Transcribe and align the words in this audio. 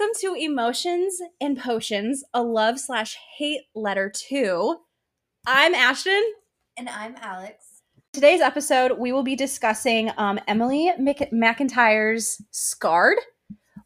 Welcome 0.00 0.18
to 0.20 0.34
Emotions 0.34 1.20
and 1.42 1.58
Potions, 1.58 2.24
a 2.32 2.42
love 2.42 2.80
slash 2.80 3.18
hate 3.36 3.60
letter 3.74 4.10
to. 4.28 4.76
I'm 5.46 5.74
Ashton. 5.74 6.22
And 6.78 6.88
I'm 6.88 7.16
Alex. 7.20 7.82
Today's 8.14 8.40
episode, 8.40 8.98
we 8.98 9.12
will 9.12 9.22
be 9.22 9.36
discussing 9.36 10.10
um, 10.16 10.40
Emily 10.48 10.90
Mc- 10.98 11.30
McIntire's 11.34 12.40
Scarred, 12.50 13.18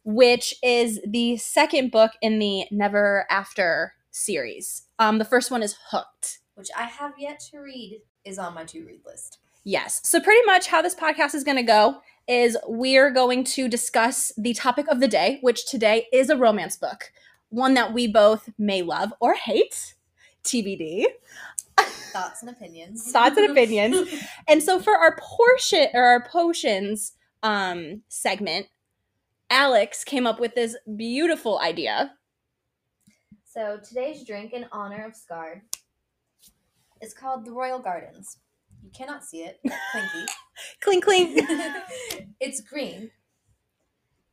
which 0.05 0.55
is 0.63 1.01
the 1.05 1.35
second 1.35 1.91
book 1.91 2.11
in 2.21 2.39
the 2.39 2.63
Never 2.71 3.25
After 3.29 3.91
series. 4.11 4.83
Um, 4.99 5.17
the 5.17 5.25
first 5.25 5.51
one 5.51 5.61
is 5.61 5.75
Hooked. 5.89 6.39
Which 6.53 6.69
I 6.77 6.83
have 6.83 7.15
yet 7.17 7.41
to 7.51 7.57
read, 7.57 7.99
is 8.23 8.39
on 8.39 8.53
my 8.53 8.63
to 8.63 8.85
read 8.85 9.01
list. 9.05 9.39
Yes. 9.65 9.99
So, 10.05 10.21
pretty 10.21 10.45
much 10.45 10.67
how 10.67 10.81
this 10.81 10.95
podcast 10.95 11.35
is 11.35 11.43
going 11.43 11.57
to 11.57 11.63
go 11.63 11.99
is 12.27 12.57
we're 12.67 13.11
going 13.11 13.43
to 13.43 13.67
discuss 13.67 14.31
the 14.37 14.53
topic 14.53 14.87
of 14.87 14.99
the 14.99 15.07
day, 15.07 15.39
which 15.41 15.65
today 15.65 16.07
is 16.11 16.29
a 16.29 16.37
romance 16.37 16.77
book, 16.77 17.11
one 17.49 17.73
that 17.75 17.93
we 17.93 18.07
both 18.07 18.49
may 18.57 18.81
love 18.81 19.13
or 19.19 19.35
hate, 19.35 19.95
TBD. 20.43 21.05
Thoughts 21.77 22.41
and 22.41 22.49
opinions. 22.49 23.03
Thoughts 23.11 23.37
and 23.37 23.51
opinions. 23.51 24.07
And 24.47 24.63
so, 24.63 24.79
for 24.79 24.95
our 24.95 25.17
portion 25.17 25.87
or 25.93 26.03
our 26.03 26.23
potions 26.23 27.13
um, 27.43 28.01
segment, 28.07 28.67
Alex 29.49 30.03
came 30.03 30.25
up 30.25 30.39
with 30.39 30.55
this 30.55 30.75
beautiful 30.95 31.59
idea. 31.59 32.13
so 33.43 33.79
today's 33.83 34.23
drink 34.23 34.53
in 34.53 34.65
honor 34.71 35.05
of 35.05 35.15
Scarred 35.15 35.61
is 37.01 37.13
called 37.13 37.45
the 37.45 37.51
Royal 37.51 37.79
Gardens. 37.79 38.37
You 38.85 38.91
cannot 38.95 39.23
see 39.25 39.39
it, 39.43 39.59
clinky. 39.91 40.25
Clink, 40.79 41.03
clink. 41.03 41.39
it's 42.39 42.61
green. 42.61 43.09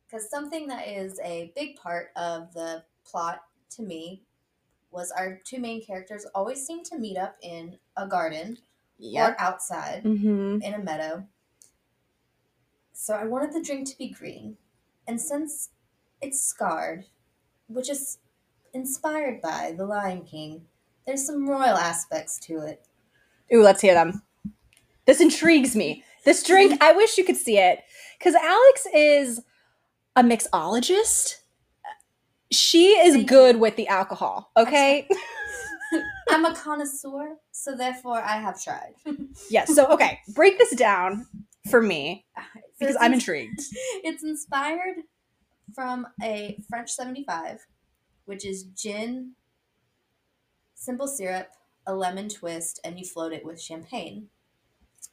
Because 0.05 0.29
something 0.29 0.67
that 0.67 0.87
is 0.87 1.19
a 1.23 1.51
big 1.55 1.75
part 1.75 2.09
of 2.15 2.53
the 2.53 2.83
plot 3.03 3.41
to 3.71 3.81
me 3.81 4.21
was 4.91 5.09
our 5.11 5.41
two 5.43 5.59
main 5.59 5.83
characters 5.83 6.27
always 6.35 6.63
seem 6.63 6.83
to 6.83 6.99
meet 6.99 7.17
up 7.17 7.35
in 7.41 7.77
a 7.97 8.07
garden 8.07 8.59
Yep. 8.99 9.29
or 9.31 9.41
outside 9.41 10.03
Mm-hmm. 10.03 10.61
in 10.61 10.73
a 10.75 10.79
meadow. 10.83 11.25
So 12.93 13.15
I 13.15 13.25
wanted 13.25 13.53
the 13.53 13.63
drink 13.63 13.89
to 13.89 13.97
be 13.97 14.09
green. 14.09 14.55
And 15.07 15.19
since 15.19 15.71
it's 16.21 16.39
scarred, 16.39 17.05
which 17.67 17.89
is 17.89 18.19
inspired 18.75 19.41
by 19.41 19.73
The 19.75 19.85
Lion 19.87 20.21
King, 20.21 20.65
there's 21.07 21.25
some 21.25 21.49
royal 21.49 21.75
aspects 21.75 22.37
to 22.41 22.59
it. 22.59 22.85
Ooh, 23.51 23.63
let's 23.63 23.81
hear 23.81 23.95
them. 23.95 24.21
This 25.05 25.21
intrigues 25.21 25.75
me. 25.75 26.03
This 26.25 26.43
drink, 26.43 26.81
I 26.81 26.93
wish 26.93 27.17
you 27.17 27.23
could 27.23 27.37
see 27.37 27.57
it. 27.57 27.79
Because 28.17 28.35
Alex 28.35 28.87
is 28.93 29.41
a 30.15 30.23
mixologist. 30.23 31.37
She 32.51 32.89
is 32.91 33.25
good 33.25 33.59
with 33.59 33.75
the 33.75 33.87
alcohol, 33.87 34.51
okay? 34.55 35.07
I'm 36.29 36.45
a 36.45 36.55
connoisseur, 36.55 37.35
so 37.51 37.75
therefore 37.75 38.21
I 38.21 38.37
have 38.37 38.61
tried. 38.63 38.93
yes. 39.49 39.75
So, 39.75 39.87
okay, 39.87 40.19
break 40.33 40.57
this 40.57 40.75
down 40.75 41.25
for 41.69 41.81
me 41.81 42.25
because 42.79 42.95
it's 42.95 43.03
I'm 43.03 43.13
intrigued. 43.13 43.59
It's 44.03 44.23
inspired 44.23 44.97
from 45.73 46.07
a 46.21 46.59
French 46.69 46.91
75, 46.91 47.59
which 48.25 48.45
is 48.45 48.63
gin, 48.63 49.33
simple 50.75 51.07
syrup, 51.07 51.47
a 51.85 51.95
lemon 51.95 52.29
twist, 52.29 52.79
and 52.83 52.99
you 52.99 53.05
float 53.05 53.33
it 53.33 53.45
with 53.45 53.61
champagne. 53.61 54.29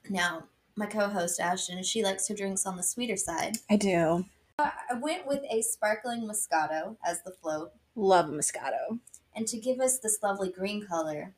Now, 0.09 0.45
my 0.77 0.87
co 0.87 1.09
host 1.09 1.41
Ashton, 1.41 1.83
she 1.83 2.03
likes 2.03 2.29
her 2.29 2.35
drinks 2.35 2.67
on 2.67 2.77
the 2.77 2.83
sweeter 2.83 3.17
side. 3.17 3.59
I 3.69 3.77
do. 3.77 4.25
I 4.59 4.73
went 5.01 5.27
with 5.27 5.43
a 5.51 5.63
sparkling 5.63 6.23
Moscato 6.23 6.97
as 7.05 7.23
the 7.23 7.31
float, 7.31 7.73
Love 7.97 8.29
a 8.29 8.33
Moscato. 8.33 8.99
and 9.35 9.47
to 9.47 9.59
give 9.59 9.81
us 9.81 9.99
this 9.99 10.19
lovely 10.23 10.51
green 10.51 10.87
color, 10.87 11.33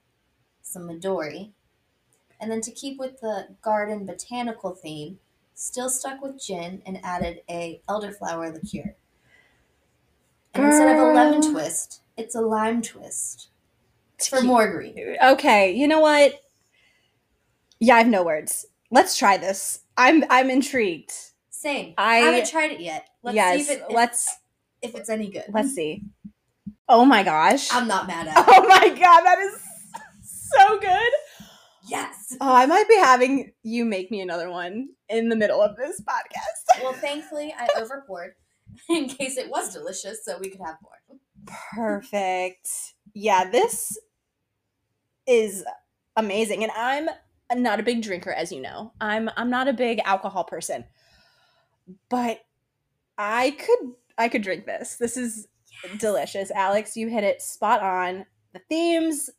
some 0.62 0.88
Midori. 0.88 1.50
And 2.40 2.50
then 2.50 2.60
to 2.62 2.72
keep 2.72 2.98
with 2.98 3.20
the 3.20 3.48
garden 3.62 4.04
botanical 4.06 4.72
theme, 4.74 5.20
still 5.54 5.88
stuck 5.88 6.20
with 6.20 6.42
gin 6.42 6.82
and 6.84 6.98
added 7.04 7.42
a 7.48 7.80
elderflower 7.88 8.52
liqueur. 8.52 8.96
And 10.54 10.64
instead 10.66 10.96
of 10.96 11.00
a 11.02 11.12
lemon 11.12 11.52
twist, 11.52 12.00
it's 12.16 12.34
a 12.34 12.40
lime 12.40 12.82
twist 12.82 13.48
for 14.28 14.42
more 14.42 14.68
green. 14.70 15.16
Okay, 15.22 15.72
you 15.72 15.86
know 15.86 16.00
what? 16.00 16.40
Yeah, 17.82 17.96
I 17.96 17.98
have 17.98 18.06
no 18.06 18.22
words. 18.22 18.64
Let's 18.92 19.16
try 19.16 19.38
this. 19.38 19.80
I'm 19.96 20.22
I'm 20.30 20.50
intrigued. 20.50 21.10
Same. 21.50 21.94
I- 21.98 22.18
I 22.18 22.20
haven't 22.20 22.48
tried 22.48 22.70
it 22.70 22.80
yet. 22.80 23.08
Let's 23.24 23.34
yes, 23.34 23.54
see 23.66 23.72
if, 23.72 23.78
it, 23.78 23.84
if, 23.88 23.94
let's 23.94 24.36
if 24.82 24.94
it's 24.94 25.10
any 25.10 25.28
good. 25.28 25.46
let's 25.48 25.74
see. 25.74 26.04
Oh 26.88 27.04
my 27.04 27.24
gosh. 27.24 27.74
I'm 27.74 27.88
not 27.88 28.06
mad 28.06 28.28
at 28.28 28.36
it. 28.38 28.44
Oh 28.46 28.68
my 28.68 28.88
god, 28.88 29.22
that 29.22 29.38
is 29.40 29.60
so 30.22 30.78
good. 30.78 31.12
Yes. 31.88 32.36
Oh, 32.40 32.54
I 32.54 32.66
might 32.66 32.88
be 32.88 32.94
having 32.98 33.52
you 33.64 33.84
make 33.84 34.12
me 34.12 34.20
another 34.20 34.48
one 34.48 34.90
in 35.08 35.28
the 35.28 35.34
middle 35.36 35.60
of 35.60 35.76
this 35.76 36.00
podcast. 36.00 36.80
Well, 36.84 36.92
thankfully, 36.92 37.52
I 37.58 37.66
overpoured 37.80 38.30
in 38.88 39.08
case 39.08 39.36
it 39.36 39.50
was 39.50 39.72
delicious, 39.72 40.24
so 40.24 40.38
we 40.38 40.50
could 40.50 40.60
have 40.64 40.76
more. 40.82 41.18
Perfect. 41.74 42.68
Yeah, 43.12 43.50
this 43.50 43.98
is 45.26 45.64
amazing 46.16 46.62
and 46.62 46.72
I'm 46.76 47.08
not 47.60 47.80
a 47.80 47.82
big 47.82 48.02
drinker 48.02 48.32
as 48.32 48.52
you 48.52 48.60
know. 48.60 48.92
I'm 49.00 49.28
I'm 49.36 49.50
not 49.50 49.68
a 49.68 49.72
big 49.72 50.00
alcohol 50.04 50.44
person. 50.44 50.84
But 52.08 52.40
I 53.18 53.50
could 53.50 53.92
I 54.16 54.28
could 54.28 54.42
drink 54.42 54.66
this. 54.66 54.96
This 54.96 55.16
is 55.16 55.48
delicious. 55.98 56.50
Alex, 56.50 56.96
you 56.96 57.08
hit 57.08 57.24
it 57.24 57.42
spot 57.42 57.82
on. 57.82 58.26
The 58.52 58.60
themes, 58.68 59.30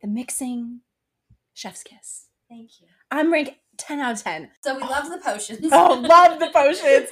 the 0.00 0.08
mixing, 0.08 0.80
chef's 1.54 1.82
kiss. 1.82 2.28
Thank 2.48 2.80
you. 2.80 2.86
I'm 3.10 3.32
rank 3.32 3.58
10 3.78 4.00
out 4.00 4.12
of 4.12 4.22
10. 4.22 4.50
So 4.62 4.76
we 4.76 4.82
love 4.82 5.08
the 5.10 5.18
potions. 5.18 5.68
Oh, 5.72 5.94
love 6.08 6.38
the 6.38 6.50
potions. 6.52 7.08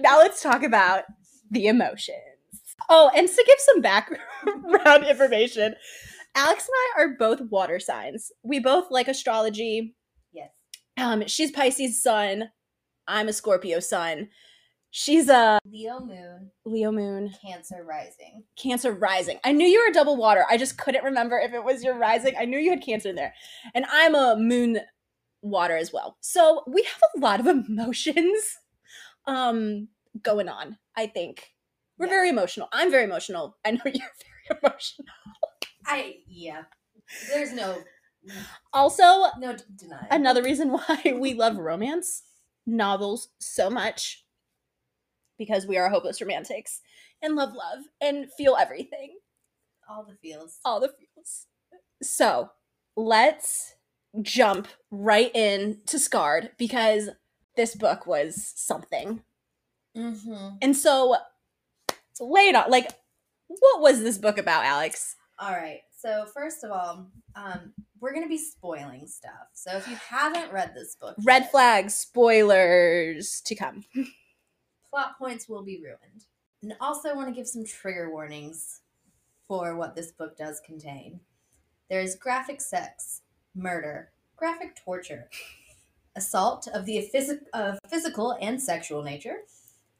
Now 0.00 0.18
let's 0.18 0.42
talk 0.42 0.62
about 0.62 1.04
the 1.50 1.66
emotions. 1.66 2.18
Oh, 2.88 3.10
and 3.16 3.28
to 3.28 3.44
give 3.46 3.58
some 3.58 3.80
background 3.80 5.04
information, 5.08 5.74
Alex 6.34 6.64
and 6.68 6.74
I 6.98 7.02
are 7.02 7.16
both 7.18 7.40
water 7.42 7.78
signs. 7.80 8.32
We 8.42 8.58
both 8.60 8.90
like 8.90 9.08
astrology. 9.08 9.94
yes. 10.32 10.50
Um, 10.96 11.26
she's 11.26 11.50
Pisces 11.50 12.02
sun. 12.02 12.50
I'm 13.06 13.28
a 13.28 13.32
Scorpio 13.32 13.80
sun. 13.80 14.28
She's 14.90 15.28
a 15.28 15.58
Leo 15.66 15.98
moon, 15.98 16.52
Leo 16.64 16.92
moon, 16.92 17.32
Cancer 17.44 17.84
rising. 17.84 18.44
Cancer 18.56 18.92
rising. 18.92 19.40
I 19.44 19.50
knew 19.50 19.66
you 19.66 19.84
were 19.84 19.92
double 19.92 20.16
water. 20.16 20.44
I 20.48 20.56
just 20.56 20.78
couldn't 20.78 21.02
remember 21.04 21.36
if 21.38 21.52
it 21.52 21.64
was 21.64 21.82
your 21.82 21.98
rising. 21.98 22.34
I 22.38 22.44
knew 22.44 22.58
you 22.60 22.70
had 22.70 22.80
Cancer 22.82 23.08
in 23.08 23.16
there. 23.16 23.34
And 23.74 23.84
I'm 23.90 24.14
a 24.14 24.36
moon 24.38 24.78
water 25.42 25.76
as 25.76 25.92
well. 25.92 26.16
So 26.20 26.62
we 26.68 26.82
have 26.84 27.02
a 27.16 27.18
lot 27.18 27.40
of 27.40 27.46
emotions 27.68 28.56
um 29.26 29.88
going 30.22 30.48
on, 30.48 30.78
I 30.96 31.06
think. 31.08 31.50
We're 31.98 32.06
Yeah. 32.06 32.10
very 32.12 32.28
emotional. 32.28 32.68
I'm 32.72 32.90
very 32.90 33.04
emotional. 33.04 33.56
I 33.64 33.72
know 33.72 33.80
you're 33.84 33.92
very 34.48 34.60
emotional. 34.62 35.06
I 35.86 36.16
yeah. 36.26 36.62
There's 37.28 37.52
no 37.52 37.76
Also, 38.72 39.26
no 39.38 39.54
d- 39.56 39.62
denying. 39.76 40.06
another 40.10 40.42
reason 40.42 40.70
why 40.72 41.14
we 41.18 41.34
love 41.34 41.58
romance 41.58 42.22
novels 42.66 43.28
so 43.38 43.68
much 43.68 44.24
because 45.38 45.66
we 45.66 45.76
are 45.76 45.90
hopeless 45.90 46.20
romantics 46.22 46.80
and 47.20 47.36
love 47.36 47.52
love 47.54 47.84
and 48.00 48.30
feel 48.32 48.56
everything. 48.58 49.18
all 49.88 50.04
the 50.04 50.14
feels. 50.22 50.58
all 50.64 50.80
the 50.80 50.88
feels. 50.88 51.46
So 52.02 52.50
let's 52.96 53.74
jump 54.22 54.68
right 54.90 55.30
in 55.34 55.80
to 55.86 55.98
Scarred 55.98 56.52
because 56.56 57.10
this 57.56 57.74
book 57.74 58.06
was 58.06 58.52
something. 58.56 59.22
Mm-hmm. 59.96 60.56
And 60.62 60.76
so, 60.76 61.16
it 62.48 62.56
on. 62.56 62.70
Like, 62.70 62.90
what 63.48 63.80
was 63.80 64.02
this 64.02 64.18
book 64.18 64.38
about, 64.38 64.64
Alex? 64.64 65.16
All 65.38 65.52
right. 65.52 65.80
So 65.96 66.26
first 66.32 66.62
of 66.62 66.70
all, 66.70 67.06
um, 67.34 67.72
we're 68.00 68.14
gonna 68.14 68.28
be 68.28 68.38
spoiling 68.38 69.06
stuff. 69.06 69.48
So 69.52 69.76
if 69.76 69.88
you 69.88 69.96
haven't 69.96 70.52
read 70.52 70.72
this 70.74 70.96
book, 70.96 71.16
Red 71.24 71.42
yet, 71.42 71.50
flags, 71.50 71.94
spoilers 71.94 73.40
to 73.42 73.54
come. 73.54 73.84
plot 74.90 75.18
points 75.18 75.48
will 75.48 75.64
be 75.64 75.82
ruined. 75.82 76.26
And 76.62 76.74
also, 76.80 77.08
I 77.08 77.14
want 77.14 77.28
to 77.28 77.34
give 77.34 77.48
some 77.48 77.64
trigger 77.64 78.10
warnings 78.10 78.80
for 79.48 79.76
what 79.76 79.94
this 79.94 80.12
book 80.12 80.36
does 80.36 80.60
contain. 80.60 81.20
There 81.90 82.00
is 82.00 82.14
graphic 82.14 82.60
sex, 82.60 83.22
murder, 83.54 84.12
graphic 84.36 84.76
torture, 84.76 85.28
assault 86.16 86.68
of 86.72 86.86
the 86.86 87.10
phys- 87.12 87.44
of 87.52 87.78
physical 87.88 88.36
and 88.40 88.62
sexual 88.62 89.02
nature, 89.02 89.38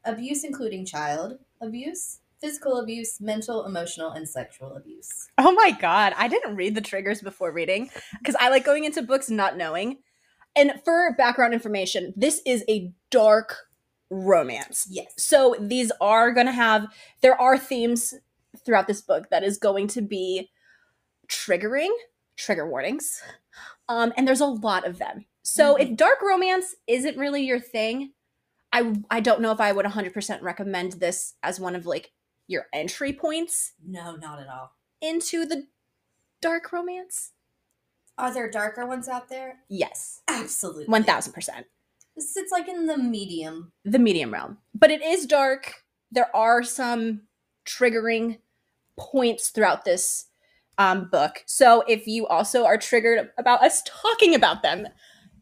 abuse 0.05 0.45
including 0.45 0.87
child 0.87 1.39
abuse, 1.61 2.21
physical 2.45 2.79
abuse, 2.79 3.23
mental, 3.23 3.65
emotional, 3.65 4.11
and 4.11 4.29
sexual 4.29 4.77
abuse. 4.77 5.31
Oh 5.39 5.53
my 5.53 5.71
god, 5.71 6.13
I 6.19 6.29
didn't 6.29 6.57
read 6.57 6.75
the 6.75 6.83
triggers 6.83 7.23
before 7.23 7.51
reading 7.51 7.89
because 8.19 8.37
I 8.39 8.51
like 8.51 8.67
going 8.67 8.85
into 8.85 9.01
books 9.01 9.31
not 9.31 9.57
knowing. 9.57 10.01
And 10.55 10.75
for 10.85 11.15
background 11.17 11.55
information, 11.55 12.13
this 12.17 12.43
is 12.45 12.63
a 12.69 12.93
dark 13.11 13.57
romance. 14.11 14.87
Yes. 14.91 15.15
So 15.17 15.57
these 15.59 15.91
are 16.03 16.33
going 16.33 16.47
to 16.47 16.53
have, 16.53 16.87
there 17.23 17.41
are 17.41 17.57
themes 17.57 18.13
throughout 18.65 18.89
this 18.89 19.01
book 19.01 19.31
that 19.31 19.43
is 19.43 19.57
going 19.57 19.89
to 19.89 20.03
be 20.03 20.51
triggering, 21.29 21.93
trigger 22.37 22.69
warnings. 22.69 23.23
Um, 23.89 24.13
and 24.19 24.29
there's 24.29 24.43
a 24.43 24.47
lot 24.47 24.87
of 24.87 24.99
them. 24.99 25.25
So 25.43 25.77
if 25.77 25.97
dark 25.97 26.21
romance 26.21 26.75
isn't 26.87 27.17
really 27.17 27.43
your 27.43 27.61
thing, 27.61 28.13
I 28.71 28.93
I 29.11 29.21
don't 29.21 29.41
know 29.41 29.53
if 29.53 29.61
I 29.61 29.73
would 29.73 29.87
100% 29.87 30.43
recommend 30.43 30.95
this 30.95 31.35
as 31.43 31.61
one 31.61 31.77
of 31.77 31.87
like 31.87 32.11
your 32.47 32.67
entry 32.73 33.13
points 33.13 33.73
No, 33.87 34.17
not 34.17 34.41
at 34.41 34.49
all. 34.49 34.73
into 35.01 35.45
the 35.47 35.67
dark 36.43 36.73
romance. 36.73 37.33
Are 38.17 38.33
there 38.33 38.51
darker 38.51 38.87
ones 38.87 39.09
out 39.09 39.29
there? 39.29 39.57
Yes. 39.69 40.21
Absolutely. 40.29 40.87
1000%. 40.87 41.65
This 42.15 42.33
sits 42.33 42.53
like 42.53 42.69
in 42.69 42.87
the 42.87 42.97
medium. 42.97 43.73
The 43.85 43.99
medium 43.99 44.33
realm. 44.33 44.59
But 44.75 44.91
it 44.93 45.03
is 45.03 45.27
dark. 45.27 45.73
There 46.13 46.35
are 46.37 46.63
some 46.63 47.23
triggering 47.67 48.39
points 48.97 49.49
throughout 49.51 49.85
this 49.85 50.27
um, 50.79 51.09
book. 51.11 51.43
So 51.47 51.83
if 51.89 52.07
you 52.07 52.27
also 52.29 52.65
are 52.67 52.79
triggered 52.79 53.31
about 53.37 53.63
us 53.65 53.83
talking 53.85 54.35
about 54.35 54.63
them, 54.63 54.87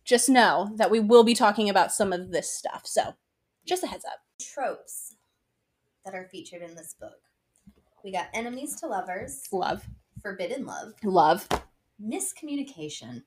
just 0.04 0.28
know 0.30 0.70
that 0.76 0.90
we 0.90 0.98
will 1.00 1.24
be 1.24 1.34
talking 1.34 1.68
about 1.68 1.92
some 1.92 2.12
of 2.12 2.30
this 2.32 2.50
stuff. 2.50 2.82
So 2.86 3.14
just 3.66 3.84
a 3.84 3.86
heads 3.86 4.04
up. 4.06 4.18
Tropes 4.40 5.11
that 6.04 6.14
are 6.14 6.28
featured 6.30 6.62
in 6.62 6.74
this 6.74 6.94
book. 6.98 7.20
We 8.04 8.12
got 8.12 8.28
enemies 8.34 8.76
to 8.80 8.86
lovers, 8.86 9.46
Love. 9.52 9.86
forbidden 10.22 10.66
love, 10.66 10.94
Love. 11.04 11.48
miscommunication. 12.02 13.22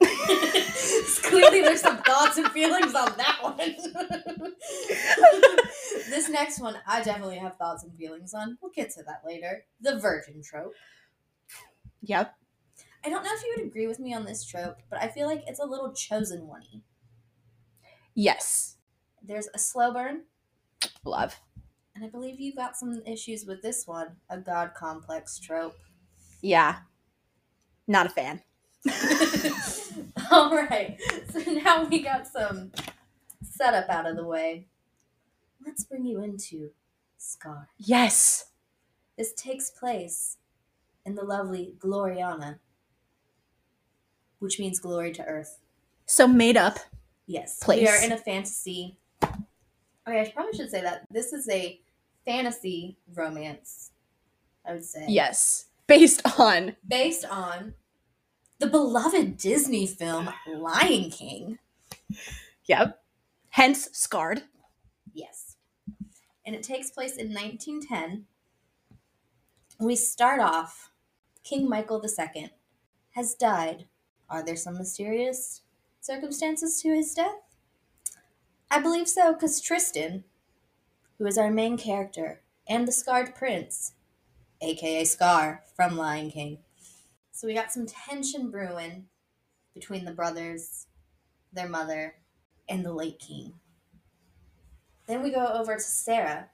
Clearly, 1.22 1.60
there's 1.60 1.80
some 1.80 1.98
thoughts 2.02 2.36
and 2.38 2.50
feelings 2.50 2.94
on 2.94 3.12
that 3.16 3.38
one. 3.42 3.56
this 6.10 6.28
next 6.28 6.60
one, 6.60 6.76
I 6.86 7.02
definitely 7.02 7.38
have 7.38 7.56
thoughts 7.56 7.84
and 7.84 7.94
feelings 7.96 8.34
on. 8.34 8.58
We'll 8.60 8.72
get 8.72 8.90
to 8.94 9.02
that 9.04 9.22
later. 9.24 9.64
The 9.80 9.98
virgin 9.98 10.42
trope. 10.42 10.74
Yep. 12.02 12.34
I 13.04 13.08
don't 13.10 13.24
know 13.24 13.30
if 13.34 13.42
you 13.42 13.54
would 13.56 13.66
agree 13.66 13.86
with 13.86 14.00
me 14.00 14.14
on 14.14 14.24
this 14.24 14.44
trope, 14.44 14.78
but 14.90 15.00
I 15.02 15.08
feel 15.08 15.26
like 15.26 15.42
it's 15.46 15.60
a 15.60 15.64
little 15.66 15.92
chosen 15.92 16.46
one 16.46 16.62
Yes. 18.14 18.76
There's 19.22 19.48
a 19.54 19.58
slow 19.58 19.92
burn, 19.92 20.22
Love. 21.04 21.38
and 21.94 22.04
I 22.04 22.08
believe 22.08 22.40
you 22.40 22.54
got 22.54 22.76
some 22.76 23.02
issues 23.06 23.44
with 23.44 23.60
this 23.62 23.86
one 23.86 24.16
a 24.30 24.38
god 24.38 24.72
complex 24.74 25.38
trope. 25.38 25.76
Yeah. 26.40 26.76
Not 27.88 28.06
a 28.06 28.08
fan. 28.10 28.40
All 30.30 30.54
right, 30.54 30.98
so 31.30 31.38
now 31.52 31.84
we 31.84 32.00
got 32.02 32.26
some 32.26 32.72
setup 33.42 33.88
out 33.88 34.08
of 34.08 34.16
the 34.16 34.24
way. 34.24 34.66
Let's 35.64 35.84
bring 35.84 36.04
you 36.06 36.22
into 36.22 36.70
Scar. 37.18 37.68
Yes. 37.78 38.46
This 39.16 39.32
takes 39.34 39.70
place 39.70 40.38
in 41.04 41.14
the 41.14 41.22
lovely 41.24 41.74
Gloria 41.78 42.36
Terra, 42.40 42.58
which 44.38 44.58
means 44.58 44.80
glory 44.80 45.12
to 45.12 45.24
earth. 45.24 45.58
So 46.06 46.26
made 46.26 46.56
up. 46.56 46.78
Yes, 47.26 47.58
Place. 47.62 47.82
we 47.82 47.88
are 47.88 48.02
in 48.02 48.12
a 48.12 48.16
fantasy. 48.18 48.96
Okay, 50.08 50.20
I 50.20 50.30
probably 50.30 50.54
should 50.54 50.70
say 50.70 50.80
that 50.82 51.06
this 51.10 51.32
is 51.32 51.48
a 51.48 51.80
fantasy 52.24 52.96
romance. 53.14 53.90
I 54.66 54.72
would 54.72 54.84
say 54.84 55.06
Yes. 55.08 55.66
Based 55.86 56.22
on 56.38 56.76
based 56.86 57.24
on 57.24 57.74
the 58.58 58.66
beloved 58.66 59.36
Disney 59.36 59.86
film 59.86 60.30
Lion 60.46 61.10
King. 61.10 61.58
Yep. 62.66 63.02
Hence 63.50 63.88
scarred. 63.92 64.42
Yes. 65.12 65.56
And 66.46 66.54
it 66.54 66.62
takes 66.62 66.90
place 66.90 67.16
in 67.16 67.34
1910. 67.34 68.26
We 69.78 69.96
start 69.96 70.40
off 70.40 70.90
King 71.44 71.68
Michael 71.68 72.02
II 72.04 72.50
has 73.12 73.34
died. 73.34 73.86
Are 74.28 74.44
there 74.44 74.56
some 74.56 74.78
mysterious 74.78 75.62
circumstances 76.00 76.80
to 76.82 76.94
his 76.94 77.12
death? 77.14 77.51
I 78.72 78.80
believe 78.80 79.06
so, 79.06 79.34
because 79.34 79.60
Tristan, 79.60 80.24
who 81.18 81.26
is 81.26 81.36
our 81.36 81.50
main 81.50 81.76
character, 81.76 82.40
and 82.66 82.88
the 82.88 82.92
Scarred 82.92 83.34
Prince, 83.34 83.92
aka 84.62 85.04
Scar 85.04 85.62
from 85.76 85.98
Lion 85.98 86.30
King. 86.30 86.56
So 87.32 87.46
we 87.46 87.52
got 87.52 87.70
some 87.70 87.84
tension 87.84 88.50
brewing 88.50 89.04
between 89.74 90.06
the 90.06 90.12
brothers, 90.12 90.86
their 91.52 91.68
mother, 91.68 92.14
and 92.66 92.82
the 92.82 92.94
late 92.94 93.18
king. 93.18 93.52
Then 95.06 95.22
we 95.22 95.30
go 95.30 95.46
over 95.48 95.74
to 95.74 95.80
Sarah, 95.80 96.48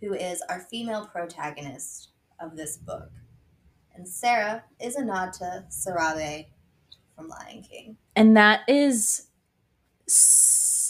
who 0.00 0.14
is 0.14 0.42
our 0.48 0.60
female 0.60 1.06
protagonist 1.06 2.10
of 2.38 2.54
this 2.54 2.76
book. 2.76 3.10
And 3.96 4.06
Sarah 4.06 4.62
is 4.80 4.94
a 4.94 5.04
nod 5.04 5.32
to 5.34 5.64
Sarabi 5.70 6.46
from 7.16 7.26
Lion 7.26 7.64
King. 7.68 7.96
And 8.14 8.36
that 8.36 8.60
is 8.68 9.26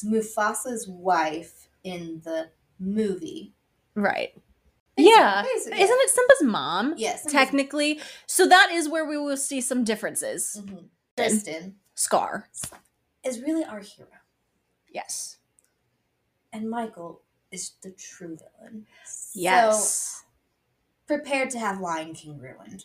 Mufasa's 0.05 0.87
wife 0.88 1.69
in 1.85 2.20
the 2.25 2.50
movie. 2.79 3.55
right. 3.94 4.32
Basically- 4.97 5.14
yeah. 5.17 5.43
basically, 5.43 5.81
Isn't 5.81 5.99
it 6.00 6.11
Simba's 6.11 6.43
mom? 6.43 6.94
Yes. 6.99 7.25
Technically. 7.25 8.00
So 8.26 8.47
that 8.47 8.70
is 8.70 8.88
where 8.88 9.05
we 9.06 9.17
will 9.17 9.37
see 9.37 9.61
some 9.62 9.82
differences. 9.85 10.56
Mhm. 10.61 10.88
Tristan 11.17 11.76
Scar. 11.94 12.49
is 13.23 13.41
really 13.41 13.64
our 13.64 13.81
hero. 13.81 14.08
Yes. 14.88 15.38
And 16.53 16.69
Michael 16.69 17.23
is 17.50 17.73
the 17.82 17.93
true 17.93 18.37
villain. 18.37 18.87
So 19.06 19.31
Yes. 19.41 20.25
prepared 21.06 21.50
to 21.50 21.58
have 21.58 21.81
Lion 21.81 22.12
King 22.14 22.38
ruined. 22.38 22.85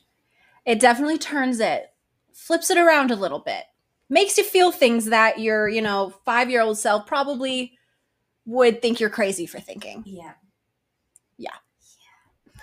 it 0.66 0.80
definitely 0.80 1.18
turns 1.18 1.60
it, 1.60 1.94
flips 2.34 2.70
it 2.70 2.78
around 2.78 3.12
a 3.12 3.16
little 3.16 3.40
bit, 3.40 3.66
makes 4.10 4.38
you 4.38 4.44
feel 4.44 4.72
things 4.72 5.06
that 5.06 5.40
your, 5.40 5.68
you 5.68 5.82
know, 5.82 6.14
five 6.26 6.50
year 6.50 6.62
old 6.62 6.78
self 6.78 7.06
probably 7.06 7.78
would 8.46 8.82
think 8.82 9.00
you're 9.00 9.10
crazy 9.10 9.46
for 9.46 9.60
thinking. 9.60 10.04
Yeah. 10.06 10.34
Yeah. 11.38 11.50
Yeah. 12.46 12.62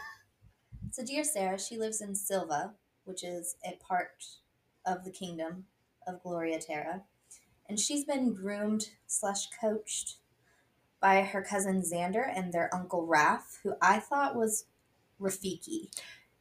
So, 0.90 1.04
dear 1.04 1.24
Sarah, 1.24 1.58
she 1.58 1.76
lives 1.76 2.00
in 2.00 2.14
Silva, 2.14 2.74
which 3.04 3.24
is 3.24 3.56
a 3.64 3.78
part 3.86 4.24
of 4.86 5.04
the 5.04 5.10
kingdom 5.10 5.64
of 6.06 6.22
Gloria 6.22 6.58
Terra, 6.58 7.02
and 7.68 7.78
she's 7.78 8.04
been 8.04 8.34
groomed 8.34 8.90
slash 9.06 9.48
coached 9.60 10.16
by 11.00 11.22
her 11.22 11.42
cousin 11.42 11.82
Xander 11.82 12.30
and 12.32 12.52
their 12.52 12.72
uncle 12.74 13.06
Raph, 13.06 13.58
who 13.62 13.74
I 13.82 13.98
thought 13.98 14.36
was 14.36 14.66
Rafiki. 15.20 15.88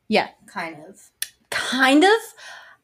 Yeah. 0.07 0.29
Kind 0.45 0.77
of. 0.87 1.11
Kind 1.49 2.03
of. 2.03 2.19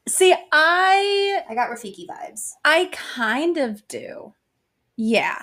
See, 0.08 0.34
I 0.52 1.42
I 1.50 1.54
got 1.56 1.70
Rafiki 1.70 2.08
vibes. 2.08 2.52
I 2.64 2.90
kind 2.94 3.58
of 3.58 3.88
do. 3.88 4.34
Yeah. 4.96 5.38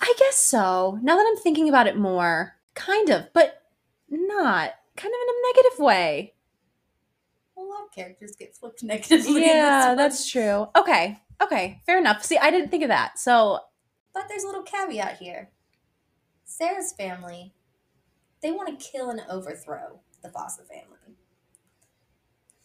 I 0.00 0.14
guess 0.18 0.36
so. 0.36 0.98
Now 1.02 1.16
that 1.16 1.26
I'm 1.28 1.42
thinking 1.42 1.68
about 1.68 1.86
it 1.86 1.96
more, 1.96 2.54
kind 2.74 3.10
of, 3.10 3.32
but 3.32 3.62
not. 4.08 4.72
Kind 4.96 5.14
of 5.14 5.20
in 5.22 5.34
a 5.34 5.46
negative 5.54 5.78
way. 5.78 6.34
A 7.56 7.60
lot 7.60 7.84
of 7.84 7.92
characters 7.94 8.34
get 8.36 8.54
flipped 8.56 8.82
negatively. 8.82 9.44
Yeah, 9.46 9.94
that's 9.94 10.28
true. 10.30 10.66
Okay. 10.76 11.18
Okay. 11.42 11.80
Fair 11.86 11.98
enough. 11.98 12.24
See, 12.24 12.38
I 12.38 12.50
didn't 12.50 12.70
think 12.70 12.82
of 12.82 12.88
that. 12.88 13.18
So, 13.18 13.60
But 14.12 14.24
there's 14.28 14.44
a 14.44 14.46
little 14.46 14.62
caveat 14.62 15.18
here. 15.18 15.50
Sarah's 16.44 16.92
family, 16.92 17.54
they 18.42 18.50
want 18.50 18.68
to 18.78 18.90
kill 18.90 19.10
and 19.10 19.22
overthrow 19.30 20.00
the 20.22 20.28
Faasa 20.28 20.66
family. 20.66 20.99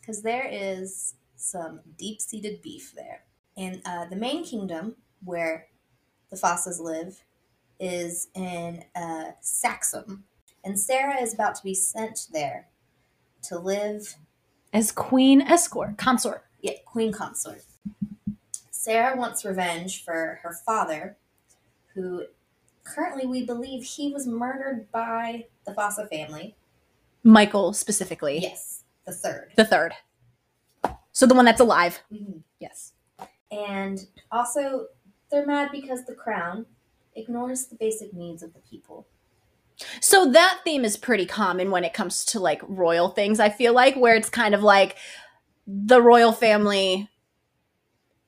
Because 0.06 0.22
there 0.22 0.48
is 0.52 1.16
some 1.36 1.80
deep 1.98 2.22
seated 2.22 2.62
beef 2.62 2.94
there. 2.96 3.24
And 3.58 3.82
uh, 3.86 4.06
the 4.06 4.16
main 4.16 4.44
kingdom 4.44 4.96
where 5.24 5.68
the 6.30 6.38
Faasas 6.38 6.80
live 6.80 7.24
is 7.80 8.28
in 8.36 8.84
uh, 8.96 9.32
Saxum. 9.42 10.22
And 10.64 10.80
Sarah 10.80 11.20
is 11.22 11.34
about 11.34 11.56
to 11.56 11.64
be 11.64 11.74
sent 11.74 12.28
there 12.32 12.68
to 13.44 13.58
live 13.58 14.16
as 14.74 14.92
queen 14.92 15.42
escort, 15.42 15.98
consort. 15.98 16.44
yeah, 16.62 16.74
queen 16.86 17.12
consort. 17.12 17.64
Sarah 18.72 19.18
wants 19.18 19.46
revenge 19.46 20.04
for 20.04 20.40
her 20.44 20.54
father, 20.66 21.18
who 21.94 22.26
currently 22.84 23.26
we 23.26 23.46
believe 23.46 23.84
he 23.84 24.12
was 24.12 24.28
murdered 24.28 24.92
by 24.92 25.46
the 25.66 25.72
Faasa 25.72 26.08
family. 26.10 26.56
Michael 27.24 27.74
specifically. 27.74 28.40
Yes, 28.40 28.75
the 29.06 29.14
third. 29.14 29.52
The 29.56 29.66
third. 29.66 29.94
So 31.12 31.26
the 31.26 31.36
one 31.36 31.46
that's 31.46 31.62
alive. 31.62 32.00
Mhm. 32.12 32.42
Yes. 32.60 32.94
And 33.52 34.06
also, 34.32 34.88
they're 35.32 35.46
mad 35.46 35.70
because 35.72 36.06
the 36.06 36.16
crown 36.16 36.66
ignores 37.16 37.68
the 37.68 37.76
basic 37.76 38.14
needs 38.14 38.44
of 38.44 38.54
the 38.54 38.60
people. 38.60 39.08
So 40.02 40.30
that 40.32 40.62
theme 40.64 40.86
is 40.86 40.98
pretty 40.98 41.26
common 41.26 41.72
when 41.72 41.84
it 41.84 41.94
comes 41.94 42.26
to 42.26 42.40
like 42.40 42.62
royal 42.68 43.10
things, 43.10 43.40
I 43.40 43.50
feel 43.50 43.74
like, 43.74 43.96
where 43.96 44.16
it's 44.16 44.30
kind 44.30 44.54
of 44.56 44.64
like 44.64 44.98
the 45.68 46.02
royal 46.02 46.32
family 46.32 47.10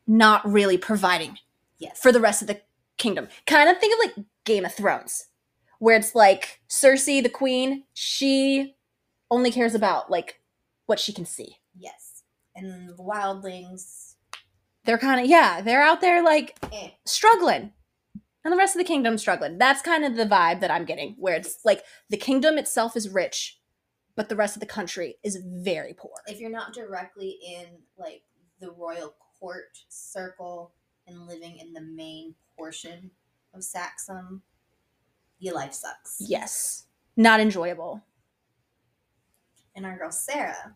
not 0.05 0.47
really 0.49 0.77
providing 0.77 1.37
Yes. 1.79 1.99
for 2.01 2.11
the 2.11 2.19
rest 2.21 2.41
of 2.41 2.47
the 2.47 2.61
kingdom. 2.97 3.27
Kind 3.45 3.69
of 3.69 3.77
think 3.79 3.93
of 3.93 4.17
like 4.17 4.25
Game 4.45 4.65
of 4.65 4.73
Thrones, 4.73 5.27
where 5.79 5.95
it's 5.97 6.15
like 6.15 6.61
Cersei, 6.69 7.21
the 7.21 7.29
queen, 7.29 7.83
she 7.93 8.75
only 9.29 9.51
cares 9.51 9.75
about 9.75 10.09
like 10.09 10.36
what 10.87 10.99
she 10.99 11.13
can 11.13 11.25
see. 11.25 11.57
Yes. 11.77 12.23
And 12.55 12.89
the 12.89 12.93
wildlings. 12.95 14.15
They're 14.85 14.97
kind 14.97 15.21
of 15.21 15.27
yeah, 15.27 15.61
they're 15.61 15.83
out 15.83 16.01
there 16.01 16.23
like 16.23 16.57
Eh. 16.73 16.89
struggling. 17.05 17.73
And 18.43 18.53
the 18.53 18.57
rest 18.57 18.75
of 18.75 18.79
the 18.79 18.87
kingdom 18.87 19.17
struggling. 19.17 19.57
That's 19.57 19.81
kind 19.81 20.05
of 20.05 20.15
the 20.15 20.25
vibe 20.25 20.61
that 20.61 20.71
I'm 20.71 20.85
getting, 20.85 21.15
where 21.19 21.35
it's 21.35 21.59
like 21.65 21.83
the 22.09 22.15
kingdom 22.17 22.57
itself 22.57 22.95
is 22.95 23.09
rich, 23.09 23.59
but 24.15 24.29
the 24.29 24.37
rest 24.37 24.55
of 24.55 24.61
the 24.61 24.65
country 24.65 25.17
is 25.23 25.35
very 25.45 25.93
poor. 25.93 26.13
If 26.27 26.39
you're 26.39 26.49
not 26.49 26.73
directly 26.73 27.37
in 27.45 27.65
like 27.97 28.23
the 28.61 28.71
royal 28.71 29.13
court 29.39 29.77
circle 29.89 30.71
and 31.05 31.27
living 31.27 31.57
in 31.59 31.73
the 31.73 31.81
main 31.81 32.35
portion 32.57 33.11
of 33.53 33.61
Saxum, 33.61 34.41
your 35.39 35.53
life 35.53 35.73
sucks. 35.73 36.15
Yes. 36.21 36.85
Not 37.17 37.39
enjoyable. 37.41 38.01
And 39.77 39.85
our 39.85 39.95
girl 39.95 40.11
Sarah, 40.11 40.75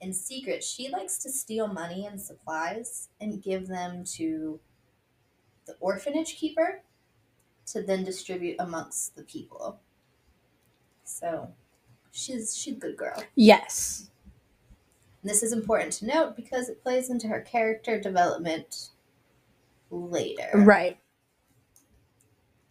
in 0.00 0.12
secret, 0.12 0.62
she 0.62 0.88
likes 0.88 1.18
to 1.18 1.30
steal 1.30 1.66
money 1.66 2.06
and 2.06 2.20
supplies 2.20 3.08
and 3.20 3.42
give 3.42 3.66
them 3.66 4.04
to 4.14 4.60
the 5.66 5.74
orphanage 5.80 6.36
keeper 6.36 6.82
to 7.66 7.82
then 7.82 8.04
distribute 8.04 8.54
amongst 8.60 9.16
the 9.16 9.24
people. 9.24 9.80
So 11.02 11.52
she's 12.12 12.56
she's 12.56 12.76
a 12.76 12.78
good 12.78 12.96
girl. 12.96 13.20
Yes. 13.34 14.10
And 15.22 15.30
this 15.30 15.42
is 15.42 15.52
important 15.52 15.92
to 15.94 16.06
note 16.06 16.36
because 16.36 16.68
it 16.68 16.84
plays 16.84 17.10
into 17.10 17.26
her 17.26 17.40
character 17.40 18.00
development 18.00 18.90
later. 19.90 20.50
Right. 20.54 20.98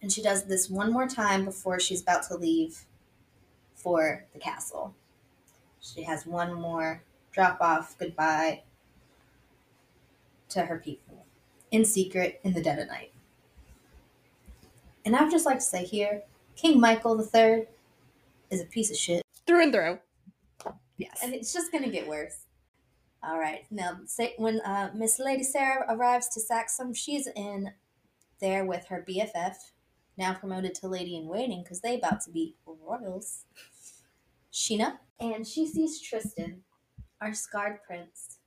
And 0.02 0.10
she 0.10 0.22
does 0.22 0.46
this 0.46 0.70
one 0.70 0.92
more 0.92 1.08
time 1.08 1.44
before 1.44 1.82
she's 1.82 2.02
about 2.02 2.24
to 2.30 2.36
leave 2.36 2.86
for 3.76 4.26
the 4.34 4.40
castle. 4.40 4.96
She 5.82 6.04
has 6.04 6.26
one 6.26 6.54
more 6.54 7.04
drop 7.32 7.60
off 7.60 7.98
goodbye 7.98 8.62
to 10.50 10.62
her 10.64 10.78
people 10.78 11.26
in 11.72 11.86
secret 11.86 12.40
in 12.44 12.54
the 12.54 12.62
dead 12.62 12.80
of 12.80 12.88
night. 12.88 13.12
And 15.06 15.16
I 15.16 15.24
would 15.24 15.32
just 15.32 15.46
like 15.46 15.58
to 15.58 15.64
say 15.64 15.84
here 15.84 16.24
King 16.56 16.80
Michael 16.80 17.20
III 17.20 17.66
is 18.50 18.62
a 18.62 18.66
piece 18.66 18.92
of 18.92 18.98
shit. 18.98 19.24
Through 19.48 19.64
and 19.64 19.74
through. 19.74 20.00
Yes. 20.98 21.20
and 21.24 21.34
it's 21.34 21.52
just 21.52 21.72
gonna 21.72 21.90
get 21.90 22.08
worse. 22.08 22.46
All 23.24 23.40
right, 23.40 23.66
now 23.72 24.00
say 24.06 24.34
when 24.38 24.62
uh, 24.62 24.92
Miss 24.96 25.20
Lady 25.20 25.44
Sarah 25.44 25.86
arrives 25.90 26.28
to 26.30 26.40
Saxum, 26.40 26.96
she's 26.96 27.28
in 27.36 27.72
there 28.40 28.66
with 28.66 28.86
her 28.88 29.06
BFF, 29.08 29.56
now 30.18 30.34
promoted 30.34 30.76
to 30.76 30.88
Lady 30.88 31.16
in 31.16 31.28
Waiting 31.28 31.64
because 31.64 31.82
they 31.82 31.96
about 31.96 32.22
to 32.22 32.32
be 32.32 32.56
royals. 32.66 33.46
Sheena, 34.52 34.98
and 35.20 35.48
she 35.48 35.66
sees 35.66 36.02
Tristan, 36.02 36.62
our 37.22 37.34
scarred 37.34 37.80
prince, 37.86 38.40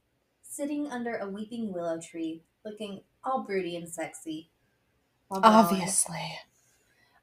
sitting 0.43 0.91
under 0.91 1.17
a 1.17 1.29
weeping 1.29 1.73
willow 1.73 1.99
tree, 1.99 2.43
looking 2.65 3.01
all 3.25 3.43
broody 3.43 3.77
and 3.77 3.89
sexy. 3.89 4.51
while. 5.29 5.41
Obviously. 5.43 6.39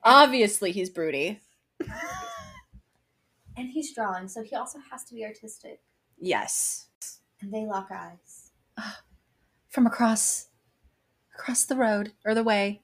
Obviously 0.04 0.72
he's 0.72 0.90
broody. 0.90 1.40
and 3.58 3.70
he's 3.70 3.94
drawing, 3.94 4.28
so 4.28 4.42
he 4.42 4.56
also 4.56 4.80
has 4.90 5.04
to 5.06 5.14
be 5.14 5.24
artistic. 5.24 5.82
Yes. 6.20 6.88
And 7.42 7.54
they 7.54 7.66
lock 7.66 7.90
eyes. 7.92 8.52
From 9.70 9.86
across 9.86 10.48
across 11.36 11.66
the 11.66 11.76
road 11.76 12.12
or 12.26 12.36
the 12.36 12.44
way. 12.44 12.82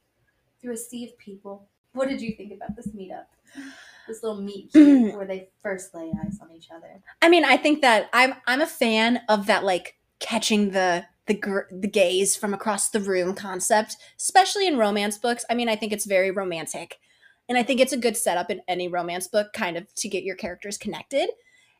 through 0.61 0.73
a 0.73 0.77
sea 0.77 1.05
of 1.05 1.17
people. 1.17 1.67
What 1.93 2.07
did 2.07 2.21
you 2.21 2.35
think 2.35 2.53
about 2.53 2.75
this 2.75 2.87
meetup? 2.89 3.25
This 4.07 4.23
little 4.23 4.41
meet 4.41 4.71
cute 4.71 5.15
where 5.15 5.25
they 5.25 5.49
first 5.61 5.93
lay 5.93 6.11
eyes 6.23 6.39
on 6.41 6.51
each 6.51 6.69
other. 6.71 7.01
I 7.21 7.29
mean, 7.29 7.45
I 7.45 7.57
think 7.57 7.81
that 7.81 8.09
I'm 8.13 8.35
I'm 8.45 8.61
a 8.61 8.67
fan 8.67 9.21
of 9.29 9.47
that 9.47 9.63
like 9.63 9.97
catching 10.19 10.71
the 10.71 11.05
the 11.27 11.33
gr- 11.33 11.69
the 11.71 11.87
gaze 11.87 12.35
from 12.35 12.53
across 12.53 12.89
the 12.89 12.99
room 12.99 13.35
concept, 13.35 13.97
especially 14.17 14.67
in 14.67 14.77
romance 14.77 15.17
books. 15.17 15.45
I 15.49 15.53
mean, 15.53 15.69
I 15.69 15.75
think 15.75 15.91
it's 15.91 16.05
very 16.05 16.31
romantic. 16.31 16.99
And 17.49 17.57
I 17.57 17.63
think 17.63 17.79
it's 17.79 17.93
a 17.93 17.97
good 17.97 18.17
setup 18.17 18.49
in 18.49 18.61
any 18.67 18.87
romance 18.87 19.27
book 19.27 19.53
kind 19.53 19.77
of 19.77 19.93
to 19.95 20.09
get 20.09 20.23
your 20.23 20.35
characters 20.35 20.77
connected. 20.77 21.29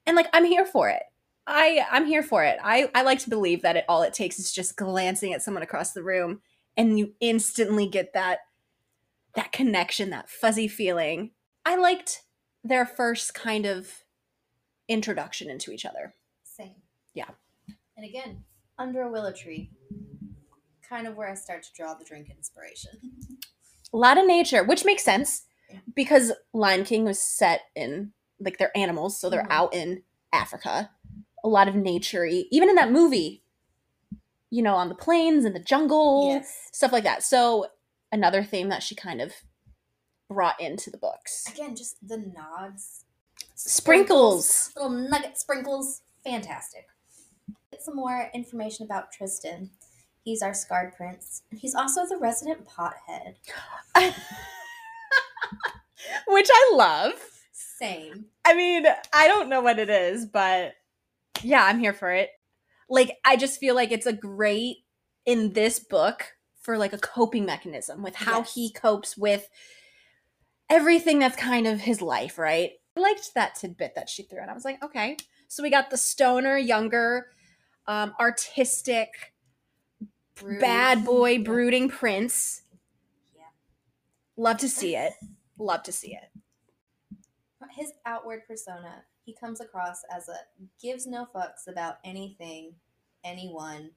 And 0.05 0.15
like 0.15 0.27
I'm 0.33 0.45
here 0.45 0.65
for 0.65 0.89
it. 0.89 1.03
I 1.45 1.85
I'm 1.89 2.05
here 2.05 2.23
for 2.23 2.43
it. 2.43 2.57
I 2.63 2.89
I 2.93 3.03
like 3.03 3.19
to 3.19 3.29
believe 3.29 3.61
that 3.61 3.75
it 3.75 3.85
all 3.89 4.03
it 4.03 4.13
takes 4.13 4.39
is 4.39 4.51
just 4.51 4.75
glancing 4.75 5.33
at 5.33 5.41
someone 5.41 5.63
across 5.63 5.93
the 5.93 6.03
room 6.03 6.41
and 6.75 6.99
you 6.99 7.13
instantly 7.19 7.87
get 7.87 8.13
that 8.13 8.39
that 9.35 9.51
connection, 9.51 10.09
that 10.09 10.29
fuzzy 10.29 10.67
feeling. 10.67 11.31
I 11.67 11.75
liked 11.75 12.23
their 12.63 12.85
first 12.85 13.33
kind 13.33 13.65
of 13.65 14.05
introduction 14.87 15.49
into 15.49 15.71
each 15.71 15.85
other. 15.85 16.13
Same. 16.45 16.75
Yeah. 17.13 17.27
And 17.97 18.05
again, 18.05 18.45
under 18.79 19.01
a 19.01 19.11
willow 19.11 19.33
tree. 19.33 19.69
Kind 20.87 21.07
of 21.07 21.17
where 21.17 21.29
I 21.29 21.33
start 21.33 21.63
to 21.63 21.69
draw 21.75 21.93
the 21.93 22.05
drink 22.05 22.29
inspiration. 22.29 22.91
A 23.93 23.97
lot 23.97 24.17
of 24.17 24.25
nature, 24.25 24.63
which 24.63 24.85
makes 24.85 25.03
sense 25.03 25.43
Yeah. 25.69 25.79
because 25.93 26.31
Lion 26.53 26.85
King 26.85 27.03
was 27.03 27.19
set 27.21 27.63
in 27.75 28.13
like 28.39 28.57
they're 28.59 28.75
animals, 28.77 29.19
so 29.19 29.29
they're 29.29 29.43
Mhm. 29.43 29.51
out 29.51 29.73
in 29.73 30.03
Africa. 30.31 30.91
A 31.43 31.49
lot 31.49 31.67
of 31.67 31.75
nature 31.75 32.23
even 32.23 32.69
in 32.69 32.75
that 32.75 32.91
movie, 32.91 33.43
you 34.49 34.61
know, 34.61 34.75
on 34.75 34.87
the 34.87 34.95
plains 34.95 35.43
and 35.43 35.53
the 35.53 35.59
jungle, 35.59 36.29
Yes. 36.29 36.69
stuff 36.71 36.93
like 36.93 37.03
that. 37.03 37.23
So 37.23 37.71
another 38.09 38.41
theme 38.41 38.69
that 38.69 38.83
she 38.83 38.95
kind 38.95 39.19
of 39.19 39.33
brought 40.29 40.59
into 40.59 40.89
the 40.89 40.97
books. 40.97 41.45
Again, 41.53 41.75
just 41.75 41.95
the 42.07 42.17
nods. 42.17 43.05
Sprinkles. 43.55 44.71
Little 44.75 44.91
nugget 44.91 45.37
sprinkles. 45.37 46.01
Fantastic. 46.23 46.85
Get 47.71 47.81
some 47.81 47.95
more 47.95 48.29
information 48.33 48.85
about 48.85 49.11
Tristan. 49.11 49.69
He's 50.23 50.41
our 50.41 50.53
scarred 50.53 50.95
prince. 50.95 51.43
And 51.51 51.59
he's 51.59 51.73
also 51.75 52.05
the 52.05 52.17
resident 52.17 52.67
pothead. 52.67 53.35
Which 56.27 56.47
I 56.51 56.71
love. 56.75 57.13
Same. 57.53 58.25
I 58.45 58.53
mean, 58.55 58.85
I 59.13 59.27
don't 59.27 59.49
know 59.49 59.61
what 59.61 59.79
it 59.79 59.89
is, 59.89 60.25
but 60.25 60.73
yeah, 61.41 61.63
I'm 61.63 61.79
here 61.79 61.93
for 61.93 62.11
it. 62.11 62.29
Like, 62.89 63.17
I 63.25 63.35
just 63.37 63.59
feel 63.59 63.75
like 63.75 63.91
it's 63.91 64.05
a 64.05 64.13
great 64.13 64.77
in 65.25 65.53
this 65.53 65.79
book 65.79 66.33
for 66.61 66.77
like 66.77 66.93
a 66.93 66.97
coping 66.97 67.45
mechanism 67.45 68.01
with 68.03 68.15
how 68.15 68.39
Yes. 68.39 68.53
he 68.53 68.71
copes 68.71 69.17
with 69.17 69.47
everything 70.69 71.19
that's 71.19 71.35
kind 71.35 71.67
of 71.67 71.81
his 71.81 72.01
life, 72.01 72.37
right? 72.37 72.71
I 72.95 72.99
liked 72.99 73.33
that 73.35 73.55
tidbit 73.55 73.93
that 73.95 74.09
she 74.09 74.23
threw 74.23 74.41
in. 74.41 74.49
I 74.49 74.53
was 74.53 74.65
like, 74.65 74.83
okay. 74.83 75.17
So 75.47 75.63
we 75.63 75.69
got 75.69 75.89
the 75.89 75.97
stoner, 75.97 76.57
younger, 76.57 77.27
um, 77.85 78.13
artistic, 78.19 79.33
Broody. 80.35 80.59
bad 80.59 81.05
boy, 81.05 81.43
brooding 81.43 81.89
prince. 81.89 82.63
Yeah. 83.35 83.43
Love 84.35 84.57
to 84.57 84.69
see 84.69 84.95
it. 84.95 85.13
Love 85.57 85.83
to 85.83 85.91
see 85.91 86.13
it. 86.13 86.29
his 87.75 87.93
outward 88.05 88.41
persona, 88.47 89.03
he 89.25 89.33
comes 89.33 89.61
across 89.61 90.01
as 90.15 90.29
a 90.29 90.35
gives 90.81 91.05
no 91.05 91.27
fucks 91.35 91.67
about 91.67 91.97
anything, 92.03 92.73
anyone, 93.23 93.91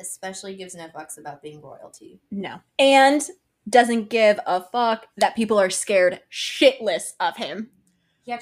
especially 0.00 0.56
gives 0.56 0.74
no 0.74 0.88
fucks 0.88 1.18
about 1.18 1.42
being 1.42 1.60
royalty. 1.62 2.20
No. 2.30 2.60
And 2.78 3.22
doesn't 3.68 4.10
give 4.10 4.38
a 4.46 4.60
fuck 4.60 5.06
that 5.16 5.36
people 5.36 5.58
are 5.58 5.70
scared 5.70 6.20
shitless 6.30 7.12
of 7.20 7.36
him. 7.36 7.70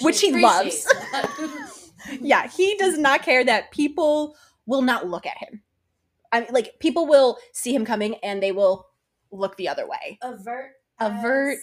Which 0.00 0.20
he 0.20 0.32
loves. 0.32 0.86
Yeah, 2.20 2.48
he 2.48 2.76
does 2.76 2.98
not 2.98 3.22
care 3.22 3.44
that 3.44 3.70
people 3.70 4.36
will 4.66 4.82
not 4.82 5.08
look 5.08 5.26
at 5.26 5.38
him. 5.38 5.62
I 6.32 6.40
mean, 6.40 6.48
like, 6.52 6.78
people 6.80 7.06
will 7.06 7.38
see 7.52 7.74
him 7.74 7.84
coming 7.84 8.16
and 8.16 8.42
they 8.42 8.52
will 8.52 8.86
look 9.30 9.56
the 9.56 9.68
other 9.68 9.88
way. 9.88 10.18
Avert. 10.22 10.72
Avert. 11.00 11.58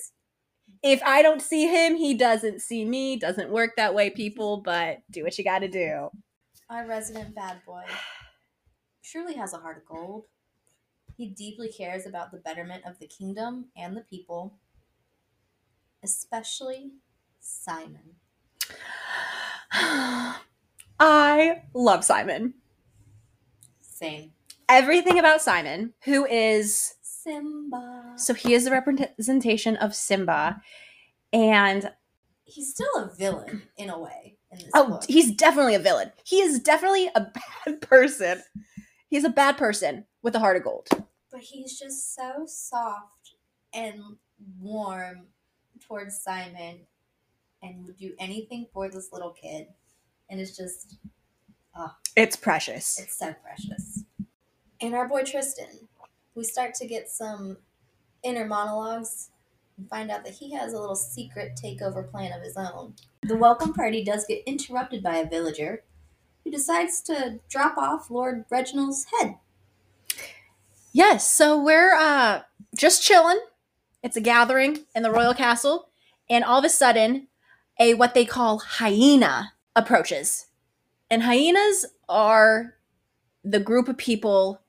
If 0.83 1.01
I 1.03 1.21
don't 1.21 1.41
see 1.41 1.67
him, 1.67 1.95
he 1.95 2.13
doesn't 2.13 2.61
see 2.61 2.85
me. 2.85 3.17
Doesn't 3.17 3.51
work 3.51 3.71
that 3.77 3.93
way, 3.93 4.09
people, 4.09 4.61
but 4.61 4.99
do 5.11 5.23
what 5.23 5.37
you 5.37 5.43
gotta 5.43 5.67
do. 5.67 6.09
Our 6.69 6.87
resident 6.87 7.35
bad 7.35 7.61
boy 7.65 7.83
truly 9.03 9.35
has 9.35 9.53
a 9.53 9.57
heart 9.57 9.77
of 9.77 9.85
gold. 9.85 10.25
He 11.21 11.27
deeply 11.27 11.69
cares 11.69 12.07
about 12.07 12.31
the 12.31 12.39
betterment 12.39 12.83
of 12.83 12.97
the 12.97 13.05
kingdom 13.05 13.65
and 13.77 13.95
the 13.95 14.01
people, 14.01 14.57
especially 16.01 16.93
Simon. 17.39 18.15
I 20.99 21.61
love 21.75 22.03
Simon. 22.03 22.55
Same. 23.81 24.31
Everything 24.67 25.19
about 25.19 25.43
Simon, 25.43 25.93
who 26.05 26.25
is 26.25 26.95
Simba. 27.03 28.13
So 28.15 28.33
he 28.33 28.55
is 28.55 28.65
a 28.65 28.71
representation 28.71 29.75
of 29.75 29.93
Simba. 29.93 30.59
And 31.31 31.91
He's 32.45 32.71
still 32.71 32.95
a 32.95 33.15
villain 33.15 33.61
in 33.77 33.91
a 33.91 33.99
way 33.99 34.37
in 34.51 34.57
this 34.57 34.71
oh, 34.73 34.87
book. 34.87 35.03
he's 35.07 35.31
definitely 35.35 35.75
a 35.75 35.79
villain. 35.79 36.13
He 36.23 36.41
is 36.41 36.59
definitely 36.59 37.11
a 37.13 37.27
bad 37.67 37.79
person. 37.81 38.41
He's 39.07 39.23
a 39.23 39.29
bad 39.29 39.57
person 39.57 40.05
with 40.23 40.33
a 40.33 40.39
heart 40.39 40.57
of 40.57 40.63
gold. 40.63 40.89
He's 41.41 41.79
just 41.79 42.15
so 42.15 42.45
soft 42.45 43.35
and 43.73 44.01
warm 44.59 45.27
towards 45.87 46.19
Simon 46.19 46.79
and 47.61 47.85
would 47.85 47.97
do 47.97 48.13
anything 48.19 48.67
for 48.73 48.89
this 48.89 49.09
little 49.11 49.31
kid. 49.31 49.67
And 50.29 50.39
it's 50.39 50.55
just, 50.55 50.97
oh, 51.75 51.91
It's 52.15 52.35
precious. 52.35 52.99
it's 52.99 53.17
so 53.17 53.33
precious. 53.43 54.03
And 54.79 54.95
our 54.95 55.07
boy 55.07 55.23
Tristan, 55.23 55.87
we 56.35 56.43
start 56.43 56.73
to 56.75 56.87
get 56.87 57.09
some 57.09 57.57
inner 58.23 58.45
monologues 58.45 59.29
and 59.77 59.89
find 59.89 60.09
out 60.09 60.23
that 60.23 60.33
he 60.33 60.53
has 60.53 60.73
a 60.73 60.79
little 60.79 60.95
secret 60.95 61.59
takeover 61.61 62.09
plan 62.09 62.31
of 62.31 62.41
his 62.41 62.55
own. 62.57 62.93
The 63.23 63.35
welcome 63.35 63.73
party 63.73 64.03
does 64.03 64.25
get 64.25 64.43
interrupted 64.45 65.03
by 65.03 65.17
a 65.17 65.29
villager 65.29 65.83
who 66.43 66.51
decides 66.51 67.01
to 67.01 67.39
drop 67.49 67.77
off 67.77 68.09
Lord 68.09 68.45
Reginald's 68.49 69.05
head. 69.19 69.35
Yes, 70.91 71.31
so 71.31 71.61
we're 71.61 71.93
uh 71.95 72.41
just 72.75 73.03
chilling. 73.03 73.39
It's 74.03 74.17
a 74.17 74.21
gathering 74.21 74.85
in 74.95 75.03
the 75.03 75.11
royal 75.11 75.33
castle, 75.33 75.89
and 76.29 76.43
all 76.43 76.59
of 76.59 76.65
a 76.65 76.69
sudden, 76.69 77.27
a 77.79 77.93
what 77.93 78.13
they 78.13 78.25
call 78.25 78.59
hyena 78.59 79.53
approaches. 79.75 80.47
And 81.09 81.23
hyenas 81.23 81.85
are 82.07 82.75
the 83.43 83.59
group 83.59 83.87
of 83.87 83.97
people 83.97 84.61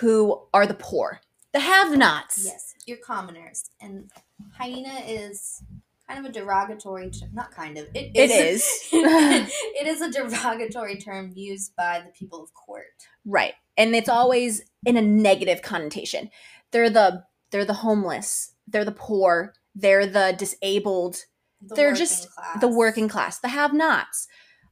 who 0.00 0.40
are 0.54 0.66
the 0.66 0.74
poor, 0.74 1.20
the 1.52 1.60
have-nots. 1.60 2.44
Yes, 2.44 2.74
your 2.86 2.98
commoners. 2.98 3.70
And 3.80 4.10
hyena 4.56 5.00
is 5.06 5.62
kind 6.08 6.24
of 6.24 6.30
a 6.30 6.32
derogatory 6.32 7.10
term. 7.10 7.30
Not 7.32 7.50
kind 7.50 7.78
of. 7.78 7.86
It 7.94 8.12
is. 8.14 8.66
it 8.92 9.86
is 9.86 10.00
a 10.00 10.10
derogatory 10.10 10.98
term 10.98 11.32
used 11.34 11.74
by 11.76 12.02
the 12.04 12.12
people 12.12 12.42
of 12.42 12.52
court. 12.54 12.86
Right. 13.24 13.54
And 13.76 13.94
it's 13.94 14.08
always 14.08 14.62
in 14.84 14.96
a 14.96 15.02
negative 15.02 15.62
connotation. 15.62 16.30
They're 16.70 16.90
the 16.90 17.24
they're 17.50 17.64
the 17.64 17.74
homeless, 17.74 18.54
they're 18.66 18.84
the 18.84 18.92
poor, 18.92 19.52
they're 19.74 20.06
the 20.06 20.34
disabled, 20.38 21.24
The 21.60 21.74
They're 21.74 21.92
just 21.92 22.30
class. 22.34 22.60
the 22.60 22.68
working 22.68 23.08
class, 23.08 23.38
the 23.38 23.48
have-nots. 23.48 24.26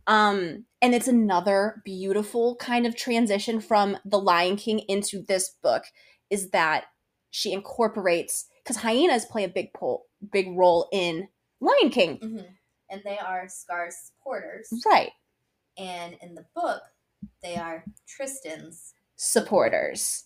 Um 0.06 0.64
and 0.82 0.94
it's 0.94 1.08
another 1.08 1.82
beautiful 1.84 2.56
kind 2.56 2.86
of 2.86 2.96
transition 2.96 3.60
from 3.60 3.98
The 4.04 4.18
Lion 4.18 4.56
King 4.56 4.80
into 4.88 5.22
this 5.22 5.50
book 5.62 5.84
is 6.30 6.50
that 6.50 6.84
she 7.30 7.52
incorporates 7.52 8.46
cuz 8.64 8.76
hyenas 8.78 9.24
play 9.26 9.44
a 9.44 9.48
big 9.48 9.72
pole, 9.74 10.06
big 10.32 10.46
role 10.56 10.88
in 10.92 11.28
Lion 11.60 11.90
King. 11.90 12.18
Mhm. 12.18 12.46
And 12.88 13.02
they 13.04 13.18
are 13.18 13.46
Scar's 13.48 13.94
supporters. 13.96 14.68
Right. 14.86 15.12
And 15.78 16.14
in 16.22 16.34
the 16.34 16.46
book, 16.54 16.82
they 17.42 17.56
are 17.56 17.84
Tristan's. 18.06 18.94
supporters. 19.16 20.24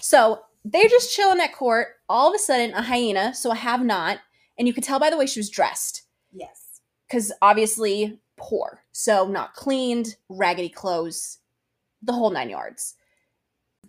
So 0.00 0.40
they're 0.64 0.88
just 0.88 1.14
chilling 1.14 1.40
at 1.40 1.52
court. 1.54 1.88
All 2.08 2.28
of 2.28 2.34
a 2.34 2.38
sudden, 2.38 2.72
a 2.74 2.82
hyena, 2.82 3.34
so 3.34 3.50
a 3.50 3.54
have 3.54 3.84
not, 3.84 4.18
and 4.58 4.66
you 4.68 4.74
could 4.74 4.84
tell 4.84 4.98
by 5.00 5.10
the 5.10 5.16
way 5.16 5.26
she 5.26 5.40
was 5.40 5.50
dressed, 5.50 6.02
Yes. 6.32 6.80
because 7.08 7.32
obviously 7.42 8.20
poor. 8.36 8.82
So 8.92 9.26
not 9.26 9.54
cleaned, 9.54 10.16
raggedy 10.28 10.68
clothes, 10.68 11.38
the 12.02 12.12
whole 12.12 12.30
nine 12.30 12.50
yards. 12.50 12.96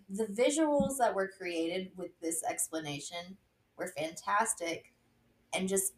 The 0.09 0.25
visuals 0.25 0.97
that 0.99 1.13
were 1.15 1.27
created 1.37 1.91
with 1.95 2.11
this 2.21 2.43
explanation 2.43 3.37
were 3.77 3.91
fantastic 3.97 4.93
and 5.53 5.67
just 5.67 5.93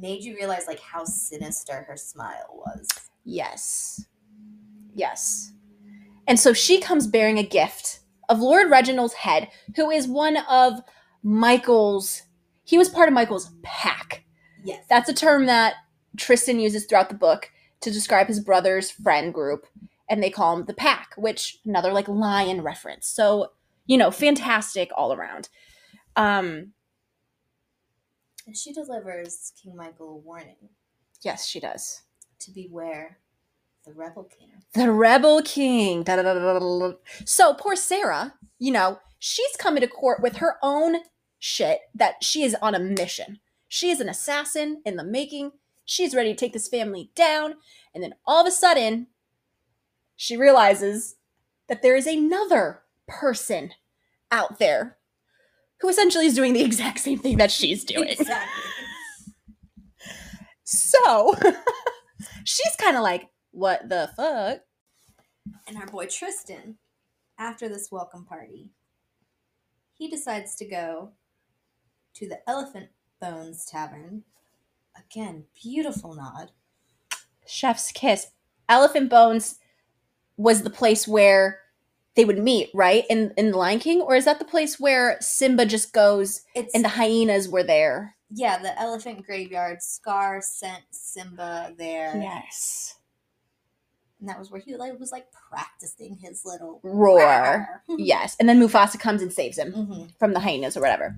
made 0.00 0.22
you 0.24 0.34
realize 0.36 0.66
like 0.66 0.80
how 0.80 1.04
sinister 1.04 1.82
her 1.88 1.96
smile 1.96 2.48
was. 2.52 2.88
Yes. 3.24 4.06
Yes. 4.94 5.52
And 6.30 6.38
so 6.38 6.52
she 6.52 6.80
comes 6.80 7.08
bearing 7.08 7.38
a 7.38 7.42
gift 7.42 7.98
of 8.28 8.38
Lord 8.38 8.70
Reginald's 8.70 9.14
head, 9.14 9.48
who 9.74 9.90
is 9.90 10.06
one 10.06 10.36
of 10.48 10.80
Michael's, 11.24 12.22
he 12.62 12.78
was 12.78 12.88
part 12.88 13.08
of 13.08 13.14
Michael's 13.14 13.50
pack. 13.64 14.22
Yes. 14.62 14.84
That's 14.88 15.08
a 15.08 15.12
term 15.12 15.46
that 15.46 15.74
Tristan 16.16 16.60
uses 16.60 16.86
throughout 16.86 17.08
the 17.08 17.16
book 17.16 17.50
to 17.80 17.90
describe 17.90 18.28
his 18.28 18.38
brother's 18.38 18.92
friend 18.92 19.34
group, 19.34 19.66
and 20.08 20.22
they 20.22 20.30
call 20.30 20.56
him 20.56 20.66
the 20.66 20.72
Pack, 20.72 21.14
which 21.16 21.58
another 21.64 21.92
like 21.92 22.06
lion 22.06 22.62
reference. 22.62 23.08
So 23.08 23.48
you 23.86 23.98
know, 23.98 24.12
fantastic 24.12 24.90
all 24.96 25.12
around. 25.12 25.48
Um, 26.14 26.74
and 28.46 28.56
she 28.56 28.72
delivers 28.72 29.52
King 29.60 29.74
Michael 29.74 30.10
a 30.10 30.16
warning 30.16 30.68
yes, 31.22 31.44
she 31.48 31.58
does. 31.58 32.02
to 32.38 32.52
beware 32.52 33.18
the 33.90 33.98
rebel 33.98 34.24
king. 34.24 34.48
The 34.72 34.92
Rebel 34.92 35.42
King. 35.42 36.04
Da, 36.04 36.16
da, 36.16 36.22
da. 36.22 36.92
So 37.24 37.54
poor 37.54 37.74
Sarah, 37.74 38.34
you 38.58 38.70
know, 38.70 39.00
she's 39.18 39.56
coming 39.58 39.80
to 39.80 39.88
court 39.88 40.22
with 40.22 40.36
her 40.36 40.56
own 40.62 40.96
shit 41.40 41.80
that 41.94 42.22
she 42.22 42.44
is 42.44 42.56
on 42.62 42.74
a 42.74 42.78
mission. 42.78 43.40
She 43.68 43.90
is 43.90 44.00
an 44.00 44.08
assassin 44.08 44.82
in 44.84 44.96
the 44.96 45.04
making. 45.04 45.52
She's 45.84 46.14
ready 46.14 46.32
to 46.32 46.38
take 46.38 46.52
this 46.52 46.68
family 46.68 47.10
down. 47.16 47.54
And 47.94 48.02
then 48.02 48.14
all 48.26 48.40
of 48.40 48.46
a 48.46 48.52
sudden, 48.52 49.08
she 50.14 50.36
realizes 50.36 51.16
that 51.68 51.82
there 51.82 51.96
is 51.96 52.06
another 52.06 52.82
person 53.08 53.72
out 54.30 54.60
there 54.60 54.98
who 55.80 55.88
essentially 55.88 56.26
is 56.26 56.34
doing 56.34 56.52
the 56.52 56.62
exact 56.64 57.00
same 57.00 57.18
thing 57.18 57.38
that 57.38 57.50
she's 57.50 57.84
doing. 57.84 58.08
Exactly. 58.08 58.62
So 60.72 61.34
she's 62.44 62.76
kind 62.78 62.96
of 62.96 63.02
like, 63.02 63.28
what 63.52 63.88
the 63.88 64.10
fuck? 64.16 64.60
And 65.66 65.76
our 65.76 65.86
boy 65.86 66.06
Tristan, 66.06 66.76
after 67.38 67.68
this 67.68 67.90
welcome 67.90 68.24
party, 68.24 68.70
he 69.94 70.08
decides 70.08 70.54
to 70.56 70.64
go 70.66 71.10
to 72.14 72.28
the 72.28 72.38
Elephant 72.48 72.88
Bones 73.20 73.64
Tavern. 73.64 74.24
Again, 74.96 75.44
beautiful 75.60 76.14
nod. 76.14 76.50
Chef's 77.46 77.90
kiss. 77.92 78.28
Elephant 78.68 79.10
Bones 79.10 79.58
was 80.36 80.62
the 80.62 80.70
place 80.70 81.06
where 81.08 81.60
they 82.16 82.24
would 82.24 82.38
meet, 82.38 82.70
right? 82.74 83.04
In 83.08 83.32
in 83.36 83.50
the 83.52 83.56
Lion 83.58 83.78
King, 83.78 84.00
or 84.00 84.14
is 84.14 84.24
that 84.24 84.38
the 84.38 84.44
place 84.44 84.78
where 84.80 85.16
Simba 85.20 85.64
just 85.64 85.92
goes 85.92 86.42
It's 86.54 86.74
and 86.74 86.84
the 86.84 86.88
hyenas 86.90 87.48
were 87.48 87.62
there? 87.62 88.14
yeah, 88.32 88.58
the 88.58 88.78
elephant 88.80 89.24
graveyard. 89.26 89.82
Scar 89.82 90.40
sent 90.40 90.82
Simba 90.90 91.74
there, 91.76 92.16
Yes. 92.16 92.96
And 94.20 94.28
that 94.28 94.38
was 94.38 94.50
where 94.50 94.60
he 94.60 94.76
like 94.76 94.98
was 95.00 95.10
like 95.12 95.26
practicing 95.50 96.16
his 96.16 96.42
little 96.44 96.80
Roar. 96.82 97.82
yes, 97.88 98.36
and 98.38 98.48
then 98.48 98.60
Mufasa 98.60 98.98
comes 99.00 99.22
and 99.22 99.32
saves 99.32 99.58
him 99.58 99.72
Mhm. 99.72 100.18
from 100.18 100.32
the 100.34 100.40
hyenas 100.40 100.76
or 100.76 100.80
whatever. 100.80 101.16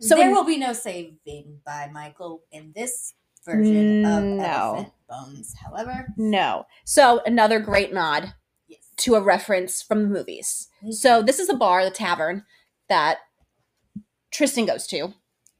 So 0.00 0.16
there 0.16 0.28
in- 0.28 0.34
will 0.34 0.44
be 0.44 0.58
no 0.58 0.72
saving 0.72 1.60
by 1.64 1.88
Michael 1.92 2.42
in 2.52 2.72
this 2.74 3.14
version 3.44 4.04
of 4.04 4.22
No. 4.22 4.44
Elephant 4.44 4.92
Bones. 5.08 5.54
However, 5.62 6.08
No. 6.16 6.66
So 6.84 7.20
another 7.26 7.60
great 7.60 7.92
nod 7.92 8.34
yes. 8.66 8.80
to 8.98 9.14
a 9.14 9.20
reference 9.22 9.82
from 9.82 10.02
the 10.02 10.08
movies. 10.08 10.68
So 10.90 11.22
this 11.22 11.38
is 11.38 11.48
the 11.48 11.56
bar, 11.56 11.84
the 11.84 11.90
tavern 11.90 12.44
that 12.88 13.18
Tristan 14.30 14.66
goes 14.66 14.86
to. 14.88 15.14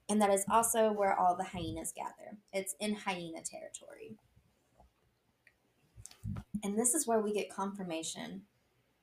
And 0.08 0.20
that 0.20 0.30
is 0.30 0.44
also 0.50 0.92
where 0.92 1.18
all 1.18 1.36
the 1.36 1.44
hyenas 1.44 1.92
gather. 1.94 2.36
It's 2.52 2.74
in 2.80 2.94
hyena 2.94 3.40
territory. 3.42 4.16
And 6.64 6.78
this 6.78 6.94
is 6.94 7.06
where 7.06 7.20
we 7.20 7.34
get 7.34 7.54
confirmation 7.54 8.42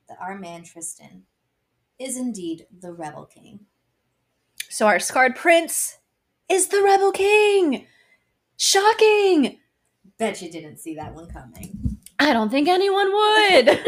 that 0.10 0.17
our 0.19 0.36
man 0.38 0.63
Tristan 0.63 1.24
is 2.00 2.17
indeed 2.17 2.65
the 2.82 2.91
rebel 2.91 3.26
king. 3.26 3.60
So 4.67 4.88
our 4.88 5.00
scarred 5.00 5.36
prince 5.36 6.00
is 6.50 6.67
the 6.67 6.82
rebel 6.82 7.12
king. 7.12 7.86
Shocking. 8.58 9.60
Bet 10.17 10.41
you 10.41 10.52
didn't 10.52 10.80
see 10.80 10.95
that 10.95 11.13
one 11.13 11.30
coming. 11.30 12.00
I 12.17 12.34
don't 12.34 12.50
think 12.50 12.67
anyone 12.67 13.12
would. 13.12 13.69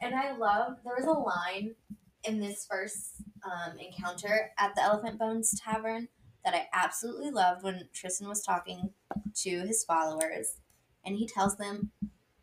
and 0.00 0.14
I 0.16 0.36
love 0.36 0.78
there 0.84 0.96
was 0.98 1.06
a 1.06 1.12
line 1.12 1.76
in 2.24 2.40
this 2.40 2.66
first 2.68 3.22
um, 3.44 3.78
encounter 3.78 4.50
at 4.58 4.74
the 4.74 4.82
Elephant 4.82 5.16
Bones 5.16 5.60
Tavern 5.60 6.08
that 6.44 6.54
I 6.54 6.66
absolutely 6.72 7.30
loved 7.30 7.62
when 7.62 7.88
Tristan 7.92 8.28
was 8.28 8.42
talking 8.42 8.90
to 9.36 9.60
his 9.60 9.84
followers, 9.84 10.56
and 11.04 11.16
he 11.16 11.26
tells 11.26 11.56
them 11.56 11.90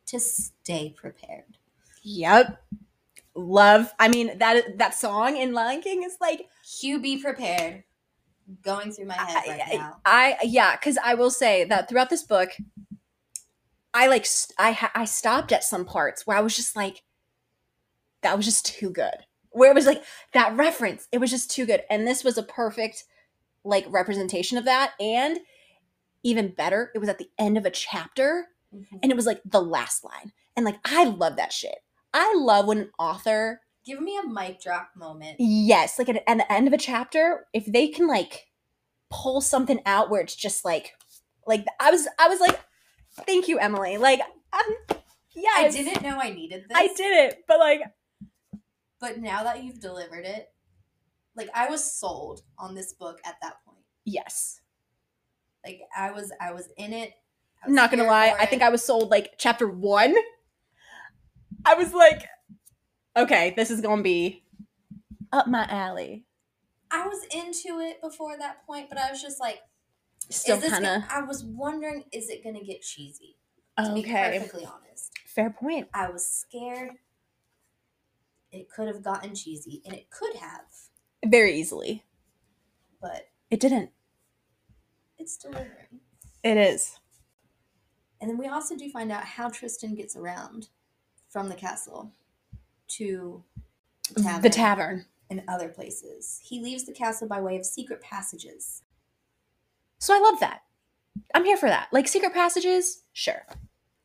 to 0.08 0.20
stay 0.20 0.94
prepared. 0.96 1.58
yep. 2.04 2.62
Love. 3.36 3.94
I 4.00 4.10
mean 4.10 4.38
that 4.40 4.78
that 4.80 4.94
song 4.96 5.38
in 5.38 5.54
Lion 5.54 5.82
King 5.82 6.04
is 6.04 6.18
like 6.20 6.50
Hugh, 6.66 7.00
be 7.00 7.22
prepared. 7.22 7.84
Going 8.64 8.92
through 8.92 9.06
my 9.06 9.14
head 9.14 9.44
right 9.48 9.62
I, 9.72 9.76
now. 9.76 9.98
I, 10.04 10.38
I 10.42 10.46
yeah, 10.46 10.76
because 10.76 10.98
I 10.98 11.14
will 11.14 11.30
say 11.30 11.64
that 11.66 11.88
throughout 11.88 12.10
this 12.10 12.24
book, 12.24 12.50
I 13.94 14.08
like 14.08 14.26
I 14.58 14.90
I 14.96 15.06
stopped 15.06 15.52
at 15.52 15.64
some 15.64 15.86
parts 15.86 16.26
where 16.26 16.36
I 16.36 16.42
was 16.42 16.56
just 16.56 16.76
like, 16.76 17.04
that 18.24 18.36
was 18.36 18.46
just 18.46 18.66
too 18.66 18.90
good. 18.90 19.26
Where 19.52 19.72
it 19.72 19.76
was 19.76 19.86
like 19.86 20.04
that 20.34 20.58
reference, 20.58 21.08
it 21.12 21.20
was 21.20 21.30
just 21.30 21.52
too 21.52 21.66
good, 21.66 21.84
and 21.90 22.06
this 22.08 22.24
was 22.24 22.38
a 22.38 22.44
perfect 22.44 23.06
like 23.64 23.86
representation 23.90 24.58
of 24.58 24.66
that. 24.66 24.94
And 25.00 25.40
even 26.24 26.54
better, 26.54 26.92
it 26.96 27.00
was 27.00 27.10
at 27.10 27.18
the 27.18 27.30
end 27.38 27.58
of 27.58 27.66
a 27.66 27.72
chapter, 27.72 28.48
Mhm. 28.74 29.00
and 29.02 29.12
it 29.12 29.16
was 29.16 29.26
like 29.26 29.42
the 29.46 29.62
last 29.62 30.04
line, 30.04 30.32
and 30.56 30.66
like 30.66 30.80
I 30.86 31.04
love 31.06 31.36
that 31.38 31.54
shit. 31.54 31.78
I 32.14 32.34
love 32.36 32.66
when 32.68 32.78
an 32.80 32.92
author 33.00 33.62
Give 33.86 34.02
me 34.02 34.18
a 34.18 34.28
mic 34.28 34.62
drop 34.62 34.92
moment. 34.96 35.38
Yes, 35.40 35.98
like 35.98 36.10
at, 36.10 36.18
at 36.28 36.38
the 36.38 36.52
end 36.52 36.68
of 36.68 36.74
a 36.74 36.78
chapter, 36.78 37.48
if 37.54 37.66
they 37.66 37.88
can 37.88 38.08
like 38.08 38.48
pull 39.10 39.42
something 39.42 39.80
out 39.86 40.10
where 40.12 40.22
it's 40.22 40.36
just 40.36 40.64
like, 40.64 40.94
like 41.48 41.66
I 41.80 41.90
was, 41.90 42.08
I 42.20 42.28
was 42.28 42.40
like, 42.40 42.60
thank 43.26 43.48
you, 43.48 43.58
Emily. 43.58 43.98
Like, 43.98 44.20
um, 44.54 44.98
yes, 45.34 45.74
I 45.74 45.78
didn't 45.78 46.04
know 46.04 46.20
I 46.20 46.30
needed 46.32 46.64
this. 46.70 46.78
I 46.78 46.88
did 46.88 47.32
it, 47.32 47.44
but 47.48 47.58
like, 47.58 47.82
But 49.00 49.18
now 49.18 49.44
that 49.44 49.64
you've 49.64 49.80
delivered 49.80 50.26
it, 50.26 50.50
like 51.36 51.50
I 51.56 51.70
was 51.70 51.84
sold 51.98 52.42
on 52.60 52.76
this 52.76 52.94
book 52.94 53.20
at 53.26 53.38
that 53.42 53.56
point. 53.66 53.86
yes. 54.06 54.60
Like 55.66 55.82
I 55.96 56.12
was, 56.12 56.32
I 56.40 56.52
was 56.54 56.70
in 56.78 56.94
it. 56.94 57.14
Was 57.66 57.74
Not 57.76 57.92
gonna 57.92 58.06
lie, 58.06 58.34
I 58.40 58.46
think. 58.46 58.62
I 58.62 58.70
was 58.70 58.84
sold 58.84 59.10
like 59.12 59.34
chapter 59.38 59.68
one. 59.68 60.16
I 61.66 61.74
was 61.76 61.94
like, 61.94 62.24
okay, 63.18 63.54
this 63.56 63.70
is 63.70 63.82
gonna 63.82 64.02
be 64.02 64.46
up 65.34 65.48
my 65.48 65.66
alley. 65.70 66.26
I 66.92 67.08
was 67.08 67.24
into 67.26 67.80
it 67.80 68.02
before 68.02 68.38
that 68.38 68.66
point, 68.66 68.88
but 68.90 68.98
I 68.98 69.12
was 69.12 69.22
just 69.22 69.40
like, 69.40 69.60
Still 70.30 70.62
kind 70.62 70.86
of 70.86 71.04
I 71.10 71.22
was 71.22 71.44
wondering, 71.44 72.04
is 72.12 72.30
it 72.30 72.44
gonna 72.44 72.64
get 72.64 72.82
cheesy? 72.82 73.36
To 73.78 73.94
be 73.94 74.02
okay. 74.02 74.38
perfectly 74.40 74.66
honest, 74.66 75.12
Fair 75.26 75.50
point. 75.50 75.88
I 75.94 76.10
was 76.10 76.26
scared. 76.28 76.92
It 78.52 78.70
could 78.70 78.88
have 78.88 79.04
gotten 79.04 79.36
cheesy, 79.36 79.82
and 79.86 79.94
it 79.94 80.10
could 80.10 80.36
have, 80.36 80.66
Very 81.26 81.60
easily. 81.60 82.04
but 83.02 83.28
It 83.52 83.60
didn't. 83.60 83.92
It's 85.20 85.38
delivering. 85.38 86.00
It 86.44 86.58
is. 86.58 86.98
And 88.22 88.30
then 88.30 88.38
we 88.38 88.48
also 88.48 88.76
do 88.76 88.90
find 88.90 89.12
out 89.12 89.24
how 89.24 89.50
Tristan 89.50 89.96
gets 89.96 90.16
around 90.16 90.70
from 91.30 91.48
the 91.50 91.56
castle 91.56 92.12
to 92.90 93.44
the 94.16 94.22
tavern, 94.24 94.42
The 94.42 94.50
tavern. 94.50 95.06
and 95.30 95.44
other 95.48 95.70
places. 95.70 96.40
He 96.44 96.60
leaves 96.62 96.86
the 96.86 96.94
castle 96.94 97.28
by 97.28 97.40
way 97.40 97.58
of 97.58 97.66
secret 97.66 98.02
passages. 98.02 98.82
So 100.00 100.16
I 100.16 100.20
love 100.20 100.40
that. 100.40 100.62
I'm 101.34 101.46
here 101.46 101.58
for 101.58 101.70
that. 101.70 101.90
Like 101.92 102.08
secret 102.08 102.34
passages, 102.34 103.04
sure. 103.14 103.46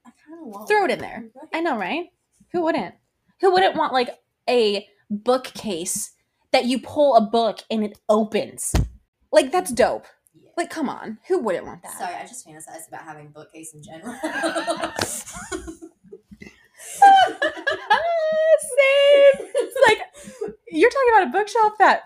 I 0.05 0.11
kind 0.27 0.41
of 0.41 0.47
want 0.47 0.69
Throw 0.69 0.85
it 0.85 0.91
in 0.91 0.99
there. 0.99 1.25
Right? 1.35 1.49
I 1.53 1.61
know, 1.61 1.79
right? 1.79 2.07
Who 2.53 2.63
wouldn't? 2.63 2.95
Who 3.41 3.53
wouldn't 3.53 3.77
want 3.77 3.93
like 3.93 4.11
a 4.49 4.87
bookcase 5.11 6.13
that 6.53 6.67
you 6.67 6.81
pull 6.81 7.17
a 7.17 7.21
book 7.21 7.61
and 7.71 7.85
it 7.85 7.99
opens? 8.09 8.75
Like 9.33 9.51
that's 9.51 9.73
dope. 9.73 10.07
Like 10.57 10.71
come 10.71 10.89
on, 10.89 11.19
who 11.29 11.41
wouldn't 11.41 11.67
want 11.67 11.83
that? 11.83 11.99
Sorry, 11.99 12.15
I 12.15 12.23
just 12.23 12.47
fantasize 12.47 12.89
about 12.89 13.03
having 13.03 13.27
a 13.27 13.31
bookcase 13.31 13.75
in 13.75 13.83
general. 13.83 14.15
Same. 18.63 19.49
It's 19.55 19.77
like 19.89 19.99
you're 20.69 20.91
talking 20.91 21.09
about 21.17 21.29
a 21.29 21.31
bookshelf 21.33 21.73
that 21.79 22.03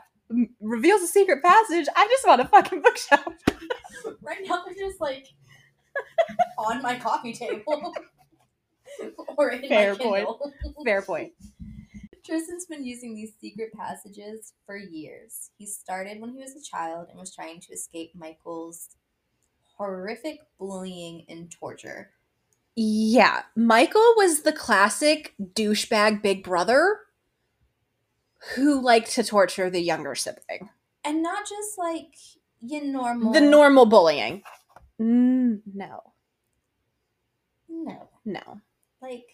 reveals 0.61 1.03
a 1.03 1.07
secret 1.07 1.43
passage. 1.43 1.87
I 1.95 2.07
just 2.07 2.27
want 2.27 2.41
a 2.41 2.47
fucking 2.47 2.83
bookshelf. 2.83 3.35
right 4.23 4.39
now, 4.45 4.63
they're 4.65 4.89
just 4.89 5.01
like 5.01 5.27
on 6.59 6.83
my 6.83 6.99
coffee 6.99 7.33
table 7.33 7.95
or 9.37 9.51
in 9.51 9.69
Fair 9.69 9.93
my 9.93 9.99
point. 9.99 10.27
Kindle. 10.27 10.53
Fair 10.85 11.03
point. 11.03 11.33
Tristan's 12.29 12.67
been 12.67 12.85
using 12.85 13.15
these 13.15 13.33
secret 13.41 13.73
passages 13.73 14.53
for 14.67 14.77
years. 14.77 15.51
He 15.57 15.65
started 15.65 16.21
when 16.21 16.31
he 16.31 16.43
was 16.43 16.55
a 16.55 16.63
child 16.63 17.07
and 17.09 17.19
was 17.19 17.35
trying 17.35 17.61
to 17.61 17.73
escape 17.73 18.13
Michael's 18.15 18.91
horrific 19.79 20.41
bullying 20.59 21.25
and 21.31 21.51
torture. 21.51 22.11
Yeah, 22.77 23.43
Michael 23.57 24.13
was 24.19 24.43
the 24.43 24.53
classic 24.53 25.35
douchebag 25.55 26.21
big 26.23 26.45
brother 26.45 26.99
who 28.55 28.83
liked 28.83 29.11
to 29.13 29.25
torture 29.25 29.71
the 29.71 29.81
younger 29.81 30.15
sibling. 30.15 30.69
And 31.05 31.23
not 31.23 31.49
just 31.49 31.79
like 31.79 32.15
your 32.61 32.85
normal. 32.85 33.33
The 33.33 33.41
normal 33.41 33.87
bullying. 33.87 34.43
Mm, 35.01 35.63
no, 35.75 36.03
No. 37.71 38.09
no. 38.27 38.61
Like, 39.01 39.25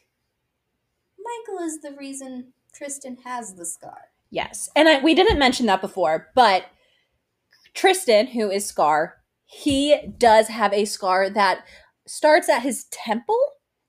Michael 1.18 1.64
is 1.64 1.80
the 1.80 1.96
reason 1.98 2.52
Tristan 2.74 3.18
has 3.24 3.54
the 3.54 3.64
scar. 3.64 4.08
Yes, 4.30 4.68
and 4.74 4.88
I, 4.88 5.00
we 5.00 5.14
didn't 5.14 5.38
mention 5.38 5.66
that 5.66 5.80
before, 5.80 6.28
but 6.34 6.64
Tristan, 7.74 8.28
who 8.28 8.50
is 8.50 8.66
Scar, 8.66 9.16
he 9.46 10.12
does 10.18 10.48
have 10.48 10.72
a 10.72 10.84
scar 10.84 11.30
that 11.30 11.64
starts 12.06 12.48
at 12.48 12.62
his 12.62 12.84
temple. 12.90 13.38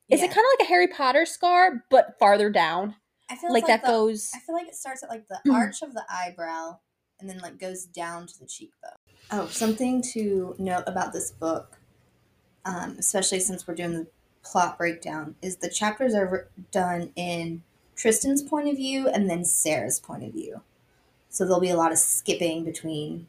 Is 0.10 0.22
it 0.22 0.28
kind 0.28 0.40
of 0.40 0.60
like 0.60 0.68
a 0.68 0.70
Harry 0.70 0.88
Potter 0.88 1.26
scar, 1.26 1.84
but 1.90 2.16
farther 2.20 2.50
down? 2.52 2.96
I 3.30 3.36
feel 3.36 3.52
Like, 3.52 3.62
it's 3.64 3.68
that 3.70 3.82
the- 3.82 3.88
goes. 3.88 4.32
I 4.36 4.40
feel 4.40 4.54
like 4.56 4.68
it 4.68 4.76
starts 4.76 5.02
at 5.04 5.10
like 5.10 5.28
the 5.28 5.40
Mm. 5.48 5.54
arch 5.56 5.82
of 5.82 5.94
the 5.94 6.04
eyebrow 6.10 6.80
and 7.20 7.28
then 7.30 7.40
like 7.40 7.58
goes 7.58 7.86
down 7.86 8.28
to 8.28 8.40
the 8.40 8.46
cheekbone. 8.46 8.92
Oh, 9.32 9.48
something 9.48 10.04
to 10.14 10.56
note 10.60 10.84
about 10.86 11.12
this 11.12 11.32
book, 11.32 11.80
um, 12.66 12.98
especially 13.00 13.40
since 13.40 13.68
we're 13.68 13.74
doing 13.74 13.94
the 13.94 14.08
plot 14.44 14.78
breakdown, 14.78 15.36
is 15.42 15.58
the 15.58 15.70
chapters 15.70 16.14
are 16.14 16.50
done 16.72 17.12
in 17.16 17.64
Tristan's 17.96 18.42
point 18.44 18.68
of 18.70 18.76
view 18.76 19.08
and 19.08 19.30
then 19.30 19.44
Sarah's 19.46 20.00
point 20.00 20.24
of 20.24 20.34
view. 20.34 20.62
So 21.30 21.44
there'll 21.46 21.60
be 21.62 21.70
a 21.70 21.78
lot 21.78 21.92
of 21.92 21.98
skipping 21.98 22.64
between. 22.64 23.28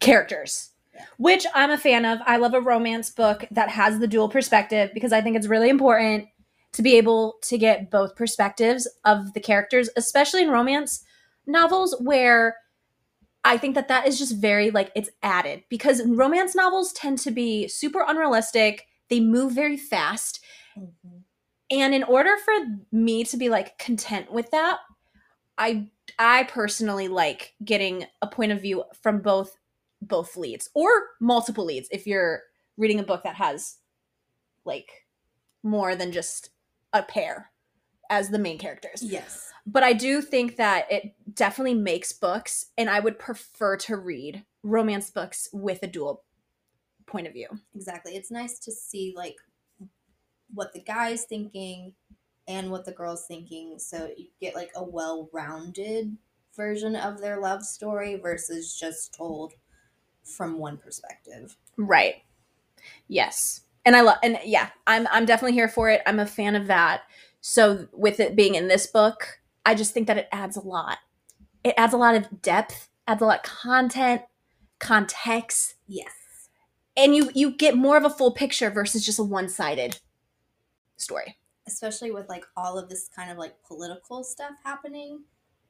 characters, 0.00 0.70
Yeah. 0.94 1.04
which 1.18 1.46
I'm 1.54 1.70
a 1.70 1.76
fan 1.78 2.04
of. 2.06 2.20
I 2.26 2.36
love 2.38 2.54
a 2.54 2.60
romance 2.60 3.10
book 3.10 3.44
that 3.50 3.68
has 3.70 3.98
the 3.98 4.06
dual 4.06 4.28
perspective 4.30 4.90
because 4.94 5.12
I 5.12 5.20
think 5.20 5.36
it's 5.36 5.46
really 5.46 5.68
important 5.68 6.28
to 6.72 6.82
be 6.82 6.96
able 6.96 7.34
to 7.42 7.58
get 7.58 7.90
both 7.90 8.16
perspectives 8.16 8.88
of 9.04 9.34
the 9.34 9.40
characters, 9.40 9.90
especially 9.96 10.42
in 10.42 10.50
romance 10.50 11.04
novels 11.46 11.94
where 12.00 12.56
I 13.44 13.56
think 13.58 13.74
that 13.74 13.88
that 13.88 14.06
is 14.06 14.18
just 14.18 14.36
very 14.36 14.70
like 14.70 14.90
it's 14.94 15.10
added 15.22 15.64
because 15.68 16.02
romance 16.06 16.54
novels 16.54 16.92
tend 16.92 17.18
to 17.20 17.30
be 17.30 17.68
super 17.68 18.04
unrealistic. 18.06 18.86
They 19.08 19.20
move 19.20 19.52
very 19.52 19.76
fast. 19.76 20.40
Mm-hmm. 20.78 21.18
And 21.70 21.94
in 21.94 22.02
order 22.02 22.36
for 22.44 22.52
me 22.90 23.24
to 23.24 23.36
be 23.36 23.48
like 23.48 23.78
content 23.78 24.32
with 24.32 24.50
that, 24.50 24.78
I 25.56 25.88
I 26.18 26.44
personally 26.44 27.08
like 27.08 27.54
getting 27.64 28.06
a 28.22 28.26
point 28.26 28.52
of 28.52 28.60
view 28.60 28.84
from 29.02 29.20
both 29.20 29.56
both 30.02 30.36
leads 30.36 30.70
or 30.74 30.90
multiple 31.20 31.64
leads 31.64 31.88
if 31.92 32.06
you're 32.06 32.42
reading 32.76 32.98
a 32.98 33.04
book 33.04 33.22
that 33.22 33.36
has 33.36 33.76
like 34.64 35.06
more 35.62 35.94
than 35.94 36.10
just 36.10 36.50
a 36.92 37.02
pair 37.02 37.50
as 38.08 38.30
the 38.30 38.38
main 38.38 38.58
characters. 38.58 39.02
Yes. 39.02 39.52
But 39.66 39.82
I 39.82 39.92
do 39.92 40.22
think 40.22 40.56
that 40.56 40.90
it 40.90 41.14
definitely 41.34 41.74
makes 41.74 42.12
books 42.12 42.66
and 42.76 42.88
I 42.88 42.98
would 43.00 43.18
prefer 43.18 43.76
to 43.76 43.96
read 43.96 44.44
romance 44.62 45.10
books 45.10 45.48
with 45.52 45.82
a 45.82 45.86
dual 45.86 46.24
point 47.06 47.26
of 47.26 47.34
view. 47.34 47.48
Exactly. 47.74 48.16
It's 48.16 48.30
nice 48.30 48.58
to 48.60 48.72
see 48.72 49.12
like 49.14 49.36
what 50.54 50.72
the 50.72 50.80
guy's 50.82 51.24
thinking 51.24 51.92
and 52.48 52.70
what 52.70 52.84
the 52.84 52.92
girl's 52.92 53.26
thinking 53.26 53.78
so 53.78 54.10
you 54.16 54.26
get 54.40 54.54
like 54.54 54.70
a 54.74 54.82
well-rounded 54.82 56.16
version 56.56 56.96
of 56.96 57.20
their 57.20 57.40
love 57.40 57.62
story 57.62 58.16
versus 58.16 58.76
just 58.78 59.14
told 59.14 59.52
from 60.24 60.58
one 60.58 60.76
perspective. 60.76 61.56
Right. 61.76 62.16
Yes. 63.08 63.62
And 63.84 63.96
I 63.96 64.02
love 64.02 64.18
and 64.22 64.38
yeah, 64.44 64.70
I'm 64.86 65.06
I'm 65.10 65.24
definitely 65.24 65.54
here 65.54 65.68
for 65.68 65.88
it. 65.90 66.02
I'm 66.06 66.18
a 66.18 66.26
fan 66.26 66.54
of 66.54 66.66
that. 66.66 67.02
So 67.40 67.88
with 67.92 68.20
it 68.20 68.36
being 68.36 68.54
in 68.54 68.68
this 68.68 68.86
book, 68.86 69.40
I 69.64 69.74
just 69.74 69.94
think 69.94 70.06
that 70.08 70.18
it 70.18 70.28
adds 70.32 70.56
a 70.56 70.60
lot. 70.60 70.98
It 71.64 71.74
adds 71.76 71.94
a 71.94 71.98
lot 71.98 72.14
of 72.14 72.42
depth, 72.42 72.88
adds 73.06 73.22
a 73.22 73.26
lot 73.26 73.38
of 73.38 73.42
content, 73.44 74.22
context, 74.78 75.74
Yes. 75.86 76.10
and 76.96 77.14
you 77.14 77.30
you 77.34 77.50
get 77.52 77.76
more 77.76 77.96
of 77.96 78.04
a 78.04 78.10
full 78.10 78.32
picture 78.32 78.70
versus 78.70 79.04
just 79.04 79.18
a 79.18 79.22
one-sided 79.22 79.98
story. 81.00 81.36
Especially 81.66 82.10
with 82.10 82.28
like 82.28 82.44
all 82.56 82.78
of 82.78 82.88
this 82.88 83.08
kind 83.14 83.30
of 83.30 83.38
like 83.38 83.54
political 83.66 84.24
stuff 84.24 84.52
happening 84.64 85.22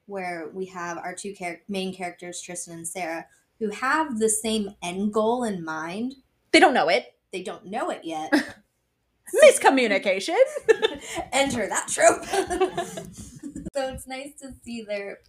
where 0.05 0.49
we 0.53 0.65
have 0.65 0.97
our 0.97 1.13
two 1.13 1.33
char- 1.33 1.61
main 1.67 1.93
characters 1.93 2.41
Tristan 2.41 2.73
and 2.73 2.87
Sarah 2.87 3.25
who 3.59 3.69
have 3.69 4.19
the 4.19 4.29
same 4.29 4.75
end 4.81 5.13
goal 5.13 5.43
in 5.43 5.63
mind. 5.63 6.15
They 6.51 6.59
don't 6.59 6.73
know 6.73 6.89
it. 6.89 7.13
They 7.31 7.43
don't 7.43 7.67
know 7.67 7.89
it 7.91 8.01
yet. 8.03 8.31
Miscommunication. 9.43 10.35
enter 11.31 11.67
that 11.67 11.87
trope. 11.87 12.25
so 13.73 13.93
it's 13.93 14.07
nice 14.07 14.33
to 14.41 14.53
see 14.63 14.83
their 14.83 15.19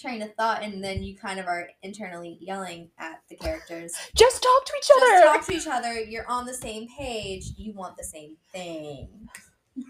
train 0.00 0.22
of 0.22 0.34
thought, 0.34 0.62
and 0.62 0.82
then 0.82 1.02
you 1.02 1.16
kind 1.16 1.38
of 1.38 1.46
are 1.46 1.68
internally 1.82 2.38
yelling 2.40 2.90
at 2.98 3.22
the 3.28 3.36
characters. 3.36 3.92
just 4.16 4.42
talk 4.42 4.64
to 4.64 4.72
each 4.78 4.88
Just 4.88 5.02
other. 5.02 5.10
Just 5.10 5.24
talk 5.24 5.46
to 5.46 5.52
each 5.54 5.66
other. 5.66 6.00
You're 6.00 6.28
on 6.28 6.46
the 6.46 6.54
same 6.54 6.88
page. 6.98 7.52
You 7.56 7.72
want 7.72 7.96
the 7.96 8.04
same 8.04 8.36
thing. 8.52 9.28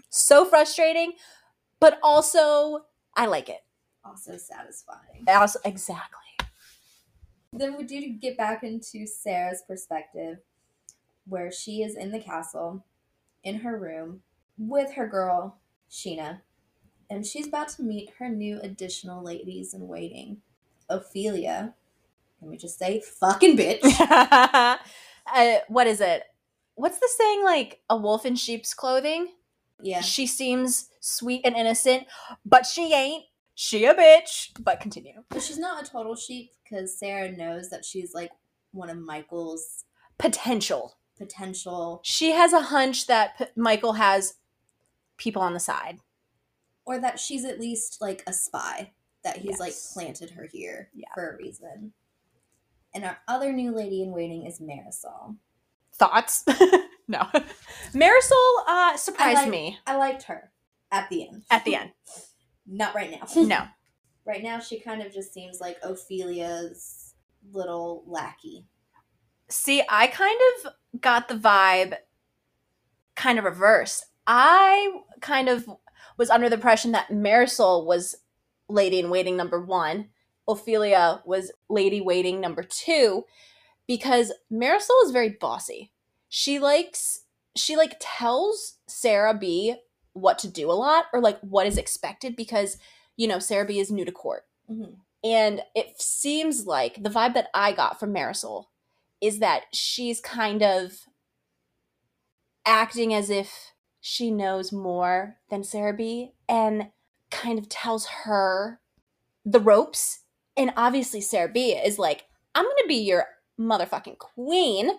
so 0.09 0.45
frustrating, 0.45 1.13
but 1.79 1.99
also 2.03 2.85
I 3.15 3.25
like 3.25 3.49
it. 3.49 3.61
Also 4.03 4.37
satisfying. 4.37 5.25
Also, 5.27 5.59
exactly. 5.63 6.17
Then 7.53 7.77
we 7.77 7.83
do 7.83 8.13
get 8.13 8.37
back 8.37 8.63
into 8.63 9.05
Sarah's 9.05 9.63
perspective, 9.67 10.37
where 11.27 11.51
she 11.51 11.83
is 11.83 11.95
in 11.95 12.11
the 12.11 12.19
castle, 12.19 12.85
in 13.43 13.59
her 13.59 13.77
room, 13.77 14.21
with 14.57 14.93
her 14.93 15.07
girl, 15.07 15.59
Sheena. 15.89 16.41
And 17.11 17.25
she's 17.25 17.47
about 17.47 17.67
to 17.69 17.83
meet 17.83 18.09
her 18.19 18.29
new 18.29 18.59
additional 18.61 19.23
ladies 19.23 19.73
in 19.73 19.87
waiting. 19.87 20.37
Ophelia, 20.89 21.73
let 22.41 22.49
me 22.49 22.57
just 22.57 22.79
say, 22.79 23.01
fucking 23.01 23.57
bitch. 23.57 23.81
uh, 25.35 25.57
what 25.67 25.87
is 25.87 26.01
it? 26.01 26.23
What's 26.75 26.99
the 26.99 27.09
saying? 27.17 27.43
Like 27.43 27.81
a 27.89 27.97
wolf 27.97 28.25
in 28.25 28.35
sheep's 28.35 28.73
clothing. 28.73 29.27
yeah. 29.81 30.01
She 30.01 30.25
seems 30.25 30.89
sweet 31.01 31.41
and 31.45 31.55
innocent, 31.55 32.07
but 32.45 32.65
she 32.65 32.93
ain't. 32.93 33.25
She 33.55 33.85
a 33.85 33.93
bitch. 33.93 34.49
But 34.59 34.79
continue. 34.79 35.23
But 35.29 35.43
she's 35.43 35.59
not 35.59 35.85
a 35.85 35.89
total 35.91 36.15
sheep 36.15 36.51
because 36.63 36.97
Sarah 36.97 37.31
knows 37.31 37.69
that 37.69 37.85
she's 37.85 38.13
like 38.13 38.31
one 38.71 38.89
of 38.89 38.97
Michael's 38.97 39.83
Potential. 40.17 40.95
potential, 41.17 41.99
She 42.03 42.31
has 42.31 42.53
a 42.53 42.61
hunch 42.61 43.07
that 43.07 43.37
P- 43.37 43.45
Michael 43.55 43.93
has 43.93 44.35
people 45.17 45.41
on 45.41 45.53
the 45.53 45.59
side. 45.59 45.99
Or 46.91 46.99
that 46.99 47.19
she's 47.19 47.45
at 47.45 47.59
least 47.59 47.99
like 48.01 48.21
a 48.27 48.33
spy, 48.33 48.91
that 49.23 49.37
he's 49.37 49.59
like 49.59 49.73
planted 49.93 50.29
her 50.31 50.45
here 50.51 50.89
Yeah. 50.93 51.07
for 51.13 51.31
a 51.31 51.37
reason. 51.37 51.93
And 52.93 53.05
our 53.05 53.17
other 53.29 53.53
new 53.53 53.71
lady 53.71 54.01
in 54.03 54.11
waiting 54.11 54.45
is 54.45 54.59
Marisol. 54.59 55.37
Thoughts? 55.95 56.43
no. 57.07 57.19
Marisol 57.93 58.67
uh, 58.67 58.97
surprised 58.97 59.43
like- 59.43 59.49
me 59.49 59.77
I 59.87 59.95
liked 59.95 60.23
her 60.23 60.51
at 60.91 61.09
the 61.09 61.27
end. 61.29 61.43
at 61.49 61.63
the 61.63 61.75
end. 61.75 61.91
Not 62.67 62.93
right 62.93 63.09
now. 63.11 63.25
No. 63.41 63.63
right 64.25 64.43
now, 64.43 64.59
she 64.59 64.79
kind 64.79 65.01
of 65.01 65.13
just 65.13 65.33
seems 65.33 65.61
like 65.61 65.77
Ophelia's 65.83 67.13
little 67.53 68.03
lackey. 68.05 68.65
See, 69.49 69.81
I 69.89 70.07
kind 70.07 70.39
of 70.65 70.73
got 71.01 71.27
the 71.29 71.35
vibe 71.35 71.95
kind 73.15 73.39
of 73.39 73.45
reversed. 73.45 74.05
I 74.27 74.99
kind 75.21 75.49
of 75.49 75.65
was 76.17 76.29
under 76.29 76.49
the 76.49 76.55
impression 76.55 76.91
that 76.91 77.09
Marisol 77.09 77.85
was 77.85 78.15
lady 78.69 78.99
in 78.99 79.09
waiting 79.09 79.35
number 79.35 79.61
one, 79.61 80.09
Ophelia 80.47 81.21
was 81.25 81.51
lady 81.69 82.01
waiting 82.01 82.39
number 82.39 82.63
two, 82.63 83.25
because 83.87 84.31
Marisol 84.51 85.03
is 85.03 85.11
very 85.11 85.29
bossy. 85.29 85.91
She 86.29 86.59
likes, 86.59 87.21
she 87.55 87.75
like 87.75 87.97
tells 87.99 88.77
Sarah 88.87 89.33
B 89.33 89.75
what 90.13 90.39
to 90.39 90.47
do 90.47 90.69
a 90.69 90.73
lot 90.73 91.05
or 91.13 91.21
like 91.21 91.39
what 91.41 91.67
is 91.67 91.77
expected 91.77 92.35
because, 92.35 92.77
you 93.17 93.27
know, 93.27 93.39
Sarah 93.39 93.65
B 93.65 93.79
is 93.79 93.91
new 93.91 94.05
to 94.05 94.11
court. 94.11 94.45
Mhm. 94.69 94.95
And 95.23 95.61
it 95.75 96.01
seems 96.01 96.65
like 96.65 97.03
the 97.03 97.09
vibe 97.09 97.33
that 97.35 97.49
I 97.53 97.73
got 97.73 97.99
from 97.99 98.13
Marisol 98.13 98.65
is 99.19 99.39
that 99.39 99.63
she's 99.73 100.19
kind 100.19 100.63
of 100.63 101.07
acting 102.65 103.13
as 103.13 103.29
if 103.29 103.70
she 104.01 104.31
knows 104.31 104.71
more 104.71 105.37
than 105.49 105.63
Sarah 105.63 105.93
B 105.93 106.33
and 106.49 106.89
kind 107.29 107.57
of 107.59 107.69
tells 107.69 108.07
her 108.25 108.79
the 109.45 109.59
ropes. 109.59 110.23
And 110.57 110.73
obviously, 110.75 111.21
Sarah 111.21 111.47
B 111.51 111.71
is 111.73 111.97
like, 111.99 112.25
I'm 112.55 112.65
going 112.65 112.75
to 112.81 112.87
be 112.87 112.95
your 112.95 113.25
motherfucking 113.59 114.17
queen. 114.17 114.91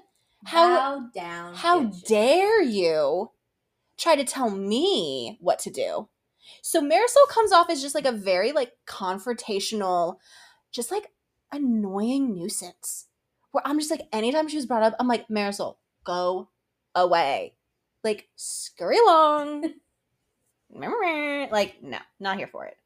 How, 0.44 1.00
Bow 1.00 1.06
down. 1.14 1.54
how 1.54 1.82
bitches. 1.82 2.06
dare 2.06 2.62
you 2.62 3.30
try 3.98 4.16
to 4.16 4.24
tell 4.24 4.50
me 4.50 5.36
what 5.40 5.58
to 5.60 5.70
do? 5.70 6.08
So 6.62 6.80
Marisol 6.80 7.28
comes 7.28 7.52
off 7.52 7.70
as 7.70 7.82
just 7.82 7.94
like 7.94 8.06
a 8.06 8.12
very 8.12 8.52
like 8.52 8.72
confrontational, 8.86 10.16
just 10.72 10.90
like 10.90 11.12
annoying 11.52 12.34
nuisance. 12.34 13.06
Where 13.52 13.62
I'm 13.66 13.78
just 13.78 13.90
like, 13.90 14.02
anytime 14.12 14.48
she 14.48 14.56
was 14.56 14.66
brought 14.66 14.82
up, 14.82 14.94
I'm 14.98 15.08
like, 15.08 15.28
Marisol, 15.28 15.76
go 16.04 16.48
away. 16.94 17.54
Like, 18.04 18.28
scurry 18.36 18.98
along. 18.98 19.74
like, 21.50 21.82
no, 21.82 21.98
not 22.20 22.36
here 22.36 22.48
for 22.48 22.66
it. 22.66 22.76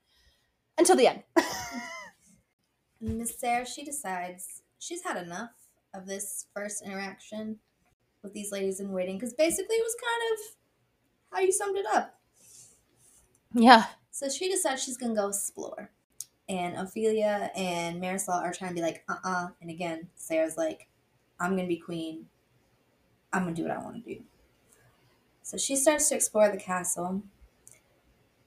Until 0.78 0.96
the 0.96 1.08
end. 1.08 1.22
Miss 3.00 3.38
Sarah, 3.38 3.66
she 3.66 3.84
decides 3.84 4.62
she's 4.78 5.02
had 5.02 5.16
enough 5.16 5.50
of 5.94 6.06
this 6.06 6.46
first 6.54 6.82
interaction 6.84 7.58
with 8.22 8.32
these 8.34 8.52
ladies 8.52 8.80
in 8.80 8.90
waiting 8.90 9.16
because 9.16 9.32
basically 9.34 9.76
it 9.76 9.84
was 9.84 9.96
kind 10.02 10.32
of 10.32 10.56
how 11.32 11.40
you 11.40 11.52
summed 11.52 11.76
it 11.76 11.86
up. 11.94 12.18
yeah. 13.54 13.86
So 14.10 14.28
she 14.28 14.50
decides 14.50 14.82
she's 14.82 14.96
gonna 14.96 15.14
go 15.14 15.28
explore. 15.28 15.90
And 16.48 16.76
Ophelia 16.76 17.50
and 17.56 18.00
Marisol 18.02 18.40
are 18.42 18.52
trying 18.52 18.70
to 18.70 18.74
be 18.74 18.82
like, 18.82 19.04
uh 19.08 19.16
uh 19.24 19.48
And 19.60 19.70
again, 19.70 20.08
Sarah's 20.14 20.56
like, 20.56 20.88
I'm 21.38 21.56
gonna 21.56 21.68
be 21.68 21.76
queen. 21.76 22.26
I'm 23.32 23.42
gonna 23.42 23.54
do 23.54 23.62
what 23.62 23.72
I 23.72 23.78
wanna 23.78 24.00
do. 24.00 24.22
So 25.46 25.56
she 25.56 25.76
starts 25.76 26.08
to 26.08 26.16
explore 26.16 26.48
the 26.48 26.56
castle. 26.56 27.22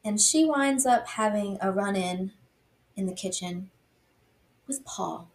And 0.04 0.20
she 0.20 0.44
winds 0.44 0.86
up 0.86 1.08
having 1.08 1.58
a 1.62 1.72
run 1.72 1.96
in 1.96 2.34
in 2.94 3.06
the 3.06 3.14
kitchen 3.14 3.72
with 4.68 4.84
Paul. 4.84 5.32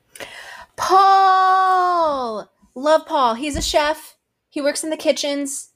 Paul! 0.77 2.53
Love 2.75 3.07
Paul. 3.07 3.33
He's 3.33 3.57
a 3.57 3.63
chef. 3.63 4.19
He 4.51 4.61
works 4.61 4.85
in 4.85 4.91
the 4.91 4.99
kitchens. 4.99 5.71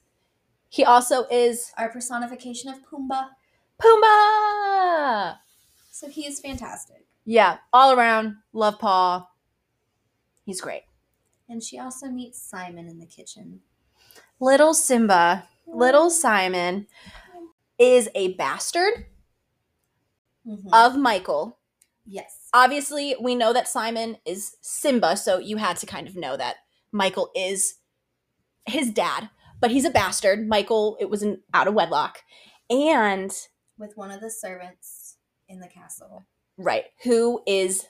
He 0.69 0.85
also 0.85 1.23
is 1.31 1.71
Our 1.75 1.89
personification 1.89 2.69
of 2.69 2.83
Pumbaa. 2.85 3.29
Pumbaa! 3.81 5.37
So 5.89 6.07
he 6.07 6.27
is 6.27 6.39
fantastic. 6.39 7.07
Yeah, 7.25 7.57
all 7.73 7.93
around. 7.93 8.35
Love 8.53 8.77
Paul. 8.77 9.27
He's 10.45 10.61
great. 10.61 10.83
And 11.49 11.63
she 11.63 11.79
also 11.79 12.09
meets 12.09 12.39
Simon 12.39 12.87
in 12.87 12.99
the 12.99 13.07
kitchen. 13.07 13.61
Little 14.39 14.75
Simba, 14.75 15.47
little 15.73 16.09
Simon, 16.09 16.87
is 17.77 18.09
a 18.15 18.33
bastard 18.33 19.05
Mhm. 20.45 20.69
of 20.73 20.97
Michael. 20.97 21.57
yes. 22.05 22.49
Obviously, 22.53 23.15
we 23.21 23.35
know 23.35 23.53
that 23.53 23.67
Simon 23.67 24.17
is 24.25 24.57
Simba, 24.61 25.15
so 25.15 25.37
you 25.37 25.57
had 25.57 25.77
to 25.77 25.85
kind 25.85 26.07
of 26.07 26.15
know 26.15 26.35
that 26.35 26.57
Michael 26.91 27.29
is 27.35 27.75
his 28.65 28.89
dad, 28.91 29.29
but 29.59 29.69
he's 29.71 29.85
a 29.85 29.91
bastard. 29.91 30.47
Michael, 30.47 30.97
it 30.99 31.09
was 31.09 31.21
an 31.21 31.43
out 31.53 31.67
of 31.67 31.75
wedlock. 31.75 32.23
And 32.69 33.31
With 33.77 33.95
one 33.95 34.09
of 34.11 34.21
the 34.21 34.31
servants 34.31 35.17
in 35.47 35.59
the 35.59 35.67
castle. 35.67 36.25
right, 36.57 36.85
who 37.03 37.43
is 37.45 37.87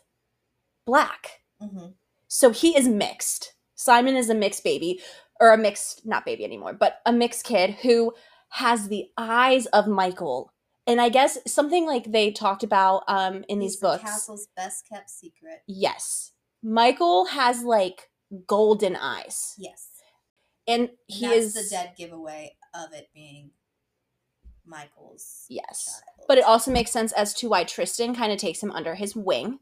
black. 0.86 1.42
hmm 1.62 1.92
So 2.28 2.50
he 2.52 2.78
is 2.78 2.88
mixed. 2.88 3.54
Simon 3.76 4.16
is 4.18 4.30
a 4.30 4.36
mixed 4.36 4.64
baby, 4.66 5.02
or 5.40 5.52
a 5.54 5.58
mixed, 5.58 6.06
not 6.06 6.26
baby 6.26 6.44
anymore, 6.44 6.74
but 6.74 7.00
a 7.06 7.14
mixed 7.14 7.46
kid 7.46 7.72
who 7.82 8.14
has 8.50 8.88
the 8.88 9.06
eyes 9.18 9.66
of 9.68 9.88
Michael. 9.88 10.54
And 10.88 11.00
I 11.00 11.10
guess 11.10 11.38
something 11.46 11.86
like 11.86 12.12
they 12.12 12.32
talked 12.32 12.64
about 12.64 13.04
um, 13.08 13.44
in 13.48 13.60
these 13.60 13.74
He's 13.74 13.80
the 13.80 13.88
books. 13.88 14.04
castle's 14.04 14.48
best 14.56 14.88
kept 14.90 15.10
secret. 15.10 15.60
Yes. 15.68 16.32
Michael 16.64 17.26
has 17.26 17.64
like 17.64 18.10
golden 18.48 18.96
eyes. 18.96 19.56
Yes. 19.58 19.88
And 20.68 20.90
He 21.08 21.20
he 21.20 21.26
That's 21.28 21.38
is 21.38 21.54
the 21.54 21.76
dead 21.76 21.94
giveaway 21.98 22.56
of 22.74 22.94
it 22.94 23.10
being 23.14 23.52
Michael's 24.66 25.46
Yes. 25.50 25.86
child. 25.86 26.26
But 26.28 26.38
it 26.38 26.44
also 26.44 26.72
makes 26.72 26.92
sense 26.92 27.12
as 27.14 27.34
to 27.36 27.50
why 27.50 27.64
Tristan 27.64 28.14
kind 28.16 28.32
of 28.32 28.38
takes 28.38 28.62
him 28.62 28.72
under 28.72 28.96
his 28.96 29.16
wing 29.16 29.60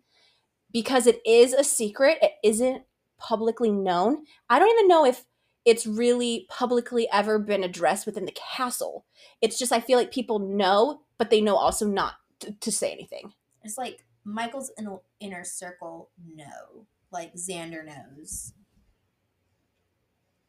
because 0.74 1.08
it 1.08 1.22
is 1.26 1.54
a 1.54 1.64
secret. 1.64 2.18
It 2.22 2.34
isn't 2.44 2.84
publicly 3.20 3.72
known. 3.72 4.26
I 4.50 4.60
don't 4.60 4.72
even 4.72 4.88
know 4.88 5.06
if 5.06 5.26
it's 5.68 5.86
really 5.86 6.48
publicly 6.50 7.08
ever 7.12 7.38
been 7.38 7.64
addressed 7.64 8.06
within 8.06 8.26
the 8.26 8.32
castle. 8.56 9.06
It's 9.42 9.60
just 9.60 9.74
I 9.74 9.82
feel 9.82 9.98
like 10.00 10.12
people 10.12 10.40
know, 10.40 11.02
but 11.18 11.30
they 11.30 11.42
know 11.42 11.58
also 11.58 11.86
not 11.86 12.14
to, 12.40 12.54
to 12.54 12.72
say 12.72 12.92
anything. 12.92 13.34
It's 13.64 13.78
like 13.78 14.06
Michael's 14.24 14.72
in, 14.78 14.98
inner 15.20 15.44
circle 15.44 16.10
know. 16.36 16.86
Like 17.12 17.34
Xander 17.36 17.86
knows. 17.86 18.54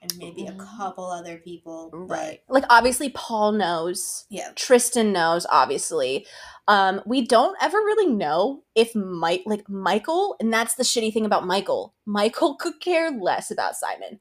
And 0.00 0.16
maybe 0.16 0.46
a 0.46 0.52
Mm. 0.52 0.59
couple 0.78 1.07
other 1.07 1.38
people. 1.38 1.90
But 1.92 2.42
Like 2.48 2.64
obviously 2.70 3.09
Paul 3.11 3.52
knows. 3.52 4.26
yeah. 4.31 4.52
Tristan 4.54 5.12
knows, 5.12 5.44
obviously. 5.50 6.24
Um, 6.68 7.02
we 7.04 7.26
don't 7.26 7.57
ever 7.61 7.78
really 7.78 8.07
know 8.07 8.62
if 8.76 8.94
Mike, 8.94 9.42
like 9.46 9.68
Michael, 9.68 10.37
and 10.38 10.52
that's 10.52 10.74
the 10.74 10.85
shitty 10.85 11.12
thing 11.12 11.26
about 11.26 11.46
Michael. 11.46 11.94
Michael 12.07 12.54
could 12.61 12.81
care 12.81 13.11
less 13.11 13.50
about 13.50 13.74
Simon. 13.74 14.20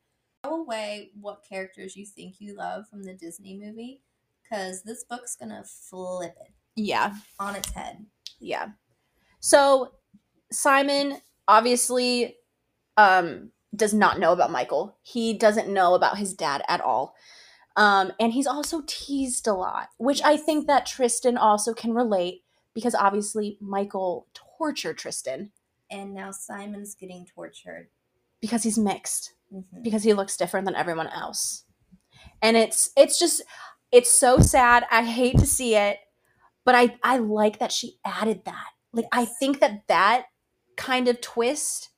Away 0.53 1.11
what 1.19 1.43
characters 1.47 1.95
you 1.95 2.05
think 2.05 2.35
you 2.39 2.55
love 2.55 2.87
from 2.89 3.03
the 3.03 3.13
Disney 3.13 3.57
movie. 3.57 4.01
Because 4.43 4.83
this 4.83 5.03
book's 5.03 5.35
gonna 5.35 5.63
flip 5.65 6.35
it 6.39 6.53
Yeah, 6.75 7.15
on 7.39 7.55
its 7.55 7.71
head. 7.71 8.05
yeah. 8.39 8.69
So 9.39 9.93
Simon 10.51 11.21
obviously 11.47 12.37
um, 12.95 13.51
does 13.75 13.93
not 13.93 14.19
know 14.19 14.31
about 14.31 14.51
Michael. 14.51 14.97
He 15.01 15.33
doesn't 15.33 15.67
know 15.71 15.93
about 15.95 16.17
his 16.17 16.33
dad 16.33 16.63
at 16.67 16.81
all. 16.81 17.15
Um, 17.75 18.11
and 18.19 18.33
he's 18.33 18.47
also 18.47 18.81
teased 18.87 19.45
a 19.47 19.53
lot, 19.53 19.89
which 19.97 20.21
I 20.23 20.35
think 20.37 20.65
that 20.67 20.85
Tristan 20.87 21.37
also 21.37 21.73
can 21.73 21.93
relate 21.93 22.43
because 22.73 22.95
obviously 22.95 23.57
Michael 23.61 24.27
tortured 24.33 24.97
Tristan 24.97 25.51
And 25.91 26.13
now 26.13 26.31
Simon's 26.31 26.95
getting 26.95 27.25
tortured. 27.25 27.89
because 28.41 28.63
he's 28.63 28.77
mixed. 28.79 29.33
Mhm. 29.53 29.83
because 29.83 30.03
he 30.03 30.13
looks 30.13 30.37
different 30.37 30.65
than 30.65 30.75
everyone 30.75 31.07
else. 31.07 31.65
And 32.41 32.57
it's 32.57 32.91
it's 32.97 33.17
just 33.19 33.41
it's 33.91 34.11
so 34.11 34.39
sad. 34.39 34.85
I 34.91 35.03
hate 35.03 35.37
to 35.39 35.45
see 35.47 35.75
it, 35.75 35.99
But 36.65 36.75
I 36.75 36.97
I 37.03 37.17
like 37.17 37.59
that 37.59 37.71
she 37.71 37.97
added 38.03 38.43
that. 38.45 38.71
Like 38.91 39.05
I 39.11 39.25
think 39.25 39.59
that 39.61 39.87
that 39.87 40.25
kind 40.75 41.07
of 41.07 41.21
twist 41.21 41.89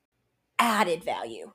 added 0.60 1.04
value. 1.04 1.54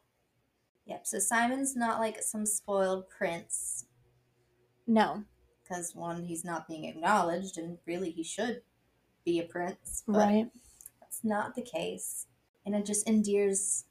Yep. 0.87 1.07
So 1.07 1.19
Simon's 1.21 1.77
not 1.77 2.01
like 2.01 2.21
some 2.23 2.45
spoiled 2.45 3.09
prince 3.09 3.87
No. 4.87 5.25
because 5.63 5.95
one, 5.95 6.25
he's 6.25 6.45
not 6.45 6.67
being 6.69 6.85
acknowledged, 6.85 7.57
and 7.57 7.79
really 7.87 8.11
he 8.11 8.23
should 8.25 8.63
be 9.25 9.39
a 9.41 9.45
prince. 9.45 10.03
But 10.07 10.17
Right. 10.17 10.51
that's 11.01 11.23
not 11.25 11.55
the 11.55 11.63
case. 11.63 12.27
And 12.67 12.75
it 12.75 12.85
just 12.85 13.07
endears 13.09 13.85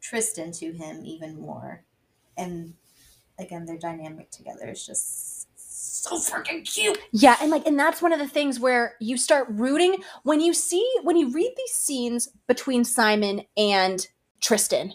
Tristan 0.00 0.52
to 0.52 0.72
him 0.72 1.04
even 1.04 1.40
more. 1.40 1.84
And 2.36 2.74
again, 3.38 3.66
their 3.66 3.78
dynamic 3.78 4.30
together 4.30 4.68
is 4.68 4.84
just 4.84 5.48
so 5.56 6.16
freaking 6.16 6.64
cute. 6.70 6.98
Yeah, 7.12 7.36
and 7.40 7.50
like 7.50 7.66
and 7.66 7.78
that's 7.78 8.02
one 8.02 8.12
of 8.12 8.18
the 8.18 8.28
things 8.28 8.58
where 8.58 8.94
you 9.00 9.16
start 9.16 9.46
rooting 9.50 9.96
when 10.22 10.40
you 10.40 10.54
see 10.54 10.88
when 11.02 11.16
you 11.16 11.30
read 11.30 11.52
these 11.56 11.72
scenes 11.72 12.28
between 12.46 12.84
Simon 12.84 13.42
and 13.56 14.06
Tristan. 14.40 14.94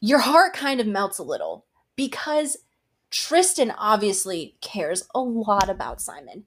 Your 0.00 0.20
heart 0.20 0.54
kind 0.54 0.80
of 0.80 0.86
melts 0.86 1.18
a 1.18 1.22
little 1.22 1.66
because 1.96 2.56
Tristan 3.10 3.72
obviously 3.72 4.56
cares 4.60 5.06
a 5.14 5.20
lot 5.20 5.68
about 5.68 6.00
Simon. 6.00 6.44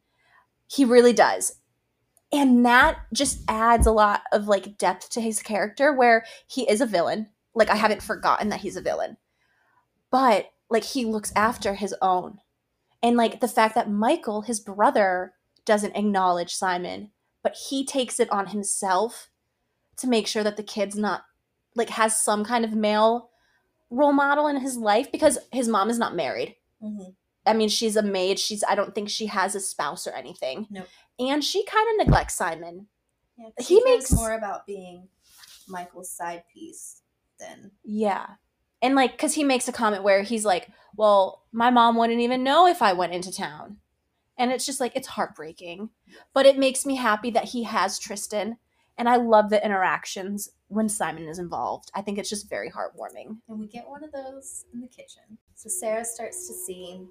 He 0.68 0.86
really 0.86 1.14
does. 1.14 1.60
And 2.32 2.66
that 2.66 3.02
just 3.14 3.42
adds 3.48 3.86
a 3.86 3.92
lot 3.92 4.24
of 4.32 4.48
like 4.48 4.78
depth 4.80 5.10
to 5.12 5.22
his 5.22 5.44
character 5.44 5.94
where 5.94 6.26
he 6.48 6.68
is 6.68 6.82
a 6.82 6.88
villain. 6.88 7.28
Like 7.56 7.70
I 7.70 7.76
haven't 7.76 8.04
forgotten 8.04 8.50
that 8.50 8.62
he's 8.62 8.78
a 8.78 8.82
villain. 8.82 9.18
But 10.12 10.52
like 10.70 10.84
he 10.84 11.06
looks 11.06 11.32
after 11.36 11.76
his 11.76 11.96
own. 12.02 12.40
And 13.02 13.18
like 13.18 13.40
the 13.42 13.48
fact 13.48 13.76
that 13.76 13.90
Michael, 13.90 14.42
his 14.42 14.60
brother, 14.60 15.34
doesn't 15.66 15.96
acknowledge 15.96 16.56
Simon, 16.56 17.12
but 17.42 17.56
he 17.70 17.86
takes 17.86 18.20
it 18.20 18.30
on 18.32 18.48
himself 18.48 19.30
to 19.98 20.08
make 20.08 20.28
sure 20.28 20.44
that 20.44 20.58
the 20.58 20.64
kid's 20.64 20.96
not 20.98 21.24
like 21.76 21.90
has 21.90 22.20
some 22.22 22.44
kind 22.44 22.66
of 22.66 22.74
male 22.74 23.30
role 23.90 24.14
model 24.14 24.48
in 24.48 24.58
his 24.58 24.78
life 24.78 25.12
because 25.12 25.38
his 25.52 25.68
mom 25.68 25.90
is 25.90 26.00
not 26.00 26.16
married. 26.16 26.56
Mm-hmm. 26.82 27.12
I 27.46 27.54
mean, 27.54 27.70
she's 27.70 27.96
a 27.96 28.02
maid. 28.02 28.40
She's 28.40 28.64
I 28.68 28.76
don't 28.76 28.96
think 28.96 29.10
she 29.10 29.28
has 29.28 29.54
a 29.56 29.60
spouse 29.60 30.08
or 30.08 30.12
anything. 30.12 30.68
Nope. 30.70 30.88
And 31.20 31.44
she 31.44 31.64
kind 31.66 31.88
of 31.92 32.06
neglects 32.08 32.36
Simon. 32.36 32.88
Yeah, 33.38 33.50
He 33.60 33.76
he 33.76 33.84
makes- 33.84 34.12
more 34.12 34.34
about 34.34 34.66
being 34.66 35.08
Michael's 35.68 36.10
side 36.12 36.44
piece 36.52 37.02
Yeah. 37.84 38.26
And 38.82 38.96
like 38.96 39.18
cuz 39.18 39.34
he 39.34 39.44
makes 39.44 39.68
a 39.68 39.74
comment 39.74 40.04
where 40.04 40.24
he's 40.24 40.46
like, 40.46 40.70
"Well, 40.96 41.44
my 41.52 41.70
mom 41.70 41.96
wouldn't 41.96 42.20
even 42.20 42.44
know 42.44 42.68
if 42.68 42.82
I 42.82 42.94
went 42.94 43.14
into 43.14 43.32
town." 43.32 43.80
And 44.38 44.52
it's 44.52 44.66
just 44.66 44.80
like 44.80 44.96
it's 44.96 45.10
heartbreaking. 45.10 45.90
But 46.34 46.46
it 46.46 46.58
makes 46.58 46.86
me 46.86 46.96
happy 46.96 47.30
that 47.32 47.50
he 47.50 47.64
has 47.64 48.00
Tristan 48.00 48.58
and 48.98 49.10
I 49.10 49.16
love 49.16 49.50
the 49.50 49.64
interactions 49.64 50.50
when 50.68 50.88
Simon 50.88 51.28
is 51.28 51.40
involved. 51.40 51.90
I 51.94 52.02
think 52.02 52.18
it's 52.18 52.30
just 52.30 52.50
very 52.50 52.70
heartwarming. 52.70 53.38
And 53.48 53.60
we 53.60 53.68
get 53.68 53.88
one 53.88 54.04
of 54.04 54.12
those 54.12 54.66
in 54.74 54.82
the 54.82 54.88
kitchen. 54.88 55.38
So 55.56 55.70
Sarah 55.70 56.06
starts 56.06 56.48
to 56.48 56.54
see 56.54 57.02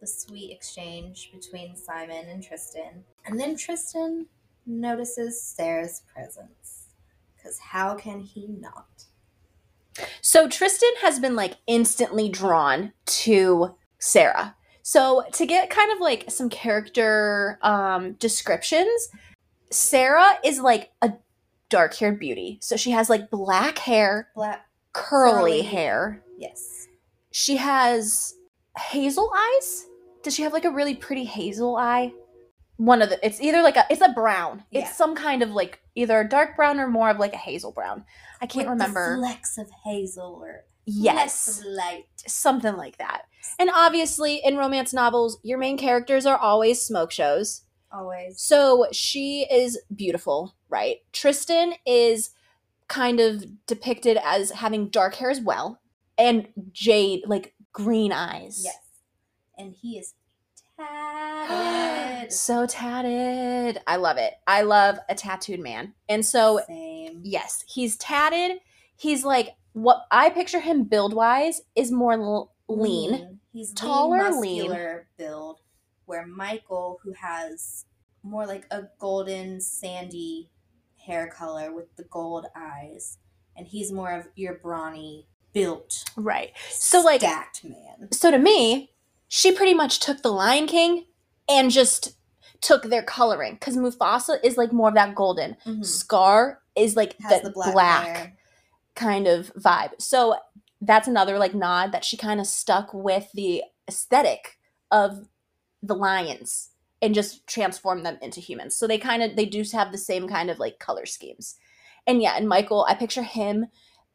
the 0.00 0.06
sweet 0.06 0.52
exchange 0.52 1.30
between 1.32 1.76
Simon 1.76 2.28
and 2.28 2.42
Tristan. 2.42 3.04
And 3.26 3.38
then 3.38 3.56
Tristan 3.56 4.26
notices 4.66 5.42
Sarah's 5.42 6.02
presence. 6.12 6.88
Because 7.36 7.58
how 7.58 7.94
can 7.94 8.20
he 8.20 8.46
not? 8.48 9.04
So 10.20 10.48
Tristan 10.48 10.90
has 11.02 11.18
been 11.20 11.36
like 11.36 11.56
instantly 11.66 12.28
drawn 12.28 12.92
to 13.06 13.74
Sarah. 13.98 14.56
So 14.82 15.24
to 15.32 15.46
get 15.46 15.70
kind 15.70 15.90
of 15.92 16.00
like 16.00 16.30
some 16.30 16.48
character 16.50 17.58
um 17.62 18.12
descriptions, 18.14 19.08
Sarah 19.70 20.34
is 20.44 20.60
like 20.60 20.90
a 21.02 21.12
dark-haired 21.70 22.18
beauty. 22.20 22.58
So 22.60 22.76
she 22.76 22.90
has 22.92 23.08
like 23.10 23.30
black 23.30 23.78
hair, 23.78 24.28
Black, 24.34 24.66
curly 24.92 25.60
Curly. 25.60 25.62
hair. 25.62 26.22
yes. 26.38 26.86
She 27.30 27.56
has 27.56 28.34
hazel 28.78 29.32
eyes. 29.34 29.86
Does 30.22 30.34
she 30.34 30.42
have 30.42 30.52
like 30.52 30.64
a 30.64 30.70
really 30.70 30.94
pretty 30.94 31.24
hazel 31.24 31.76
eye? 31.76 32.12
One 32.76 33.02
of 33.02 33.08
the 33.08 33.24
it's 33.24 33.40
either 33.40 33.62
like 33.62 33.76
a 33.76 33.84
it's 33.88 34.00
a 34.00 34.08
brown. 34.08 34.64
Yeah. 34.70 34.82
It's 34.82 34.96
some 34.96 35.14
kind 35.14 35.42
of 35.42 35.50
like 35.50 35.80
either 35.94 36.20
a 36.20 36.28
dark 36.28 36.56
brown 36.56 36.80
or 36.80 36.88
more 36.88 37.10
of 37.10 37.18
like 37.18 37.32
a 37.32 37.38
hazel 37.38 37.72
brown. 37.72 38.04
I 38.40 38.46
can't 38.46 38.68
remember. 38.68 39.18
flecks 39.18 39.58
of 39.58 39.70
hazel 39.84 40.40
or 40.42 40.64
yes. 40.84 41.62
light. 41.64 42.06
something 42.26 42.76
like 42.76 42.98
that. 42.98 43.22
And 43.58 43.70
obviously, 43.72 44.40
in 44.44 44.56
romance 44.56 44.92
novels, 44.92 45.38
your 45.42 45.58
main 45.58 45.78
characters 45.78 46.26
are 46.26 46.36
always 46.36 46.82
smoke 46.82 47.12
shows. 47.12 47.62
Always. 47.92 48.40
So 48.40 48.86
she 48.90 49.46
is 49.50 49.80
beautiful, 49.94 50.56
right? 50.68 50.96
Tristan 51.12 51.74
is 51.86 52.30
kind 52.88 53.20
of 53.20 53.44
depicted 53.66 54.18
as 54.22 54.50
having 54.50 54.88
dark 54.88 55.14
hair 55.14 55.30
as 55.30 55.40
well, 55.40 55.80
and 56.18 56.48
jade, 56.72 57.22
like 57.26 57.54
green 57.72 58.12
eyes. 58.12 58.62
Yes. 58.64 58.78
And 59.56 59.74
he 59.80 59.98
is 59.98 60.14
tatted. 60.88 62.32
so 62.32 62.66
tatted. 62.66 63.80
I 63.86 63.96
love 63.96 64.16
it. 64.18 64.34
I 64.46 64.62
love 64.62 64.98
a 65.08 65.14
tattooed 65.14 65.60
man. 65.60 65.94
And 66.08 66.24
so, 66.24 66.60
Same. 66.66 67.20
yes, 67.22 67.64
he's 67.68 67.96
tatted. 67.96 68.58
He's 68.96 69.24
like, 69.24 69.50
what 69.72 70.06
I 70.10 70.30
picture 70.30 70.60
him 70.60 70.84
build 70.84 71.14
wise 71.14 71.62
is 71.74 71.90
more 71.90 72.12
l- 72.14 72.52
lean. 72.68 73.40
He's 73.52 73.72
Taller, 73.72 74.30
lean, 74.40 74.70
lean. 74.70 75.00
build, 75.16 75.60
where 76.06 76.26
Michael, 76.26 77.00
who 77.02 77.12
has 77.12 77.84
more 78.22 78.46
like 78.46 78.66
a 78.70 78.84
golden 78.98 79.60
sandy 79.60 80.48
hair 80.96 81.28
color 81.28 81.72
with 81.72 81.94
the 81.96 82.04
gold 82.04 82.46
eyes, 82.56 83.18
and 83.56 83.66
he's 83.66 83.92
more 83.92 84.12
of 84.12 84.26
your 84.34 84.54
brawny 84.54 85.26
built, 85.52 86.04
Right. 86.16 86.52
So, 86.70 87.00
like, 87.02 87.20
stacked 87.20 87.62
man. 87.64 88.08
so 88.12 88.30
to 88.32 88.38
me, 88.38 88.90
she 89.36 89.50
pretty 89.50 89.74
much 89.74 89.98
took 89.98 90.22
the 90.22 90.30
Lion 90.30 90.68
King 90.68 91.06
and 91.48 91.68
just 91.68 92.16
took 92.60 92.84
their 92.84 93.02
coloring 93.02 93.54
because 93.54 93.76
Mufasa 93.76 94.36
is 94.44 94.56
like 94.56 94.72
more 94.72 94.90
of 94.90 94.94
that 94.94 95.16
golden. 95.16 95.56
Mhm. 95.66 95.84
Scar 95.84 96.60
is 96.76 96.94
like 96.94 97.16
Has 97.20 97.42
the 97.42 97.48
the 97.48 97.52
black, 97.52 97.72
black, 97.72 98.36
kind 98.94 99.26
of 99.26 99.52
vibe. 99.54 100.00
So 100.00 100.36
that's 100.80 101.08
another 101.08 101.36
like 101.36 101.52
nod 101.52 101.90
that 101.90 102.04
she 102.04 102.16
kind 102.16 102.38
of 102.38 102.46
stuck 102.46 102.94
with 102.94 103.28
the 103.34 103.64
aesthetic 103.88 104.56
of 104.92 105.26
the 105.82 105.96
lions 105.96 106.70
and 107.02 107.12
just 107.12 107.44
transformed 107.48 108.06
them 108.06 108.18
into 108.22 108.38
humans. 108.40 108.76
So 108.76 108.86
they 108.86 108.98
kind 108.98 109.20
of 109.20 109.34
they 109.34 109.46
do 109.46 109.64
have 109.72 109.90
the 109.90 109.98
same 109.98 110.28
kind 110.28 110.48
of 110.48 110.60
like 110.60 110.78
color 110.78 111.06
schemes. 111.06 111.56
And 112.06 112.22
yeah, 112.22 112.36
and 112.36 112.48
Michael, 112.48 112.86
I 112.88 112.94
picture 112.94 113.24
him 113.24 113.66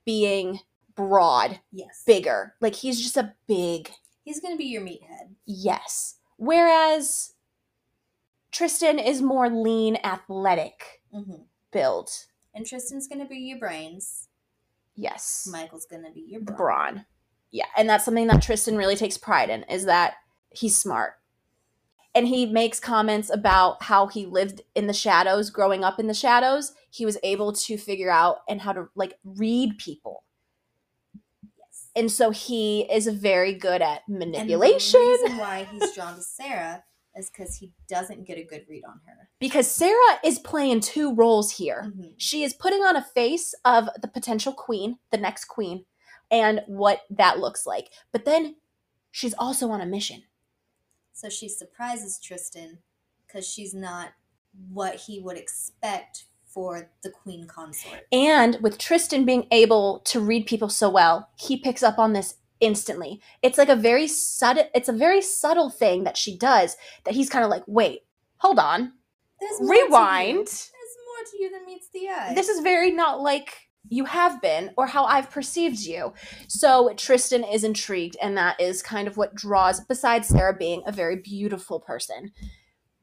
being 0.06 0.62
broad, 0.96 1.60
Yes. 1.74 2.04
bigger. 2.08 2.56
Like 2.62 2.76
he's 2.76 3.02
just 3.02 3.18
a 3.18 3.34
big 3.48 3.92
He's 4.30 4.40
gonna 4.40 4.58
be 4.58 4.66
your 4.66 4.84
meathead. 4.84 5.34
Yes. 5.48 6.18
Whereas 6.38 7.34
Tristan 8.52 9.00
is 9.00 9.24
more 9.24 9.50
lean, 9.50 9.98
athletic 10.04 11.02
hmm 11.12 11.42
build. 11.72 12.12
And 12.54 12.64
Tristan's 12.64 13.08
gonna 13.08 13.26
be 13.26 13.38
your 13.38 13.58
brains. 13.58 14.28
Yes. 14.94 15.50
Michael's 15.52 15.88
gonna 15.88 16.12
be 16.12 16.28
your 16.30 16.42
brawn. 16.42 16.58
brawn. 16.58 17.06
Yeah. 17.50 17.66
And 17.76 17.90
that's 17.90 18.06
something 18.06 18.28
that 18.28 18.44
Tristan 18.44 18.78
really 18.78 18.96
takes 18.96 19.18
pride 19.18 19.50
in 19.50 19.64
is 19.64 19.86
that 19.86 20.14
he's 20.52 20.78
smart. 20.78 21.14
And 22.14 22.28
he 22.28 22.46
makes 22.46 22.80
comments 22.80 23.32
about 23.32 23.82
how 23.82 24.06
he 24.06 24.28
lived 24.28 24.62
in 24.76 24.86
the 24.86 24.94
shadows, 24.94 25.50
growing 25.50 25.84
up 25.84 26.00
in 26.00 26.06
the 26.06 26.14
shadows. 26.14 26.74
He 26.92 27.04
was 27.04 27.18
able 27.24 27.52
to 27.54 27.78
figure 27.80 28.12
out 28.12 28.42
and 28.48 28.62
how 28.62 28.74
to 28.74 28.90
like 28.94 29.16
read 29.24 29.80
people. 29.80 30.24
And 32.00 32.12
so 32.12 32.32
he 32.32 32.82
is 32.92 33.08
very 33.08 33.54
good 33.54 33.82
at 33.82 34.08
manipulation. 34.08 35.02
And 35.02 35.10
the 35.20 35.24
reason 35.24 35.38
why 35.38 35.68
he's 35.72 35.94
drawn 35.94 36.16
to 36.16 36.22
Sarah 36.22 36.84
is 37.16 37.30
because 37.30 37.58
he 37.58 37.74
doesn't 37.90 38.26
get 38.26 38.38
a 38.38 38.44
good 38.44 38.66
read 38.70 38.84
on 38.86 39.02
her. 39.06 39.30
because 39.40 39.70
Sarah 39.70 40.20
is 40.24 40.40
playing 40.40 40.80
two 40.80 41.14
roles 41.14 41.52
here. 41.52 41.92
Mhm. 41.94 42.14
She 42.18 42.44
is 42.44 42.54
putting 42.54 42.82
on 42.84 42.96
a 42.96 43.04
face 43.04 43.54
of 43.66 43.90
the 44.02 44.08
potential 44.08 44.54
queen, 44.54 45.00
the 45.12 45.18
next 45.18 45.46
queen, 45.46 45.86
and 46.32 46.64
what 46.68 47.02
that 47.10 47.40
looks 47.40 47.66
like. 47.66 47.92
But 48.14 48.24
then 48.26 48.56
she's 49.12 49.34
also 49.34 49.70
on 49.72 49.82
a 49.82 49.86
mission. 49.86 50.24
So 51.14 51.28
she 51.30 51.50
surprises 51.50 52.18
Tristan 52.20 52.80
because 53.26 53.46
she's 53.48 53.74
not 53.74 54.14
what 54.70 54.96
he 54.96 55.20
would 55.20 55.38
expect 55.38 56.26
for 56.50 56.90
the 57.04 57.10
queen 57.10 57.48
consort. 57.48 58.08
And 58.12 58.58
with 58.62 58.78
Tristan 58.78 59.26
being 59.26 59.48
able 59.52 60.00
to 60.06 60.20
read 60.20 60.46
people 60.46 60.70
so 60.70 60.90
well, 60.90 61.30
he 61.38 61.58
picks 61.58 61.84
up 61.84 62.00
on 62.00 62.14
this 62.14 62.36
instantly. 62.60 63.22
It's 63.42 63.58
like 63.58 63.70
a 63.70 63.76
very 63.76 64.08
subtle 64.08 64.66
it's 64.74 64.90
a 64.90 64.94
very 64.94 65.22
subtle 65.22 65.70
thing 65.70 66.04
that 66.04 66.18
she 66.18 66.38
does 66.38 66.76
that 67.06 67.14
he's 67.14 67.30
kind 67.30 67.44
of 67.46 67.50
like, 67.50 67.64
"Wait, 67.68 68.02
hold 68.38 68.60
on. 68.60 68.94
There's 69.40 69.62
more 69.62 69.74
to 69.74 69.80
you. 69.80 69.86
Rewind. 69.86 70.48
There's 70.48 70.98
more 71.08 71.26
to 71.32 71.44
you 71.44 71.52
than 71.52 71.66
meets 71.66 71.88
the 71.94 72.10
eye. 72.10 72.34
This 72.36 72.50
is 72.50 72.62
very 72.62 72.92
not 72.92 73.22
like 73.22 73.70
you 73.88 74.06
have 74.06 74.42
been 74.42 74.72
or 74.78 74.88
how 74.88 75.06
I've 75.06 75.32
perceived 75.32 75.80
you. 75.80 76.14
So 76.48 76.94
Tristan 76.96 77.44
is 77.44 77.64
intrigued, 77.64 78.18
and 78.22 78.38
that 78.38 78.60
is 78.60 78.84
kind 78.84 79.08
of 79.08 79.18
what 79.18 79.36
draws, 79.36 79.80
besides 79.80 80.28
Sarah 80.28 80.56
being 80.56 80.84
a 80.86 80.92
very 80.92 81.16
beautiful 81.16 81.80
person, 81.80 82.32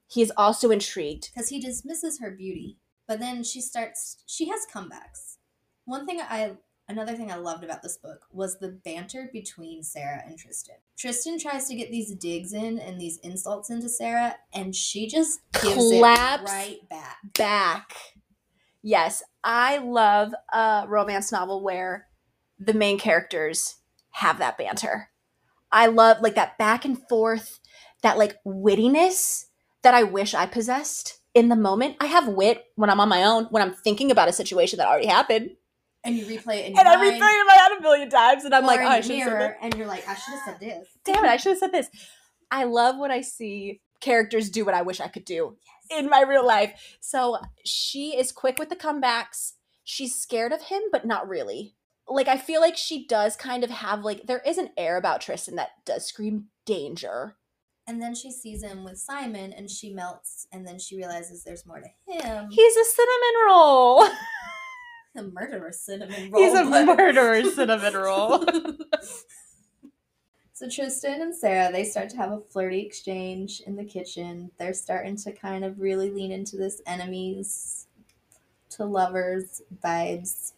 he 0.07 0.22
is 0.22 0.32
also 0.36 0.70
intrigued. 0.70 1.30
because 1.34 1.49
he 1.49 1.61
dismisses 1.61 2.20
her 2.20 2.30
beauty 2.30 2.78
but 3.09 3.18
then 3.20 3.42
she 3.42 3.61
starts 3.61 4.18
she 4.26 4.48
has 4.48 4.66
comebacks 4.72 5.36
one 5.84 6.07
thing 6.07 6.20
i 6.20 6.52
another 6.88 7.14
thing 7.16 7.30
i 7.30 7.36
loved 7.36 7.64
about 7.64 7.82
this 7.82 7.96
book 7.96 8.26
was 8.32 8.59
the 8.59 8.78
banter 8.84 9.28
between 9.32 9.82
sarah 9.82 10.22
and 10.26 10.38
tristan 10.38 10.76
tristan 10.96 11.38
tries 11.38 11.66
to 11.66 11.74
get 11.74 11.90
these 11.90 12.14
digs 12.16 12.52
in 12.52 12.78
and 12.78 13.00
these 13.00 13.18
insults 13.18 13.70
into 13.70 13.88
sarah 13.88 14.34
and 14.54 14.74
she 14.74 15.07
just 15.09 15.40
gives 15.62 15.90
Claps. 15.90 16.42
it 16.42 16.52
right 16.54 16.88
back 16.88 17.16
Back. 17.34 17.92
Yes, 18.82 19.22
I 19.42 19.78
love 19.78 20.32
a 20.52 20.84
romance 20.86 21.32
novel 21.32 21.61
where 21.62 22.07
the 22.59 22.72
main 22.72 22.98
characters 22.98 23.76
have 24.12 24.38
that 24.38 24.57
banter. 24.57 25.09
I 25.72 25.86
love 25.86 26.18
like 26.20 26.36
that 26.36 26.57
back 26.57 26.84
and 26.84 26.96
forth, 27.09 27.59
that 28.02 28.16
like 28.16 28.36
wittiness 28.46 29.46
that 29.82 29.94
I 29.94 30.04
wish 30.04 30.34
I 30.34 30.46
possessed 30.46 31.18
in 31.37 31.51
the 31.51 31.57
moment. 31.57 31.97
I 32.01 32.07
have 32.07 32.26
wit 32.28 32.64
when 32.76 32.89
I'm 32.89 32.99
on 32.99 33.11
my 33.11 33.22
own, 33.22 33.45
when 33.51 33.62
I'm 33.62 33.74
thinking 33.74 34.11
about 34.11 34.28
a 34.28 34.32
situation 34.32 34.78
that 34.78 34.89
already 34.89 35.07
happened. 35.07 35.51
and 36.03 36.16
you 36.16 36.24
replay 36.24 36.61
it 36.61 36.66
in 36.66 36.72
your 36.72 36.80
And 36.80 36.89
I 36.89 36.97
replay 36.97 37.12
it 37.12 37.41
in 37.41 37.47
my 37.47 37.53
head 37.53 37.78
a 37.78 37.82
million 37.82 38.09
times, 38.09 38.45
and 38.45 38.55
I'm 38.55 38.64
or 38.64 38.68
like, 38.68 38.80
oh, 38.80 38.87
I 38.87 39.01
should 39.03 39.16
have 39.16 39.28
said 39.28 39.39
mirror 39.39 39.57
and 39.61 39.74
you're 39.74 39.87
like 39.87 40.09
i 40.09 40.14
should 40.14 40.34
have 40.34 40.43
said 40.45 40.61
this 40.61 40.89
Damn 41.05 41.24
it, 41.24 41.28
I 41.28 41.37
should 41.37 41.51
have 41.51 41.59
said 41.59 41.72
this. 41.72 41.89
I 42.51 42.64
love 42.64 42.97
when 42.99 43.11
I 43.11 43.20
see 43.20 43.80
characters 44.01 44.51
do 44.51 44.64
what 44.64 44.74
I 44.74 44.82
wish 44.82 45.01
I 45.01 45.09
could 45.09 45.24
do 45.24 45.57
in 45.91 46.09
my 46.09 46.22
real 46.22 46.47
life. 46.47 46.97
So 47.01 47.39
she 47.64 48.16
is 48.16 48.32
quick 48.32 48.59
with 48.59 48.70
the 48.70 48.76
comebacks. 48.76 49.53
She's 49.84 50.14
scared 50.14 50.53
of 50.53 50.62
him, 50.62 50.82
but 50.91 51.05
not 51.05 51.28
really. 51.28 51.74
Like 52.09 52.28
I 52.28 52.39
feel 52.39 52.61
like 52.61 52.76
she 52.76 53.07
does 53.07 53.37
kind 53.37 53.62
of 53.62 53.70
have 53.70 54.05
like 54.05 54.26
there 54.26 54.43
is 54.47 54.59
an 54.59 54.70
air 54.76 54.97
about 54.97 55.20
Tristan 55.20 55.57
that 55.57 55.70
does 55.84 56.07
scream 56.07 56.47
danger. 56.64 57.37
And 57.87 58.01
then 58.03 58.14
she 58.14 58.30
sees 58.30 58.62
him 58.62 58.84
with 58.84 58.99
simon 58.99 59.53
and 59.53 59.70
she 59.70 59.91
melts 59.93 60.47
and 60.53 60.66
then 60.66 60.78
she 60.78 60.97
realizes 60.97 61.45
there's 61.45 61.66
more 61.66 61.80
to 61.80 61.89
him 62.12 62.49
He's 62.51 62.76
a 62.76 62.84
cinnamon 62.84 63.47
roll. 63.47 64.05
a 65.16 65.22
murderer 65.32 65.72
cinnamon 65.72 66.30
roll 66.30 66.43
He's 66.43 66.53
a 66.59 66.64
but- 66.64 66.97
murderer 66.97 67.43
cinnamon 67.51 67.95
roll. 67.95 68.45
so 70.53 70.68
Tristan 70.68 71.20
and 71.22 71.34
Sarah, 71.37 71.70
they 71.72 71.84
start 71.84 72.09
to 72.11 72.16
have 72.16 72.32
a 72.32 72.41
flirty 72.41 72.80
exchange 72.80 73.61
in 73.66 73.76
the 73.76 73.84
kitchen. 73.84 74.51
They're 74.59 74.72
starting 74.74 75.16
to 75.18 75.32
kind 75.32 75.64
of 75.64 75.80
really 75.80 76.11
lean 76.11 76.32
into 76.32 76.57
this 76.57 76.80
enemies 76.87 77.87
to 78.70 78.84
lovers 78.84 79.62
vibes. 79.84 80.53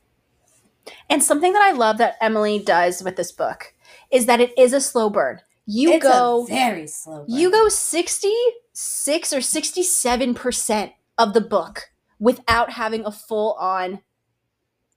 And 1.11 1.23
something 1.23 1.53
that 1.53 1.63
I 1.63 1.73
love 1.73 1.99
that 1.99 2.17
Emily 2.21 2.59
does 2.59 3.03
with 3.03 3.17
this 3.17 3.31
book 3.33 3.75
is 4.11 4.27
that 4.27 4.41
it 4.41 4.57
is 4.59 4.73
a 4.73 4.81
slow 4.81 5.11
burn. 5.11 5.41
You 5.71 5.93
it's 5.93 6.03
go 6.03 6.47
very 6.49 6.87
slow. 6.87 7.27
burn. 7.27 7.37
You 7.37 7.51
go 7.51 7.69
66 7.69 9.33
or 9.35 9.39
67% 9.39 10.93
of 11.19 11.35
the 11.35 11.41
book 11.43 11.91
without 12.19 12.73
having 12.73 13.05
a 13.05 13.13
full 13.13 13.53
on 13.55 14.01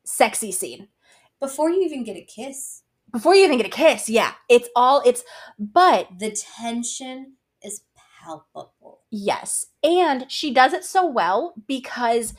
sexy 0.05 0.51
scene. 0.51 0.87
before 1.41 1.69
you 1.69 1.81
even 1.83 2.03
get 2.03 2.15
a 2.15 2.21
kiss. 2.21 2.83
Before 3.11 3.35
you 3.35 3.43
even 3.43 3.57
get 3.57 3.65
a 3.65 3.69
kiss, 3.69 4.07
yeah. 4.07 4.33
It's 4.47 4.69
all 4.75 5.01
it's 5.05 5.23
but 5.59 6.07
The 6.19 6.31
tension 6.31 7.33
is 7.61 7.81
palpable. 8.23 9.01
yes. 9.11 9.65
And 9.83 10.31
she 10.31 10.53
does 10.53 10.71
it 10.73 10.85
so 10.85 11.05
well 11.05 11.53
because 11.67 12.33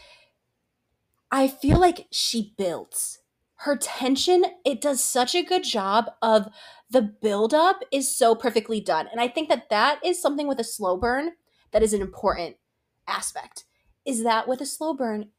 I 1.31 1.49
feel 1.49 1.79
like 1.79 2.07
she 2.11 2.55
builds 2.57 3.19
her 3.63 3.77
tension. 3.77 4.45
It 4.65 4.81
does 4.81 5.03
such 5.03 5.35
a 5.35 5.43
good 5.43 5.65
job 5.65 6.11
of 6.21 6.49
the 6.91 7.03
buildup 7.03 7.83
is 7.91 8.15
so 8.15 8.35
perfectly 8.35 8.81
done. 8.81 9.09
And 9.11 9.21
I 9.21 9.29
think 9.29 9.49
that 9.49 9.71
that 9.71 10.05
is 10.05 10.21
something 10.21 10.49
with 10.49 10.59
a 10.59 10.65
slow 10.65 10.97
burn 10.97 11.33
that 11.71 11.83
is 11.83 11.93
an 11.93 12.01
important 12.01 12.57
aspect. 13.07 13.65
Is 14.05 14.25
that 14.25 14.49
with 14.49 14.61
a 14.61 14.67
slow 14.67 14.95
burn, 14.95 15.31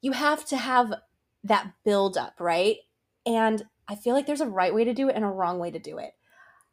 you 0.00 0.12
have 0.12 0.44
to 0.46 0.56
have 0.56 0.94
that 1.42 1.72
buildup, 1.84 2.34
right? 2.38 2.76
And 3.26 3.64
I 3.88 3.96
feel 3.96 4.14
like 4.14 4.26
there's 4.26 4.40
a 4.40 4.46
right 4.46 4.74
way 4.74 4.84
to 4.84 4.94
do 4.94 5.08
it 5.08 5.16
and 5.16 5.24
a 5.24 5.28
wrong 5.28 5.58
way 5.58 5.70
to 5.70 5.78
do 5.78 5.98
it. 5.98 6.12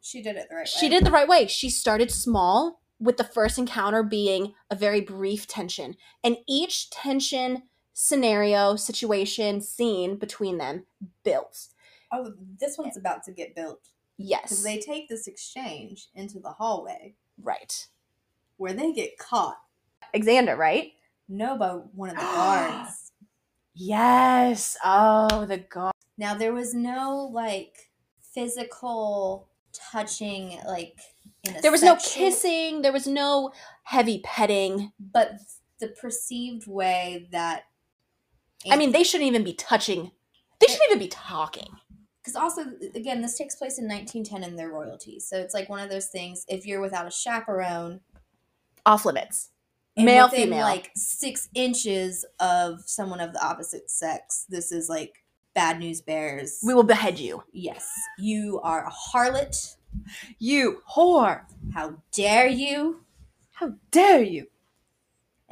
She 0.00 0.22
did 0.22 0.36
it 0.36 0.48
the 0.48 0.56
right 0.56 0.62
way. 0.62 0.80
She 0.80 0.88
did 0.88 1.04
the 1.04 1.10
right 1.10 1.28
way. 1.28 1.46
She 1.46 1.68
started 1.68 2.10
small, 2.10 2.82
with 3.02 3.16
the 3.16 3.24
first 3.24 3.58
encounter 3.58 4.04
being 4.04 4.54
a 4.70 4.76
very 4.76 5.00
brief 5.00 5.48
tension. 5.48 5.96
And 6.22 6.36
each 6.48 6.88
tension 6.90 7.64
scenario, 7.92 8.76
situation, 8.76 9.60
scene 9.60 10.16
between 10.16 10.58
them 10.58 10.86
built. 11.24 11.68
Oh, 12.12 12.32
this 12.60 12.76
one's 12.78 12.96
about 12.96 13.22
to 13.24 13.32
get 13.32 13.54
built 13.54 13.80
Yes. 14.18 14.42
because 14.42 14.62
they 14.62 14.78
take 14.78 15.08
this 15.08 15.26
exchange 15.26 16.08
into 16.14 16.38
the 16.38 16.50
hallway 16.50 17.14
right. 17.42 17.86
where 18.58 18.72
they 18.74 18.92
get 18.92 19.18
caught. 19.18 19.56
Xander, 20.14 20.56
right? 20.56 20.92
No, 21.28 21.56
by 21.56 21.70
one 21.94 22.10
of 22.10 22.16
the 22.16 22.20
guards. 22.22 23.12
Yes. 23.74 24.76
Oh, 24.84 25.46
the 25.46 25.58
guard. 25.58 25.94
Now 26.18 26.34
there 26.34 26.52
was 26.52 26.74
no 26.74 27.30
like 27.32 27.90
physical 28.34 29.48
touching, 29.72 30.58
like 30.66 30.98
in 31.44 31.56
a 31.56 31.60
There 31.62 31.70
was 31.72 31.82
no 31.82 31.96
kissing. 31.96 32.82
There 32.82 32.92
was 32.92 33.06
no 33.06 33.52
heavy 33.84 34.20
petting. 34.24 34.92
but 35.00 35.32
the 35.80 35.88
perceived 35.88 36.66
way 36.68 37.28
that 37.32 37.64
I 38.70 38.76
mean, 38.76 38.92
they 38.92 39.02
shouldn't 39.04 39.28
even 39.28 39.44
be 39.44 39.54
touching. 39.54 40.10
They 40.60 40.66
shouldn't 40.68 40.90
even 40.90 40.98
be 41.00 41.08
talking. 41.08 41.68
because 42.22 42.36
also 42.36 42.62
again 42.94 43.20
this 43.20 43.36
takes 43.36 43.56
place 43.56 43.78
in 43.78 43.88
1910 43.88 44.44
and 44.48 44.56
their 44.56 44.68
royalty 44.70 45.18
so 45.18 45.36
it's 45.38 45.54
like 45.54 45.68
one 45.68 45.80
of 45.80 45.90
those 45.90 46.06
things 46.06 46.44
if 46.48 46.64
you're 46.66 46.80
without 46.80 47.04
a 47.06 47.10
chaperone 47.10 47.98
Off 48.86 49.04
limits. 49.04 49.48
Male, 49.96 50.26
within, 50.26 50.44
female. 50.44 50.60
like 50.66 50.90
six 50.94 51.48
inches 51.54 52.24
of 52.38 52.80
someone 52.86 53.18
of 53.20 53.32
the 53.32 53.44
opposite 53.44 53.90
sex 53.90 54.46
this 54.48 54.70
is 54.70 54.88
like 54.88 55.24
bad 55.54 55.80
news 55.80 56.00
bears 56.00 56.60
We 56.64 56.74
will 56.74 56.84
behead 56.84 57.18
you. 57.18 57.42
yes 57.52 57.90
you 58.18 58.60
are 58.62 58.86
a 58.86 58.92
harlot 58.92 59.74
You 60.38 60.82
whore. 60.94 61.42
how 61.74 61.96
dare 62.12 62.46
you 62.46 63.04
How 63.50 63.72
dare 63.90 64.22
you? 64.22 64.46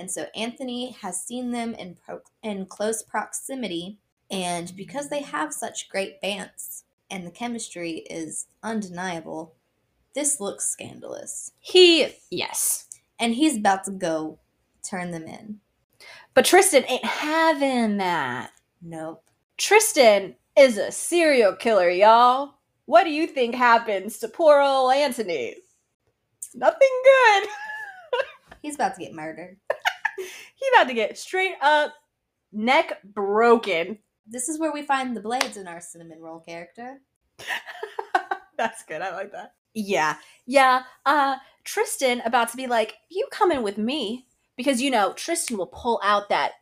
And 0.01 0.11
so 0.11 0.27
anthony 0.35 0.97
has 1.01 1.25
seen 1.25 1.53
them 1.53 1.75
in 1.75 1.95
pro- 1.95 2.21
in 2.43 2.67
close 2.67 3.03
proximity 3.03 3.99
and 4.31 4.75
because 4.77 5.09
they 5.09 5.23
have 5.23 5.53
such 5.53 5.89
great 5.89 6.21
bants 6.23 6.83
and 7.11 7.27
the 7.27 7.31
chemistry 7.31 7.99
is 8.11 8.47
undeniable 8.65 9.55
this 10.15 10.41
looks 10.41 10.67
scandalous 10.67 11.53
He, 11.61 12.09
yes. 12.31 12.89
and 13.21 13.35
he's 13.35 13.57
about 13.57 13.85
to 13.85 13.93
go 13.93 14.41
turn 14.83 15.11
them 15.11 15.25
in. 15.25 15.61
But 16.35 16.45
Tristan 16.45 16.85
ain't 16.89 17.05
having 17.05 17.99
that. 17.99 18.51
Nope. 18.83 19.23
Tristan 19.59 20.35
is 20.57 20.79
a 20.79 20.91
serial 20.91 21.55
killer, 21.55 21.91
y'all. 21.91 22.55
What 22.87 23.05
do 23.05 23.11
you 23.11 23.27
think 23.27 23.55
happens 23.55 24.19
to 24.19 24.29
poor 24.29 24.61
old 24.61 24.93
Anthony? 24.93 25.57
Nothing 26.55 27.03
good. 27.05 27.49
He's 28.63 28.75
about 28.75 28.95
to 28.95 29.01
get 29.01 29.15
murdered. 29.15 29.59
He 30.19 30.67
about 30.75 30.89
to 30.89 30.95
get 30.95 31.19
straight 31.19 31.55
up 31.63 31.93
neck 32.53 33.03
broken. 33.05 33.99
This 34.27 34.49
is 34.49 34.59
where 34.59 34.73
we 34.73 34.83
find 34.83 35.17
the 35.17 35.21
blades 35.21 35.57
in 35.57 35.67
our 35.67 35.81
cinnamon 35.81 36.21
roll 36.21 36.41
character. 36.41 37.01
That's 38.57 38.85
good. 38.85 39.03
I 39.03 39.15
like 39.15 39.33
that. 39.33 39.55
Yeah. 39.75 40.17
Yeah. 40.47 40.83
Uh 41.07 41.37
Tristan 41.65 42.21
about 42.25 42.49
to 42.51 42.57
be 42.57 42.67
like, 42.67 42.97
"You 43.11 43.29
coming 43.31 43.63
with 43.63 43.79
me?" 43.79 44.27
Because 44.57 44.81
you 44.83 44.91
know, 44.91 45.13
Tristan 45.15 45.57
will 45.57 45.67
pull 45.67 46.01
out 46.03 46.29
that 46.29 46.53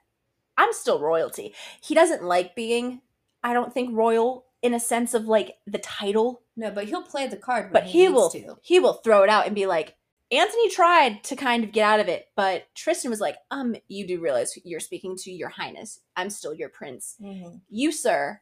I'm 0.56 0.72
still 0.72 1.00
royalty. 1.00 1.54
He 1.80 1.94
doesn't 1.94 2.24
like 2.24 2.54
being 2.54 3.00
I 3.42 3.52
don't 3.52 3.72
think 3.72 3.96
royal 3.96 4.44
in 4.62 4.74
a 4.74 4.80
sense 4.80 5.14
of 5.14 5.26
like 5.26 5.56
the 5.66 5.78
title, 5.78 6.42
No, 6.56 6.70
but 6.70 6.84
he'll 6.88 7.02
play 7.02 7.26
the 7.28 7.36
card 7.36 7.66
when 7.66 7.72
but 7.72 7.84
he, 7.84 8.02
he, 8.02 8.08
will 8.08 8.30
to. 8.30 8.56
he 8.62 8.80
will 8.80 8.94
throw 8.94 9.22
it 9.22 9.30
out 9.30 9.46
and 9.46 9.54
be 9.54 9.66
like, 9.66 9.94
"Anthony 10.30 10.68
tried 10.70 11.24
to 11.24 11.36
kind 11.36 11.64
of 11.64 11.72
get 11.72 11.84
out 11.84 12.00
of 12.00 12.08
it, 12.08 12.26
but 12.36 12.64
Tristan 12.74 13.10
was 13.10 13.20
like, 13.20 13.36
"Um, 13.50 13.76
you 13.88 14.06
do 14.06 14.20
realize 14.20 14.58
you're 14.64 14.80
speaking 14.80 15.16
to 15.18 15.30
your 15.30 15.48
highness. 15.48 16.00
I'm 16.16 16.30
still 16.30 16.52
your 16.54 16.68
prince. 16.68 17.16
Mhm. 17.20 17.60
You, 17.70 17.92
sir, 17.92 18.40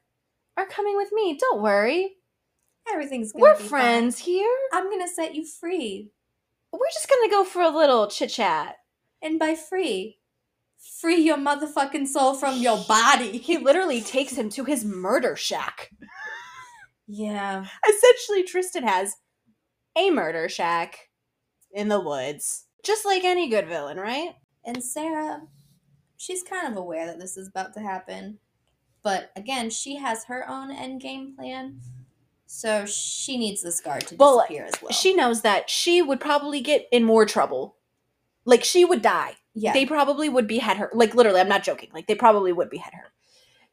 are 0.56 0.66
coming 0.66 0.96
with 0.96 1.12
me. 1.12 1.36
Don't 1.38 1.62
worry. 1.62 2.16
Everything's 2.90 3.32
gonna 3.32 3.42
We're 3.42 3.54
be 3.54 3.60
fine. 3.60 3.68
friends 3.68 4.18
here." 4.18 4.56
I'm 4.72 4.90
gonna 4.90 5.08
set 5.08 5.34
you 5.34 5.44
free, 5.46 6.10
we're 6.72 6.90
just 6.92 7.08
gonna 7.08 7.30
go 7.30 7.44
for 7.44 7.62
a 7.62 7.70
little 7.70 8.06
chit 8.08 8.30
chat. 8.30 8.76
and 9.22 9.38
by 9.38 9.54
free, 9.54 10.18
free 11.00 11.16
your 11.16 11.38
motherfucking 11.38 12.06
soul 12.06 12.34
from 12.34 12.58
your 12.58 12.78
body. 12.86 13.38
He 13.38 13.56
literally 13.58 14.00
takes 14.02 14.32
him 14.34 14.50
to 14.50 14.64
his 14.64 14.84
murder 14.84 15.34
shack. 15.36 15.90
yeah. 17.06 17.66
Essentially, 17.88 18.42
Tristan 18.44 18.82
has 18.86 19.16
a 19.96 20.10
murder 20.10 20.48
shack 20.48 21.05
in 21.76 21.88
the 21.88 22.00
woods, 22.00 22.64
just 22.82 23.04
like 23.06 23.22
any 23.24 23.48
good 23.48 23.68
villain, 23.68 23.98
right? 23.98 24.30
And 24.64 24.82
Sarah, 24.82 25.42
she's 26.16 26.42
kind 26.42 26.66
of 26.66 26.76
aware 26.76 27.06
that 27.06 27.20
this 27.20 27.36
is 27.36 27.48
about 27.48 27.74
to 27.74 27.80
happen. 27.80 28.38
But 29.04 29.30
again, 29.36 29.70
she 29.70 29.96
has 29.96 30.24
her 30.24 30.48
own 30.48 30.72
end 30.72 31.00
game 31.00 31.36
plan. 31.36 31.80
So 32.46 32.86
she 32.86 33.36
needs 33.36 33.62
this 33.62 33.80
guard 33.80 34.06
to 34.08 34.16
Well, 34.16 34.38
disappear 34.38 34.64
as 34.64 34.82
well. 34.82 34.92
She 34.92 35.14
knows 35.14 35.42
that 35.42 35.70
she 35.70 36.02
would 36.02 36.20
probably 36.20 36.60
get 36.60 36.88
in 36.90 37.04
more 37.04 37.26
trouble 37.26 37.76
Like 38.46 38.64
she 38.64 38.84
would 38.84 39.02
die. 39.02 39.34
Yeah. 39.54 39.72
They 39.72 39.84
probably 39.84 40.28
would 40.28 40.46
behead 40.46 40.76
her. 40.78 40.90
Like 40.94 41.14
literally, 41.14 41.40
I'm 41.40 41.48
not 41.48 41.64
joking. 41.64 41.90
Like 41.92 42.06
they 42.06 42.14
probably 42.14 42.52
would 42.52 42.70
behead 42.70 42.94
her. 42.94 43.12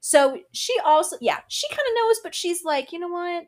So 0.01 0.39
she 0.51 0.75
also, 0.83 1.15
yeah, 1.21 1.39
she 1.47 1.67
kind 1.69 1.79
of 1.79 1.95
knows, 1.95 2.19
but 2.23 2.35
she's 2.35 2.63
like, 2.65 2.91
you 2.91 2.99
know 2.99 3.07
what? 3.07 3.45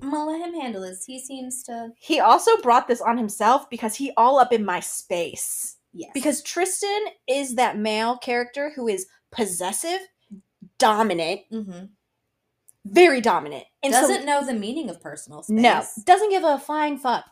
I'm 0.00 0.10
gonna 0.10 0.30
let 0.30 0.46
him 0.46 0.54
handle 0.54 0.82
this. 0.82 1.04
He 1.04 1.18
seems 1.18 1.62
to. 1.64 1.90
He 1.98 2.20
also 2.20 2.56
brought 2.58 2.86
this 2.88 3.00
on 3.00 3.18
himself 3.18 3.68
because 3.68 3.94
he 3.96 4.12
all 4.16 4.38
up 4.38 4.52
in 4.52 4.64
my 4.64 4.80
space. 4.80 5.76
Yes. 5.92 6.10
Because 6.14 6.42
Tristan 6.42 7.06
is 7.26 7.56
that 7.56 7.78
male 7.78 8.16
character 8.18 8.72
who 8.74 8.88
is 8.88 9.06
possessive, 9.30 10.00
dominant, 10.78 11.40
hmm 11.50 11.84
very 12.84 13.20
dominant, 13.20 13.64
and 13.82 13.92
doesn't 13.92 14.24
know 14.24 14.44
the 14.46 14.54
meaning 14.54 14.88
of 14.88 15.00
personal 15.00 15.42
space. 15.42 15.56
no, 15.56 15.84
doesn't 16.04 16.30
give 16.30 16.44
a 16.44 16.58
flying 16.58 16.96
fuck. 16.96 17.24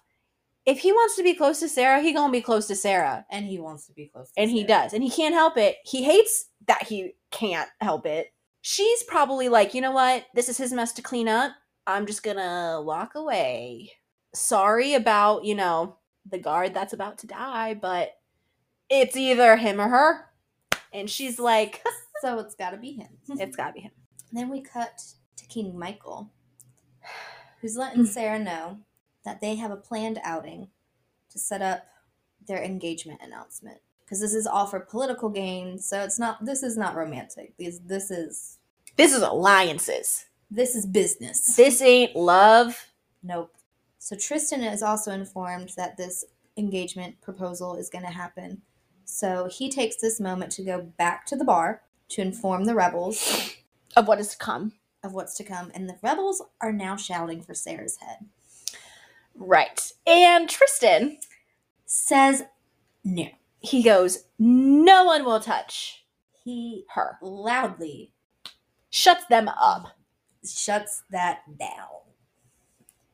If 0.66 0.80
he 0.80 0.92
wants 0.92 1.16
to 1.16 1.22
be 1.22 1.34
close 1.34 1.60
to 1.60 1.68
Sarah, 1.68 2.02
he 2.02 2.12
gonna 2.12 2.32
be 2.32 2.42
close 2.42 2.66
to 2.66 2.76
Sarah, 2.76 3.24
and 3.30 3.46
he 3.46 3.58
wants 3.58 3.86
to 3.86 3.92
be 3.94 4.06
close. 4.06 4.30
to 4.32 4.40
and 4.40 4.50
he 4.50 4.64
does, 4.64 4.92
and 4.92 5.02
he 5.02 5.10
can't 5.10 5.34
help 5.34 5.56
it. 5.56 5.76
He 5.84 6.02
hates 6.02 6.46
that 6.66 6.82
he 6.82 7.14
can't 7.30 7.70
help 7.80 8.04
it. 8.04 8.32
She's 8.60 9.02
probably 9.04 9.48
like, 9.48 9.74
you 9.74 9.80
know 9.80 9.92
what? 9.92 10.26
This 10.34 10.48
is 10.48 10.58
his 10.58 10.72
mess 10.72 10.92
to 10.94 11.02
clean 11.02 11.28
up. 11.28 11.52
I'm 11.86 12.06
just 12.06 12.22
gonna 12.22 12.82
walk 12.84 13.14
away. 13.14 13.92
Sorry 14.34 14.94
about 14.94 15.44
you 15.44 15.54
know 15.54 15.96
the 16.28 16.38
guard 16.38 16.74
that's 16.74 16.92
about 16.92 17.18
to 17.18 17.26
die, 17.26 17.74
but 17.74 18.18
it's 18.88 19.16
either 19.16 19.56
him 19.56 19.80
or 19.80 19.88
her. 19.88 20.26
And 20.92 21.10
she's 21.10 21.38
like, 21.38 21.82
So 22.20 22.38
it's 22.38 22.54
got 22.54 22.70
to 22.70 22.76
be 22.76 22.92
him. 22.92 23.08
it's 23.28 23.56
gotta 23.56 23.74
be 23.74 23.80
him. 23.80 23.92
Then 24.32 24.48
we 24.48 24.60
cut 24.60 25.02
to 25.36 25.46
King 25.46 25.78
Michael, 25.78 26.32
who's 27.60 27.76
letting 27.76 28.00
hmm. 28.00 28.06
Sarah 28.06 28.38
know 28.38 28.78
that 29.24 29.40
they 29.40 29.56
have 29.56 29.70
a 29.70 29.76
planned 29.76 30.20
outing 30.22 30.68
to 31.30 31.38
set 31.38 31.62
up 31.62 31.86
their 32.46 32.62
engagement 32.62 33.20
announcement. 33.22 33.78
Because 34.04 34.20
this 34.20 34.34
is 34.34 34.46
all 34.46 34.66
for 34.66 34.78
political 34.78 35.28
gain, 35.28 35.78
so 35.78 36.00
it's 36.02 36.18
not. 36.18 36.44
This 36.44 36.62
is 36.62 36.76
not 36.76 36.94
romantic. 36.94 37.56
These. 37.56 37.80
This 37.80 38.10
is. 38.12 38.58
This 38.96 39.12
is 39.12 39.22
alliances. 39.22 40.26
This 40.50 40.74
is 40.74 40.86
business. 40.86 41.56
This 41.56 41.82
ain't 41.82 42.14
love. 42.16 42.86
Nope. 43.22 43.52
So 43.98 44.16
Tristan 44.16 44.62
is 44.62 44.82
also 44.82 45.10
informed 45.12 45.70
that 45.76 45.96
this 45.96 46.24
engagement 46.56 47.20
proposal 47.20 47.76
is 47.76 47.90
going 47.90 48.04
to 48.04 48.10
happen. 48.10 48.62
So 49.04 49.48
he 49.50 49.68
takes 49.70 49.96
this 49.96 50.20
moment 50.20 50.52
to 50.52 50.62
go 50.62 50.80
back 50.82 51.26
to 51.26 51.36
the 51.36 51.44
bar 51.44 51.82
to 52.10 52.22
inform 52.22 52.64
the 52.64 52.74
rebels 52.74 53.54
Of 53.96 54.06
what 54.08 54.20
is 54.20 54.28
to 54.28 54.38
come. 54.38 54.72
of 55.02 55.12
what's 55.12 55.34
to 55.36 55.44
come, 55.44 55.70
and 55.74 55.88
the 55.88 55.96
rebels 56.02 56.42
are 56.60 56.72
now 56.72 56.96
shouting 56.96 57.42
for 57.42 57.54
Sarah's 57.54 57.96
head. 57.96 58.18
Right. 59.34 59.92
And 60.06 60.48
Tristan, 60.48 61.18
Says 61.84 62.44
no. 63.04 63.26
he 63.60 63.82
goes, 63.82 64.24
No 64.38 65.04
one 65.04 65.24
will 65.24 65.40
touch 65.40 66.04
He 66.44 66.84
her. 66.94 67.18
loudly 67.20 68.12
Shuts 68.90 69.24
them 69.26 69.48
up. 69.48 69.88
Shuts 70.46 71.02
that 71.10 71.40
down. 71.58 72.02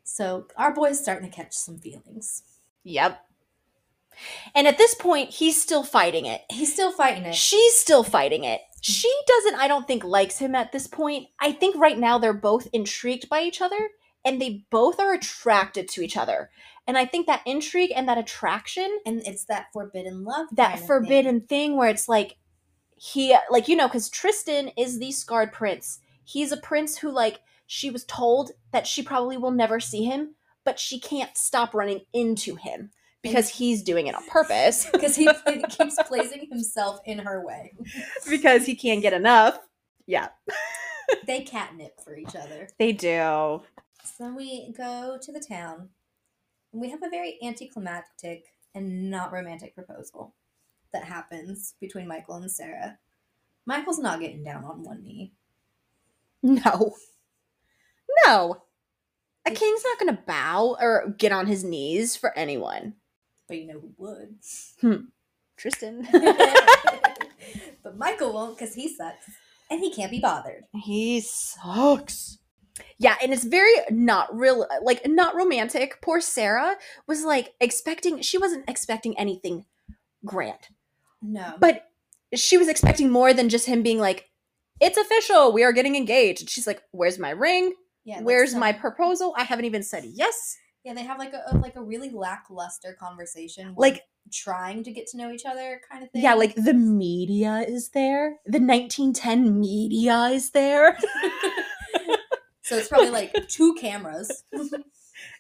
So 0.05 0.47
our 0.57 0.75
boy's 0.75 1.01
starting 1.01 1.31
to 1.31 1.35
catch 1.35 1.53
some 1.55 1.79
feelings. 1.79 2.43
Yep. 2.85 3.25
And 4.55 4.67
at 4.67 4.77
this 4.79 4.95
point, 4.95 5.31
he's 5.31 5.61
still 5.61 5.83
fighting 5.83 6.27
it. 6.27 6.43
He's 6.51 6.73
still 6.73 6.93
fighting 6.93 7.25
it. 7.25 7.35
She's 7.35 7.75
still 7.77 8.05
fighting 8.05 8.45
it. 8.45 8.61
She 8.83 9.13
doesn't, 9.27 9.59
I 9.59 9.69
don't 9.69 9.87
think, 9.87 10.05
likes 10.05 10.39
him 10.39 10.55
at 10.55 10.73
this 10.73 10.87
point. 10.87 11.29
I 11.41 11.53
think 11.53 11.77
right 11.77 11.99
now 11.99 12.19
they're 12.19 12.33
both 12.35 12.69
intrigued 12.73 13.29
by 13.29 13.43
each 13.43 13.61
other 13.63 13.91
and 14.25 14.41
they 14.41 14.65
both 14.71 15.01
are 15.01 15.15
attracted 15.15 15.89
to 15.91 16.03
each 16.03 16.17
other. 16.17 16.51
And 16.87 16.99
I 16.99 17.07
think 17.07 17.27
that 17.27 17.43
intrigue 17.47 17.93
and 17.95 18.09
that 18.09 18.19
attraction, 18.19 18.99
And 19.07 19.23
it's 19.25 19.45
that 19.45 19.67
forbidden 19.73 20.25
love. 20.25 20.49
that 20.53 20.75
of 20.75 20.79
thing. 20.81 20.87
forbidden 20.89 21.41
thing 21.43 21.77
where 21.77 21.89
it's 21.89 22.09
like, 22.09 22.37
he, 22.97 23.37
like, 23.51 23.69
you 23.69 23.77
know, 23.77 23.89
because 23.89 24.09
Tristan 24.09 24.69
is 24.77 24.99
the 24.99 25.11
scarred 25.13 25.53
prince. 25.53 26.01
He's 26.25 26.53
a 26.53 26.57
prince 26.57 26.99
who, 26.99 27.11
like, 27.11 27.41
she 27.67 27.91
was 27.91 28.05
told 28.05 28.53
that 28.73 28.87
she 28.87 29.03
probably 29.03 29.37
will 29.37 29.51
never 29.51 29.81
see 29.81 30.05
him, 30.05 30.35
but 30.65 30.79
she 30.79 31.01
can't 31.01 31.37
stop 31.37 31.75
running 31.75 32.03
into 32.13 32.55
him 32.57 32.91
because 33.23 33.49
he's 33.49 33.83
doing 33.83 34.07
it 34.09 34.15
on 34.15 34.27
purpose. 34.27 34.87
because 34.93 35.17
he 35.17 35.29
keeps 35.69 35.97
placing 36.07 36.49
himself 36.51 37.01
in 37.07 37.21
her 37.21 37.45
way. 37.45 37.73
because 38.29 38.67
he 38.67 38.75
can't 38.75 39.03
get 39.03 39.13
enough. 39.13 39.59
Yeah, 40.07 40.29
They 41.27 41.43
catnip 41.43 42.01
for 42.03 42.17
each 42.17 42.35
other. 42.35 42.69
they 42.79 42.93
do. 42.93 43.63
So 44.05 44.25
then 44.25 44.35
we 44.35 44.73
go 44.77 45.17
to 45.23 45.33
the 45.33 45.39
town, 45.41 45.91
and 46.73 46.83
we 46.83 46.91
have 46.91 47.03
a 47.05 47.09
very 47.09 47.39
anticlimactic 47.43 48.47
and 48.75 49.11
not 49.11 49.33
romantic 49.33 49.75
proposal 49.75 50.35
that 50.93 51.05
happens 51.05 51.75
between 51.81 52.09
Michael 52.09 52.35
and 52.35 52.51
Sarah. 52.51 52.99
Michael's 53.65 54.01
not 54.01 54.19
getting 54.21 54.43
down 54.43 54.65
on 54.65 54.83
one 54.83 55.03
knee. 55.05 55.33
No. 56.43 56.95
No. 58.27 58.63
A 59.47 59.51
king's 59.51 59.83
not 59.85 59.99
going 59.99 60.15
to 60.17 60.23
bow 60.27 60.77
or 60.81 61.15
get 61.19 61.33
on 61.33 61.47
his 61.47 61.65
knees 61.65 62.17
for 62.17 62.37
anyone. 62.37 62.95
But 63.49 63.59
you 63.59 63.67
know 63.67 63.81
who 63.81 63.93
would? 63.99 64.37
Hmm. 64.81 65.05
Tristan. 65.57 66.07
but 67.83 67.97
Michael 67.97 68.33
won't 68.33 68.57
because 68.59 68.75
he 68.75 68.89
sucks 68.89 69.27
and 69.71 69.81
he 69.81 69.93
can't 69.93 70.11
be 70.11 70.21
bothered. 70.21 70.65
he 70.75 71.21
sucks. 71.21 72.39
Yeah, 72.99 73.17
and 73.23 73.33
it's 73.33 73.45
very 73.45 73.73
not 73.91 74.35
real, 74.37 74.67
like 74.83 75.07
not 75.07 75.35
romantic. 75.35 76.01
Poor 76.03 76.21
Sarah 76.21 76.77
was 77.07 77.25
like 77.25 77.53
expecting, 77.61 78.21
she 78.23 78.39
wasn't 78.39 78.69
expecting 78.69 79.19
anything 79.19 79.65
grand, 80.25 80.59
No. 81.21 81.55
but 81.59 81.89
she 82.35 82.57
was 82.57 82.69
expecting 82.69 83.11
more 83.11 83.35
than 83.35 83.49
just 83.49 83.67
him 83.67 83.83
being 83.83 83.99
like, 83.99 84.31
it's 84.83 84.99
official, 84.99 85.53
we 85.53 85.63
are 85.65 85.73
getting 85.73 85.97
engaged. 85.97 86.41
And 86.43 86.51
she's 86.51 86.67
like, 86.67 86.83
where's 86.91 87.19
my 87.19 87.31
ring? 87.31 87.73
yeah, 88.05 88.21
Where's 88.21 88.55
my 88.55 88.73
proposal? 88.73 89.33
I 89.39 89.45
haven't 89.45 89.65
even 89.65 89.83
said 89.83 90.05
yes. 90.05 90.57
Yeah, 90.85 90.95
they 90.95 91.05
have 91.05 91.19
like 91.21 91.33
a, 91.33 91.57
like 91.57 91.77
a 91.77 91.83
really 91.83 92.11
lackluster 92.11 92.97
conversation, 92.99 93.75
Like, 93.77 94.03
trying 94.33 94.83
to 94.85 94.91
get 94.91 95.07
to 95.09 95.17
know 95.17 95.31
each 95.31 95.47
other, 95.47 95.81
kind 95.89 96.03
of 96.03 96.11
thing. 96.11 96.23
yeah, 96.23 96.35
like 96.35 96.55
the 96.57 96.75
media 96.75 97.65
is 97.69 97.91
there. 97.91 98.39
The 98.45 98.59
1910 98.59 99.61
media 99.61 100.17
is 100.33 100.51
there. 100.51 100.99
so 102.63 102.77
it's 102.77 102.89
probably 102.89 103.11
like 103.11 103.33
two 103.49 103.75
cameras 103.75 104.45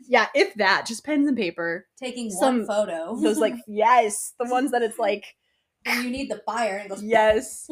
yeah, 0.08 0.26
if 0.34 0.54
that, 0.54 0.86
just 0.86 1.04
pens 1.04 1.26
and 1.28 1.36
paper. 1.36 1.86
taking 1.98 2.30
Some- 2.30 2.58
one 2.58 2.66
photo. 2.66 3.16
Those 3.16 3.38
like 3.38 3.54
yes, 3.66 4.34
the 4.38 4.46
ones 4.48 4.70
that 4.72 4.82
it's 4.82 4.98
like 4.98 5.24
and 5.84 6.04
you 6.04 6.10
need 6.10 6.30
the 6.30 6.40
fire 6.46 6.76
and 6.76 6.86
it 6.86 6.88
goes 6.90 7.02
yes. 7.02 7.68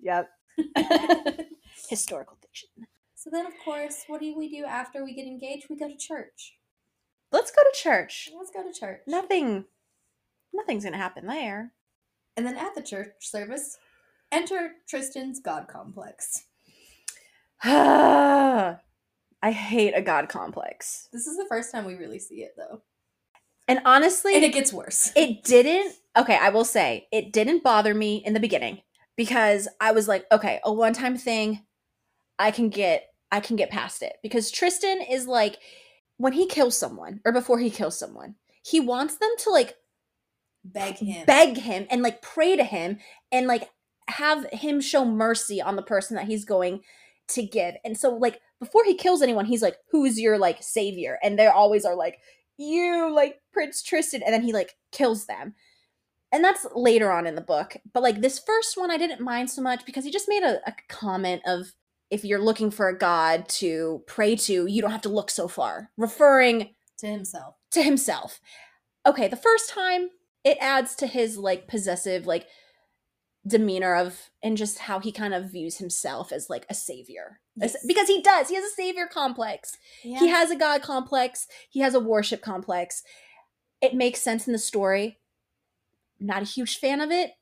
Yep. 0.00 0.28
Historical 1.88 2.36
fiction. 2.40 2.68
So 3.14 3.30
then, 3.30 3.46
of 3.46 3.52
course, 3.64 4.04
what 4.06 4.20
do 4.20 4.36
we 4.36 4.48
do 4.48 4.64
after 4.64 5.04
we 5.04 5.14
get 5.14 5.26
engaged? 5.26 5.66
We 5.68 5.76
go 5.76 5.88
to 5.88 5.96
church. 5.96 6.54
Let's 7.32 7.50
go 7.50 7.62
to 7.62 7.70
church. 7.78 8.30
Let's 8.36 8.50
go 8.50 8.62
to 8.62 8.72
church. 8.78 9.00
Nothing 9.06 9.64
nothing's 10.52 10.84
going 10.84 10.92
to 10.94 10.98
happen 10.98 11.26
there. 11.26 11.72
And 12.36 12.44
then 12.46 12.56
at 12.56 12.74
the 12.74 12.82
church 12.82 13.12
service, 13.20 13.78
enter 14.32 14.72
Tristan's 14.88 15.38
God 15.40 15.68
complex. 15.68 16.44
I 17.62 18.76
hate 19.42 19.92
a 19.94 20.02
god 20.02 20.28
complex. 20.28 21.08
This 21.12 21.26
is 21.26 21.36
the 21.36 21.46
first 21.48 21.70
time 21.72 21.84
we 21.84 21.94
really 21.94 22.18
see 22.18 22.42
it, 22.42 22.52
though. 22.56 22.82
And 23.68 23.80
honestly, 23.84 24.34
And 24.34 24.44
it 24.44 24.52
gets 24.52 24.72
worse. 24.72 25.12
it 25.14 25.44
didn't 25.44 25.94
okay 26.18 26.36
i 26.42 26.48
will 26.48 26.64
say 26.64 27.06
it 27.12 27.32
didn't 27.32 27.62
bother 27.62 27.94
me 27.94 28.16
in 28.26 28.32
the 28.32 28.40
beginning 28.40 28.80
because 29.16 29.68
i 29.80 29.92
was 29.92 30.08
like 30.08 30.24
okay 30.32 30.60
a 30.64 30.72
one 30.72 30.92
time 30.92 31.16
thing 31.16 31.64
i 32.38 32.50
can 32.50 32.68
get 32.68 33.06
i 33.32 33.40
can 33.40 33.56
get 33.56 33.70
past 33.70 34.02
it. 34.02 34.14
Because 34.22 34.50
tristan 34.50 35.00
is 35.02 35.26
like 35.26 35.58
when 36.16 36.32
he 36.32 36.46
kills 36.46 36.76
someone 36.76 37.20
or 37.24 37.32
before 37.32 37.58
he 37.58 37.70
kills 37.70 37.98
someone 37.98 38.34
he 38.62 38.80
wants 38.80 39.16
them 39.16 39.30
to 39.38 39.50
like 39.50 39.76
Beg 40.62 40.98
him. 40.98 41.24
beg 41.26 41.56
him 41.56 41.86
and 41.90 42.02
like 42.02 42.20
pray 42.20 42.56
to 42.56 42.64
him 42.64 42.98
and 43.32 43.46
like 43.46 43.70
have 44.08 44.44
him 44.52 44.80
show 44.80 45.04
mercy 45.04 45.62
on 45.62 45.76
the 45.76 45.82
person 45.82 46.16
that 46.16 46.26
he's 46.26 46.44
going 46.44 46.80
to 47.28 47.42
give. 47.42 47.76
And 47.84 47.96
so 47.96 48.10
like 48.10 48.40
before 48.58 48.84
he 48.84 48.94
kills 48.94 49.22
anyone 49.22 49.46
he's 49.46 49.62
like 49.62 49.76
who's 49.90 50.20
your 50.20 50.38
like 50.38 50.62
savior? 50.62 51.18
And 51.22 51.38
they 51.38 51.46
always 51.46 51.84
are 51.84 51.94
like 51.94 52.18
you 52.58 53.10
like 53.14 53.40
prince 53.52 53.82
tristan. 53.82 54.22
And 54.22 54.34
then 54.34 54.42
he 54.42 54.52
like 54.52 54.76
kills 54.92 55.26
them 55.26 55.54
and 56.32 56.44
that's 56.44 56.66
later 56.74 57.10
on 57.10 57.26
in 57.26 57.34
the 57.34 57.40
book 57.40 57.76
but 57.92 58.02
like 58.02 58.20
this 58.20 58.38
first 58.38 58.76
one 58.76 58.90
i 58.90 58.98
didn't 58.98 59.20
mind 59.20 59.50
so 59.50 59.62
much 59.62 59.84
because 59.84 60.04
he 60.04 60.10
just 60.10 60.28
made 60.28 60.42
a, 60.42 60.60
a 60.68 60.74
comment 60.88 61.42
of 61.46 61.72
if 62.10 62.24
you're 62.24 62.42
looking 62.42 62.70
for 62.70 62.88
a 62.88 62.98
god 62.98 63.48
to 63.48 64.02
pray 64.06 64.36
to 64.36 64.66
you 64.66 64.80
don't 64.80 64.90
have 64.90 65.02
to 65.02 65.08
look 65.08 65.30
so 65.30 65.48
far 65.48 65.90
referring 65.96 66.74
to 67.00 67.06
himself. 67.06 67.56
to 67.72 67.82
himself. 67.82 68.40
Okay, 69.06 69.28
the 69.28 69.36
first 69.36 69.70
time 69.70 70.10
it 70.44 70.58
adds 70.60 70.94
to 70.96 71.06
his 71.06 71.36
like 71.36 71.66
possessive 71.66 72.26
like 72.26 72.46
demeanor 73.46 73.96
of 73.96 74.30
and 74.42 74.56
just 74.56 74.78
how 74.80 75.00
he 75.00 75.10
kind 75.10 75.32
of 75.32 75.50
views 75.50 75.78
himself 75.78 76.30
as 76.30 76.50
like 76.50 76.66
a 76.68 76.74
savior. 76.74 77.40
Yes. 77.56 77.76
Because 77.86 78.06
he 78.06 78.22
does. 78.22 78.48
He 78.48 78.54
has 78.54 78.64
a 78.64 78.74
savior 78.74 79.06
complex. 79.06 79.76
Yeah. 80.04 80.20
He 80.20 80.28
has 80.28 80.50
a 80.50 80.56
god 80.56 80.82
complex. 80.82 81.46
He 81.70 81.80
has 81.80 81.94
a 81.94 82.00
worship 82.00 82.42
complex. 82.42 83.02
It 83.80 83.94
makes 83.94 84.20
sense 84.20 84.46
in 84.46 84.52
the 84.52 84.58
story. 84.58 85.18
Not 86.20 86.42
a 86.42 86.46
huge 86.46 86.78
fan 86.78 87.00
of 87.00 87.10
it. 87.10 87.32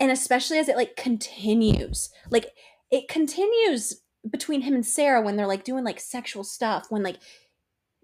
And 0.00 0.10
especially 0.10 0.58
as 0.58 0.68
it 0.68 0.76
like 0.76 0.96
continues. 0.96 2.10
Like 2.30 2.52
it 2.90 3.08
continues 3.08 4.02
between 4.28 4.62
him 4.62 4.74
and 4.74 4.84
Sarah 4.86 5.22
when 5.22 5.36
they're 5.36 5.46
like 5.46 5.64
doing 5.64 5.84
like 5.84 6.00
sexual 6.00 6.44
stuff, 6.44 6.86
when 6.90 7.02
like 7.02 7.18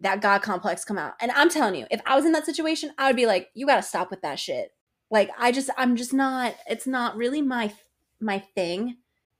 that 0.00 0.20
God 0.20 0.42
complex 0.42 0.84
come 0.84 0.98
out. 0.98 1.14
And 1.20 1.30
I'm 1.32 1.48
telling 1.48 1.74
you, 1.76 1.86
if 1.90 2.00
I 2.06 2.16
was 2.16 2.24
in 2.24 2.32
that 2.32 2.46
situation, 2.46 2.90
I 2.98 3.06
would 3.08 3.16
be 3.16 3.26
like, 3.26 3.50
you 3.54 3.66
gotta 3.66 3.82
stop 3.82 4.10
with 4.10 4.22
that 4.22 4.38
shit. 4.38 4.72
Like 5.10 5.30
I 5.38 5.52
just 5.52 5.70
I'm 5.76 5.96
just 5.96 6.12
not 6.12 6.54
it's 6.68 6.86
not 6.86 7.16
really 7.16 7.42
my 7.42 7.72
my 8.20 8.38
thing. 8.38 8.96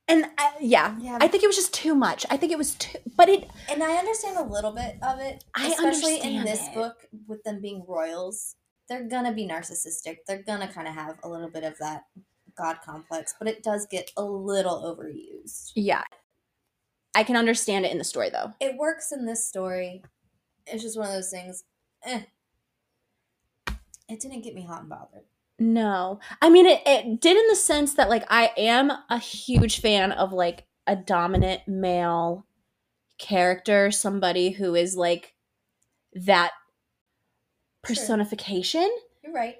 And 0.07 0.25
I, 0.37 0.51
yeah, 0.61 0.95
Yeah. 0.99 1.17
I 1.19 1.27
think 1.27 1.43
it 1.43 1.47
was 1.47 1.55
just 1.55 1.73
too 1.73 1.95
much. 1.95 2.27
I 2.29 2.37
think 2.37 2.51
it 2.51 2.57
was 2.57 2.75
too 2.75 2.99
but 3.17 3.27
it 3.27 3.49
And 3.69 3.83
I 3.83 3.95
understand 3.95 4.37
a 4.37 4.43
little 4.43 4.71
bit 4.71 4.97
of 5.01 5.19
it, 5.19 5.43
I 5.55 5.67
especially 5.67 6.21
in 6.21 6.43
this 6.45 6.67
it. 6.67 6.73
book 6.73 6.95
with 7.27 7.43
them 7.43 7.59
being 7.61 7.83
royals. 7.87 8.55
They're 8.87 9.07
gonna 9.07 9.33
be 9.33 9.47
narcissistic. 9.47 10.19
They're 10.27 10.43
gonna 10.43 10.67
kind 10.67 10.87
of 10.87 10.93
have 10.93 11.17
a 11.23 11.29
little 11.29 11.49
bit 11.49 11.63
of 11.63 11.77
that 11.79 12.03
god 12.55 12.77
complex, 12.83 13.33
but 13.37 13.47
it 13.47 13.63
does 13.63 13.85
get 13.89 14.11
a 14.17 14.23
little 14.23 14.81
overused. 14.83 15.71
yeah. 15.75 16.03
I 17.17 17.23
can 17.23 17.37
understand 17.37 17.85
it 17.85 17.93
in 17.93 17.97
the 17.97 18.03
story 18.03 18.29
though. 18.29 18.53
It 18.59 18.75
works 18.77 19.13
in 19.13 19.25
this 19.25 19.47
story. 19.47 20.03
It's 20.67 20.83
just 20.83 20.97
one 20.97 21.07
of 21.07 21.13
those 21.13 21.29
things. 21.29 21.63
Eh. 22.03 22.23
It 24.09 24.19
didn't 24.19 24.41
get 24.41 24.53
me 24.53 24.65
hot 24.65 24.81
and 24.81 24.89
bothered. 24.89 25.23
No. 25.57 26.19
I 26.41 26.49
mean 26.49 26.65
it, 26.65 26.81
it 26.85 27.21
did 27.21 27.37
in 27.37 27.47
the 27.47 27.55
sense 27.55 27.93
that 27.93 28.09
like 28.09 28.25
I 28.29 28.51
am 28.57 28.91
a 29.09 29.17
huge 29.17 29.79
fan 29.79 30.11
of 30.11 30.33
like 30.33 30.65
a 30.87 30.95
dominant 30.97 31.61
male 31.67 32.45
character, 33.17 33.91
somebody 33.91 34.51
who 34.51 34.75
is 34.75 34.97
like 34.97 35.33
that 36.13 36.51
Sure. 37.85 37.95
personification. 37.95 38.89
You're 39.23 39.33
right. 39.33 39.57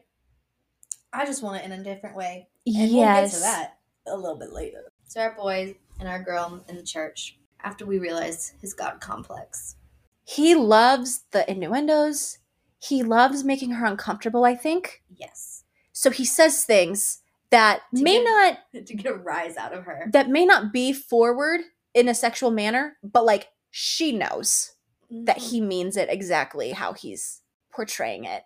I 1.13 1.25
just 1.25 1.43
want 1.43 1.61
it 1.61 1.65
in 1.65 1.71
a 1.71 1.83
different 1.83 2.15
way. 2.15 2.47
And 2.65 2.75
yes. 2.75 2.91
we'll 2.91 3.21
get 3.21 3.31
to 3.31 3.39
that 3.39 3.77
a 4.07 4.15
little 4.17 4.37
bit 4.37 4.51
later. 4.51 4.91
So 5.05 5.21
our 5.21 5.35
boy 5.35 5.75
and 5.99 6.09
our 6.09 6.21
girl 6.21 6.63
in 6.67 6.75
the 6.75 6.83
church, 6.83 7.37
after 7.63 7.85
we 7.85 7.99
realize 7.99 8.53
his 8.61 8.73
god 8.73 8.99
complex. 9.01 9.75
He 10.23 10.55
loves 10.55 11.23
the 11.31 11.49
innuendos. 11.49 12.39
He 12.79 13.03
loves 13.03 13.43
making 13.43 13.71
her 13.71 13.85
uncomfortable, 13.85 14.43
I 14.45 14.55
think. 14.55 15.03
Yes. 15.15 15.63
So 15.93 16.09
he 16.09 16.25
says 16.25 16.63
things 16.65 17.19
that 17.51 17.81
To 17.95 18.03
may 18.03 18.23
get- 18.23 18.59
not 18.73 18.85
to 18.87 18.93
get 18.95 19.11
a 19.11 19.15
rise 19.15 19.55
out 19.57 19.73
of 19.73 19.83
her. 19.85 20.07
that 20.11 20.29
may 20.29 20.45
not 20.45 20.73
be 20.73 20.91
forward 20.93 21.61
in 21.93 22.09
a 22.09 22.15
sexual 22.15 22.51
manner, 22.51 22.97
but 23.03 23.23
like 23.25 23.49
she 23.71 24.11
knows 24.11 24.73
that 25.11 25.37
Mhm. 25.37 25.49
he 25.49 25.61
means 25.61 25.95
it 25.95 26.09
exactly 26.09 26.71
how 26.71 26.93
he's 26.93 27.41
portraying 27.75 28.25
it. 28.25 28.43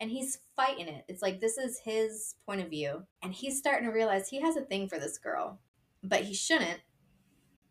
and 0.00 0.10
he's 0.10 0.38
fighting 0.54 0.88
it. 0.88 1.04
It's 1.08 1.22
like 1.22 1.40
this 1.40 1.58
is 1.58 1.80
his 1.80 2.36
point 2.46 2.60
of 2.60 2.70
view, 2.70 3.02
and 3.22 3.32
he's 3.32 3.58
starting 3.58 3.88
to 3.88 3.92
realize 3.94 4.28
he 4.28 4.40
has 4.40 4.56
a 4.56 4.62
thing 4.62 4.88
for 4.88 4.98
this 4.98 5.18
girl, 5.18 5.58
but 6.02 6.22
he 6.22 6.34
shouldn't, 6.34 6.80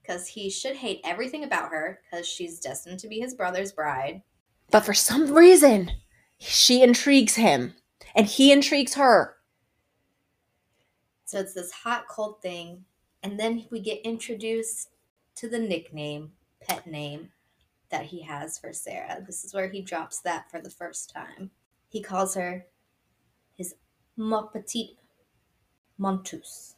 because 0.01 0.27
he 0.27 0.49
should 0.49 0.75
hate 0.75 1.01
everything 1.03 1.43
about 1.43 1.71
her, 1.71 2.01
because 2.03 2.27
she's 2.27 2.59
destined 2.59 2.99
to 2.99 3.07
be 3.07 3.19
his 3.19 3.33
brother's 3.33 3.71
bride. 3.71 4.21
But 4.71 4.81
for 4.85 4.93
some 4.93 5.33
reason, 5.33 5.91
she 6.39 6.81
intrigues 6.81 7.35
him 7.35 7.73
and 8.15 8.25
he 8.25 8.51
intrigues 8.51 8.95
her. 8.95 9.35
So 11.25 11.39
it's 11.39 11.53
this 11.53 11.71
hot 11.71 12.07
cold 12.09 12.41
thing, 12.41 12.83
and 13.23 13.39
then 13.39 13.65
we 13.71 13.79
get 13.79 14.01
introduced 14.05 14.89
to 15.35 15.49
the 15.49 15.59
nickname, 15.59 16.31
pet 16.61 16.87
name 16.87 17.29
that 17.89 18.05
he 18.05 18.21
has 18.23 18.57
for 18.57 18.73
Sarah. 18.73 19.23
This 19.25 19.43
is 19.43 19.53
where 19.53 19.69
he 19.69 19.81
drops 19.81 20.19
that 20.19 20.49
for 20.51 20.61
the 20.61 20.69
first 20.69 21.09
time. 21.09 21.51
He 21.89 22.01
calls 22.01 22.35
her 22.35 22.65
his 23.55 23.75
ma 24.15 24.43
petite 24.43 24.97
menteuse. 25.99 26.75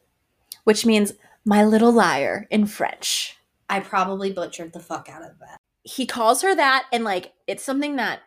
which 0.64 0.86
means 0.86 1.14
my 1.46 1.64
little 1.66 1.92
liar 1.92 2.48
in 2.50 2.66
French. 2.66 3.38
I 3.70 3.80
probably 3.80 4.32
butchered 4.32 4.74
the 4.74 4.80
fuck 4.80 5.10
out 5.10 5.24
of 5.24 5.40
that. 5.40 5.58
He 5.84 6.06
calls 6.06 6.42
her 6.42 6.56
that, 6.56 6.86
and 6.92 7.04
like 7.04 7.34
it's 7.48 7.64
something 7.64 7.96
that 7.96 8.20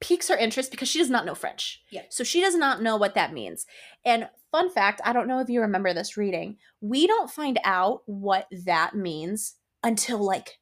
piques 0.00 0.28
her 0.28 0.36
interest 0.36 0.70
because 0.70 0.88
she 0.88 0.98
does 0.98 1.10
not 1.10 1.24
know 1.24 1.34
French. 1.34 1.82
Yeah. 1.90 2.02
So 2.08 2.24
she 2.24 2.40
does 2.40 2.56
not 2.56 2.82
know 2.82 2.96
what 2.96 3.14
that 3.14 3.32
means. 3.32 3.66
And 4.04 4.28
fun 4.50 4.70
fact 4.70 5.00
I 5.04 5.12
don't 5.12 5.28
know 5.28 5.38
if 5.38 5.48
you 5.48 5.60
remember 5.60 5.94
this 5.94 6.16
reading, 6.16 6.56
we 6.80 7.06
don't 7.06 7.30
find 7.30 7.58
out 7.64 8.02
what 8.06 8.46
that 8.64 8.94
means 8.94 9.54
until 9.82 10.18
like 10.18 10.58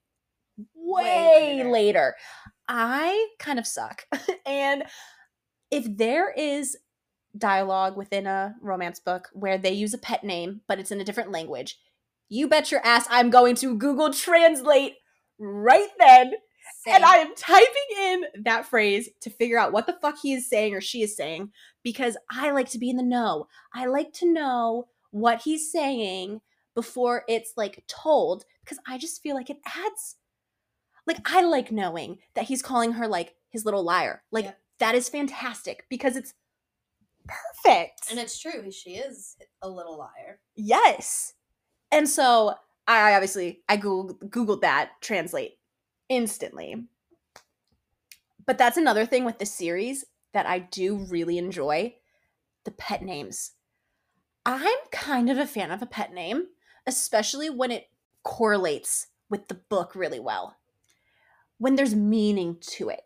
way, 0.74 1.04
Way 1.04 1.56
later. 1.58 1.70
later. 1.70 2.14
I 2.68 3.28
kind 3.38 3.58
of 3.58 3.66
suck. 3.66 4.06
and 4.46 4.84
if 5.70 5.86
there 5.96 6.32
is 6.32 6.76
dialogue 7.36 7.96
within 7.96 8.26
a 8.26 8.54
romance 8.60 8.98
book 9.00 9.28
where 9.32 9.58
they 9.58 9.72
use 9.72 9.94
a 9.94 9.98
pet 9.98 10.24
name, 10.24 10.62
but 10.66 10.78
it's 10.78 10.90
in 10.90 11.00
a 11.00 11.04
different 11.04 11.30
language, 11.30 11.78
you 12.28 12.48
bet 12.48 12.70
your 12.70 12.84
ass 12.84 13.06
I'm 13.10 13.30
going 13.30 13.56
to 13.56 13.76
Google 13.76 14.12
Translate 14.12 14.94
right 15.38 15.88
then. 15.98 16.32
And 16.86 17.04
I 17.04 17.16
am 17.16 17.34
typing 17.34 17.66
in 17.98 18.24
that 18.44 18.64
phrase 18.64 19.08
to 19.20 19.30
figure 19.30 19.58
out 19.58 19.72
what 19.72 19.86
the 19.86 19.98
fuck 20.00 20.16
he 20.22 20.32
is 20.32 20.48
saying 20.48 20.74
or 20.74 20.80
she 20.80 21.02
is 21.02 21.16
saying 21.16 21.50
because 21.82 22.16
I 22.30 22.52
like 22.52 22.70
to 22.70 22.78
be 22.78 22.88
in 22.88 22.96
the 22.96 23.02
know. 23.02 23.48
I 23.74 23.86
like 23.86 24.12
to 24.14 24.32
know 24.32 24.88
what 25.10 25.42
he's 25.42 25.70
saying 25.70 26.40
before 26.74 27.24
it's 27.28 27.52
like 27.56 27.84
told 27.86 28.44
because 28.64 28.78
I 28.86 28.96
just 28.96 29.22
feel 29.22 29.34
like 29.34 29.50
it 29.50 29.58
adds 29.66 30.16
like 31.10 31.18
I 31.24 31.42
like 31.42 31.72
knowing 31.72 32.18
that 32.34 32.44
he's 32.44 32.62
calling 32.62 32.92
her 32.92 33.08
like 33.08 33.34
his 33.50 33.64
little 33.64 33.82
liar. 33.82 34.22
Like 34.30 34.44
Yeah. 34.46 34.52
that 34.78 34.94
is 34.94 35.08
fantastic 35.08 35.86
because 35.88 36.16
it's 36.16 36.34
perfect. 37.26 38.02
And 38.10 38.18
it's 38.18 38.38
true, 38.38 38.70
she 38.70 38.90
is 38.96 39.36
a 39.62 39.68
little 39.68 39.98
liar. 39.98 40.40
Yes. 40.56 41.34
And 41.92 42.08
so 42.08 42.54
I 42.86 43.14
obviously 43.14 43.62
I 43.68 43.76
googled, 43.76 44.18
googled 44.30 44.60
that 44.62 44.90
translate 45.00 45.58
instantly. 46.08 46.86
But 48.46 48.58
that's 48.58 48.76
another 48.76 49.06
thing 49.06 49.24
with 49.24 49.38
the 49.38 49.46
series 49.46 50.04
that 50.32 50.46
I 50.46 50.60
do 50.60 50.96
really 50.96 51.38
enjoy 51.38 51.96
the 52.64 52.70
pet 52.72 53.02
names. 53.02 53.52
I'm 54.46 54.78
kind 54.90 55.30
of 55.30 55.38
a 55.38 55.46
fan 55.46 55.70
of 55.70 55.82
a 55.82 55.86
pet 55.86 56.12
name, 56.12 56.46
especially 56.86 57.50
when 57.50 57.70
it 57.70 57.88
correlates 58.24 59.08
with 59.28 59.48
the 59.48 59.54
book 59.54 59.94
really 59.94 60.20
well. 60.20 60.56
When 61.60 61.76
there's 61.76 61.94
meaning 61.94 62.56
to 62.78 62.88
it. 62.88 63.02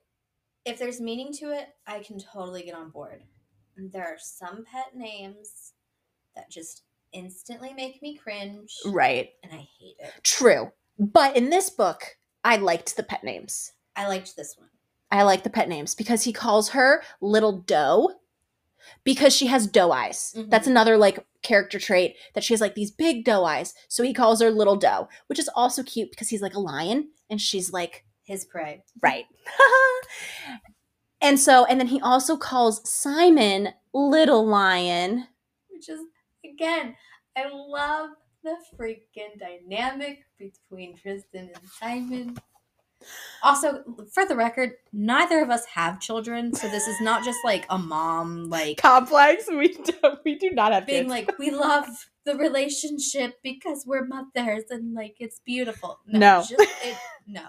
If 0.65 0.79
there's 0.79 1.01
meaning 1.01 1.33
to 1.41 1.51
it, 1.53 1.71
I 1.89 1.99
can 1.99 2.21
totally 2.21 2.63
get 2.63 2.77
on 2.77 2.91
board. 2.91 3.25
There 3.77 4.05
are 4.05 4.17
some 4.17 4.65
pet 4.65 4.95
names 4.95 5.73
that 6.37 6.51
just 6.53 6.85
instantly 7.13 7.73
make 7.75 8.01
me 8.01 8.15
cringe, 8.17 8.73
Right. 8.87 9.31
and 9.43 9.53
I 9.53 9.67
hate 9.81 9.97
it. 9.99 10.13
True. 10.23 10.71
But 10.97 11.37
in 11.37 11.51
this 11.51 11.69
book, 11.69 12.17
I 12.45 12.55
liked 12.57 12.97
the 12.97 13.03
pet 13.03 13.25
names. 13.25 13.73
I 13.97 14.07
liked 14.07 14.37
this 14.37 14.57
one. 14.57 14.69
I 15.11 15.25
like 15.25 15.43
the 15.43 15.51
pet 15.51 15.69
names 15.69 15.97
because 15.97 16.23
he 16.23 16.33
calls 16.33 16.69
her 16.71 17.03
Little 17.21 17.59
Doe 17.59 18.21
because 19.03 19.35
she 19.35 19.47
has 19.49 19.67
doe 19.67 19.91
eyes. 19.91 20.33
Mhm. 20.37 20.51
That's 20.51 20.69
another 20.69 20.97
like 20.97 21.27
character 21.43 21.81
trait 21.81 22.17
that 22.35 22.45
she 22.45 22.53
has 22.55 22.61
like 22.61 22.77
these 22.77 22.93
big 22.93 23.25
doe 23.25 23.45
eyes. 23.45 23.75
So 23.89 24.05
he 24.05 24.15
calls 24.15 24.41
her 24.41 24.51
Little 24.53 24.77
Doe, 24.77 25.09
which 25.27 25.41
is 25.41 25.49
also 25.57 25.83
cute 25.83 26.11
because 26.11 26.29
he's 26.29 26.43
like 26.43 26.55
a 26.55 26.61
lion 26.61 27.11
and 27.29 27.41
she's 27.41 27.73
like, 27.73 28.05
His 28.25 28.45
prey. 28.45 28.83
right. 29.03 29.27
and 31.21 31.39
so, 31.39 31.65
and 31.67 31.79
then 31.79 31.87
he 31.87 32.01
also 32.01 32.37
calls 32.37 32.89
Simon 32.89 33.69
Little 33.93 34.47
Lion. 34.47 35.29
Which 35.71 35.89
is, 35.89 36.01
again, 36.45 36.97
I 37.37 37.49
love 37.53 38.11
the 38.43 38.57
freaking 38.79 39.39
dynamic 39.39 40.25
between 40.39 40.97
Tristan 40.97 41.51
and 41.55 41.69
Simon. 41.79 42.37
Also, 43.43 43.85
for 44.13 44.25
the 44.25 44.35
record, 44.37 44.73
neither 44.93 45.43
of 45.43 45.51
us 45.51 45.67
have 45.67 46.01
children, 46.01 46.55
so 46.55 46.69
this 46.69 46.87
is 46.87 47.01
not 47.01 47.23
just 47.23 47.39
like 47.45 47.67
a 47.69 47.77
mom, 47.77 48.49
like 48.49 48.79
Complex. 48.79 49.45
We 49.51 49.69
do, 49.69 49.93
we 50.25 50.37
do 50.37 50.51
not 50.51 50.73
have 50.73 50.87
being 50.87 51.03
kids. 51.03 51.11
like 51.11 51.39
we 51.39 51.51
love 51.69 51.87
the 52.25 52.37
relationship 52.37 53.35
because 53.43 53.85
we're 53.87 54.07
mothers 54.07 54.65
and 54.71 54.95
like 54.95 55.17
it's 55.21 55.41
beautiful. 55.41 56.01
No. 56.07 56.41
just, 56.41 56.55
it, 56.59 56.97
no. 57.27 57.43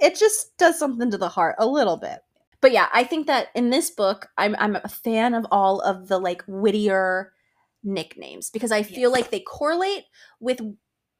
It 0.00 0.16
just 0.18 0.56
does 0.58 0.78
something 0.78 1.10
to 1.10 1.18
the 1.18 1.28
heart 1.28 1.56
a 1.58 1.66
little 1.66 1.96
bit. 1.96 2.20
But 2.60 2.72
yeah, 2.72 2.88
I 2.92 3.04
think 3.04 3.26
that 3.28 3.48
in 3.54 3.70
this 3.70 3.90
book, 3.90 4.28
I'm 4.36 4.56
I'm 4.58 4.76
a 4.76 4.88
fan 4.88 5.34
of 5.34 5.46
all 5.50 5.80
of 5.80 6.08
the 6.08 6.18
like 6.18 6.42
wittier 6.46 7.32
nicknames 7.84 8.50
because 8.50 8.72
I 8.72 8.82
feel 8.82 9.10
Yes. 9.10 9.20
like 9.20 9.30
they 9.30 9.40
correlate 9.40 10.04
with 10.40 10.60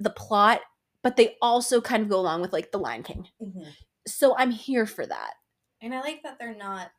the 0.01 0.11
plot, 0.11 0.61
but 1.03 1.16
they 1.16 1.37
also 1.41 1.81
kind 1.81 2.03
of 2.03 2.09
go 2.09 2.18
along 2.18 2.41
with 2.41 2.53
like 2.53 2.72
the 2.72 2.79
Lion 2.79 3.03
King. 3.05 3.29
Mm-hmm. 3.41 3.62
So 4.07 4.37
I'm 4.37 4.51
here 4.51 4.87
for 4.87 5.07
that 5.07 5.35
And 5.81 5.95
I 5.95 6.01
like 6.01 6.22
that 6.24 6.39
they're 6.39 6.55
not 6.57 6.91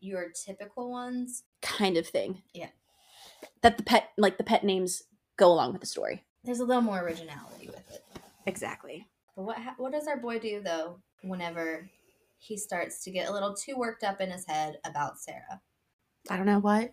your 0.00 0.28
typical 0.30 0.90
ones. 0.90 1.44
kind 1.62 1.96
of 1.96 2.06
thing. 2.06 2.42
Yeah. 2.54 2.68
That 3.62 3.76
the 3.76 3.82
pet 3.84 4.10
like 4.16 4.38
the 4.38 4.44
pet 4.44 4.64
names 4.64 5.02
go 5.36 5.52
along 5.52 5.72
with 5.72 5.80
the 5.80 5.86
story. 5.86 6.24
There's 6.44 6.60
a 6.60 6.64
little 6.64 6.82
more 6.82 7.00
originality 7.00 7.66
with 7.68 7.88
it. 7.92 8.04
Exactly. 8.46 9.06
But 9.38 9.44
what 9.44 9.58
ha- 9.58 9.74
what 9.76 9.92
does 9.92 10.08
our 10.08 10.16
boy 10.16 10.40
do 10.40 10.60
though 10.64 10.98
whenever 11.22 11.88
he 12.38 12.56
starts 12.56 13.04
to 13.04 13.12
get 13.12 13.28
a 13.28 13.32
little 13.32 13.54
too 13.54 13.76
worked 13.76 14.02
up 14.02 14.20
in 14.20 14.32
his 14.32 14.44
head 14.44 14.78
about 14.84 15.20
Sarah? 15.20 15.60
I 16.28 16.36
don't 16.36 16.44
know 16.44 16.58
what. 16.58 16.92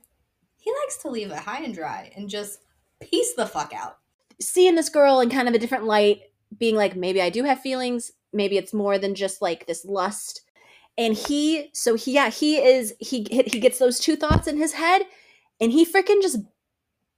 He 0.59 0.71
likes 0.83 0.97
to 0.97 1.09
leave 1.09 1.31
it 1.31 1.37
high 1.37 1.63
and 1.63 1.73
dry 1.73 2.11
and 2.15 2.29
just 2.29 2.59
piece 3.01 3.33
the 3.33 3.47
fuck 3.47 3.73
out. 3.73 3.97
seeing 4.39 4.75
this 4.75 4.89
girl 4.89 5.21
in 5.21 5.29
kind 5.31 5.47
of 5.47 5.55
a 5.55 5.59
different 5.59 5.85
light, 5.85 6.21
being 6.57 6.75
like, 6.75 6.95
maybe 6.95 7.19
I 7.19 7.31
do 7.31 7.45
have 7.45 7.61
feelings, 7.61 8.11
maybe 8.31 8.57
it's 8.57 8.73
more 8.73 8.99
than 8.99 9.15
just 9.15 9.41
like 9.41 9.65
this 9.65 9.83
lust. 9.83 10.41
And 10.99 11.15
he, 11.15 11.71
so 11.73 11.95
he, 11.95 12.13
yeah, 12.13 12.29
he 12.29 12.57
is, 12.57 12.93
he 12.99 13.25
he 13.29 13.59
gets 13.59 13.79
those 13.79 13.99
two 13.99 14.15
thoughts 14.15 14.47
in 14.47 14.57
his 14.57 14.73
head, 14.73 15.01
and 15.59 15.71
he 15.71 15.83
freaking 15.83 16.21
just 16.21 16.37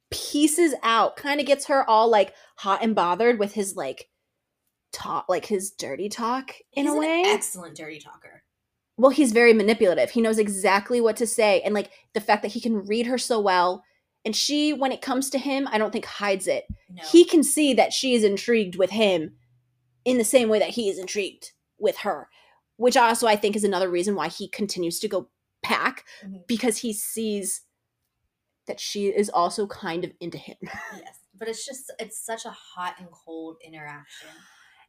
pieces 0.10 0.74
out, 0.84 1.18
kind 1.18 1.42
of 1.42 1.46
gets 1.46 1.66
her 1.66 1.88
all 1.88 2.10
like 2.10 2.34
hot 2.56 2.82
and 2.82 2.96
bothered 2.96 3.40
with 3.40 3.54
his 3.54 3.76
like 3.76 4.08
talk, 4.94 5.26
like 5.30 5.46
his 5.46 5.72
dirty 5.72 6.10
talk 6.10 6.52
in 6.74 6.86
He's 6.86 6.94
a 6.94 6.96
an 6.96 7.00
way. 7.02 7.24
excellent 7.28 7.76
dirty 7.76 8.00
talker. 8.00 8.44
well, 8.98 9.12
he's 9.12 9.32
very 9.32 9.54
manipulative. 9.54 10.10
He 10.12 10.22
knows 10.22 10.40
exactly 10.40 11.00
what 11.02 11.18
to 11.18 11.28
say, 11.28 11.62
and 11.62 11.74
like 11.76 11.92
the 12.14 12.22
fact 12.22 12.42
that 12.42 12.52
he 12.54 12.62
can 12.62 12.86
read 12.86 13.06
her 13.08 13.18
so 13.18 13.40
well. 13.40 13.84
And 14.26 14.36
she, 14.36 14.74
when 14.74 14.92
it 14.92 15.02
comes 15.02 15.30
to 15.30 15.38
him, 15.40 15.70
I 15.72 15.78
don't 15.78 15.92
think 15.94 16.04
hides 16.06 16.48
it 16.48 16.66
No. 16.90 17.02
he 17.12 17.24
can 17.24 17.44
see 17.44 17.74
that 17.76 17.94
she 17.94 18.14
is 18.14 18.24
intrigued 18.24 18.76
with 18.76 18.90
him 18.90 19.36
in 20.04 20.18
the 20.18 20.24
same 20.26 20.50
way 20.50 20.60
that 20.60 20.72
he 20.72 20.90
is 20.90 20.98
intrigued 21.00 21.52
with 21.80 21.98
her 21.98 22.28
which 22.78 22.96
also 22.98 23.28
i 23.28 23.36
think 23.36 23.56
is 23.56 23.64
another 23.64 23.90
reason 23.90 24.16
why 24.16 24.28
he 24.28 24.48
continues 24.48 25.00
to 25.00 25.08
go 25.08 25.30
back 25.68 26.06
Mhm. 26.26 26.46
because 26.48 26.78
he 26.78 26.92
sees 26.94 27.62
that 28.68 28.80
she 28.80 29.08
is 29.08 29.30
also 29.30 29.68
kind 29.68 30.04
of 30.04 30.12
into 30.20 30.38
him 30.38 30.56
yes. 30.64 31.20
But 31.38 31.48
it's 31.50 31.66
just 31.66 31.92
it's 32.00 32.20
such 32.26 32.46
a 32.46 32.50
hot 32.52 32.96
and 33.00 33.08
cold 33.12 33.58
interaction 33.64 34.30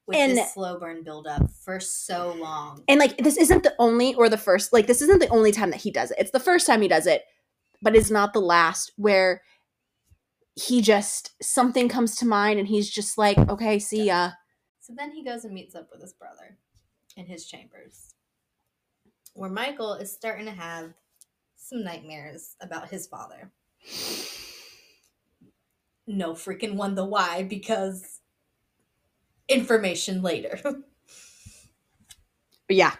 with 0.09 0.17
And- 0.17 0.37
this 0.37 0.55
slow 0.55 0.79
burn 0.81 1.05
buildup 1.05 1.51
for 1.53 1.79
so 1.81 2.33
long. 2.33 2.83
and 2.89 2.99
like 2.99 3.17
this 3.19 3.37
isn't 3.37 3.63
the 3.63 3.75
only 3.79 4.15
or 4.15 4.29
the 4.29 4.39
first 4.39 4.73
like 4.73 4.87
this 4.89 5.03
isn't 5.03 5.21
the 5.21 5.29
only 5.29 5.53
time 5.53 5.71
that 5.71 5.81
he 5.83 5.91
does 5.93 6.11
it 6.11 6.17
it's 6.19 6.31
the 6.33 6.41
first 6.41 6.67
time 6.67 6.83
he 6.83 6.89
does 6.89 7.07
it 7.07 7.23
but 7.83 7.95
it's 7.95 8.11
not 8.11 8.33
the 8.33 8.41
last 8.41 8.93
where 8.97 9.43
he 10.57 10.81
just 10.83 11.33
something 11.41 11.89
comes 11.89 12.17
to 12.17 12.27
mind 12.27 12.59
and 12.59 12.67
he's 12.69 12.91
just 12.91 13.17
like 13.19 13.39
okay 13.51 13.79
see 13.79 14.07
ya 14.07 14.31
So 14.81 14.93
then 14.97 15.13
he 15.13 15.23
goes 15.23 15.45
and 15.45 15.53
meets 15.55 15.75
up 15.77 15.89
with 15.93 16.01
his 16.01 16.15
brother 16.15 16.57
in 17.17 17.27
his 17.27 17.47
chambers, 17.47 18.15
where 19.35 19.51
Michael 19.51 19.95
is 19.95 20.11
starting 20.13 20.47
to 20.47 20.53
have 20.53 20.95
some 21.57 21.85
nightmares 21.85 22.55
about 22.61 22.89
his 22.89 23.07
father. 23.07 23.53
No 26.07 26.33
freaking 26.33 26.75
wonder 26.77 27.05
why, 27.05 27.43
because 27.43 28.18
information 29.49 30.23
later. 30.23 30.59
but 30.63 30.77
yeah 32.69 32.95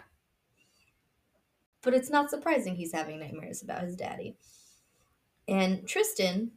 but 1.81 1.93
it's 1.93 2.09
not 2.09 2.29
surprising 2.29 2.75
he's 2.75 2.91
having 2.93 3.19
nightmares 3.19 3.61
about 3.63 3.83
his 3.83 3.95
daddy. 3.95 4.35
And 5.47 5.87
Tristan 5.87 6.51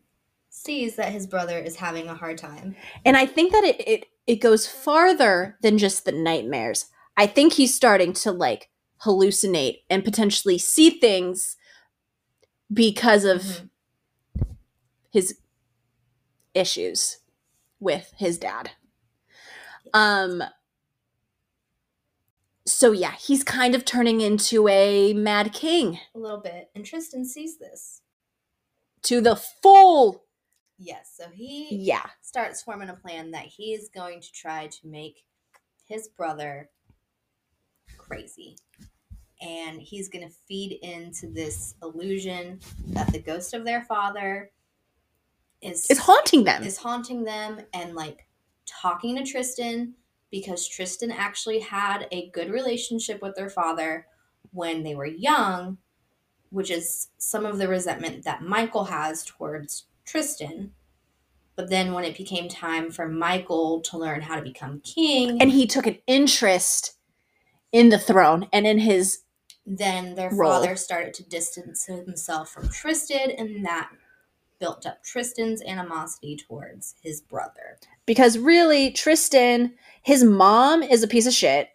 sees 0.50 0.96
that 0.96 1.12
his 1.12 1.26
brother 1.26 1.58
is 1.58 1.76
having 1.76 2.08
a 2.08 2.14
hard 2.14 2.38
time. 2.38 2.74
And 3.04 3.16
I 3.16 3.26
think 3.26 3.52
that 3.52 3.64
it, 3.64 3.80
it 3.88 4.06
it 4.26 4.36
goes 4.36 4.66
farther 4.66 5.56
than 5.62 5.78
just 5.78 6.04
the 6.04 6.12
nightmares. 6.12 6.86
I 7.16 7.26
think 7.26 7.52
he's 7.54 7.74
starting 7.74 8.12
to 8.14 8.32
like 8.32 8.68
hallucinate 9.04 9.82
and 9.88 10.04
potentially 10.04 10.58
see 10.58 10.90
things 10.90 11.56
because 12.72 13.24
of 13.24 13.42
Mhm. 13.42 13.68
his 15.12 15.38
issues 16.54 17.18
with 17.80 18.12
his 18.18 18.38
dad. 18.38 18.72
Um 19.94 20.42
so 22.66 22.92
yeah, 22.92 23.12
he's 23.12 23.42
kind 23.42 23.74
of 23.74 23.84
turning 23.84 24.20
into 24.20 24.68
a 24.68 25.12
mad 25.14 25.52
king 25.52 25.98
A 26.14 26.18
little 26.18 26.38
bit. 26.40 26.70
And 26.74 26.84
Tristan 26.84 27.24
sees 27.24 27.58
this. 27.58 28.02
to 29.02 29.20
the 29.20 29.36
full 29.36 30.24
Yes, 30.78 31.12
so 31.16 31.28
he 31.32 31.68
yeah. 31.76 32.06
starts 32.22 32.62
forming 32.62 32.88
a 32.88 32.94
plan 32.94 33.30
that 33.32 33.44
he 33.46 33.72
is 33.72 33.88
going 33.94 34.20
to 34.20 34.32
try 34.32 34.66
to 34.66 34.86
make 34.86 35.24
his 35.84 36.08
brother 36.08 36.70
crazy. 37.96 38.56
And 39.40 39.80
he's 39.80 40.08
going 40.08 40.26
to 40.28 40.34
feed 40.48 40.78
into 40.82 41.28
this 41.28 41.74
illusion 41.82 42.58
that 42.88 43.12
the 43.12 43.20
ghost 43.20 43.54
of 43.54 43.64
their 43.64 43.82
father 43.84 44.50
is 45.60 45.86
It's 45.90 46.00
haunting 46.00 46.42
them. 46.44 46.62
is 46.64 46.76
haunting 46.78 47.22
them 47.24 47.60
and 47.74 47.94
like 47.94 48.26
talking 48.80 49.16
to 49.16 49.24
Tristan 49.24 49.94
because 50.30 50.66
Tristan 50.66 51.12
actually 51.12 51.60
had 51.60 52.08
a 52.10 52.30
good 52.30 52.50
relationship 52.50 53.20
with 53.20 53.36
their 53.36 53.50
father 53.50 54.06
when 54.52 54.82
they 54.82 54.94
were 54.94 55.06
young, 55.06 55.78
which 56.50 56.70
is 56.70 57.08
some 57.18 57.46
of 57.46 57.58
the 57.58 57.68
resentment 57.68 58.24
that 58.24 58.42
Michael 58.42 58.84
has 58.84 59.24
towards 59.24 59.86
Tristan. 60.04 60.72
But 61.54 61.68
then 61.68 61.92
when 61.92 62.04
it 62.04 62.16
became 62.16 62.48
time 62.48 62.90
for 62.90 63.06
Michael 63.08 63.82
to 63.82 63.98
learn 63.98 64.22
how 64.22 64.36
to 64.36 64.42
become 64.42 64.80
king, 64.80 65.40
and 65.40 65.50
he 65.50 65.66
took 65.66 65.86
an 65.86 65.98
interest 66.06 66.94
in 67.72 67.90
the 67.90 67.98
throne 67.98 68.48
and 68.52 68.66
in 68.66 68.78
his 68.78 69.20
then 69.64 70.14
their 70.14 70.30
Role. 70.30 70.50
father 70.52 70.76
started 70.76 71.14
to 71.14 71.28
distance 71.28 71.86
himself 71.86 72.50
from 72.50 72.68
Tristan, 72.68 73.30
and 73.30 73.64
that 73.64 73.90
built 74.62 74.86
up 74.86 75.02
Tristan's 75.02 75.60
animosity 75.64 76.36
towards 76.36 76.94
his 77.02 77.20
brother. 77.20 77.78
because 78.06 78.38
really 78.38 78.92
Tristan, 78.92 79.74
his 80.02 80.22
mom 80.22 80.84
is 80.84 81.02
a 81.02 81.08
piece 81.08 81.26
of 81.26 81.32
shit. 81.32 81.70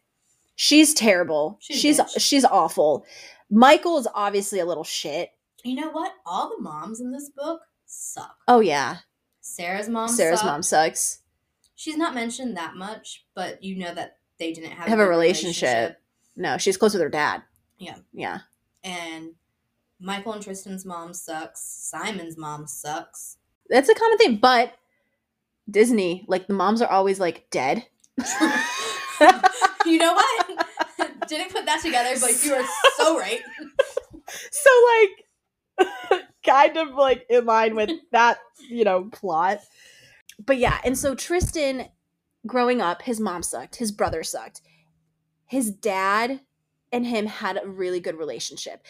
She's 0.56 0.94
terrible. 0.94 1.58
She's 1.60 1.82
She's 1.82 2.02
she's, 2.18 2.46
awful. 2.46 3.06
Michael 3.52 3.98
is 3.98 4.08
obviously 4.16 4.60
a 4.60 4.66
little 4.66 4.86
shit. 4.86 5.32
You 5.66 5.76
know 5.76 5.90
what? 5.90 6.14
All 6.26 6.50
the 6.50 6.62
moms 6.64 7.02
in 7.02 7.12
this 7.12 7.30
book 7.30 7.60
suck. 7.86 8.38
Oh 8.48 8.62
yeah, 8.62 9.00
Sarah's 9.42 9.90
mom. 9.90 10.08
Sarah's 10.08 10.40
sucked. 10.40 10.50
mom 10.50 10.64
sucks. 10.64 11.20
She's 11.76 11.98
not 11.98 12.16
mentioned 12.16 12.56
that 12.56 12.76
much, 12.76 13.26
but 13.36 13.62
you 13.62 13.76
know 13.78 13.94
that 13.94 14.18
they 14.40 14.54
didn't 14.54 14.72
have, 14.72 14.88
Have 14.88 15.00
a 15.00 15.04
good 15.04 15.10
relationship. 15.10 15.98
No, 16.38 16.58
she's 16.58 16.78
close 16.78 16.94
with 16.94 17.04
her 17.04 17.10
dad. 17.10 17.44
Yeah. 17.78 17.98
Yeah. 18.14 18.40
And 18.84 19.32
Michael 20.00 20.34
and 20.34 20.44
Tristan's 20.44 20.86
mom 20.86 21.14
sucks. 21.14 21.62
Simon's 21.62 22.38
mom 22.38 22.68
sucks. 22.68 23.38
That's 23.70 23.90
a 23.90 23.96
common 23.96 24.18
thing, 24.18 24.38
but 24.38 24.74
Disney, 25.70 26.26
like 26.28 26.48
the 26.48 26.54
moms 26.54 26.82
are 26.82 26.90
always 26.90 27.20
like 27.20 27.50
dead. 27.50 27.86
you 29.86 29.98
know 29.98 30.14
what? 30.14 30.68
didn't 31.28 31.52
put 31.52 31.66
that 31.66 31.82
together, 31.82 32.16
but 32.22 32.44
you 32.44 32.54
are 32.54 32.66
so 32.96 33.18
right. 33.18 33.42
so 34.52 34.70
like 35.00 36.24
kind 36.46 36.78
of 36.78 36.96
like 36.96 37.26
in 37.30 37.46
line 37.46 37.76
with 37.76 37.90
that 38.12 38.40
you 38.70 38.84
know 38.84 39.04
plot 39.12 39.60
but 40.44 40.58
yeah 40.58 40.80
and 40.84 40.98
so 40.98 41.14
tristan 41.14 41.88
growing 42.46 42.82
up 42.82 43.02
his 43.02 43.20
mom 43.20 43.44
sucked 43.44 43.76
his 43.76 43.92
brother 43.92 44.24
sucked 44.24 44.62
his 45.46 45.70
dad 45.72 46.40
and 46.92 47.06
him 47.06 47.26
had 47.26 47.60
a 47.62 47.68
really 47.68 48.00
good 48.00 48.18
relationship 48.18 48.82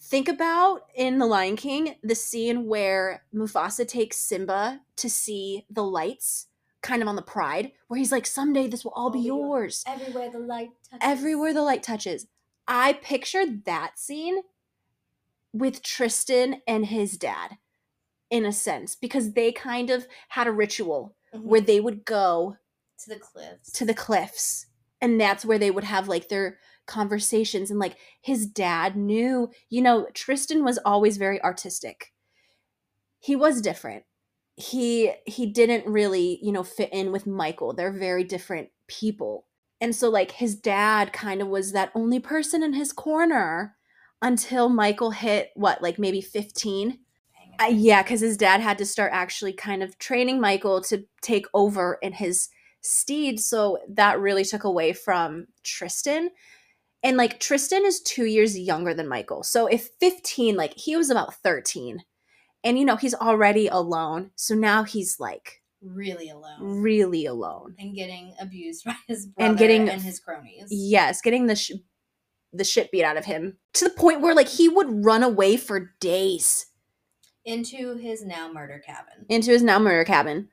think 0.00 0.28
about 0.28 0.82
in 0.94 1.18
the 1.18 1.26
lion 1.26 1.56
king 1.56 1.96
the 2.02 2.14
scene 2.14 2.66
where 2.66 3.22
mufasa 3.34 3.86
takes 3.86 4.16
simba 4.16 4.80
to 4.96 5.10
see 5.10 5.66
the 5.70 5.82
lights 5.82 6.46
kind 6.82 7.02
of 7.02 7.08
on 7.08 7.16
the 7.16 7.22
pride 7.22 7.72
where 7.88 7.98
he's 7.98 8.12
like 8.12 8.26
someday 8.26 8.68
this 8.68 8.84
will 8.84 8.92
all 8.92 9.10
be 9.10 9.18
All 9.18 9.22
be 9.22 9.26
yours 9.26 9.84
Everywhere 9.86 10.30
the 10.30 10.38
light 10.38 10.70
touches. 10.88 10.98
everywhere 11.02 11.52
the 11.52 11.62
light 11.62 11.82
touches. 11.82 12.26
I 12.68 12.92
pictured 12.92 13.64
that 13.64 13.98
scene 13.98 14.42
with 15.52 15.82
Tristan 15.82 16.60
and 16.66 16.86
his 16.86 17.16
dad 17.16 17.56
in 18.30 18.44
a 18.44 18.52
sense 18.52 18.94
because 18.94 19.32
they 19.32 19.50
kind 19.50 19.90
of 19.90 20.06
had 20.28 20.46
a 20.46 20.52
ritual 20.52 21.16
Mhm. 21.34 21.42
where 21.42 21.60
they 21.60 21.80
would 21.80 22.04
go 22.04 22.56
to 22.98 23.08
the 23.08 23.18
cliffs. 23.18 23.72
to 23.72 23.84
the 23.84 23.94
cliffs 23.94 24.66
and 25.00 25.20
that's 25.20 25.44
where 25.44 25.58
they 25.58 25.70
would 25.70 25.84
have 25.84 26.08
like 26.08 26.28
their 26.28 26.58
conversations 26.88 27.70
and 27.70 27.78
like 27.78 27.96
his 28.20 28.46
dad 28.46 28.96
knew 28.96 29.50
you 29.68 29.80
know 29.80 30.08
Tristan 30.14 30.64
was 30.64 30.78
always 30.84 31.16
very 31.16 31.42
artistic. 31.42 32.12
He 33.20 33.36
was 33.36 33.60
different. 33.60 34.04
He 34.56 35.12
he 35.26 35.46
didn't 35.46 35.86
really 35.86 36.40
you 36.42 36.50
know 36.50 36.64
fit 36.64 36.92
in 36.92 37.12
with 37.12 37.26
Michael. 37.26 37.72
They're 37.72 37.92
very 37.92 38.24
different 38.24 38.70
people. 38.88 39.46
And 39.80 39.94
so 39.94 40.10
like 40.10 40.32
his 40.32 40.56
dad 40.56 41.12
kind 41.12 41.40
of 41.40 41.46
was 41.46 41.72
that 41.72 41.92
only 41.94 42.18
person 42.18 42.64
in 42.64 42.72
his 42.72 42.92
corner 42.92 43.76
until 44.20 44.68
Michael 44.68 45.12
hit 45.12 45.50
what 45.54 45.80
like 45.80 46.00
maybe 46.00 46.20
15 46.20 46.98
uh, 47.60 47.66
yeah, 47.66 48.02
because 48.02 48.20
his 48.20 48.36
dad 48.36 48.60
had 48.60 48.78
to 48.78 48.86
start 48.86 49.10
actually 49.12 49.52
kind 49.52 49.82
of 49.82 49.98
training 49.98 50.40
Michael 50.40 50.80
to 50.82 51.04
take 51.22 51.46
over 51.54 51.98
in 52.02 52.12
his 52.12 52.48
steed. 52.80 53.40
So 53.40 53.78
that 53.88 54.20
really 54.20 54.44
took 54.44 54.64
away 54.64 54.92
from 54.92 55.46
Tristan. 55.64 56.30
And 57.02 57.16
like 57.16 57.38
Tristan 57.40 57.84
is 57.84 58.00
two 58.00 58.24
years 58.24 58.58
younger 58.58 58.92
than 58.94 59.08
Michael. 59.08 59.42
So 59.42 59.66
if 59.66 59.88
15, 60.00 60.56
like 60.56 60.74
he 60.74 60.96
was 60.96 61.10
about 61.10 61.34
13. 61.34 62.02
And 62.64 62.78
you 62.78 62.84
know, 62.84 62.96
he's 62.96 63.14
already 63.14 63.68
alone. 63.68 64.30
So 64.34 64.54
now 64.54 64.82
he's 64.82 65.20
like 65.20 65.62
really 65.80 66.28
alone. 66.28 66.58
really 66.60 67.24
alone. 67.26 67.76
and 67.78 67.94
getting 67.94 68.34
abused 68.40 68.84
by 68.86 68.96
his 69.06 69.26
brother 69.26 69.50
And 69.50 69.58
getting- 69.58 69.88
and 69.88 70.02
his 70.02 70.18
cronies. 70.18 70.66
Yes, 70.70 71.20
getting 71.20 71.46
the 71.46 71.54
sh- 71.56 71.72
the 72.52 72.64
shit 72.64 72.90
beat 72.90 73.04
out 73.04 73.16
of 73.18 73.26
him 73.26 73.58
to 73.74 73.84
the 73.84 73.90
point 73.94 74.20
where 74.22 74.34
like 74.34 74.48
he 74.48 74.68
would 74.68 75.04
run 75.04 75.22
away 75.22 75.56
for 75.56 75.94
days. 76.00 76.66
into 77.44 77.96
his 77.96 78.24
now 78.24 78.50
murder 78.52 78.82
cabin. 78.84 79.24
into 79.28 79.50
his 79.52 79.62
now 79.62 79.78
murder 79.78 80.04
cabin, 80.04 80.48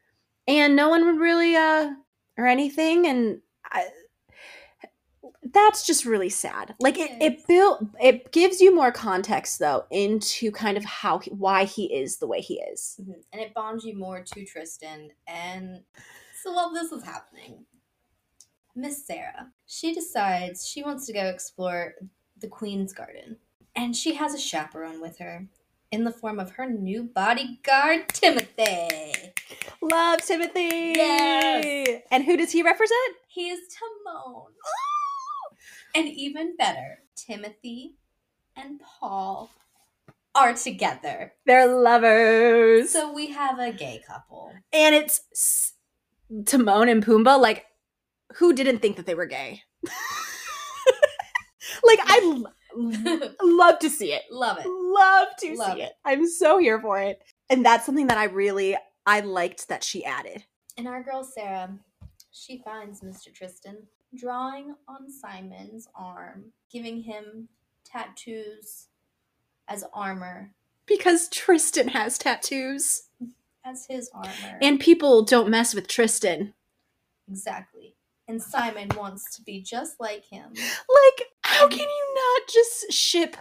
and 0.47 0.75
no 0.75 0.89
one 0.89 1.05
would 1.05 1.17
really 1.19 1.55
uh 1.55 1.91
or 2.37 2.45
anything, 2.47 3.07
and 3.07 3.39
I, 3.71 3.87
that's 5.55 5.87
just 5.87 6.05
really 6.05 6.29
sad. 6.29 6.75
Like 6.79 6.99
it, 6.99 7.11
It 7.21 7.47
built 7.47 7.83
it 7.99 8.31
gives 8.31 8.61
you 8.61 8.75
more 8.75 8.91
context 8.91 9.57
though 9.57 9.85
into 9.89 10.51
kind 10.51 10.77
of 10.77 10.85
how 10.85 11.19
he, 11.19 11.31
why 11.31 11.63
he 11.63 11.91
is 11.91 12.17
the 12.17 12.27
way 12.27 12.41
he 12.41 12.61
is. 12.61 12.99
Mhm. 13.01 13.23
And 13.33 13.41
it 13.41 13.53
bonds 13.55 13.83
you 13.83 13.97
more 13.97 14.21
to 14.21 14.45
Tristan. 14.45 15.09
And 15.27 15.83
so 16.43 16.53
while 16.53 16.71
this 16.73 16.91
is 16.91 17.03
happening, 17.03 17.65
Miss 18.75 19.07
Sarah, 19.07 19.51
she 19.65 19.93
decides 19.93 20.67
she 20.67 20.83
wants 20.83 21.05
to 21.07 21.13
go 21.13 21.25
explore 21.25 21.95
the 22.37 22.47
Queen's 22.47 22.93
Garden. 22.93 23.37
And 23.75 23.95
she 23.95 24.13
has 24.15 24.33
a 24.33 24.37
chaperone 24.37 25.01
with 25.01 25.17
her 25.19 25.47
in 25.91 26.03
the 26.03 26.11
form 26.11 26.39
of 26.39 26.51
her 26.51 26.69
new 26.69 27.03
bodyguard, 27.03 28.09
Timothy. 28.09 29.33
Love 29.81 30.21
Timothy. 30.21 30.93
Yes. 30.95 32.01
And 32.11 32.23
who 32.25 32.35
does 32.35 32.51
he 32.51 32.61
represent? 32.63 33.15
He 33.27 33.49
is 33.49 33.59
Timon. 33.69 34.51
And 35.95 36.07
even 36.09 36.55
better, 36.57 36.99
Timothy 37.15 37.95
and 38.55 38.79
Paul 38.81 39.49
are 40.33 40.53
together. 40.53 41.33
They're 41.45 41.67
lovers. 41.67 42.89
So 42.89 43.13
we 43.13 43.27
have 43.31 43.59
a 43.59 43.71
gay 43.71 44.03
couple. 44.05 44.51
and 44.73 44.93
it's 44.93 45.73
Timon 46.45 46.89
and 46.89 47.05
Pumbaa. 47.05 47.39
Like, 47.39 47.65
who 48.35 48.53
didn't 48.53 48.79
think 48.79 48.97
that 48.97 49.05
they 49.05 49.15
were 49.15 49.25
gay? 49.25 49.61
like, 51.83 51.99
I 52.03 52.19
l- 52.23 52.53
love 53.41 53.79
to 53.79 53.89
see 53.89 54.11
it. 54.13 54.23
Love 54.29 54.57
it. 54.59 54.65
Love 54.67 55.27
to 55.39 55.55
Love 55.55 55.75
see 55.77 55.81
it. 55.83 55.85
it. 55.85 55.93
I'm 56.03 56.27
so 56.27 56.57
here 56.57 56.79
for 56.81 56.99
it. 56.99 57.21
And 57.49 57.65
that's 57.65 57.85
something 57.85 58.07
that 58.07 58.17
I 58.17 58.25
really 58.25 58.75
I 59.05 59.21
liked 59.21 59.69
that 59.69 59.83
she 59.83 60.03
added. 60.03 60.43
And 60.77 60.87
our 60.87 61.01
girl 61.03 61.23
Sarah, 61.23 61.69
she 62.31 62.57
finds 62.65 63.01
Mr. 63.01 63.33
Tristan 63.33 63.77
drawing 64.15 64.75
on 64.87 65.09
Simon's 65.11 65.87
arm, 65.95 66.45
giving 66.71 67.01
him 67.01 67.47
tattoos 67.83 68.87
as 69.67 69.83
armor, 69.93 70.51
Because 70.85 71.27
Tristan 71.29 71.87
has 71.89 72.17
tattoos. 72.17 73.03
as 73.63 73.85
his 73.87 74.09
armor. 74.13 74.59
And 74.61 74.79
people 74.79 75.23
don't 75.23 75.49
mess 75.49 75.73
with 75.73 75.87
Tristan. 75.87 76.53
exactly. 77.27 77.95
And 78.27 78.41
Simon 78.41 78.89
wants 78.95 79.35
to 79.35 79.43
be 79.43 79.61
just 79.61 79.99
like 79.99 80.25
him. 80.25 80.49
Like, 80.53 81.27
how 81.43 81.67
can 81.67 81.79
you 81.79 82.15
not 82.15 82.47
just 82.47 82.91
ship 82.91 83.37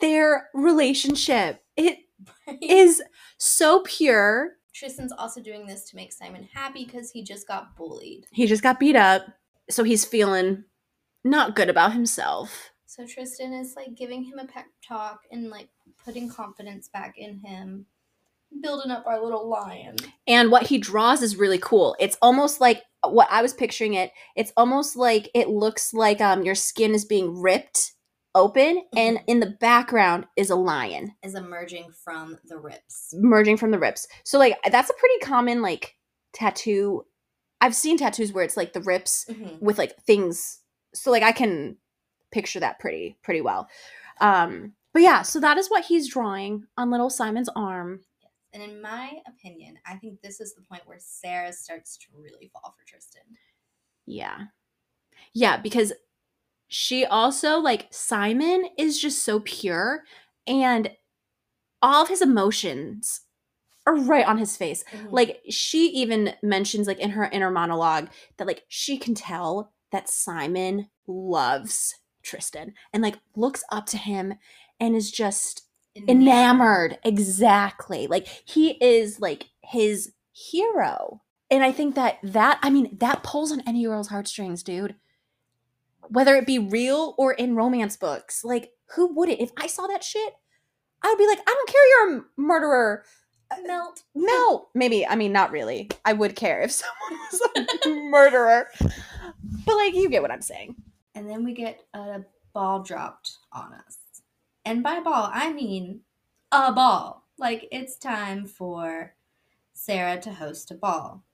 their 0.00 0.48
relationship? 0.52 1.62
It 1.76 2.00
is 2.62 3.02
so 3.38 3.82
pure. 3.86 4.56
Tristan's 4.74 5.12
also 5.12 5.40
doing 5.40 5.66
this 5.66 5.88
to 5.90 5.96
make 5.96 6.12
Simon 6.12 6.46
happy 6.52 6.84
because 6.84 7.10
he 7.10 7.22
just 7.22 7.48
got 7.48 7.74
bullied. 7.76 8.26
He 8.30 8.46
just 8.46 8.62
got 8.62 8.78
beat 8.78 8.94
up, 8.96 9.26
so 9.70 9.84
he's 9.84 10.04
feeling 10.04 10.64
not 11.24 11.54
good 11.56 11.68
about 11.68 11.92
himself. 11.92 12.70
So 12.86 13.06
Tristan 13.06 13.52
is 13.52 13.74
like 13.76 13.94
giving 13.94 14.24
him 14.24 14.38
a 14.38 14.46
pep 14.46 14.66
talk 14.86 15.20
and 15.30 15.48
like 15.48 15.68
putting 16.04 16.28
confidence 16.28 16.88
back 16.88 17.14
in 17.16 17.38
him, 17.38 17.86
building 18.62 18.90
up 18.90 19.04
our 19.06 19.22
little 19.22 19.48
lion. 19.48 19.96
And 20.26 20.50
what 20.50 20.66
he 20.66 20.78
draws 20.78 21.22
is 21.22 21.36
really 21.36 21.58
cool. 21.58 21.94
It's 22.00 22.16
almost 22.20 22.60
like 22.60 22.82
what 23.04 23.28
I 23.30 23.42
was 23.42 23.54
picturing 23.54 23.94
it. 23.94 24.10
It's 24.36 24.52
almost 24.56 24.96
like 24.96 25.30
it 25.34 25.48
looks 25.48 25.94
like 25.94 26.20
um 26.20 26.42
your 26.42 26.54
skin 26.56 26.94
is 26.94 27.04
being 27.04 27.40
ripped 27.40 27.92
open 28.34 28.84
and 28.96 29.18
Mhm. 29.18 29.24
in 29.26 29.40
the 29.40 29.56
background 29.60 30.24
is 30.36 30.50
a 30.50 30.54
lion 30.56 31.12
Is 31.22 31.34
emerging 31.34 31.90
from 32.04 32.38
the 32.44 32.58
rips. 32.58 33.12
merging 33.14 33.56
from 33.56 33.70
the 33.72 33.78
rips. 33.78 34.06
So 34.24 34.38
like 34.38 34.56
that's 34.70 34.90
a 34.90 34.94
pretty 34.94 35.18
common 35.20 35.62
like 35.62 35.96
tattoo. 36.32 37.04
I've 37.60 37.74
seen 37.74 37.98
tattoos 37.98 38.32
where 38.32 38.44
it's 38.44 38.56
like 38.56 38.72
the 38.72 38.80
rips 38.80 39.26
Mhm. 39.28 39.60
with 39.60 39.78
like 39.78 39.96
things 40.04 40.60
so 40.94 41.10
like 41.10 41.22
i 41.22 41.30
can 41.32 41.76
picture 42.32 42.58
that 42.60 42.78
pretty 42.80 43.16
pretty 43.22 43.40
well 43.40 43.68
um 44.20 44.72
but 44.92 45.02
yeah 45.02 45.22
so 45.22 45.38
that 45.40 45.56
is 45.58 45.68
what 45.70 45.84
he's 45.84 46.08
drawing 46.08 46.64
on 46.76 46.90
little 46.90 47.10
simon's 47.10 47.48
arm 47.54 48.00
And 48.52 48.62
in 48.64 48.82
my 48.82 49.20
opinion, 49.28 49.78
I 49.86 49.94
think 49.94 50.20
this 50.22 50.40
is 50.40 50.54
the 50.56 50.62
point 50.62 50.82
where 50.84 50.98
Sarah 50.98 51.52
starts 51.52 51.96
to 51.98 52.06
really 52.18 52.50
fall 52.52 52.74
for 52.76 52.84
Tristan. 52.84 53.22
yeah 54.06 54.46
yeah 55.32 55.56
because 55.56 55.92
she 56.68 57.04
also 57.04 57.58
like 57.58 57.86
simon 57.90 58.66
is 58.78 59.00
just 59.00 59.22
so 59.22 59.40
pure 59.40 60.02
and 60.46 60.90
all 61.82 62.02
of 62.02 62.08
his 62.08 62.22
emotions 62.22 63.20
are 63.86 63.96
right 63.96 64.26
on 64.26 64.38
his 64.38 64.56
face. 64.56 64.84
Like, 65.10 65.28
like 65.28 65.40
she 65.48 65.88
even 65.88 66.34
mentions 66.42 66.86
like 66.86 66.98
in 66.98 67.10
her 67.10 67.24
inner 67.24 67.50
monologue 67.50 68.08
that 68.36 68.46
like 68.46 68.64
she 68.68 68.98
can 68.98 69.14
tell 69.14 69.72
that 69.92 70.08
simon 70.08 70.88
loves 71.06 71.96
tristan 72.22 72.74
and 72.92 73.02
like 73.02 73.18
looks 73.34 73.64
up 73.72 73.86
to 73.86 73.96
him 73.96 74.34
and 74.78 74.94
is 74.94 75.10
just 75.10 75.66
enamored. 76.08 76.98
Exactly. 77.04 78.06
Like 78.06 78.26
he 78.44 78.72
is 78.80 79.20
like 79.20 79.46
his 79.62 80.12
hero. 80.32 81.22
And 81.50 81.64
i 81.64 81.72
think 81.72 81.96
that 81.96 82.18
that 82.22 82.58
i 82.62 82.70
mean 82.70 82.96
that 83.00 83.22
pulls 83.22 83.50
on 83.50 83.62
any 83.66 83.84
girl's 83.84 84.08
heartstrings 84.08 84.62
dude. 84.62 84.94
Whether 86.08 86.34
it 86.36 86.46
be 86.46 86.58
real 86.58 87.14
or 87.18 87.32
in 87.32 87.56
romance 87.56 87.96
books. 87.96 88.44
Like 88.44 88.70
who 88.94 89.14
wouldn't? 89.14 89.40
If 89.40 89.50
i 89.56 89.66
saw 89.66 89.86
that 89.86 90.04
shit 90.04 90.34
i 91.02 91.08
would 91.08 91.18
be 91.18 91.26
like 91.26 91.40
i 91.40 91.54
don't 91.54 91.68
care. 91.68 91.88
You're 91.88 92.18
a 92.18 92.24
murderer 92.36 93.04
Melt. 93.66 94.04
no 94.14 94.68
maybe 94.74 95.06
i 95.06 95.16
mean 95.16 95.32
not 95.32 95.50
really 95.50 95.88
i 96.04 96.12
would 96.12 96.36
care 96.36 96.62
if 96.62 96.70
someone 96.82 97.20
was 97.32 97.42
a 97.86 97.88
murderer 98.08 98.68
but 99.66 99.76
like 99.76 99.94
you 99.94 100.08
get 100.08 100.22
what 100.22 100.30
i'm 100.30 100.42
saying 100.42 100.76
And 101.14 101.28
then 101.28 101.44
we 101.44 101.52
get 101.52 101.80
a 101.92 102.22
ball 102.52 102.82
dropped 102.82 103.38
on 103.52 103.72
us. 103.74 103.98
And 104.64 104.82
by 104.82 105.00
ball, 105.00 105.30
I 105.32 105.52
mean 105.52 106.00
a 106.52 106.72
ball. 106.72 107.24
Like 107.38 107.68
it's 107.72 107.96
time 107.96 108.46
for 108.46 109.14
Sarah 109.72 110.20
to 110.20 110.32
host 110.32 110.70
a 110.70 110.74
ball, 110.74 111.24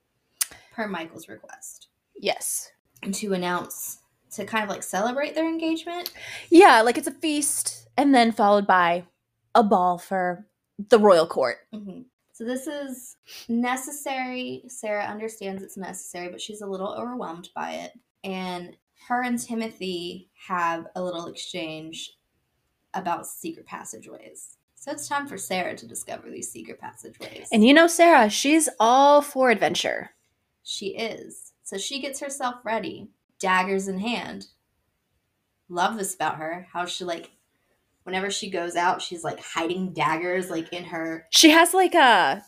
per 0.72 0.86
Michael's 0.86 1.28
request, 1.28 1.88
yes 2.14 2.72
and 3.02 3.14
to 3.14 3.34
announce 3.34 3.98
to 4.32 4.44
kind 4.44 4.64
of 4.64 4.70
like 4.70 4.82
celebrate 4.82 5.34
their 5.34 5.48
engagement. 5.48 6.12
Yeah, 6.50 6.82
like 6.82 6.96
it's 6.98 7.06
a 7.08 7.12
feast 7.12 7.88
and 7.96 8.14
then 8.14 8.32
followed 8.32 8.66
by 8.66 9.04
a 9.54 9.62
ball 9.62 9.98
for 9.98 10.46
the 10.78 10.98
royal 10.98 11.26
court. 11.26 11.58
hmm 11.72 12.02
So 12.32 12.44
this 12.44 12.66
is 12.66 13.16
necessary. 13.48 14.62
Sarah 14.68 15.04
understands 15.04 15.62
it's 15.62 15.76
necessary, 15.76 16.28
but 16.28 16.40
she's 16.40 16.60
a 16.62 16.66
little 16.66 16.92
overwhelmed 16.94 17.48
by 17.54 17.72
it. 17.72 17.92
And 18.24 18.76
her 19.08 19.22
and 19.22 19.38
Timothy 19.38 20.30
have 20.46 20.86
a 20.96 21.02
little 21.02 21.26
exchange 21.26 22.12
about 22.94 23.26
secret 23.26 23.66
passageways. 23.66 24.56
So 24.74 24.90
it's 24.92 25.08
time 25.08 25.26
for 25.26 25.36
Sarah 25.38 25.76
to 25.76 25.86
discover 25.86 26.30
these 26.30 26.50
secret 26.50 26.80
passageways. 26.80 27.48
And 27.52 27.64
you 27.66 27.74
know, 27.74 27.86
Sarah, 27.86 28.28
she's 28.30 28.68
all 28.78 29.20
for 29.22 29.50
adventure. 29.50 30.10
she 30.62 30.96
is. 30.96 31.52
So 31.62 31.76
she 31.78 32.00
gets 32.00 32.20
herself 32.20 32.56
ready, 32.64 33.08
daggers 33.40 33.88
in 33.88 33.98
hand. 33.98 34.46
Love 35.68 35.96
this 35.98 36.14
about 36.14 36.36
her. 36.36 36.68
How 36.72 36.86
she 36.86 37.04
like 37.04 37.30
whenever 38.06 38.30
she 38.30 38.48
goes 38.48 38.76
out, 38.76 39.02
she's 39.02 39.22
like 39.24 39.40
hiding 39.40 39.92
daggers 39.92 40.48
like 40.48 40.72
in 40.72 40.84
her 40.84 41.26
She 41.30 41.50
has 41.50 41.74
like 41.74 41.94
a 41.94 42.42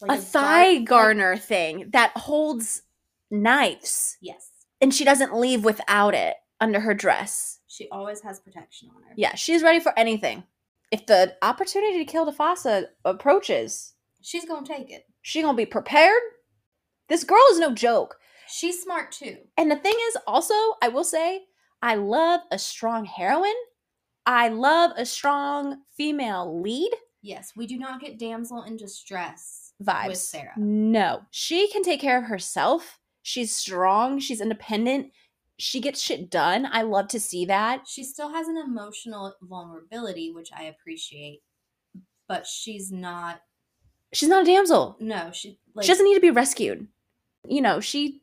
like 0.00 0.18
a 0.18 0.22
thigh 0.22 0.78
gar- 0.78 1.14
garner 1.14 1.36
thing 1.36 1.90
that 1.92 2.12
holds 2.16 2.82
knives, 3.30 4.16
Yes. 4.20 4.50
and 4.80 4.94
she 4.94 5.04
doesn't 5.04 5.34
leave 5.36 5.64
without 5.64 6.14
it 6.14 6.36
under 6.60 6.80
her 6.80 6.94
dress. 6.94 7.58
She 7.66 7.88
always 7.90 8.20
has 8.22 8.40
protection 8.40 8.90
on 8.94 9.02
her. 9.02 9.14
Yeah, 9.16 9.34
she's 9.34 9.62
ready 9.62 9.80
for 9.80 9.98
anything. 9.98 10.44
If 10.90 11.06
the 11.06 11.36
opportunity 11.42 11.98
to 11.98 12.10
kill 12.10 12.26
Defasa 12.30 12.86
approaches, 13.04 13.94
She's 14.22 14.44
gonna 14.44 14.66
take 14.66 14.90
it. 14.90 15.04
she 15.22 15.40
gonna 15.42 15.56
be 15.56 15.66
prepared. 15.66 16.20
This 17.08 17.24
girl 17.24 17.42
is 17.52 17.58
no 17.58 17.72
joke. 17.74 18.16
She's 18.48 18.82
smart 18.82 19.12
too. 19.12 19.36
And 19.56 19.70
the 19.70 19.76
thing 19.76 19.94
is, 20.08 20.16
also, 20.26 20.54
I 20.82 20.88
will 20.88 21.04
say, 21.04 21.42
I 21.82 21.94
love 21.94 22.40
a 22.50 22.58
strong 22.58 23.04
heroine. 23.04 23.54
I 24.26 24.48
love 24.48 24.92
a 24.96 25.06
strong 25.06 25.82
female 25.96 26.60
lead 26.62 26.92
Yes, 27.22 27.52
we 27.54 27.66
do 27.66 27.76
not 27.76 28.00
get 28.00 28.18
damsel 28.18 28.62
in 28.62 28.76
distress 28.76 29.74
vibes. 29.82 30.08
with 30.08 30.18
Sarah. 30.18 30.54
No, 30.56 31.22
she 31.30 31.68
can 31.68 31.82
take 31.82 32.00
care 32.00 32.18
of 32.18 32.24
herself. 32.24 32.98
She's 33.22 33.54
strong. 33.54 34.18
She's 34.18 34.40
independent. 34.40 35.12
She 35.58 35.80
gets 35.80 36.00
shit 36.00 36.30
done. 36.30 36.66
I 36.72 36.82
love 36.82 37.08
to 37.08 37.20
see 37.20 37.44
that. 37.46 37.86
She 37.86 38.04
still 38.04 38.32
has 38.32 38.48
an 38.48 38.56
emotional 38.56 39.34
vulnerability, 39.42 40.30
which 40.30 40.48
I 40.56 40.64
appreciate, 40.64 41.42
but 42.26 42.46
she's 42.46 42.90
not. 42.90 43.42
She's 44.14 44.30
not 44.30 44.42
a 44.42 44.46
damsel. 44.46 44.96
No, 44.98 45.30
she 45.32 45.58
like 45.74 45.84
she 45.84 45.92
doesn't 45.92 46.06
need 46.06 46.14
to 46.14 46.20
be 46.20 46.30
rescued. 46.30 46.88
You 47.46 47.60
know, 47.60 47.80
she 47.80 48.22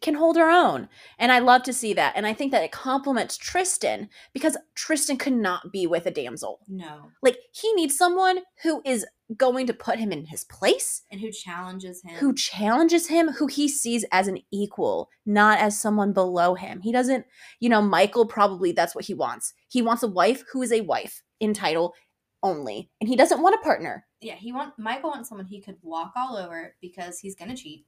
can 0.00 0.14
hold 0.14 0.36
her 0.36 0.50
own. 0.50 0.88
And 1.18 1.32
I 1.32 1.38
love 1.38 1.62
to 1.64 1.72
see 1.72 1.94
that. 1.94 2.12
And 2.16 2.26
I 2.26 2.34
think 2.34 2.52
that 2.52 2.62
it 2.64 2.72
complements 2.72 3.36
Tristan 3.36 4.08
because 4.32 4.56
Tristan 4.74 5.16
could 5.16 5.32
not 5.32 5.72
be 5.72 5.86
with 5.86 6.06
a 6.06 6.10
damsel. 6.10 6.60
No. 6.68 7.10
Like 7.22 7.38
he 7.52 7.72
needs 7.74 7.96
someone 7.96 8.38
who 8.62 8.82
is 8.84 9.06
going 9.36 9.66
to 9.66 9.72
put 9.72 9.98
him 9.98 10.12
in 10.12 10.26
his 10.26 10.44
place, 10.44 11.02
And 11.10 11.20
who 11.20 11.30
challenges 11.30 12.02
him? 12.02 12.14
who 12.16 12.34
challenges 12.34 13.06
him, 13.08 13.28
who 13.30 13.46
he 13.46 13.68
sees 13.68 14.04
as 14.12 14.28
an 14.28 14.38
equal, 14.52 15.08
not 15.24 15.58
as 15.58 15.80
someone 15.80 16.12
below 16.12 16.54
him. 16.54 16.80
He 16.82 16.92
doesn't, 16.92 17.24
you 17.58 17.70
know, 17.70 17.80
Michael 17.80 18.26
probably 18.26 18.72
that's 18.72 18.94
what 18.94 19.06
he 19.06 19.14
wants. 19.14 19.54
He 19.68 19.80
wants 19.80 20.02
a 20.02 20.08
wife 20.08 20.44
who 20.52 20.60
is 20.60 20.72
a 20.72 20.82
wife 20.82 21.22
in 21.40 21.54
title 21.54 21.94
only. 22.42 22.90
And 23.00 23.08
he 23.08 23.16
doesn't 23.16 23.40
want 23.40 23.54
a 23.54 23.64
partner. 23.64 24.06
yeah, 24.20 24.34
he 24.34 24.52
want 24.52 24.78
Michael 24.78 25.10
wants 25.10 25.30
someone 25.30 25.46
he 25.46 25.62
could 25.62 25.76
walk 25.82 26.12
all 26.16 26.36
over 26.36 26.74
because 26.82 27.18
he's 27.18 27.34
gonna 27.34 27.56
cheat. 27.56 27.86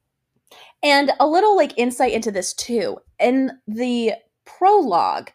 And 0.82 1.12
a 1.18 1.26
little 1.26 1.57
like 1.57 1.76
insight 1.76 2.12
into 2.12 2.30
this 2.30 2.53
too. 2.53 2.99
In 3.18 3.53
the 3.66 4.12
prologue, 4.44 5.30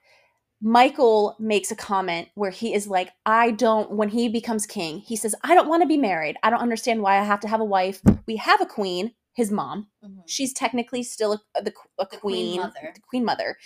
Michael 0.61 1.35
makes 1.39 1.71
a 1.71 1.75
comment 1.75 2.29
where 2.35 2.51
he 2.51 2.73
is 2.73 2.87
like, 2.87 3.11
I 3.25 3.51
don't, 3.51 3.91
when 3.91 4.09
he 4.09 4.29
becomes 4.29 4.67
king, 4.67 4.99
he 4.99 5.15
says, 5.15 5.33
I 5.43 5.55
don't 5.55 5.67
want 5.67 5.81
to 5.81 5.87
be 5.87 5.97
married. 5.97 6.37
I 6.43 6.51
don't 6.51 6.61
understand 6.61 7.01
why 7.01 7.17
I 7.17 7.23
have 7.23 7.39
to 7.41 7.47
have 7.47 7.59
a 7.59 7.65
wife. 7.65 7.99
We 8.27 8.35
have 8.37 8.61
a 8.61 8.67
queen, 8.67 9.13
his 9.33 9.49
mom. 9.51 9.87
Mm-hmm. 10.05 10.21
She's 10.27 10.53
technically 10.53 11.01
still 11.01 11.41
a, 11.55 11.63
the, 11.63 11.73
a 11.99 12.07
The 12.09 12.17
queen, 12.17 12.19
queen 12.19 12.61
mother. 12.61 12.91
the 12.93 13.01
queen 13.01 13.25
mother. 13.25 13.57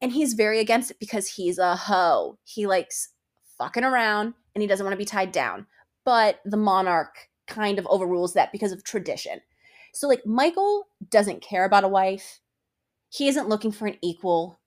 And 0.00 0.12
he's 0.12 0.32
very 0.32 0.60
against 0.60 0.90
it 0.90 0.98
because 0.98 1.28
he's 1.28 1.58
a 1.58 1.76
hoe. 1.76 2.38
He 2.44 2.66
likes 2.66 3.10
fucking 3.58 3.84
around 3.84 4.32
and 4.54 4.62
he 4.62 4.68
doesn't 4.68 4.84
want 4.84 4.94
to 4.94 4.98
be 4.98 5.04
tied 5.04 5.32
down. 5.32 5.66
But 6.06 6.40
the 6.46 6.56
monarch 6.56 7.28
kind 7.46 7.78
of 7.78 7.86
overrules 7.88 8.32
that 8.32 8.50
because 8.50 8.72
of 8.72 8.82
tradition. 8.82 9.42
So, 9.92 10.08
like, 10.08 10.24
Michael 10.26 10.88
doesn't 11.10 11.42
care 11.42 11.64
about 11.64 11.84
a 11.84 11.88
wife. 11.88 12.40
He 13.08 13.28
isn't 13.28 13.48
looking 13.48 13.72
for 13.72 13.86
an 13.86 13.96
equal, 14.02 14.60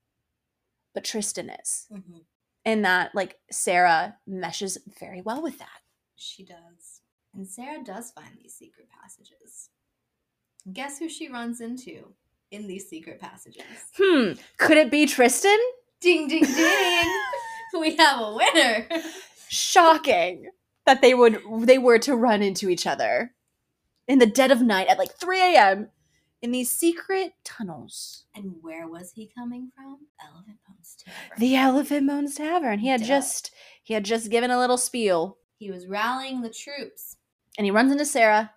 but 0.94 1.04
Tristan 1.04 1.50
is. 1.50 1.88
Mhm. 1.92 2.26
And 2.66 2.86
that, 2.86 3.14
like, 3.14 3.40
Sarah 3.52 4.18
meshes 4.26 4.78
very 5.00 5.22
well 5.22 5.42
with 5.42 5.60
that. 5.60 5.82
She 6.16 6.44
does. 6.44 7.02
And 7.34 7.48
Sarah 7.48 7.84
does 7.84 8.12
find 8.12 8.38
these 8.38 8.54
secret 8.56 8.88
passages. 8.90 9.70
Guess 10.72 11.00
who 11.00 11.10
she 11.10 11.28
runs 11.28 11.60
into 11.60 12.14
in 12.52 12.68
these 12.68 12.88
secret 12.88 13.20
passages? 13.20 13.64
Hmm, 13.98 14.34
could 14.58 14.78
it 14.78 14.92
be 14.92 15.06
Tristan? 15.06 15.58
Ding, 16.00 16.28
ding, 16.28 16.44
ding! 16.56 17.22
we 17.80 17.96
have 17.96 18.22
a 18.22 18.34
winner! 18.34 18.88
Shocking 19.50 20.50
that 20.86 21.02
they 21.02 21.14
would 21.14 21.42
they 21.62 21.78
were 21.78 22.00
to 22.00 22.16
run 22.16 22.42
into 22.42 22.70
each 22.70 22.86
other 22.86 23.34
in 24.08 24.20
the 24.20 24.26
dead 24.26 24.52
of 24.52 24.62
night 24.62 24.88
at 24.88 24.98
like 24.98 25.14
3 25.18 25.40
a.m. 25.56 25.90
in 26.42 26.52
these 26.52 26.70
secret 26.72 27.34
tunnels. 27.44 28.26
And 28.36 28.56
where 28.62 28.88
was 28.88 29.12
he 29.14 29.30
coming 29.38 29.72
from? 29.76 30.00
Elephant 30.22 30.58
Bones 30.68 30.98
Tavern. 31.04 31.40
The 31.40 31.56
Elephant 31.56 32.08
Bones 32.08 32.36
Tavern. 32.36 32.80
He 32.80 32.88
had 32.90 33.02
Duh. 33.02 33.08
just 33.08 33.52
he 33.84 33.94
had 33.94 34.04
just 34.06 34.30
given 34.32 34.52
a 34.52 34.60
little 34.60 34.78
spiel, 34.78 35.38
He 35.58 35.72
was 35.72 35.88
rallying 35.88 36.42
the 36.42 36.50
troops 36.50 37.18
and 37.58 37.66
he 37.66 37.72
runs 37.72 37.92
into 37.92 38.06
Sarah. 38.06 38.52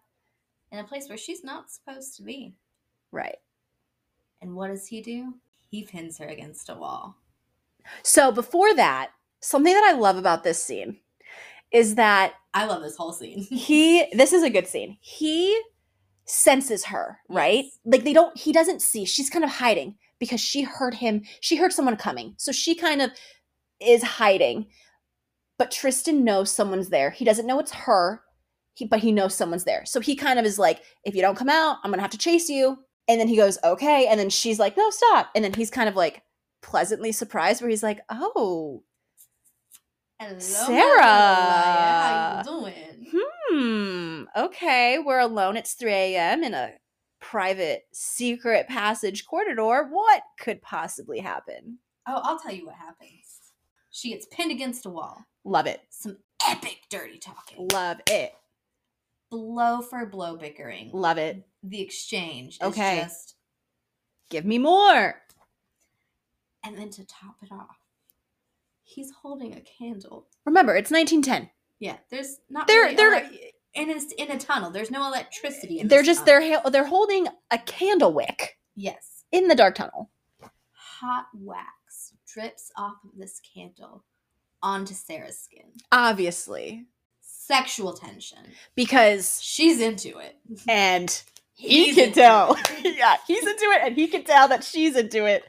in 0.72 0.78
a 0.78 0.84
place 0.84 1.09
where 1.09 1.18
she's 1.18 1.44
not 1.44 1.70
supposed 1.70 2.16
to 2.16 2.22
be. 2.22 2.55
Right. 3.12 3.36
And 4.42 4.55
what 4.55 4.68
does 4.68 4.86
he 4.88 5.01
do? 5.01 5.34
He 5.70 5.84
pins 5.84 6.18
her 6.18 6.26
against 6.28 6.68
a 6.68 6.74
wall. 6.74 7.16
So 8.03 8.30
before 8.32 8.74
that, 8.74 9.11
something 9.40 9.72
that 9.72 9.84
I 9.84 9.97
love 9.97 10.16
about 10.16 10.42
this 10.44 10.62
scene 10.62 10.99
is 11.72 11.96
that 11.96 12.34
I 12.54 12.64
love 12.66 12.82
this 12.82 12.96
whole 12.96 13.12
scene. 13.12 13.38
he 13.50 14.06
this 14.12 14.32
is 14.32 14.42
a 14.42 14.50
good 14.50 14.66
scene. 14.66 14.98
He 15.00 15.60
senses 16.24 16.86
her, 16.86 17.18
right? 17.28 17.64
Yes. 17.64 17.78
Like 17.84 18.04
they 18.04 18.12
don't 18.12 18.36
he 18.36 18.52
doesn't 18.52 18.82
see. 18.82 19.04
She's 19.04 19.30
kind 19.30 19.44
of 19.44 19.50
hiding 19.50 19.96
because 20.18 20.40
she 20.40 20.62
heard 20.62 20.94
him. 20.94 21.22
She 21.40 21.56
heard 21.56 21.72
someone 21.72 21.96
coming. 21.96 22.34
So 22.38 22.52
she 22.52 22.74
kind 22.74 23.02
of 23.02 23.10
is 23.80 24.02
hiding. 24.02 24.66
But 25.58 25.70
Tristan 25.70 26.24
knows 26.24 26.50
someone's 26.50 26.90
there. 26.90 27.10
He 27.10 27.24
doesn't 27.24 27.46
know 27.46 27.58
it's 27.58 27.72
her. 27.72 28.22
He, 28.74 28.84
but 28.84 29.00
he 29.00 29.10
knows 29.10 29.34
someone's 29.34 29.64
there. 29.64 29.86
So 29.86 30.00
he 30.00 30.14
kind 30.14 30.38
of 30.38 30.44
is 30.44 30.58
like, 30.58 30.82
if 31.04 31.14
you 31.14 31.22
don't 31.22 31.36
come 31.36 31.48
out, 31.48 31.78
I'm 31.82 31.90
going 31.90 31.98
to 31.98 32.02
have 32.02 32.10
to 32.10 32.18
chase 32.18 32.50
you. 32.50 32.76
And 33.08 33.18
then 33.18 33.28
he 33.28 33.36
goes, 33.36 33.58
"Okay." 33.62 34.06
And 34.08 34.18
then 34.18 34.30
she's 34.30 34.58
like, 34.58 34.76
"No, 34.76 34.90
stop." 34.90 35.30
And 35.34 35.44
then 35.44 35.54
he's 35.54 35.70
kind 35.70 35.88
of 35.88 35.94
like 35.94 36.22
pleasantly 36.60 37.12
surprised 37.12 37.62
where 37.62 37.70
he's 37.70 37.82
like, 37.82 38.00
"Oh, 38.10 38.82
Hello, 40.18 40.38
Sarah. 40.38 41.02
How 41.04 42.42
you 42.46 42.50
doing? 42.50 43.06
Hmm. 43.50 44.22
Okay, 44.36 44.98
we're 44.98 45.18
alone. 45.20 45.56
It's 45.56 45.74
3 45.74 45.92
a.m. 45.92 46.42
in 46.42 46.54
a 46.54 46.72
private 47.20 47.82
secret 47.92 48.66
passage 48.68 49.26
corridor. 49.26 49.88
What 49.90 50.22
could 50.40 50.62
possibly 50.62 51.18
happen? 51.20 51.78
Oh, 52.08 52.20
I'll 52.22 52.38
tell 52.38 52.52
you 52.52 52.66
what 52.66 52.76
happens. 52.76 53.40
She 53.90 54.10
gets 54.10 54.26
pinned 54.26 54.52
against 54.52 54.86
a 54.86 54.90
wall. 54.90 55.24
Love 55.44 55.66
it. 55.66 55.80
Some 55.90 56.16
epic 56.48 56.78
dirty 56.90 57.18
talking. 57.18 57.68
Love 57.72 57.98
it. 58.08 58.32
Blow 59.30 59.80
for 59.82 60.06
blow 60.06 60.36
bickering. 60.36 60.90
Love 60.92 61.18
it. 61.18 61.46
The 61.62 61.80
exchange 61.80 62.56
is 62.56 62.62
Okay. 62.68 63.02
just 63.04 63.34
Give 64.30 64.44
me 64.44 64.58
more. 64.58 65.20
and 66.64 66.76
then 66.76 66.90
to 66.90 67.04
top 67.06 67.36
it 67.42 67.52
off, 67.52 67.76
he's 68.87 69.11
holding 69.11 69.53
a 69.55 69.61
candle. 69.61 70.28
Remember, 70.47 70.74
it's 70.74 70.91
1910. 70.91 71.51
Yeah, 71.78 71.97
there's 72.11 72.39
not 72.49 72.66
They're 72.66 72.84
really 72.84 72.97
they're 72.97 73.30
and 73.74 73.91
it's 73.91 74.12
in 74.12 74.30
a 74.30 74.39
tunnel. 74.39 74.70
There's 74.70 74.91
no 74.91 75.07
electricity. 75.07 75.80
In 75.80 75.89
they're 75.89 76.03
just 76.03 76.24
tunnel. 76.24 76.41
they're 76.41 76.70
they're 76.70 76.87
holding 76.87 77.28
a 77.51 77.59
candle 77.59 78.14
wick 78.14 78.59
yes. 78.74 79.24
in 79.30 79.49
the 79.49 79.55
dark 79.55 79.74
tunnel. 79.74 80.11
Hot 80.72 81.26
wax 81.34 82.14
drips 82.32 82.70
off 82.78 82.97
of 83.05 83.11
this 83.18 83.41
candle 83.55 84.05
onto 84.62 84.95
Sarah's 84.95 85.39
skin. 85.39 85.66
Obviously, 85.93 86.87
Sexual 87.20 87.93
tension. 87.93 88.39
because 88.74 89.41
She's 89.43 89.80
into 89.80 90.18
it. 90.18 90.37
and 90.66 91.22
he 91.55 91.95
can 91.95 92.12
tell. 92.12 92.57
yeah, 92.82 93.16
he's 93.26 93.47
into 93.47 93.66
it, 93.74 93.80
and 93.84 93.97
he 93.97 94.09
can 94.09 94.24
tell 94.24 94.49
that 94.49 94.64
she's 94.64 94.97
into 94.97 95.26
it. 95.26 95.45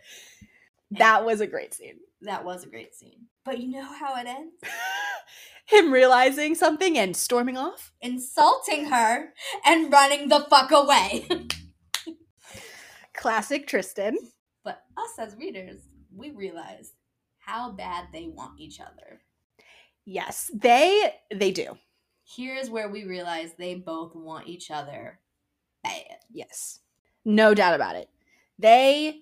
That 0.91 1.25
was 1.25 1.39
a 1.39 1.47
great 1.47 1.73
scene. 1.73 1.99
That 2.21 2.43
was 2.45 2.63
a 2.63 2.69
great 2.69 2.95
scene. 2.95 3.27
But 3.45 3.59
you 3.59 3.69
know 3.69 3.85
how 3.85 4.15
it 4.15 4.27
ends? 4.27 4.55
Him 5.65 5.91
realizing 5.91 6.55
something 6.55 6.97
and 6.97 7.15
storming 7.15 7.57
off. 7.57 7.91
Insulting 8.01 8.85
her 8.85 9.33
and 9.65 9.91
running 9.91 10.29
the 10.29 10.45
fuck 10.49 10.71
away. 10.71 11.27
Classic 13.13 13.67
Tristan. 13.67 14.17
but 14.63 14.83
us 14.95 15.11
as 15.19 15.35
readers, 15.35 15.81
we 16.15 16.31
realize 16.31 16.93
how 17.39 17.71
bad 17.71 18.05
they 18.13 18.27
want 18.27 18.59
each 18.59 18.79
other. 18.79 19.21
Yes, 20.05 20.49
they 20.53 21.13
they 21.33 21.51
do. 21.51 21.77
Here's 22.23 22.69
where 22.69 22.89
we 22.89 23.03
realize 23.05 23.51
they 23.57 23.75
both 23.75 24.15
want 24.15 24.47
each 24.47 24.69
other 24.71 25.19
bad. 25.83 26.17
Yes. 26.31 26.79
No 27.25 27.53
doubt 27.53 27.75
about 27.75 27.95
it. 27.95 28.09
They 28.59 29.21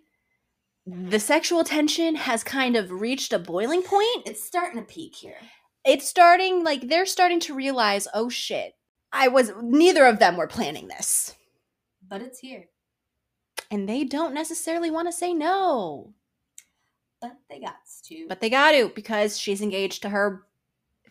the 0.85 1.19
sexual 1.19 1.63
tension 1.63 2.15
has 2.15 2.43
kind 2.43 2.75
of 2.75 2.91
reached 2.91 3.33
a 3.33 3.39
boiling 3.39 3.81
point. 3.81 4.23
It's 4.25 4.43
starting 4.43 4.79
to 4.79 4.85
peak 4.85 5.15
here. 5.15 5.37
It's 5.83 6.07
starting 6.07 6.63
like 6.63 6.87
they're 6.87 7.05
starting 7.05 7.39
to 7.41 7.53
realize, 7.53 8.07
"Oh 8.13 8.29
shit. 8.29 8.75
I 9.11 9.27
was 9.27 9.51
neither 9.61 10.05
of 10.05 10.19
them 10.19 10.37
were 10.37 10.47
planning 10.47 10.87
this." 10.87 11.35
But 12.07 12.21
it's 12.21 12.39
here. 12.39 12.69
And 13.71 13.89
they 13.89 14.03
don't 14.03 14.33
necessarily 14.33 14.91
want 14.91 15.07
to 15.07 15.11
say 15.11 15.33
no. 15.33 16.13
But 17.21 17.37
they 17.49 17.59
got 17.59 17.77
to. 18.05 18.27
But 18.27 18.41
they 18.41 18.49
got 18.49 18.73
to 18.73 18.89
because 18.93 19.39
she's 19.39 19.61
engaged 19.61 20.03
to 20.03 20.09
her 20.09 20.45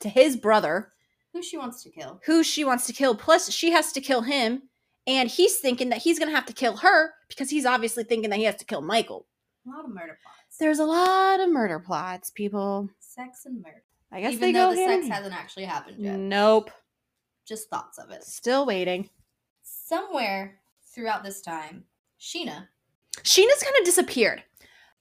to 0.01 0.09
his 0.09 0.37
brother 0.37 0.93
who 1.33 1.43
she 1.43 1.59
wants 1.59 1.83
to 1.83 1.91
kill? 1.91 2.21
who 2.27 2.43
she 2.43 2.65
wants 2.65 2.87
to 2.87 2.93
kill 2.93 3.15
plus 3.15 3.51
she 3.51 3.71
has 3.71 3.93
to 3.93 4.01
kill 4.01 4.23
him 4.23 4.63
and 5.07 5.29
he's 5.29 5.59
thinking 5.59 5.89
that 5.89 6.03
he's 6.03 6.19
going 6.19 6.31
to 6.31 6.35
have 6.35 6.47
to 6.47 6.53
kill 6.53 6.77
her 6.79 7.15
because 7.29 7.51
he's 7.51 7.67
obviously 7.67 8.05
thinking 8.05 8.31
that 8.31 8.39
he 8.39 8.45
has 8.45 8.57
to 8.57 8.65
kill 8.65 8.81
Michael. 8.81 9.27
A 9.67 9.71
lot 9.71 9.85
of 9.85 9.91
murder 9.91 10.19
plots. 10.23 10.59
There's 10.59 10.79
a 10.79 10.85
lot 10.85 11.41
of 11.41 11.51
murder 11.51 11.79
plots, 11.79 12.31
people. 12.31 12.89
sex 12.99 13.47
and 13.47 13.63
murder. 13.63 13.83
I 14.13 14.21
guess 14.21 14.35
Even 14.35 14.41
they 14.41 14.53
though 14.53 14.71
go 14.71 14.77
the 14.77 14.85
sex 14.87 15.07
in 15.07 15.11
hasn't 15.11 15.35
actually 15.35 15.65
happened 15.65 15.97
yet. 15.99 16.17
Nope. 16.19 16.71
Just 17.47 17.69
thoughts 17.71 17.99
of 17.99 18.11
it. 18.11 18.23
Still 18.25 18.65
waiting. 18.67 19.09
Somewhere 19.63 20.61
throughout 20.95 21.25
this 21.25 21.41
time, 21.41 21.85
Sheena, 22.21 22.69
Sheena's 23.23 23.63
kind 23.63 23.77
of 23.79 23.85
disappeared. 23.85 24.43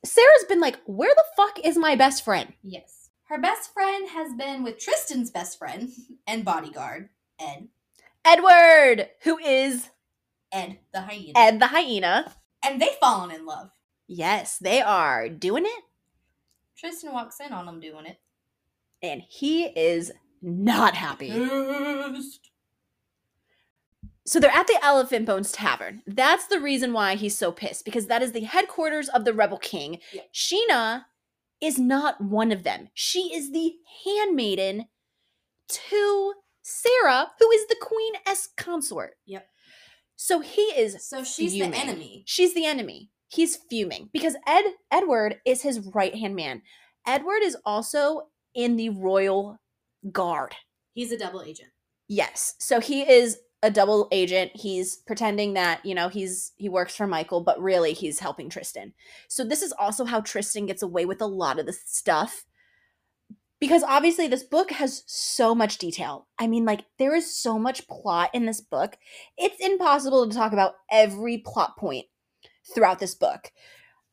Sarah's 0.06 0.46
been 0.50 0.60
like, 0.60 0.80
"Where 0.86 1.14
the 1.16 1.24
fuck 1.38 1.60
is 1.64 1.78
my 1.78 1.96
best 1.96 2.24
friend?" 2.26 2.54
yes, 2.64 3.10
her 3.26 3.40
best 3.40 3.74
friend 3.74 4.10
has 4.10 4.34
been 4.34 4.64
with 4.64 4.80
Tristan's 4.80 5.32
best 5.32 5.58
friend 5.58 5.90
and 6.28 6.44
bodyguard, 6.44 7.10
Ed. 7.40 7.68
Edward, 8.26 9.10
who 9.24 9.38
is 9.40 9.90
Ed 10.52 10.80
the 10.94 11.02
hyena. 11.02 11.34
Ed 11.36 11.60
the 11.60 11.68
hyena. 11.68 12.34
And 12.64 12.82
they've 12.82 12.90
fallen 13.00 13.32
in 13.32 13.46
love. 13.46 13.70
Yes, 14.08 14.58
they 14.58 14.82
are 14.82 15.30
doing 15.30 15.66
it 15.66 15.84
Tristan 16.78 17.14
walks 17.14 17.40
in 17.40 17.54
on 17.54 17.66
them 17.66 17.80
doing 17.80 18.06
it. 18.06 18.18
and 19.02 19.22
he 19.28 19.66
is 19.66 20.12
not 20.42 20.96
happy. 20.96 21.30
Pissed. 21.32 22.50
so 24.26 24.40
they're 24.40 24.52
at 24.52 24.68
the 24.68 24.80
Elephant 24.84 25.26
Bones 25.26 25.52
Tavern. 25.54 26.02
That's 26.06 26.48
the 26.48 26.60
reason 26.60 26.92
why 26.94 27.16
he's 27.16 27.38
so 27.38 27.52
pissed 27.52 27.86
because 27.86 28.08
that 28.08 28.22
is 28.22 28.34
the 28.34 28.42
headquarters 28.42 29.08
of 29.10 29.24
the 29.26 29.34
Rebel 29.34 29.58
King. 29.58 30.00
Yep. 30.12 30.30
Sheena 30.34 31.06
is 31.62 31.80
not 31.80 32.20
one 32.22 32.52
of 32.52 32.64
them. 32.64 32.90
She 32.94 33.34
is 33.34 33.52
the 33.54 33.74
handmaiden 34.06 34.88
to 35.70 36.34
Sarah, 36.62 37.32
who 37.40 37.50
is 37.52 37.68
the 37.68 37.78
Queen 37.82 38.14
S 38.28 38.50
consort. 38.58 39.12
Yep. 39.26 39.48
So 40.18 40.42
he 40.42 40.62
is 40.62 41.08
So 41.08 41.24
she's 41.24 41.54
fuming. 41.54 41.72
the 41.72 41.78
enemy. 41.78 42.24
She's 42.26 42.54
the 42.54 42.66
enemy. 42.66 43.12
He's 43.34 43.56
fuming 43.56 44.10
because 44.14 44.36
Ed 44.46 44.66
Edward 44.92 45.40
is 45.44 45.64
his 45.64 45.80
right 45.96 46.14
hand 46.14 46.36
man. 46.36 46.62
Edward 47.08 47.42
is 47.42 47.58
also 47.66 48.28
in 48.54 48.76
the 48.78 48.90
royal 48.90 49.58
guard. 50.12 50.56
He's 50.94 51.12
a 51.12 51.18
double 51.18 51.42
agent. 51.42 51.70
Yes. 52.08 52.54
So 52.60 52.80
he 52.80 53.02
is 53.02 53.40
a 53.64 53.72
double 53.72 54.08
agent. 54.12 54.52
He's 54.54 54.98
pretending 54.98 55.54
that, 55.54 55.84
you 55.84 55.96
know, 55.96 56.10
he's 56.10 56.52
he 56.58 56.70
works 56.70 56.96
for 56.96 57.08
Michael, 57.08 57.42
but 57.42 57.60
really 57.60 57.94
he's 57.94 58.20
helping 58.20 58.50
Tristan. 58.50 58.94
So 59.28 59.44
this 59.44 59.64
is 59.64 59.74
also 59.80 60.06
how 60.06 60.22
Tristan 60.22 60.68
gets 60.68 60.84
away 60.84 61.06
with 61.06 61.20
a 61.20 61.26
lot 61.26 61.58
of 61.58 61.66
the 61.66 61.74
stuff. 61.74 62.46
Because 63.60 63.82
obviously 63.82 64.28
this 64.28 64.44
book 64.44 64.70
has 64.72 65.04
so 65.08 65.56
much 65.56 65.80
detail. 65.80 66.28
I 66.38 66.46
mean, 66.46 66.66
like 66.66 66.86
there 67.00 67.16
is 67.16 67.36
so 67.36 67.58
much 67.58 67.88
plot 67.88 68.30
in 68.34 68.46
this 68.46 68.62
book. 68.62 68.96
It's 69.38 69.60
impossible 69.60 70.30
to 70.30 70.36
talk 70.36 70.54
about 70.54 70.76
every 70.92 71.40
plot 71.40 71.78
point 71.78 72.06
throughout 72.64 73.00
this 73.00 73.16
book. 73.16 73.52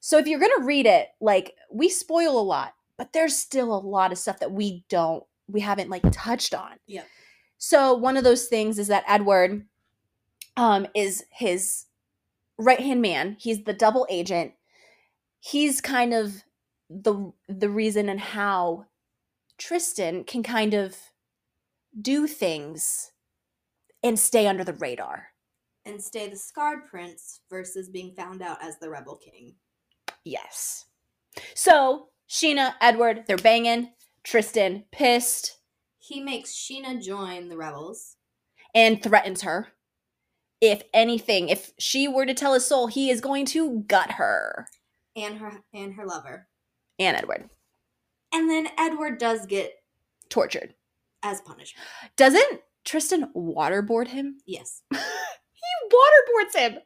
So 0.01 0.18
if 0.18 0.26
you're 0.26 0.40
going 0.40 0.53
to 0.59 0.64
read 0.64 0.86
it, 0.86 1.09
like 1.20 1.55
we 1.70 1.88
spoil 1.88 2.38
a 2.38 2.42
lot, 2.42 2.74
but 2.96 3.12
there's 3.12 3.36
still 3.36 3.74
a 3.74 3.78
lot 3.78 4.12
of 4.12 4.18
stuff 4.18 4.40
that 4.40 4.53
we 4.53 4.84
don't 4.88 5.24
we 5.48 5.61
haven't 5.61 5.90
like 5.90 6.03
touched 6.12 6.55
on. 6.55 6.72
Yeah. 6.86 7.03
So 7.59 7.94
one 7.94 8.16
of 8.16 8.24
those 8.24 8.46
things 8.46 8.78
is 8.78 8.88
that 8.88 9.05
Edward 9.07 9.66
um 10.57 10.86
is 10.94 11.24
his 11.30 11.86
right-hand 12.59 13.03
man. 13.03 13.36
He's 13.38 13.64
the 13.64 13.72
double 13.72 14.07
agent. 14.11 14.53
He's 15.40 15.80
kind 15.80 16.14
of 16.14 16.44
the 16.88 17.32
the 17.48 17.70
reason 17.70 18.09
and 18.09 18.20
how 18.20 18.86
Tristan 19.59 20.24
can 20.24 20.42
kind 20.42 20.74
of 20.74 20.96
do 22.01 22.26
things 22.26 23.12
and 24.03 24.18
stay 24.18 24.46
under 24.46 24.64
the 24.64 24.72
radar. 24.72 25.30
And 25.87 26.03
stay 26.03 26.28
the 26.28 26.37
scarred 26.37 26.87
prince 26.87 27.41
versus 27.49 27.89
being 27.89 28.12
found 28.14 28.43
out 28.43 28.59
as 28.62 28.78
the 28.78 28.91
rebel 28.91 29.16
king. 29.16 29.55
Yes. 30.24 30.87
So 31.55 32.09
Sheena, 32.28 32.74
Edward, 32.81 33.24
they're 33.26 33.37
banging. 33.39 33.91
Tristan 34.22 34.85
pissed 34.93 35.57
He 35.99 36.20
makes 36.20 36.53
Sheena 36.53 37.03
join 37.03 37.49
the 37.49 37.57
rebels. 37.57 38.16
and 38.74 39.03
threatens 39.03 39.43
her. 39.43 39.68
If 40.61 40.83
anything, 40.93 41.49
if 41.49 41.72
she 41.78 42.07
were 42.07 42.26
to 42.26 42.35
tell 42.35 42.53
his 42.53 42.66
soul, 42.66 42.87
he 42.87 43.11
is 43.11 43.22
going 43.22 43.47
to 43.47 43.81
gut 43.89 44.12
her. 44.12 44.66
and 45.16 45.39
her 45.39 45.62
and 45.72 45.95
her 45.95 46.05
lover. 46.07 46.47
And 46.99 47.16
Edward. 47.16 47.49
And 48.33 48.49
then 48.51 48.68
Edward 48.78 49.18
does 49.18 49.47
get 49.47 49.72
Tortured. 50.28 50.74
as 51.22 51.41
punishment. 51.41 51.87
Doesn't 52.16 52.61
Tristan 52.85 53.33
waterboard 53.35 54.09
him? 54.09 54.37
Yes. 54.47 54.83
Waterboards 55.89 56.57
him. 56.59 56.78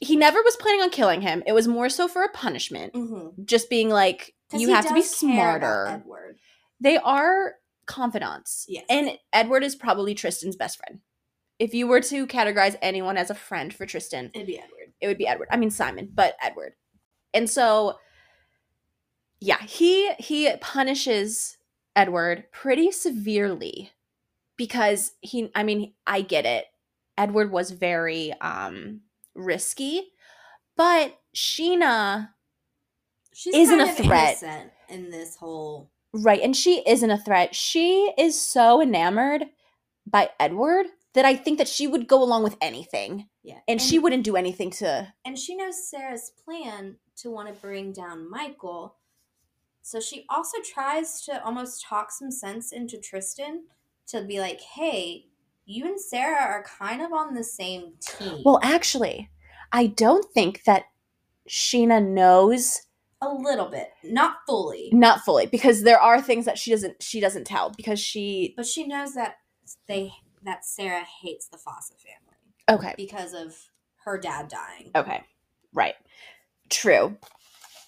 He 0.00 0.16
never 0.16 0.42
was 0.42 0.56
planning 0.56 0.80
on 0.82 0.90
killing 0.90 1.20
him. 1.20 1.42
It 1.46 1.52
was 1.52 1.68
more 1.68 1.88
so 1.88 2.08
for 2.08 2.22
a 2.22 2.30
punishment. 2.30 2.94
Mm-hmm. 2.94 3.44
Just 3.44 3.68
being 3.68 3.90
like, 3.90 4.34
you 4.52 4.70
have 4.70 4.88
to 4.88 4.94
be 4.94 5.02
smarter. 5.02 5.86
Edward. 5.88 6.38
They 6.80 6.96
are 6.96 7.56
confidants. 7.86 8.64
Yes. 8.68 8.84
And 8.88 9.18
Edward 9.32 9.62
is 9.62 9.76
probably 9.76 10.14
Tristan's 10.14 10.56
best 10.56 10.78
friend. 10.78 11.00
If 11.58 11.74
you 11.74 11.86
were 11.86 12.00
to 12.00 12.26
categorize 12.26 12.76
anyone 12.80 13.18
as 13.18 13.28
a 13.28 13.34
friend 13.34 13.74
for 13.74 13.84
Tristan, 13.84 14.30
It'd 14.32 14.46
be 14.46 14.58
Edward. 14.58 14.92
it 15.00 15.06
would 15.08 15.18
be 15.18 15.26
Edward. 15.26 15.48
I 15.50 15.58
mean 15.58 15.70
Simon, 15.70 16.08
but 16.14 16.34
Edward. 16.42 16.72
And 17.34 17.48
so 17.50 17.98
yeah, 19.40 19.60
he 19.62 20.12
he 20.14 20.50
punishes 20.62 21.58
Edward 21.94 22.44
pretty 22.52 22.90
severely 22.90 23.90
because 24.56 25.12
he 25.20 25.50
I 25.54 25.62
mean, 25.62 25.92
I 26.06 26.22
get 26.22 26.46
it. 26.46 26.64
Edward 27.16 27.50
was 27.50 27.70
very 27.70 28.32
um 28.40 29.00
risky, 29.34 30.12
but 30.76 31.18
Sheena 31.34 32.30
She's 33.32 33.54
Isn't 33.54 33.80
a 33.80 33.92
threat. 33.94 34.70
in 34.90 35.10
this 35.10 35.36
whole. 35.36 35.90
Right, 36.12 36.42
and 36.42 36.54
she 36.54 36.82
isn't 36.86 37.10
a 37.10 37.16
threat. 37.16 37.54
She 37.54 38.12
is 38.18 38.38
so 38.38 38.82
enamored 38.82 39.46
by 40.06 40.30
Edward 40.38 40.86
that 41.14 41.24
I 41.24 41.36
think 41.36 41.56
that 41.58 41.68
she 41.68 41.86
would 41.86 42.06
go 42.06 42.22
along 42.22 42.42
with 42.42 42.56
anything. 42.60 43.28
Yeah. 43.42 43.60
And, 43.66 43.80
she 43.80 43.98
wouldn't 43.98 44.24
do 44.24 44.36
anything 44.36 44.70
to 44.72 45.14
and 45.24 45.38
she 45.38 45.56
knows 45.56 45.88
Sarah's 45.88 46.32
plan 46.44 46.96
to 47.16 47.30
want 47.30 47.48
to 47.48 47.54
bring 47.58 47.92
down 47.92 48.30
Michael. 48.30 48.96
So 49.80 50.00
she 50.00 50.26
also 50.28 50.58
tries 50.62 51.22
to 51.22 51.42
almost 51.42 51.82
talk 51.82 52.12
some 52.12 52.30
sense 52.30 52.72
into 52.72 52.98
Tristan 52.98 53.64
to 54.08 54.22
be 54.22 54.38
like, 54.38 54.60
"Hey, 54.60 55.29
you 55.70 55.86
and 55.86 56.00
Sarah 56.00 56.42
are 56.42 56.64
kind 56.64 57.02
of 57.02 57.12
on 57.12 57.34
the 57.34 57.44
same 57.44 57.94
team." 58.00 58.42
Well, 58.44 58.60
actually, 58.62 59.30
I 59.72 59.86
don't 59.86 60.26
think 60.32 60.64
that 60.64 60.84
Sheena 61.48 62.04
knows 62.04 62.82
a 63.22 63.28
little 63.32 63.66
bit, 63.68 63.88
not 64.02 64.36
fully, 64.46 64.90
not 64.92 65.20
fully 65.20 65.46
because 65.46 65.82
there 65.82 66.00
are 66.00 66.20
things 66.22 66.44
that 66.46 66.58
she 66.58 66.70
doesn't 66.70 67.02
she 67.02 67.20
doesn't 67.20 67.44
tell 67.46 67.70
because 67.70 68.00
she 68.00 68.54
but 68.56 68.66
she 68.66 68.86
knows 68.86 69.14
that 69.14 69.36
they 69.86 70.12
that 70.42 70.64
Sarah 70.64 71.04
hates 71.22 71.48
the 71.48 71.58
Faasa 71.58 71.94
family 71.98 72.30
Okay. 72.70 72.94
because 72.96 73.34
of 73.34 73.56
her 74.04 74.18
dad 74.18 74.48
dying. 74.48 74.90
Okay. 74.94 75.22
Right. 75.74 75.94
True. 76.70 77.16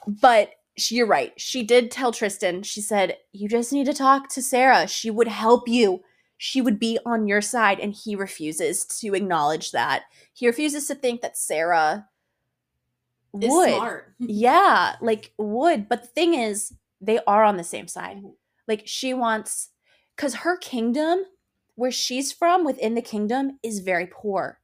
But 0.06 0.50
she, 0.76 0.96
you're 0.96 1.06
right. 1.06 1.32
She 1.36 1.62
did 1.62 1.90
tell 1.90 2.12
Tristan, 2.12 2.62
she 2.62 2.80
said, 2.80 3.16
You 3.32 3.48
just 3.48 3.72
need 3.72 3.86
to 3.86 3.94
talk 3.94 4.28
to 4.30 4.42
Sarah. 4.42 4.86
She 4.86 5.10
would 5.10 5.28
help 5.28 5.68
you. 5.68 6.02
She 6.44 6.60
would 6.60 6.80
be 6.80 6.98
on 7.06 7.28
your 7.28 7.40
side. 7.40 7.78
And 7.78 7.94
he 7.94 8.16
refuses 8.16 8.84
to 8.98 9.14
acknowledge 9.14 9.70
that. 9.70 10.02
He 10.34 10.48
refuses 10.48 10.88
to 10.88 10.96
think 10.96 11.20
that 11.20 11.36
Sarah 11.36 12.08
Is 13.40 13.48
would. 13.48 13.72
smart. 13.72 14.14
Yeah, 14.18 14.96
like 15.00 15.34
would. 15.38 15.88
But 15.88 16.02
the 16.02 16.08
thing 16.08 16.34
is, 16.34 16.74
they 17.00 17.20
are 17.28 17.44
on 17.44 17.58
the 17.58 17.62
same 17.62 17.86
side. 17.86 18.16
Mm-hmm. 18.16 18.30
Like 18.66 18.82
she 18.86 19.14
wants, 19.14 19.68
because 20.16 20.34
her 20.34 20.56
kingdom, 20.56 21.26
where 21.76 21.92
she's 21.92 22.32
from 22.32 22.64
within 22.64 22.96
the 22.96 23.02
kingdom, 23.02 23.60
is 23.62 23.78
very 23.78 24.08
poor. 24.08 24.58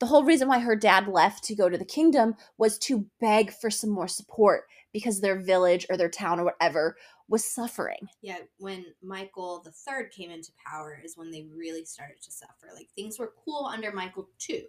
The 0.00 0.06
whole 0.06 0.24
reason 0.24 0.48
why 0.48 0.58
her 0.58 0.74
dad 0.74 1.06
left 1.06 1.44
to 1.44 1.54
go 1.54 1.68
to 1.68 1.78
the 1.78 1.84
kingdom 1.84 2.34
was 2.58 2.76
to 2.80 3.06
beg 3.20 3.52
for 3.52 3.70
some 3.70 3.90
more 3.90 4.08
support 4.08 4.64
because 4.92 5.20
their 5.20 5.38
village 5.38 5.86
or 5.90 5.96
their 5.96 6.08
town 6.08 6.40
or 6.40 6.44
whatever 6.44 6.96
was 7.28 7.44
suffering. 7.44 8.08
Yeah, 8.22 8.38
when 8.58 8.86
Michael 9.02 9.62
the 9.64 9.70
third 9.70 10.10
came 10.10 10.30
into 10.30 10.50
power 10.66 11.00
is 11.04 11.16
when 11.16 11.30
they 11.30 11.46
really 11.54 11.84
started 11.84 12.20
to 12.22 12.32
suffer. 12.32 12.68
Like 12.74 12.88
things 12.96 13.18
were 13.18 13.32
cool 13.44 13.70
under 13.72 13.92
Michael 13.92 14.28
two. 14.38 14.62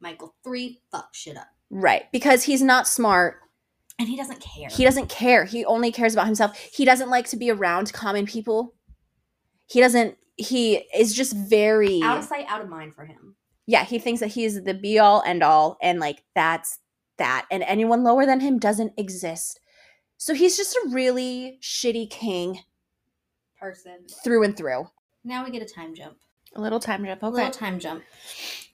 Michael 0.00 0.34
three 0.44 0.80
fuck 0.90 1.14
shit 1.14 1.36
up. 1.36 1.48
Right. 1.70 2.04
Because 2.12 2.42
he's 2.42 2.62
not 2.62 2.86
smart. 2.86 3.36
And 3.98 4.08
he 4.08 4.16
doesn't 4.16 4.40
care. 4.40 4.68
He 4.70 4.84
doesn't 4.84 5.08
care. 5.08 5.44
He 5.44 5.64
only 5.64 5.90
cares 5.92 6.12
about 6.14 6.26
himself. 6.26 6.58
He 6.58 6.84
doesn't 6.84 7.10
like 7.10 7.28
to 7.28 7.36
be 7.36 7.50
around 7.50 7.92
common 7.92 8.26
people. 8.26 8.74
He 9.66 9.80
doesn't, 9.80 10.16
he 10.36 10.84
is 10.94 11.14
just 11.14 11.34
very. 11.34 12.02
out 12.02 12.18
of 12.18 12.24
sight, 12.24 12.44
out 12.48 12.60
of 12.60 12.68
mind 12.68 12.94
for 12.94 13.06
him. 13.06 13.36
yeah, 13.66 13.84
he 13.84 13.98
thinks 13.98 14.20
that 14.20 14.28
he's 14.28 14.62
the 14.62 14.74
be 14.74 14.98
all 14.98 15.22
end 15.24 15.42
all, 15.42 15.78
and 15.80 16.00
like 16.00 16.22
that's 16.34 16.78
that, 17.18 17.46
and 17.50 17.62
anyone 17.62 18.02
lower 18.04 18.26
than 18.26 18.40
him 18.40 18.58
doesn't 18.58 18.92
exist. 18.96 19.60
So 20.16 20.34
he's 20.34 20.56
just 20.56 20.74
a 20.76 20.88
really 20.90 21.58
shitty 21.60 22.08
king 22.10 22.60
Person. 23.58 24.06
through 24.22 24.44
and 24.44 24.56
through. 24.56 24.88
Now 25.24 25.44
we 25.44 25.50
get 25.50 25.62
a 25.62 25.72
time 25.72 25.94
jump. 25.94 26.16
A 26.54 26.60
little 26.60 26.80
time 26.80 27.04
jump, 27.04 27.22
A 27.22 27.26
okay. 27.26 27.36
little 27.36 27.50
time 27.50 27.78
jump. 27.78 28.04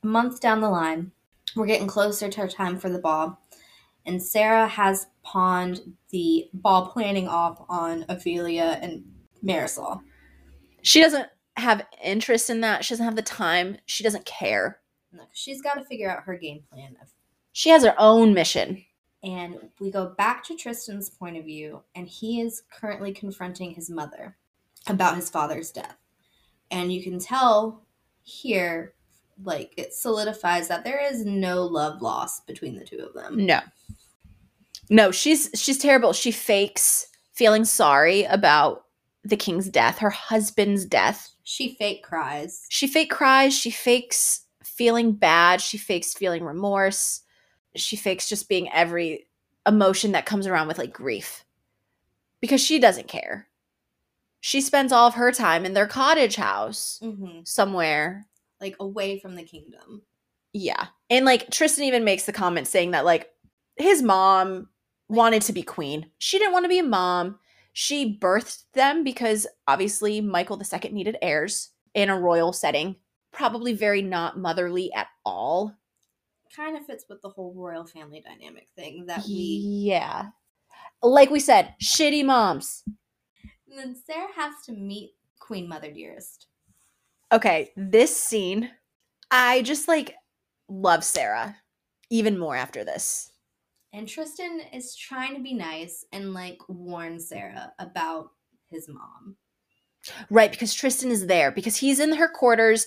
A 0.03 0.07
month 0.07 0.41
down 0.41 0.61
the 0.61 0.69
line, 0.69 1.13
we're 1.57 1.67
getting 1.67 1.87
closer 1.87 2.29
to 2.29 2.41
our 2.43 2.49
time 2.49 2.79
for 2.79 2.91
the 2.91 2.99
ball. 2.99 3.41
And 4.07 4.23
Sarah 4.23 4.67
has 4.67 5.07
pawned 5.23 5.95
the 6.11 6.49
ball 6.55 6.89
planning 6.89 7.29
off 7.29 7.63
on 7.69 8.05
Ophelia 8.09 8.79
and 8.83 9.05
Marisol. 9.45 10.01
She 10.83 11.01
doesn't 11.01 11.29
have 11.57 11.87
interest 12.03 12.51
in 12.51 12.61
that. 12.63 12.85
She 12.85 12.95
doesn't 12.95 13.05
have 13.05 13.17
the 13.17 13.23
time. 13.23 13.77
She 13.87 14.03
doesn't 14.03 14.25
care. 14.25 14.81
She's 15.33 15.61
got 15.61 15.75
to 15.75 15.85
figure 15.85 16.11
out 16.11 16.23
her 16.25 16.37
game 16.37 16.63
plan 16.73 16.97
of 17.03 17.09
She 17.53 17.71
has 17.71 17.85
her 17.85 17.95
own 17.99 18.35
mission. 18.35 18.85
And 19.23 19.57
we 19.81 19.91
go 19.91 20.15
back 20.17 20.45
to 20.45 20.57
Tristan's 20.57 21.11
point 21.11 21.37
of 21.37 21.45
view, 21.45 21.83
and 21.95 22.09
he 22.09 22.41
is 22.41 22.63
currently 22.73 23.13
confronting 23.13 23.73
his 23.73 23.91
mother 23.91 24.37
about 24.87 25.17
his 25.17 25.29
father's 25.29 25.71
death. 25.71 25.97
And 26.71 26.93
you 26.93 27.03
can 27.03 27.19
tell 27.19 27.83
here, 28.23 28.95
like, 29.43 29.75
it 29.77 29.93
solidifies 29.93 30.69
that 30.69 30.85
there 30.85 31.05
is 31.05 31.27
no 31.27 31.65
love 31.65 32.01
lost 32.01 32.47
between 32.47 32.77
the 32.77 32.85
two 32.85 32.99
of 32.99 33.13
them. 33.13 33.45
No. 33.45 33.61
No, 34.89 35.11
she's 35.11 35.51
she's 35.55 35.79
terrible. 35.79 36.13
She 36.13 36.33
fakes 36.33 37.07
feeling 37.33 37.65
sorry 37.65 38.25
about 38.25 38.87
the 39.23 39.37
king's 39.37 39.69
death, 39.69 39.99
her 39.99 40.11
husband's 40.11 40.85
death. 40.85 41.33
She 41.45 41.75
fake 41.77 42.03
cries. 42.03 42.67
She 42.71 42.87
fake 42.87 43.11
cries, 43.11 43.55
she 43.55 43.71
fakes 43.71 44.47
feeling 44.65 45.13
bad, 45.13 45.61
she 45.61 45.79
fakes 45.79 46.15
feeling 46.15 46.45
remorse, 46.45 47.21
she 47.77 47.97
fakes 47.97 48.29
just 48.29 48.49
being 48.49 48.71
every 48.73 49.27
emotion 49.67 50.13
that 50.13 50.27
comes 50.27 50.47
around 50.47 50.69
with 50.69 50.79
like 50.79 50.93
grief. 50.93 51.45
Because 52.41 52.61
she 52.61 52.79
doesn't 52.79 53.09
care. 53.09 53.47
She 54.41 54.61
spends 54.63 54.93
all 54.93 55.07
of 55.07 55.15
her 55.15 55.33
time 55.33 55.67
in 55.67 55.75
their 55.75 55.87
cottage 55.87 56.37
house 56.37 56.99
Mm-hmm. 57.03 57.41
somewhere. 57.45 58.27
Like 58.61 58.77
away 58.81 59.19
from 59.19 59.37
the 59.37 59.43
kingdom. 59.43 60.03
Yeah. 60.53 60.87
And 61.11 61.25
like 61.25 61.51
Tristan 61.51 61.85
even 61.85 62.05
makes 62.05 62.25
the 62.25 62.33
comment 62.33 62.67
saying 62.67 62.91
that 62.93 63.05
like 63.05 63.31
his 63.77 64.03
mom 64.03 64.69
wanted 65.09 65.43
to 65.43 65.53
be 65.53 65.63
queen. 65.63 66.07
She 66.19 66.39
didn't 66.39 66.53
want 66.53 66.65
to 66.65 66.69
be 66.69 66.79
a 66.79 66.85
mom. 66.85 67.39
She 67.73 68.19
birthed 68.19 68.65
them 68.75 69.05
because 69.05 69.47
obviously 69.69 70.21
Michael 70.21 70.61
II 70.61 70.91
needed 70.93 71.17
heirs 71.23 71.71
in 71.95 72.11
a 72.11 72.19
royal 72.19 72.53
setting. 72.53 72.97
Probably 73.33 73.73
very 73.75 74.03
not 74.03 74.39
motherly 74.39 74.93
at 74.93 75.07
all. 75.25 75.75
Kind 76.55 76.77
of 76.77 76.85
fits 76.85 77.05
with 77.09 77.23
the 77.23 77.29
whole 77.29 77.55
royal 77.55 77.87
family 77.87 78.21
dynamic 78.21 78.69
thing 78.77 79.07
that 79.07 79.25
we. 79.27 79.85
Yeah. 79.87 80.27
Like 81.03 81.31
we 81.31 81.41
said, 81.41 81.75
shitty 81.83 82.25
moms. 82.25 82.83
And 83.69 83.79
then 83.79 83.95
Sarah 83.95 84.33
has 84.35 84.55
to 84.67 84.73
meet 84.73 85.13
Queen 85.39 85.69
Mother 85.69 85.93
Dearest. 85.93 86.49
Okay, 87.33 87.71
this 87.77 88.17
scene, 88.17 88.71
I 89.31 89.63
just 89.63 89.87
like 89.87 90.17
love 90.69 91.05
Sarah 91.05 91.57
even 92.11 92.37
more 92.37 92.57
after 92.57 92.85
this. 92.85 93.31
And 93.93 94.09
Tristan 94.09 94.61
is 94.73 94.97
trying 94.97 95.37
to 95.37 95.43
be 95.43 95.55
nice 95.55 96.05
and 96.13 96.35
like 96.35 96.59
warn 96.69 97.21
Sarah 97.21 97.73
about 97.79 98.31
his 98.71 98.89
mom. 98.89 99.37
Right, 100.31 100.51
because 100.51 100.75
Tristan 100.75 101.11
is 101.11 101.27
there 101.27 101.51
because 101.53 101.77
he's 101.77 102.01
in 102.01 102.15
her 102.15 102.29
quarters 102.29 102.87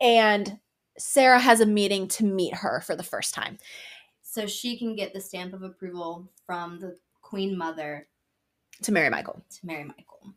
and 0.00 0.58
Sarah 1.02 1.40
has 1.40 1.60
a 1.60 1.66
meeting 1.66 2.06
to 2.08 2.24
meet 2.24 2.54
her 2.54 2.80
for 2.80 2.94
the 2.96 3.02
first 3.02 3.34
time. 3.34 3.58
So 4.22 4.46
she 4.46 4.78
can 4.78 4.94
get 4.96 5.12
the 5.12 5.20
stamp 5.20 5.52
of 5.52 5.62
approval 5.62 6.30
from 6.46 6.78
the 6.80 6.96
Queen 7.20 7.56
Mother 7.58 8.06
To 8.82 8.92
marry 8.92 9.10
Michael. 9.10 9.42
to 9.60 9.66
marry 9.66 9.84
Michael. 9.84 10.32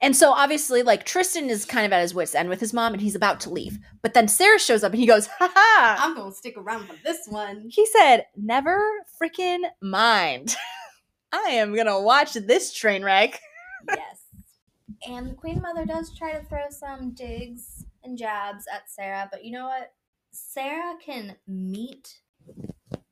And 0.00 0.16
so 0.16 0.30
obviously, 0.32 0.82
like 0.82 1.04
Tristan 1.04 1.50
is 1.50 1.64
kind 1.64 1.84
of 1.84 1.92
at 1.92 2.00
his 2.02 2.14
wits' 2.14 2.34
end 2.34 2.48
with 2.48 2.60
his 2.60 2.72
mom 2.72 2.92
and 2.92 3.02
he's 3.02 3.16
about 3.16 3.40
to 3.40 3.50
leave. 3.50 3.78
But 4.02 4.14
then 4.14 4.28
Sarah 4.28 4.58
shows 4.60 4.84
up 4.84 4.92
and 4.92 5.00
he 5.00 5.06
goes, 5.06 5.26
ha 5.26 5.50
ha. 5.52 5.96
I'm 5.98 6.14
gonna 6.16 6.32
stick 6.32 6.56
around 6.56 6.86
for 6.86 6.94
this 7.04 7.26
one. 7.28 7.66
He 7.68 7.84
said, 7.86 8.26
never 8.36 8.80
freaking 9.20 9.62
mind. 9.82 10.54
I 11.32 11.50
am 11.50 11.74
gonna 11.74 12.00
watch 12.00 12.34
this 12.34 12.72
train 12.72 13.02
wreck. 13.02 13.40
yes. 13.88 14.20
And 15.08 15.30
the 15.30 15.34
Queen 15.34 15.60
Mother 15.60 15.84
does 15.84 16.16
try 16.16 16.32
to 16.32 16.44
throw 16.44 16.70
some 16.70 17.10
digs 17.10 17.84
and 18.04 18.16
jabs 18.16 18.64
at 18.72 18.88
Sarah, 18.88 19.28
but 19.32 19.44
you 19.44 19.50
know 19.52 19.66
what? 19.66 19.92
Sarah 20.34 20.96
can 21.04 21.36
meet 21.46 22.18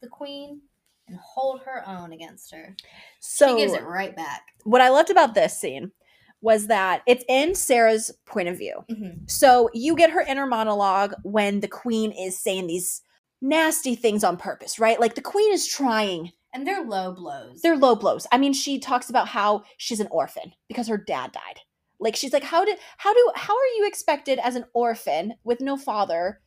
the 0.00 0.08
Queen 0.08 0.60
and 1.06 1.16
hold 1.22 1.60
her 1.62 1.88
own 1.88 2.12
against 2.12 2.52
her. 2.52 2.76
So 3.20 3.56
she 3.56 3.62
gives 3.62 3.74
it 3.74 3.84
right 3.84 4.14
back. 4.14 4.42
what 4.64 4.80
I 4.80 4.88
loved 4.88 5.10
about 5.10 5.34
this 5.34 5.56
scene 5.56 5.92
was 6.40 6.66
that 6.66 7.02
it's 7.06 7.24
in 7.28 7.54
Sarah's 7.54 8.10
point 8.26 8.48
of 8.48 8.58
view. 8.58 8.84
Mm-hmm. 8.90 9.24
So 9.26 9.70
you 9.72 9.94
get 9.94 10.10
her 10.10 10.22
inner 10.22 10.46
monologue 10.46 11.14
when 11.22 11.60
the 11.60 11.68
queen 11.68 12.10
is 12.10 12.36
saying 12.36 12.66
these 12.66 13.02
nasty 13.40 13.94
things 13.94 14.24
on 14.24 14.36
purpose, 14.36 14.78
right? 14.80 14.98
Like 14.98 15.14
the 15.14 15.20
queen 15.20 15.52
is 15.52 15.68
trying. 15.68 16.32
And 16.52 16.66
they're 16.66 16.84
low 16.84 17.12
blows. 17.12 17.62
They're 17.62 17.76
low 17.76 17.94
blows. 17.94 18.26
I 18.32 18.38
mean, 18.38 18.52
she 18.52 18.80
talks 18.80 19.08
about 19.08 19.28
how 19.28 19.62
she's 19.76 20.00
an 20.00 20.08
orphan 20.10 20.52
because 20.68 20.88
her 20.88 20.98
dad 20.98 21.30
died. 21.32 21.60
Like 22.00 22.16
she's 22.16 22.32
like, 22.32 22.42
how 22.42 22.64
did 22.64 22.78
how 22.98 23.14
do 23.14 23.32
how 23.36 23.54
are 23.54 23.76
you 23.76 23.86
expected 23.86 24.40
as 24.40 24.56
an 24.56 24.64
orphan 24.74 25.34
with 25.44 25.60
no 25.60 25.76
father 25.76 26.40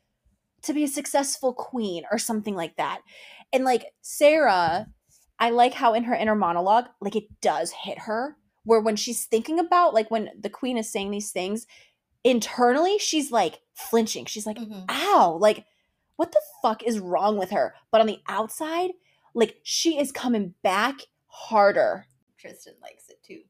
to 0.66 0.74
be 0.74 0.84
a 0.84 0.88
successful 0.88 1.54
queen 1.54 2.04
or 2.12 2.18
something 2.18 2.56
like 2.56 2.76
that? 2.78 3.02
And 3.54 3.64
like 3.64 3.86
Sarah, 4.02 4.88
I 5.40 5.50
like 5.50 5.74
how 5.74 5.94
in 5.94 6.04
her 6.04 6.14
inner 6.16 6.36
monologue, 6.36 6.86
like 7.02 7.16
it 7.16 7.26
does 7.42 7.72
hit 7.72 8.00
her 8.00 8.38
where 8.64 8.82
when 8.82 8.96
she's 8.96 9.26
thinking 9.26 9.60
about 9.60 9.94
like 9.94 10.10
when 10.10 10.30
the 10.40 10.50
queen 10.50 10.78
is 10.78 10.92
saying 10.92 11.12
these 11.12 11.32
things, 11.32 11.68
internally 12.24 12.98
she's 12.98 13.32
like 13.32 13.60
flinching. 13.74 14.26
She's 14.26 14.46
like, 14.46 14.58
Mhm. 14.58 14.86
ow, 14.90 15.38
like 15.40 15.66
what 16.16 16.32
the 16.32 16.42
fuck 16.62 16.82
is 16.84 17.00
wrong 17.00 17.38
with 17.38 17.52
her? 17.52 17.76
But 17.92 18.02
on 18.02 18.08
the 18.08 18.20
outside, 18.28 18.92
like 19.34 19.58
she 19.64 20.00
is 20.00 20.12
coming 20.12 20.54
back 20.64 21.02
harder. 21.28 22.08
Tristan 22.38 22.74
likes 22.82 23.10
it 23.10 23.22
too. 23.24 23.42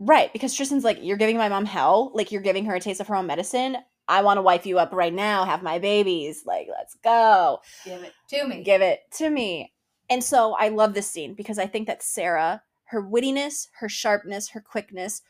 Right, 0.00 0.32
because 0.32 0.54
Tristan's 0.54 0.84
like, 0.84 0.98
you're 1.02 1.16
giving 1.16 1.36
my 1.36 1.48
mom 1.48 1.66
hell, 1.66 2.10
like 2.14 2.32
you're 2.32 2.42
giving 2.42 2.64
her 2.64 2.74
a 2.74 2.80
taste 2.80 3.00
of 3.00 3.06
her 3.08 3.14
own 3.14 3.26
medicine. 3.26 3.76
I 4.08 4.22
want 4.22 4.38
to 4.38 4.42
wipe 4.42 4.66
you 4.66 4.78
up 4.78 4.92
right 4.92 5.12
now, 5.12 5.44
have 5.44 5.62
my 5.62 5.78
babies. 5.78 6.44
Like, 6.44 6.68
let's 6.70 6.94
go. 7.02 7.60
Give 7.84 8.02
it 8.02 8.12
to 8.30 8.46
me. 8.46 8.62
Give 8.62 8.82
it 8.82 9.00
to 9.12 9.30
me. 9.30 9.72
And 10.10 10.22
so 10.22 10.54
I 10.58 10.68
love 10.68 10.94
this 10.94 11.10
scene 11.10 11.34
because 11.34 11.58
I 11.58 11.66
think 11.66 11.86
that 11.86 12.02
Sarah, 12.02 12.62
her 12.84 13.02
wittiness, 13.02 13.68
her 13.78 13.88
sharpness, 13.88 14.50
her 14.50 14.60
quickness, 14.60 15.22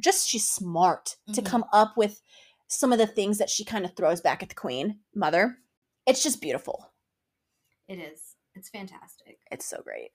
just 0.00 0.28
she's 0.28 0.48
smart 0.48 1.16
to 1.32 1.42
Mhm. 1.42 1.46
come 1.46 1.64
up 1.72 1.96
with 1.96 2.22
some 2.68 2.92
of 2.92 2.98
the 2.98 3.06
things 3.06 3.38
that 3.38 3.50
she 3.50 3.64
kind 3.64 3.84
of 3.84 3.94
throws 3.94 4.20
back 4.20 4.42
at 4.42 4.48
the 4.48 4.54
queen 4.54 5.00
mother. 5.14 5.58
It's 6.06 6.22
just 6.22 6.40
beautiful. 6.40 6.92
It 7.88 7.98
is. 7.98 8.36
It's 8.54 8.68
fantastic. 8.68 9.38
It's 9.50 9.66
so 9.66 9.82
great. 9.82 10.12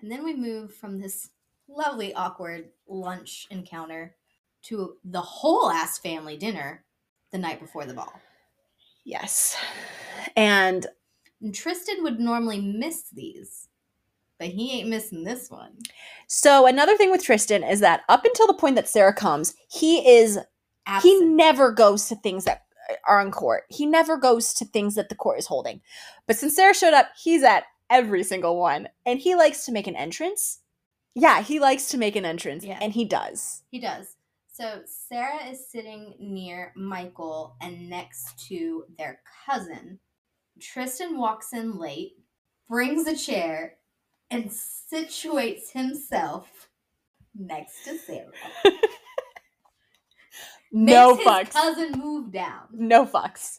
And 0.00 0.10
then 0.10 0.24
we 0.24 0.34
move 0.34 0.74
from 0.74 0.98
this 0.98 1.30
lovely, 1.68 2.12
awkward 2.14 2.70
lunch 2.86 3.46
encounter 3.50 4.16
to 4.62 4.98
the 5.04 5.20
whole 5.20 5.70
ass 5.70 5.98
family 5.98 6.36
dinner 6.36 6.83
the 7.34 7.38
night 7.40 7.60
before 7.60 7.84
the 7.84 7.92
ball. 7.92 8.12
Yes. 9.04 9.56
And 10.36 10.86
And 11.42 11.54
Tristan 11.54 12.02
would 12.04 12.20
normally 12.20 12.60
miss 12.60 13.10
these, 13.12 13.68
but 14.38 14.48
he 14.48 14.78
ain't 14.78 14.88
missing 14.88 15.24
this 15.24 15.50
one. 15.50 15.72
so 16.28 16.66
another 16.66 16.96
thing 16.96 17.10
with 17.10 17.24
Tristan 17.24 17.62
is 17.62 17.80
that 17.80 18.02
up 18.08 18.24
until 18.24 18.46
the 18.46 18.54
point 18.54 18.76
that 18.76 18.88
Sarah 18.88 19.12
comes, 19.12 19.54
he 19.68 20.08
is 20.08 20.38
he 21.02 21.20
never 21.20 21.72
goes 21.72 22.08
to 22.08 22.16
things 22.16 22.44
that 22.44 22.62
are 23.08 23.18
on 23.18 23.32
court. 23.32 23.64
He 23.68 23.84
never 23.84 24.16
goes 24.16 24.54
to 24.54 24.64
things 24.64 24.94
that 24.94 25.08
the 25.08 25.14
court 25.14 25.38
is 25.38 25.46
holding. 25.46 25.80
But 26.26 26.36
since 26.36 26.54
Sarah 26.54 26.74
showed 26.74 26.94
up, 26.94 27.08
he's 27.20 27.42
at 27.42 27.64
every 27.90 28.22
single 28.22 28.58
one. 28.60 28.88
And 29.06 29.18
he 29.18 29.34
likes 29.34 29.64
to 29.66 29.72
make 29.72 29.86
an 29.86 29.96
entrance. 29.96 30.60
Yeah, 31.14 31.42
he 31.42 31.58
likes 31.58 31.88
to 31.88 31.98
make 31.98 32.16
an 32.16 32.26
entrance. 32.26 32.64
Yeah. 32.64 32.78
And 32.80 32.92
he 32.92 33.06
does. 33.06 33.62
He 33.70 33.80
does. 33.80 34.13
So 34.56 34.82
Sarah 34.86 35.44
is 35.50 35.68
sitting 35.68 36.14
near 36.20 36.72
Michael 36.76 37.56
and 37.60 37.90
next 37.90 38.38
to 38.46 38.84
their 38.96 39.18
cousin. 39.44 39.98
Tristan 40.60 41.18
walks 41.18 41.52
in 41.52 41.76
late, 41.76 42.12
brings 42.68 43.08
a 43.08 43.16
chair, 43.16 43.78
and 44.30 44.48
situates 44.48 45.72
himself 45.72 46.68
next 47.34 47.84
to 47.84 47.98
Sarah. 47.98 48.30
No 50.76 51.14
his 51.14 51.24
fucks. 51.24 51.50
cousin 51.52 51.92
move 52.00 52.32
down. 52.32 52.62
No 52.72 53.06
fucks. 53.06 53.58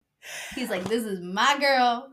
He's 0.54 0.70
like, 0.70 0.84
"This 0.84 1.02
is 1.02 1.18
my 1.20 1.58
girl." 1.58 2.08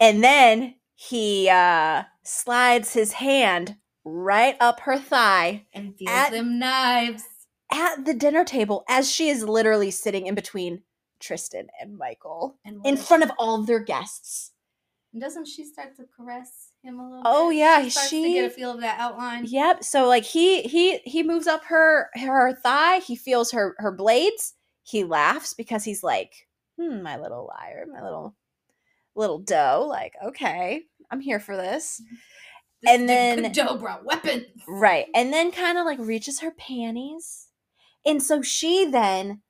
And 0.00 0.22
then 0.24 0.74
he 0.96 1.48
uh 1.48 2.02
slides 2.24 2.92
his 2.92 3.12
hand 3.12 3.76
right 4.04 4.56
up 4.58 4.80
her 4.80 4.98
thigh 4.98 5.66
and 5.72 5.96
feels 5.96 6.10
At- 6.10 6.32
them 6.32 6.58
knives. 6.58 7.22
At 7.74 8.04
the 8.04 8.14
dinner 8.14 8.44
table 8.44 8.84
as 8.88 9.10
she 9.10 9.28
is 9.28 9.42
literally 9.42 9.90
sitting 9.90 10.26
in 10.26 10.34
between 10.34 10.82
Tristan 11.20 11.68
and 11.80 11.96
Michael 11.98 12.56
And 12.64 12.84
in 12.86 12.96
front 12.96 13.22
of 13.22 13.32
all 13.38 13.60
of 13.60 13.66
their 13.66 13.80
guests. 13.80 14.52
And 15.12 15.20
doesn't 15.22 15.46
she 15.46 15.64
start 15.64 15.94
to 15.96 16.04
caress 16.16 16.70
him 16.82 16.98
a 16.98 17.04
little 17.08 17.22
Oh, 17.24 17.48
bit? 17.50 17.58
yeah, 17.58 17.82
she 17.88 18.08
she- 18.08 18.32
get 18.34 18.44
a 18.46 18.50
feel 18.50 18.72
of 18.72 18.80
that 18.80 18.98
outline. 18.98 19.44
Yep. 19.46 19.84
So 19.84 20.06
like 20.08 20.24
he 20.24 20.62
he 20.62 20.98
he 20.98 21.22
moves 21.22 21.46
up 21.46 21.64
her 21.66 22.10
her 22.14 22.52
thigh. 22.54 22.98
He 22.98 23.14
feels 23.16 23.52
her 23.52 23.74
her 23.78 23.92
blades. 23.92 24.54
He 24.82 25.04
laughs 25.04 25.54
because 25.54 25.84
he's 25.84 26.02
like, 26.02 26.48
hmm, 26.78 27.00
my 27.02 27.16
little 27.16 27.46
liar, 27.46 27.86
my 27.90 28.02
little 28.02 28.34
little 29.14 29.38
doe. 29.38 29.86
Like, 29.88 30.14
okay, 30.22 30.82
I'm 31.10 31.20
here 31.20 31.38
for 31.40 31.56
this. 31.56 32.02
This 32.82 32.90
and 32.92 33.08
then- 33.08 33.52
brought 33.78 34.04
weapons. 34.04 34.44
Right. 34.68 35.06
And 35.14 35.32
then 35.32 35.52
kind 35.52 35.78
of 35.78 35.86
like 35.86 35.98
reaches 36.00 36.40
her 36.40 36.50
panties. 36.50 37.43
And 38.06 38.22
so 38.22 38.42
she 38.42 38.84
then 38.86 39.40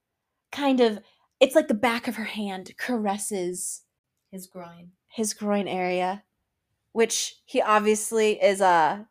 kind 0.53 0.81
of 0.81 1.01
it's 1.41 1.55
like 1.55 1.69
the 1.69 1.75
back 1.75 2.07
of 2.09 2.17
her 2.17 2.25
hand 2.25 2.73
caresses 2.79 3.83
His 4.31 4.47
groin. 4.47 4.93
his 5.09 5.35
groin 5.35 5.67
area, 5.69 6.23
which 6.93 7.37
he 7.45 7.61
obviously 7.61 8.43
is 8.43 8.61
uh 8.61 9.05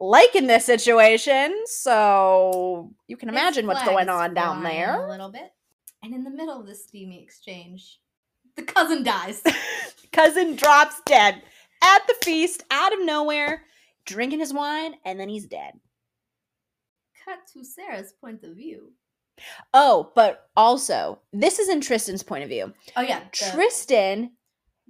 like 0.00 0.34
in 0.34 0.48
this 0.48 0.64
situation. 0.66 1.54
So 1.66 2.92
you 3.06 3.16
can 3.16 3.28
imagine 3.28 3.66
what's 3.66 3.84
going 3.84 4.08
on 4.08 4.34
down 4.34 4.64
there. 4.64 5.04
A 5.04 5.08
little 5.08 5.30
bit. 5.30 5.52
And 6.02 6.12
in 6.12 6.24
the 6.24 6.30
middle 6.30 6.58
of 6.58 6.66
this 6.66 6.84
steamy 6.84 7.22
exchange, 7.22 8.00
the 8.56 8.62
cousin 8.64 9.04
dies. 9.04 9.42
Cousin 10.12 10.56
drops 10.56 11.00
dead 11.06 11.40
at 11.82 12.06
the 12.06 12.14
feast 12.22 12.64
out 12.70 12.92
of 12.92 13.02
nowhere, 13.02 13.62
drinking 14.04 14.40
his 14.40 14.52
wine, 14.52 14.94
and 15.06 15.18
then 15.18 15.28
he's 15.30 15.46
dead. 15.46 15.72
Cut 17.24 17.38
to 17.52 17.64
Sarah's 17.64 18.12
point 18.20 18.42
of 18.44 18.56
view. 18.56 18.92
Oh, 19.74 20.12
but 20.14 20.48
also, 20.56 21.20
this 21.32 21.58
is 21.58 21.68
in 21.68 21.80
Tristan's 21.80 22.22
point 22.22 22.42
of 22.44 22.48
view. 22.50 22.72
Oh 22.96 23.02
yeah, 23.02 23.20
the- 23.20 23.50
Tristan, 23.52 24.32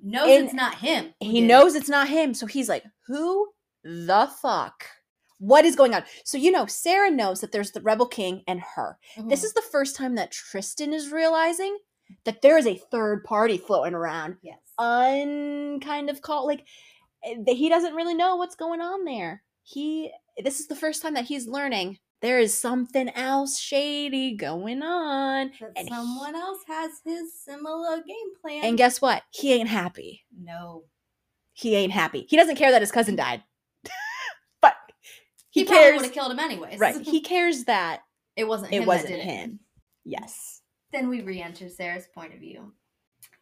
knows 0.02 0.28
in- 0.28 0.44
it's 0.46 0.54
not 0.54 0.74
him. 0.76 1.14
he 1.20 1.38
it. 1.44 1.46
knows 1.46 1.74
it's 1.74 1.88
not 1.88 2.08
him. 2.08 2.34
So 2.34 2.46
he's 2.46 2.68
like, 2.68 2.84
who 3.06 3.48
the 3.84 4.28
fuck? 4.40 4.84
What 5.38 5.64
is 5.64 5.74
going 5.76 5.92
on? 5.94 6.04
So, 6.24 6.38
you 6.38 6.50
know, 6.52 6.66
Sarah 6.66 7.10
knows 7.10 7.40
that 7.40 7.50
there's 7.52 7.72
the 7.72 7.80
Rebel 7.80 8.06
King 8.06 8.42
and 8.46 8.60
her. 8.76 8.98
This 9.26 9.40
Mhm. 9.40 9.44
is 9.44 9.52
the 9.54 9.62
first 9.62 9.96
time 9.96 10.14
that 10.16 10.30
Tristan 10.30 10.92
is 10.92 11.10
realizing 11.10 11.78
that 12.24 12.42
there 12.42 12.58
is 12.58 12.66
a 12.66 12.76
third 12.76 13.24
party 13.24 13.58
floating 13.58 13.94
around. 13.94 14.36
yes. 14.42 14.58
Un 14.78 15.80
kind 15.80 16.08
of 16.10 16.20
call 16.22 16.46
like 16.46 16.66
eh, 17.24 17.36
he 17.54 17.68
doesn't 17.68 17.94
really 17.94 18.14
know 18.14 18.36
what's 18.36 18.56
going 18.56 18.80
on 18.80 19.04
there. 19.04 19.42
He 19.62 20.12
this 20.42 20.60
is 20.60 20.66
the 20.68 20.74
first 20.76 21.02
time 21.02 21.14
that 21.14 21.24
he's 21.26 21.46
learning 21.46 21.98
there 22.22 22.38
is 22.38 22.58
something 22.58 23.08
else 23.10 23.58
shady 23.58 24.34
going 24.36 24.82
on. 24.82 25.52
that 25.60 25.72
and 25.76 25.88
he- 25.88 25.94
someone 25.94 26.34
else 26.34 26.60
has 26.66 26.92
his 27.04 27.38
similar 27.44 27.96
game 27.96 28.34
plan. 28.40 28.64
And 28.64 28.78
guess 28.78 29.00
what? 29.00 29.22
He 29.30 29.52
ain't 29.52 29.68
happy. 29.68 30.22
no, 30.40 30.84
He 31.52 31.74
ain't 31.76 31.92
happy. 31.92 32.26
He 32.28 32.36
doesn't 32.36 32.56
care 32.56 32.70
that 32.70 32.80
his 32.82 32.92
cousin 32.92 33.16
died. 33.16 33.42
but 34.62 34.74
he, 35.50 35.60
he, 35.60 35.66
probably 35.66 35.92
would 35.92 36.04
have 36.04 36.12
killed 36.12 36.32
him 36.32 36.38
anyways. 36.38 36.78
right. 36.78 37.00
He 37.00 37.20
cares 37.32 37.64
that 37.64 38.00
it 38.36 38.44
wasn't. 38.44 38.72
Him 38.72 38.82
it 38.84 38.86
wasn't 38.86 39.20
him. 39.20 39.50
It. 39.50 39.58
Yes. 40.04 40.62
Then 40.92 41.08
we 41.08 41.22
re-enter 41.22 41.68
Sarah's 41.68 42.06
point 42.14 42.34
of 42.34 42.40
view, 42.40 42.72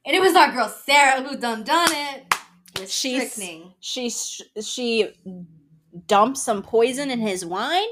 and 0.07 0.17
it 0.17 0.21
was 0.21 0.35
our 0.37 0.53
girl 0.53 0.69
Sarah 0.69 1.23
who 1.23 1.37
done 1.37 1.65
done 1.65 1.89
it 1.91 2.35
She's- 2.87 3.39
She 3.81 4.11
sh- 4.11 4.43
she 4.63 5.13
dumped 6.07 6.39
some 6.39 6.63
poison 6.63 7.11
in 7.11 7.21
his 7.21 7.45
wine 7.45 7.89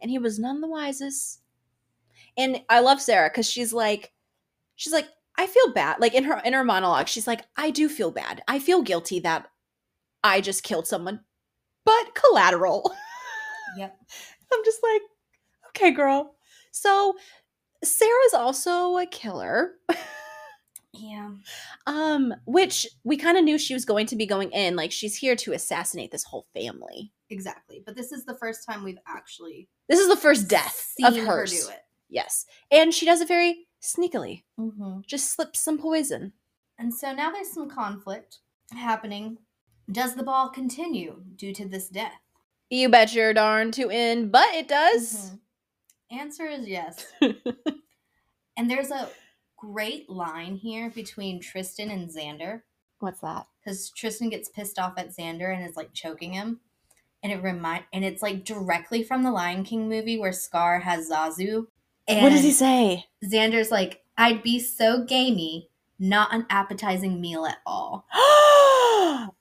and 0.00 0.10
he 0.10 0.18
was 0.18 0.38
none 0.38 0.60
the 0.60 0.68
wisest. 0.68 1.40
And 2.36 2.62
I 2.68 2.80
love 2.80 3.00
Sarah 3.00 3.30
cuz 3.30 3.50
she's 3.50 3.72
like 3.72 4.12
she's 4.76 4.92
like 4.92 5.08
I 5.36 5.46
feel 5.46 5.72
bad. 5.72 6.00
Like 6.00 6.14
in 6.14 6.24
her 6.24 6.40
in 6.44 6.52
her 6.52 6.64
monologue, 6.64 7.08
she's 7.08 7.26
like 7.26 7.42
I 7.56 7.70
do 7.70 7.88
feel 7.88 8.10
bad. 8.10 8.42
I 8.48 8.58
feel 8.58 8.82
guilty 8.82 9.20
that 9.20 9.48
I 10.24 10.40
just 10.40 10.62
killed 10.62 10.86
someone. 10.86 11.20
But 11.84 12.14
collateral. 12.14 12.92
Yep. 13.76 13.96
I'm 14.52 14.64
just 14.64 14.80
like 14.82 15.02
okay, 15.68 15.90
girl. 15.92 16.34
So 16.72 17.16
Sarah's 17.84 18.34
also 18.34 18.96
a 18.96 19.06
killer. 19.06 19.72
Yeah. 20.92 21.30
Um, 21.86 22.34
which 22.44 22.86
we 23.02 23.16
kind 23.16 23.38
of 23.38 23.44
knew 23.44 23.56
she 23.56 23.72
was 23.72 23.86
going 23.86 24.06
to 24.08 24.16
be 24.16 24.26
going 24.26 24.50
in. 24.50 24.76
Like 24.76 24.92
she's 24.92 25.16
here 25.16 25.36
to 25.36 25.52
assassinate 25.54 26.10
this 26.10 26.24
whole 26.24 26.46
family. 26.52 27.12
Exactly. 27.30 27.82
But 27.84 27.94
this 27.96 28.12
is 28.12 28.24
the 28.24 28.34
first 28.36 28.66
time 28.66 28.82
we've 28.82 28.98
actually 29.06 29.68
This 29.88 30.00
is 30.00 30.08
the 30.08 30.16
first 30.16 30.48
death 30.48 30.92
seen 30.96 31.06
of 31.06 31.16
her 31.16 31.24
hers. 31.24 31.50
do 31.66 31.70
it. 31.70 31.80
Yes, 32.08 32.46
and 32.70 32.92
she 32.94 33.04
does 33.04 33.20
it 33.20 33.28
very 33.28 33.66
sneakily. 33.82 34.44
Mm-hmm. 34.58 35.00
Just 35.06 35.32
slips 35.32 35.60
some 35.60 35.78
poison. 35.78 36.32
And 36.78 36.94
so 36.94 37.12
now 37.12 37.30
there's 37.30 37.52
some 37.52 37.68
conflict 37.68 38.38
happening. 38.72 39.38
Does 39.90 40.14
the 40.14 40.22
ball 40.22 40.48
continue 40.48 41.22
due 41.36 41.52
to 41.54 41.66
this 41.68 41.88
death? 41.88 42.20
You 42.70 42.88
bet 42.88 43.14
your 43.14 43.32
darn 43.34 43.72
to 43.72 43.90
end, 43.90 44.30
but 44.32 44.48
it 44.54 44.68
does. 44.68 45.32
Mhm. 45.32 45.40
Answer 46.10 46.46
is 46.46 46.66
yes. 46.66 47.06
and 48.56 48.70
there's 48.70 48.90
a 48.90 49.08
great 49.56 50.08
line 50.08 50.56
here 50.56 50.90
between 50.90 51.40
Tristan 51.40 51.90
and 51.90 52.08
Xander 52.08 52.62
What's 53.00 53.20
that? 53.20 53.46
because 53.60 53.90
Tristan 53.90 54.28
gets 54.30 54.48
pissed 54.48 54.78
off 54.78 54.94
at 54.96 55.08
Xander 55.16 55.54
and 55.54 55.64
is 55.68 55.76
like 55.76 55.92
choking 55.92 56.32
him. 56.32 56.60
And 57.22 57.32
it 57.32 57.42
remind 57.42 57.84
and 57.92 58.04
it's 58.04 58.22
like 58.22 58.44
directly 58.44 59.02
from 59.02 59.22
the 59.24 59.32
Lion 59.32 59.64
King 59.64 59.88
movie 59.88 60.18
where 60.18 60.32
Scar 60.32 60.80
has 60.80 61.10
Zazu. 61.10 61.66
And 62.06 62.22
what 62.22 62.30
does 62.30 62.42
he 62.44 62.52
say? 62.52 63.06
Xander's 63.24 63.70
like, 63.70 64.02
I'd 64.16 64.42
be 64.42 64.58
so 64.60 65.04
gamey, 65.04 65.68
not 65.98 66.32
an 66.32 66.46
appetizing 66.48 67.20
meal 67.20 67.44
at 67.44 67.58
all. 67.66 68.06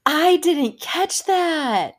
I 0.05 0.39
didn't 0.41 0.79
catch 0.81 1.23
that. 1.25 1.93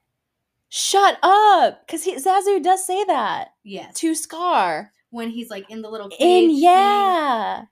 Shut 0.69 1.17
up, 1.23 1.87
because 1.87 2.05
he 2.05 2.17
Zazu 2.17 2.63
does 2.63 2.85
say 2.87 3.03
that 3.05 3.49
Yes. 3.65 3.95
to 4.01 4.15
Scar. 4.15 4.93
When 5.11 5.31
he's 5.31 5.49
like 5.49 5.71
in 5.71 5.81
the 5.81 5.89
little 5.89 6.11
cage 6.11 6.21
In 6.21 6.49
thing. 6.51 6.59
yeah. 6.59 7.63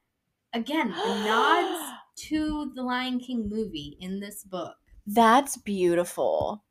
Again, 0.54 0.90
nods 0.96 1.92
to 2.28 2.72
the 2.74 2.82
Lion 2.82 3.18
King 3.20 3.48
movie 3.50 3.98
in 4.00 4.20
this 4.20 4.42
book. 4.44 4.76
That's 5.06 5.56
beautiful. 5.58 6.64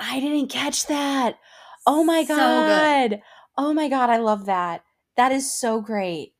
I 0.00 0.18
didn't 0.20 0.48
catch 0.48 0.86
that. 0.86 1.38
Oh 1.86 2.02
my 2.02 2.24
So 2.24 2.34
god. 2.36 3.10
good. 3.10 3.20
Oh 3.56 3.72
my 3.74 3.88
god, 3.88 4.10
I 4.10 4.16
love 4.16 4.46
that. 4.46 4.82
That 5.16 5.30
is 5.32 5.52
so 5.52 5.80
great. 5.80 6.32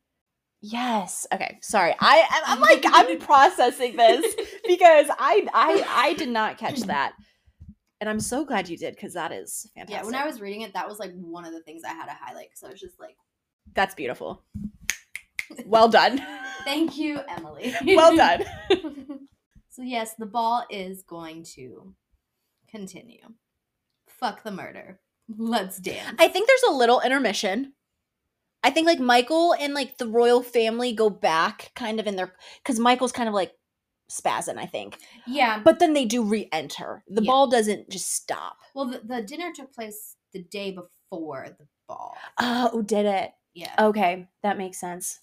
Yes. 0.62 1.26
Okay. 1.32 1.58
Sorry. 1.62 1.94
I 2.00 2.42
I'm, 2.46 2.60
like 2.60 2.84
I'm 2.86 3.18
processing 3.20 3.96
this 3.96 4.34
because 4.66 5.06
I 5.18 5.46
I 5.54 5.84
I 5.88 6.12
did 6.14 6.28
not 6.30 6.58
catch 6.58 6.80
that. 6.80 7.12
And 8.00 8.08
I'm 8.08 8.20
so 8.20 8.44
glad 8.46 8.68
you 8.68 8.78
did 8.78 8.94
because 8.94 9.12
that 9.14 9.30
is 9.30 9.70
fantastic. 9.74 9.94
Yeah, 10.02 10.06
when 10.06 10.14
I 10.14 10.26
was 10.26 10.40
reading 10.40 10.62
it, 10.62 10.72
that 10.72 10.88
was 10.88 10.98
like 10.98 11.12
one 11.14 11.44
of 11.44 11.52
the 11.52 11.60
things 11.62 11.82
I 11.84 11.90
had 11.92 12.06
to 12.06 12.16
highlight 12.18 12.48
because 12.48 12.62
I 12.62 12.70
was 12.70 12.80
just 12.80 12.98
like, 12.98 13.16
That's 13.74 13.94
beautiful. 13.94 14.42
Well 15.66 15.88
done. 15.88 16.24
thank 16.64 16.96
you, 16.96 17.20
Emily. 17.28 17.74
well 17.84 18.16
done. 18.16 18.44
so, 19.68 19.82
yes, 19.82 20.14
the 20.18 20.24
ball 20.26 20.64
is 20.70 21.02
going 21.02 21.44
to 21.56 21.94
continue. 22.70 23.20
Fuck 24.20 24.42
the 24.42 24.50
murder. 24.50 25.00
Let's 25.36 25.78
dance. 25.78 26.16
I 26.18 26.28
think 26.28 26.46
there's 26.48 26.62
a 26.68 26.72
little 26.72 27.00
intermission. 27.00 27.72
I 28.62 28.70
think 28.70 28.86
like 28.86 29.00
Michael 29.00 29.54
and 29.54 29.72
like 29.74 29.96
the 29.98 30.06
royal 30.06 30.42
family 30.42 30.92
go 30.92 31.08
back 31.08 31.72
kind 31.74 31.98
of 31.98 32.06
in 32.06 32.16
their 32.16 32.34
because 32.62 32.78
Michael's 32.78 33.12
kind 33.12 33.28
of 33.28 33.34
like 33.34 33.52
spazzing, 34.10 34.58
I 34.58 34.66
think. 34.66 34.98
yeah. 35.26 35.60
But 35.64 35.78
then 35.78 35.94
they 35.94 36.04
do 36.04 36.22
re-enter. 36.22 37.02
The 37.08 37.22
Yeah. 37.22 37.26
ball 37.30 37.46
doesn't 37.48 37.88
just 37.90 38.12
stop. 38.12 38.58
Well, 38.74 38.86
the, 38.86 39.00
the 39.04 39.22
dinner 39.22 39.52
took 39.54 39.72
place 39.72 40.16
the 40.32 40.42
day 40.42 40.72
before 40.72 41.46
the 41.58 41.66
ball. 41.88 42.16
Oh, 42.38 42.82
did 42.82 43.06
it? 43.06 43.30
Yeah. 43.54 43.72
Okay, 43.78 44.28
that 44.42 44.58
makes 44.58 44.78
sense. 44.78 45.20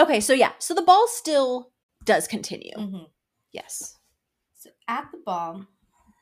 Okay, 0.00 0.20
so 0.20 0.32
yeah, 0.32 0.52
so 0.58 0.74
the 0.74 0.82
ball 0.82 1.06
still 1.06 1.70
does 2.04 2.26
continue. 2.26 2.74
Mhm. 2.76 3.06
Yes. 3.52 3.98
So 4.54 4.70
at 4.88 5.08
the 5.12 5.18
ball, 5.24 5.66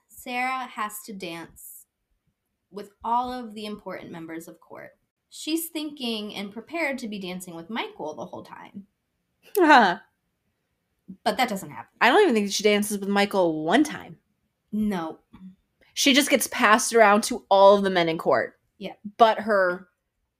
Sarah 0.08 0.66
has 0.74 0.94
to 1.06 1.12
dance 1.12 1.71
with 2.72 2.90
all 3.04 3.32
of 3.32 3.54
the 3.54 3.66
important 3.66 4.10
members 4.10 4.48
of 4.48 4.58
court. 4.60 4.90
She's 5.30 5.68
thinking 5.68 6.34
and 6.34 6.52
prepared 6.52 6.98
to 6.98 7.08
be 7.08 7.18
dancing 7.18 7.54
with 7.54 7.70
Michael 7.70 8.14
the 8.14 8.26
whole 8.26 8.42
time, 8.44 8.86
but 9.56 10.00
that 11.36 11.48
doesn't 11.48 11.70
happen. 11.70 11.90
I 12.00 12.08
don't 12.08 12.22
even 12.22 12.34
think 12.34 12.50
she 12.52 12.62
dances 12.62 12.98
with 12.98 13.08
Michael 13.08 13.64
one 13.64 13.84
time. 13.84 14.18
No. 14.72 15.18
She 15.94 16.14
just 16.14 16.30
gets 16.30 16.46
passed 16.48 16.94
around 16.94 17.22
to 17.24 17.44
all 17.50 17.76
of 17.76 17.84
the 17.84 17.90
men 17.90 18.08
in 18.08 18.18
court. 18.18 18.58
Yeah. 18.78 18.94
But 19.18 19.40
her 19.40 19.88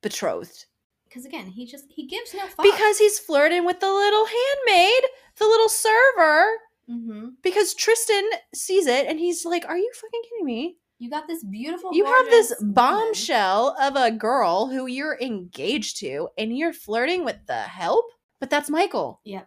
betrothed. 0.01 0.67
Because 1.09 1.27
again, 1.27 1.47
he 1.47 1.67
just 1.67 1.85
he 1.91 2.07
gives 2.07 2.33
no 2.35 2.47
fuck. 2.47 2.65
Because 2.65 2.99
he's 2.99 3.19
flirting 3.19 3.67
with 3.67 3.81
the 3.81 3.91
little 3.93 4.25
handmaid, 4.27 5.03
the 5.39 5.45
little 5.45 5.69
server. 5.69 6.45
hmm 6.89 7.29
Because 7.43 7.75
Tristan 7.75 8.25
sees 8.55 8.87
it 8.87 9.07
and 9.07 9.19
he's 9.19 9.45
like, 9.45 9.67
Are 9.67 9.77
you 9.77 9.91
fucking 9.95 10.23
kidding 10.25 10.47
me? 10.47 10.79
You 11.03 11.11
got 11.11 11.27
this 11.27 11.43
beautiful. 11.45 11.93
You 11.93 12.05
have 12.05 12.27
this 12.27 12.53
woman. 12.61 12.75
bombshell 12.75 13.77
of 13.81 13.97
a 13.97 14.11
girl 14.11 14.69
who 14.69 14.87
you're 14.87 15.19
engaged 15.21 15.99
to 15.99 16.29
and 16.39 16.57
you're 16.57 16.73
flirting 16.73 17.25
with 17.25 17.37
the 17.47 17.55
help? 17.63 18.05
But 18.41 18.51
that's 18.51 18.71
Michael. 18.71 19.21
Yeah. 19.25 19.43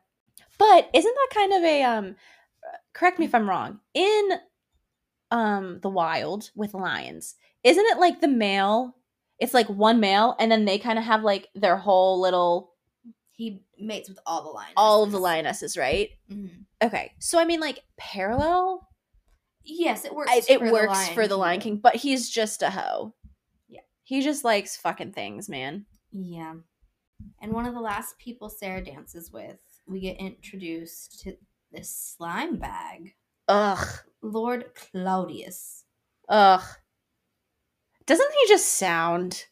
But 0.58 0.90
isn't 0.94 1.16
that 1.16 1.30
kind 1.34 1.54
of 1.54 1.64
a 1.64 1.84
um 1.84 2.16
correct 2.94 3.20
me 3.20 3.26
if 3.26 3.36
I'm 3.36 3.50
wrong. 3.50 3.80
In 3.94 4.30
um 5.32 5.80
the 5.82 5.90
wild 5.90 6.52
with 6.56 6.74
lions, 6.74 7.36
isn't 7.64 7.86
it 7.88 7.98
like 8.00 8.22
the 8.22 8.28
male 8.28 8.96
it's 9.38 9.54
like 9.54 9.68
one 9.68 10.00
male 10.00 10.34
and 10.40 10.50
then 10.50 10.64
they 10.64 10.78
kind 10.80 10.98
of 10.98 11.04
have 11.04 11.22
like 11.24 11.50
their 11.56 11.76
whole 11.76 12.22
little 12.22 12.72
He 13.32 13.62
mates 13.78 14.08
with 14.08 14.20
all 14.26 14.44
the 14.44 14.50
lionesses. 14.50 14.74
all 14.78 15.04
of 15.04 15.12
the 15.12 15.20
lionesses, 15.20 15.76
right? 15.78 16.10
Mhm. 16.32 16.66
Okay. 16.82 17.12
So 17.20 17.38
I 17.40 17.44
mean 17.46 17.60
like 17.60 17.80
parallel 17.98 18.88
Yes, 19.66 20.06
it 20.06 20.14
works. 20.14 20.32
I, 20.32 20.42
it 20.48 20.62
works 20.62 20.94
Lion 20.94 21.14
for 21.14 21.28
the 21.28 21.38
Lion 21.38 21.60
King. 21.60 21.74
King, 21.74 21.82
but 21.82 21.96
he's 21.96 22.30
just 22.30 22.62
a 22.62 22.70
hoe. 22.70 23.14
Yeah. 23.68 23.82
He 24.04 24.22
just 24.22 24.44
likes 24.44 24.78
fucking 24.78 25.14
things, 25.14 25.50
man. 25.50 25.86
Yeah. 26.12 26.54
And 27.42 27.52
one 27.52 27.66
of 27.66 27.74
the 27.74 27.82
last 27.82 28.18
people 28.20 28.50
Sarah 28.50 28.84
dances 28.84 29.32
with, 29.32 29.58
we 29.88 30.00
get 30.02 30.18
introduced 30.18 31.22
to 31.22 31.36
this 31.72 31.90
slime 31.90 32.58
bag, 32.58 33.16
Ugh. 33.48 33.88
Lord 34.22 34.66
Claudius. 34.76 35.84
Ugh. 36.30 36.64
Doesn't 38.06 38.32
he 38.40 38.48
just 38.48 38.68
sound 38.74 39.46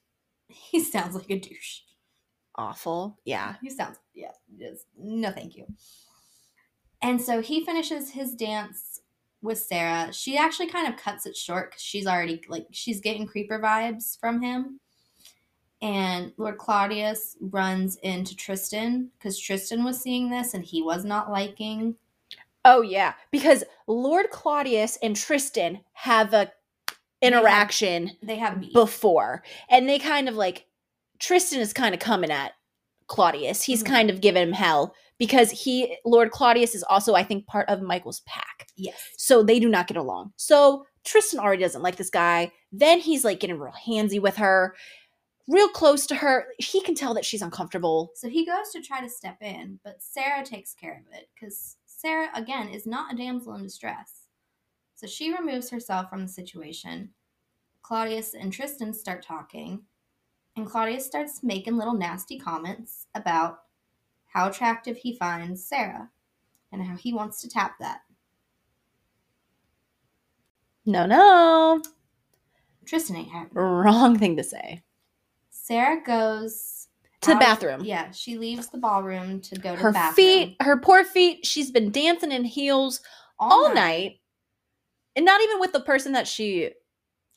He 0.48 0.80
sounds 0.80 1.16
like 1.16 1.30
a 1.32 1.40
douche. 1.40 1.80
awful? 2.56 3.20
Yeah. 3.26 3.56
He 3.62 3.70
sounds, 3.70 3.98
yeah, 4.14 4.32
just, 4.60 4.86
no 4.98 5.32
thank 5.32 5.56
you. 5.56 5.66
And 7.02 7.20
so 7.22 7.42
he 7.42 7.66
finishes 7.66 8.12
his 8.12 8.34
dance 8.36 9.00
with 9.44 9.60
Sarah. 9.60 10.12
She 10.12 10.38
actually 10.38 10.68
kind 10.70 10.88
of 10.92 10.98
cuts 11.00 11.26
it 11.26 11.36
short 11.38 11.70
because 11.72 11.84
she's 11.84 12.08
already, 12.08 12.42
like, 12.48 12.66
she's 12.72 13.02
getting 13.02 13.28
creeper 13.28 13.60
vibes 13.60 14.20
from 14.20 14.42
him. 14.42 14.80
And 15.82 16.32
Lord 16.38 16.58
Claudius 16.58 17.36
runs 17.42 17.98
into 17.98 18.36
Tristan 18.36 19.12
because 19.18 19.38
Tristan 19.38 19.84
was 19.84 20.02
seeing 20.02 20.30
this 20.30 20.54
and 20.54 20.64
he 20.64 20.82
was 20.82 21.04
not 21.04 21.30
liking. 21.30 21.96
Oh 22.66 22.82
yeah, 22.82 23.14
because 23.32 23.66
Lord 23.88 24.30
Claudius 24.32 24.98
and 25.04 25.14
Tristan 25.16 25.82
have 25.92 26.34
a 26.34 26.50
interaction 27.22 28.12
They 28.22 28.38
have 28.38 28.62
beef. 28.62 28.72
before, 28.74 29.44
and 29.70 29.88
they 29.90 30.00
kind 30.00 30.30
of 30.30 30.36
like 30.36 30.66
Tristan 31.20 31.60
is 31.60 31.74
kind 31.74 31.94
of 31.94 32.00
coming 32.00 32.32
at 32.32 32.54
Claudius. 33.08 33.64
He's 33.64 33.84
Mhm. 33.84 33.88
kind 33.88 34.10
of 34.10 34.22
giving 34.22 34.44
him 34.44 34.54
hell 34.54 34.96
because 35.24 35.52
he 35.52 35.96
Lord 36.04 36.32
Claudius 36.32 36.76
is 36.76 36.84
also 36.84 37.14
I 37.14 37.24
think 37.24 37.48
part 37.48 37.70
of 37.70 37.82
Michael's 37.82 38.20
pack. 38.26 38.68
yes. 38.76 39.02
So 39.16 39.42
they 39.42 39.58
do 39.58 39.70
not 39.70 39.88
get 39.88 39.96
along. 39.96 40.34
So 40.36 40.86
Tristan 41.06 41.40
already 41.40 41.64
doesn't 41.64 41.82
like 41.82 41.96
this 41.96 42.10
guy. 42.10 42.52
Then 42.74 43.00
he's 43.00 43.24
like 43.24 43.40
getting 43.40 43.58
real 43.58 43.72
handsy 43.88 44.22
with 44.22 44.36
her, 44.36 44.76
real 45.48 45.70
close 45.70 46.06
to 46.08 46.16
her. 46.16 46.48
He 46.58 46.82
can 46.82 46.94
tell 46.94 47.14
that 47.14 47.24
she's 47.24 47.42
uncomfortable. 47.42 48.12
So 48.16 48.28
he 48.28 48.46
goes 48.46 48.72
to 48.74 48.82
try 48.82 49.00
to 49.00 49.08
step 49.08 49.38
in, 49.40 49.80
but 49.82 50.04
Sarah 50.04 50.44
takes 50.44 50.74
care 50.74 51.02
of 51.08 51.18
it 51.18 51.30
because 51.34 51.78
Sarah, 51.86 52.28
again, 52.36 52.68
is 52.68 52.86
not 52.86 53.14
a 53.14 53.16
damsel 53.16 53.56
in 53.56 53.64
distress. 53.64 54.28
So 54.96 55.08
she 55.08 55.34
removes 55.34 55.70
herself 55.70 56.10
from 56.10 56.24
the 56.24 56.28
situation. 56.28 57.12
Claudius 57.82 58.34
and 58.34 58.52
Tristan 58.52 58.94
start 58.94 59.26
talking, 59.26 59.84
and 60.58 60.66
Claudius 60.68 61.06
starts 61.06 61.44
making 61.44 61.78
little 61.78 61.94
nasty 61.94 62.38
comments 62.38 63.08
about 63.16 63.60
how 64.34 64.48
attractive 64.50 64.98
he 64.98 65.16
finds 65.16 65.64
Sarah 65.66 66.10
and 66.72 66.82
how 66.84 66.96
he 66.96 67.14
wants 67.14 67.42
to 67.42 67.50
tap 67.50 67.76
that. 67.80 68.00
No, 70.86 71.06
no. 71.06 71.82
Tristan 72.86 73.16
ain't 73.16 73.30
it. 73.34 73.50
Wrong 73.54 74.18
thing 74.18 74.36
to 74.38 74.44
say. 74.44 74.84
Sarah 75.50 76.02
goes 76.04 76.88
To 77.22 77.30
the 77.30 77.36
out- 77.36 77.40
bathroom. 77.40 77.86
Yeah, 77.86 78.12
she 78.12 78.38
leaves 78.38 78.68
the 78.68 78.78
ballroom 78.78 79.40
to 79.42 79.56
go 79.56 79.76
to 79.76 79.82
Her 79.82 79.90
the 79.90 79.94
bathroom. 79.94 80.16
feet, 80.16 80.58
her 80.62 80.78
poor 80.78 81.04
feet, 81.06 81.46
she's 81.46 81.72
been 81.72 81.92
dancing 81.92 82.32
in 82.32 82.44
heels 82.44 83.00
all, 83.40 83.74
night. 83.74 84.20
And 85.16 85.26
not 85.26 85.42
even 85.42 85.60
with 85.60 85.72
the 85.74 85.80
person 85.80 86.12
that 86.14 86.28
she 86.28 86.72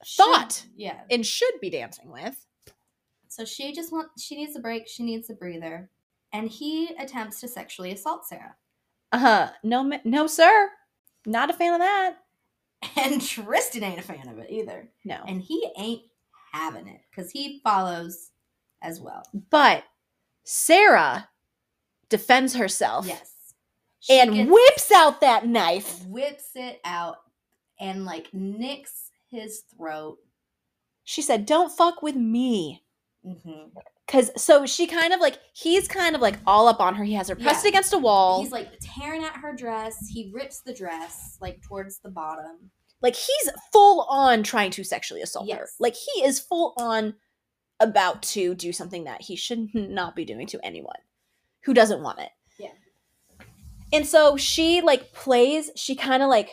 Should- 0.02 0.24
thought. 0.24 0.64
yeah. 0.74 1.02
and 1.10 1.24
should 1.24 1.60
be 1.60 1.70
dancing 1.70 2.10
with. 2.10 2.42
So 3.28 3.44
she 3.44 3.72
just 3.74 3.92
wants 3.92 4.22
she 4.22 4.34
needs 4.36 4.56
a 4.56 4.60
break, 4.60 4.88
she 4.88 5.02
needs 5.04 5.28
a 5.30 5.34
breather. 5.34 5.90
And 6.32 6.48
he 6.48 6.88
attempts 6.98 7.40
to 7.40 7.48
sexually 7.48 7.92
assault 7.92 8.26
Sarah. 8.26 8.56
Uh-huh. 9.12 9.50
No 9.62 9.90
no 10.04 10.26
sir. 10.26 10.70
Not 11.26 11.50
a 11.50 11.52
fan 11.54 11.74
of 11.74 11.80
that. 11.80 12.16
And 12.96 13.20
Tristan 13.20 13.82
ain't 13.82 13.98
a 13.98 14.02
fan 14.02 14.28
of 14.28 14.38
it 14.38 14.50
either. 14.50 14.88
No. 15.04 15.20
And 15.26 15.40
he 15.40 15.66
ain't 15.78 16.02
having 16.52 16.86
it 16.86 17.00
because 17.10 17.30
he 17.30 17.60
follows 17.64 18.30
as 18.82 19.00
well. 19.00 19.22
But 19.50 19.84
Sarah 20.44 21.28
defends 22.08 22.54
herself 22.54 23.06
Yes. 23.06 23.32
She 24.00 24.18
and 24.20 24.48
whips 24.50 24.92
out 24.92 25.20
that 25.22 25.46
knife. 25.46 26.04
whips 26.06 26.50
it 26.54 26.80
out 26.84 27.16
and 27.80 28.04
like 28.04 28.28
nicks 28.32 29.10
his 29.30 29.62
throat. 29.76 30.18
She 31.02 31.22
said, 31.22 31.44
"Don't 31.46 31.72
fuck 31.72 32.02
with 32.02 32.14
me." 32.14 32.84
Mm-hmm. 33.26 33.76
Cuz 34.08 34.30
so 34.36 34.66
she 34.66 34.86
kind 34.86 35.12
of 35.12 35.20
like 35.20 35.38
he's 35.52 35.88
kind 35.88 36.14
of 36.14 36.22
like 36.22 36.38
all 36.46 36.68
up 36.68 36.80
on 36.80 36.94
her. 36.94 37.02
He 37.04 37.14
has 37.14 37.28
her 37.28 37.34
pressed 37.34 37.64
Yeah. 37.64 37.70
against 37.70 37.92
a 37.92 37.98
wall. 37.98 38.40
He's 38.42 38.52
like 38.52 38.68
tearing 38.80 39.24
at 39.24 39.34
her 39.36 39.52
dress. 39.54 39.96
He 40.08 40.30
rips 40.32 40.60
the 40.60 40.72
dress 40.72 41.36
like 41.40 41.60
towards 41.62 41.98
the 42.00 42.10
bottom. 42.10 42.70
like 43.02 43.14
he's 43.14 43.50
full 43.72 44.02
on 44.08 44.42
trying 44.42 44.70
to 44.70 44.82
sexually 44.82 45.20
assault 45.22 45.50
her. 45.52 45.68
Like 45.78 45.94
he 45.94 46.22
is 46.24 46.40
full 46.40 46.72
on 46.78 47.14
about 47.78 48.22
to 48.22 48.54
do 48.54 48.72
something 48.72 49.04
that 49.04 49.20
he 49.20 49.36
should 49.36 49.68
not 49.74 50.16
be 50.16 50.24
doing 50.24 50.46
to 50.46 50.64
anyone 50.64 50.96
who 51.64 51.74
doesn't 51.74 52.02
want 52.02 52.20
it. 52.20 52.30
Yeah. 52.58 52.70
And 53.92 54.06
so 54.06 54.36
she 54.38 54.80
like 54.80 55.12
plays, 55.12 55.70
she 55.76 55.94
kind 55.94 56.22
of 56.22 56.30
like 56.30 56.50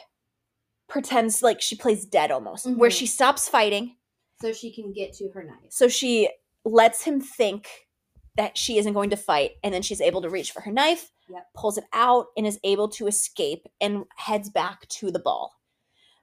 pretends 0.90 1.42
like 1.42 1.62
she 1.62 1.76
plays 1.78 2.06
dead 2.06 2.30
almost, 2.30 2.66
where 2.68 2.90
Mhm. 2.90 2.94
she 2.98 3.06
stops 3.08 3.48
fighting. 3.48 3.96
So 4.42 4.52
she 4.52 4.74
can 4.74 4.92
get 4.92 5.14
to 5.14 5.30
her 5.30 5.44
knife. 5.44 5.72
So 5.72 5.88
she 5.88 6.30
lets 6.66 7.04
him 7.04 7.20
think 7.22 7.88
that 8.36 8.58
she 8.58 8.78
isn't 8.78 8.94
going 8.94 9.10
to 9.12 9.18
fight 9.18 9.52
and 9.64 9.74
then 9.74 9.82
she's 9.82 10.02
able 10.02 10.22
to 10.22 10.30
reach 10.30 10.52
for 10.52 10.62
her 10.62 10.72
knife, 10.72 11.12
Yep. 11.30 11.48
pulls 11.56 11.78
it 11.78 11.86
out 11.94 12.28
and 12.36 12.46
is 12.46 12.60
able 12.64 12.90
to 12.90 13.08
escape 13.08 13.68
and 13.80 14.06
heads 14.18 14.50
back 14.50 14.88
to 14.90 15.12
the 15.12 15.20
ball. 15.20 15.54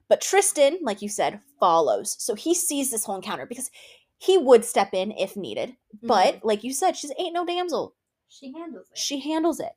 But 0.09 0.21
Tristan, 0.21 0.77
like 0.81 1.01
you 1.01 1.09
said, 1.09 1.39
follows. 1.59 2.15
So 2.19 2.35
he 2.35 2.53
sees 2.53 2.91
this 2.91 3.05
whole 3.05 3.15
encounter 3.15 3.45
because 3.45 3.71
he 4.17 4.37
would 4.37 4.63
step 4.65 4.93
in 4.93 5.11
if 5.13 5.35
needed. 5.37 5.75
But 6.03 6.35
Mhm. 6.35 6.43
like 6.43 6.63
you 6.63 6.73
said, 6.73 6.97
she's 6.97 7.11
ain't 7.17 7.33
no 7.33 7.45
damsel. 7.45 7.95
she 8.27 8.51
handles 8.53 8.87
it. 8.91 8.97
She 8.97 9.19
handles 9.19 9.59
it. 9.59 9.73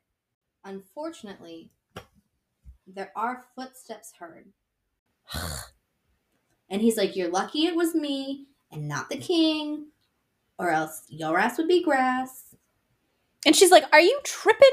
Unfortunately, 0.64 1.70
there 2.86 3.12
are 3.16 3.44
footsteps 3.54 4.12
heard. 4.18 4.52
and 6.68 6.80
he's 6.82 6.96
like, 6.96 7.16
You're 7.16 7.30
lucky 7.30 7.66
it 7.66 7.74
was 7.76 7.94
me 7.94 8.46
and 8.70 8.88
not 8.88 9.08
the 9.08 9.16
king, 9.16 9.88
or 10.58 10.70
else 10.70 11.02
your 11.08 11.38
ass 11.38 11.58
would 11.58 11.68
be 11.68 11.82
grass. 11.82 12.54
And 13.46 13.54
she's 13.54 13.70
like, 13.70 13.84
Are 13.92 14.00
you 14.00 14.18
tripping? 14.24 14.68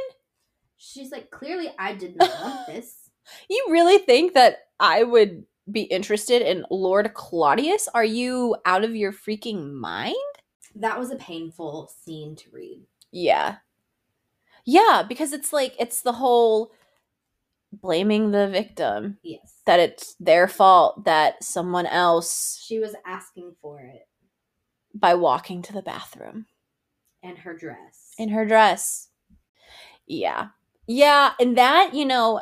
She's 0.77 1.11
like, 1.11 1.29
Clearly, 1.31 1.69
I 1.77 1.93
did 1.93 2.15
not 2.15 2.29
want 2.41 2.67
this. 2.67 3.09
You 3.49 3.65
really 3.69 3.97
think 3.99 4.33
that 4.33 4.57
I 4.79 5.03
would 5.03 5.45
be 5.71 5.83
interested 5.83 6.41
in 6.41 6.65
Lord 6.71 7.13
Claudius? 7.13 7.87
Are 7.93 8.03
you 8.05 8.55
out 8.65 8.83
of 8.83 8.95
your 8.95 9.13
freaking 9.13 9.73
mind? 9.73 10.15
That 10.75 10.97
was 10.99 11.11
a 11.11 11.15
painful 11.17 11.91
scene 12.03 12.35
to 12.37 12.49
read. 12.51 12.81
Yeah. 13.11 13.57
Yeah, 14.65 15.03
because 15.07 15.33
it's 15.33 15.51
like 15.53 15.75
it's 15.79 16.01
the 16.01 16.13
whole 16.13 16.71
blaming 17.73 18.31
the 18.31 18.47
victim 18.47 19.17
Yes. 19.23 19.61
that 19.65 19.79
it's 19.79 20.15
their 20.19 20.47
fault 20.47 21.05
that 21.05 21.41
someone 21.43 21.85
else 21.85 22.61
She 22.65 22.79
was 22.79 22.95
asking 23.05 23.55
for 23.61 23.79
it 23.79 24.07
by 24.93 25.13
walking 25.15 25.61
to 25.63 25.73
the 25.73 25.81
bathroom 25.81 26.45
and 27.23 27.37
her 27.39 27.55
dress. 27.55 28.11
in 28.17 28.29
her 28.29 28.45
dress. 28.45 29.09
Yeah. 30.07 30.49
Yeah, 30.87 31.33
and 31.39 31.57
that, 31.57 31.93
you 31.93 32.05
know, 32.05 32.41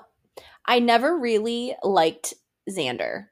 I 0.65 0.79
never 0.79 1.17
really 1.17 1.75
liked 1.83 2.33
Xander. 2.69 3.27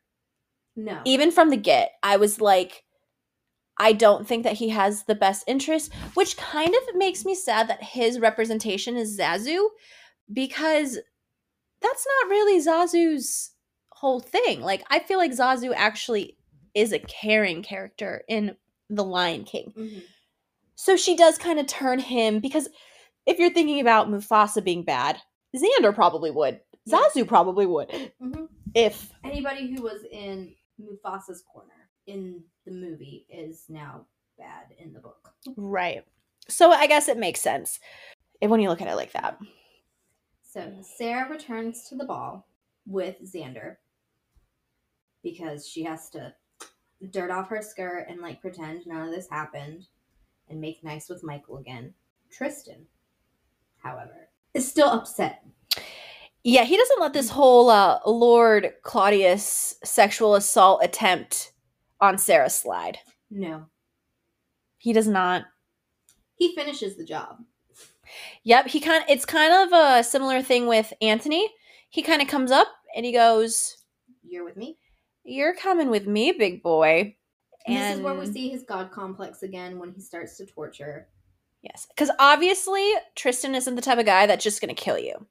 no. 0.75 1.01
Even 1.05 1.31
from 1.31 1.49
the 1.49 1.57
get, 1.57 1.91
I 2.03 2.17
was 2.17 2.41
like 2.41 2.83
I 3.79 3.93
don't 3.93 4.27
think 4.27 4.43
that 4.43 4.53
he 4.53 4.69
has 4.69 5.03
the 5.03 5.15
best 5.15 5.43
interest, 5.47 5.93
which 6.15 6.35
kind 6.37 6.73
of 6.73 6.95
makes 6.95 7.25
me 7.25 7.35
sad 7.35 7.67
that 7.67 7.83
his 7.83 8.19
representation 8.19 8.97
is 8.97 9.19
Zazu 9.19 9.67
because 10.33 10.97
that's 11.81 12.07
not 12.23 12.29
really 12.29 12.59
Zazu's 12.59 13.51
whole 13.91 14.19
thing. 14.19 14.61
Like 14.61 14.83
I 14.89 14.99
feel 14.99 15.19
like 15.19 15.31
Zazu 15.31 15.73
actually 15.75 16.37
is 16.73 16.91
a 16.91 16.99
caring 16.99 17.61
character 17.63 18.23
in 18.27 18.55
The 18.89 19.03
Lion 19.03 19.43
King. 19.43 19.73
Mhm. 19.75 20.03
So 20.75 20.95
she 20.95 21.15
does 21.15 21.37
kind 21.37 21.59
of 21.59 21.67
turn 21.67 21.99
him 21.99 22.39
because 22.39 22.69
if 23.25 23.39
you're 23.39 23.49
thinking 23.53 23.79
about 23.79 24.07
Mufasa 24.07 24.63
being 24.63 24.83
bad, 24.83 25.21
Xander 25.55 25.93
probably 25.93 26.31
would. 26.31 26.61
Zazu 26.87 27.27
probably 27.27 27.65
would. 27.65 27.89
Mhm. 28.21 28.47
If 28.73 29.11
Anybody 29.23 29.73
who 29.73 29.81
was 29.81 30.03
in 30.11 30.55
Mufasa's 30.79 31.41
corner 31.41 31.89
in 32.05 32.43
the 32.65 32.71
movie 32.71 33.25
is 33.29 33.65
now 33.69 34.05
bad 34.37 34.67
in 34.77 34.93
the 34.93 34.99
book. 34.99 35.33
right. 35.57 36.05
So 36.49 36.71
I 36.71 36.87
guess 36.87 37.09
it 37.09 37.17
makes 37.17 37.41
sense 37.41 37.79
if- 38.39 38.49
when 38.49 38.61
you 38.61 38.69
look 38.69 38.81
at 38.81 38.87
it 38.87 38.95
like 38.95 39.11
that. 39.13 39.37
So 40.43 40.81
Sarah 40.81 41.29
returns 41.29 41.89
to 41.89 41.95
the 41.95 42.05
ball 42.05 42.47
with 42.85 43.19
Xander 43.21 43.77
because 45.23 45.67
she 45.67 45.83
has 45.83 46.09
to 46.11 46.33
dirt 47.11 47.31
off 47.31 47.49
her 47.49 47.61
skirt 47.61 48.07
and 48.09 48.21
like 48.21 48.41
pretend 48.41 48.85
none 48.85 49.07
of 49.07 49.11
this 49.11 49.29
happened 49.29 49.87
and 50.49 50.59
make 50.59 50.83
nice 50.83 51.09
with 51.09 51.23
Michael 51.23 51.57
again. 51.57 51.93
Tristan, 52.31 52.85
however, 53.77 54.29
is 54.53 54.67
still 54.67 54.89
upset. 54.89 55.43
Yeah, 56.43 56.63
he 56.63 56.77
doesn't 56.77 57.01
let 57.01 57.13
this 57.13 57.29
whole 57.29 57.69
uh, 57.69 57.99
Lord 58.05 58.73
Claudius 58.83 59.75
sexual 59.83 60.35
assault 60.35 60.81
attempt 60.83 61.51
on 61.99 62.17
Sarah 62.17 62.49
slide. 62.49 62.99
No. 63.29 63.65
He 64.77 64.93
does 64.93 65.07
not. 65.07 65.43
He 66.35 66.55
finishes 66.55 66.95
the 66.95 67.03
job. 67.03 67.39
Yep, 68.43 68.67
he 68.67 68.79
kind 68.79 69.03
of 69.03 69.09
it's 69.09 69.25
kind 69.25 69.53
of 69.53 69.73
a 69.73 70.03
similar 70.03 70.41
thing 70.41 70.67
with 70.67 70.93
Anthony. 71.01 71.49
He 71.89 72.01
kind 72.01 72.21
of 72.21 72.27
comes 72.27 72.51
up 72.51 72.67
and 72.95 73.05
he 73.05 73.11
goes, 73.11 73.77
You're 74.23 74.45
with 74.45 74.55
me? 74.55 74.77
"You're 75.27 75.55
coming 75.55 75.89
with 75.89 76.07
me, 76.07 76.31
big 76.31 76.63
boy." 76.63 77.15
And, 77.67 77.77
this 77.77 77.95
is 77.97 78.01
where 78.01 78.13
we 78.13 78.25
see 78.31 78.49
his 78.49 78.63
god 78.63 78.91
complex 78.91 79.43
again 79.43 79.77
when 79.77 79.91
he 79.91 79.99
starts 80.01 80.37
to 80.37 80.45
torture. 80.45 81.09
Yes, 81.61 81.85
because 81.89 82.09
obviously 82.17 82.93
Tristan 83.15 83.53
isn't 83.55 83.75
the 83.75 83.81
type 83.81 83.97
of 83.99 84.05
guy 84.05 84.25
that's 84.25 84.43
just 84.43 84.61
going 84.61 84.73
to 84.73 84.81
kill 84.81 84.97
you. 84.97 85.27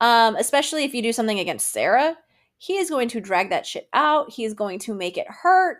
Um, 0.00 0.34
especially 0.36 0.84
if 0.84 0.92
you 0.92 1.02
do 1.02 1.12
something 1.12 1.38
against 1.38 1.70
Sarah, 1.70 2.16
he 2.58 2.76
is 2.78 2.90
going 2.90 3.08
to 3.10 3.20
drag 3.20 3.50
that 3.50 3.64
shit 3.66 3.88
out. 3.92 4.30
He 4.32 4.44
is 4.44 4.54
going 4.54 4.78
to 4.80 4.94
make 4.94 5.16
it 5.16 5.26
hurt, 5.28 5.78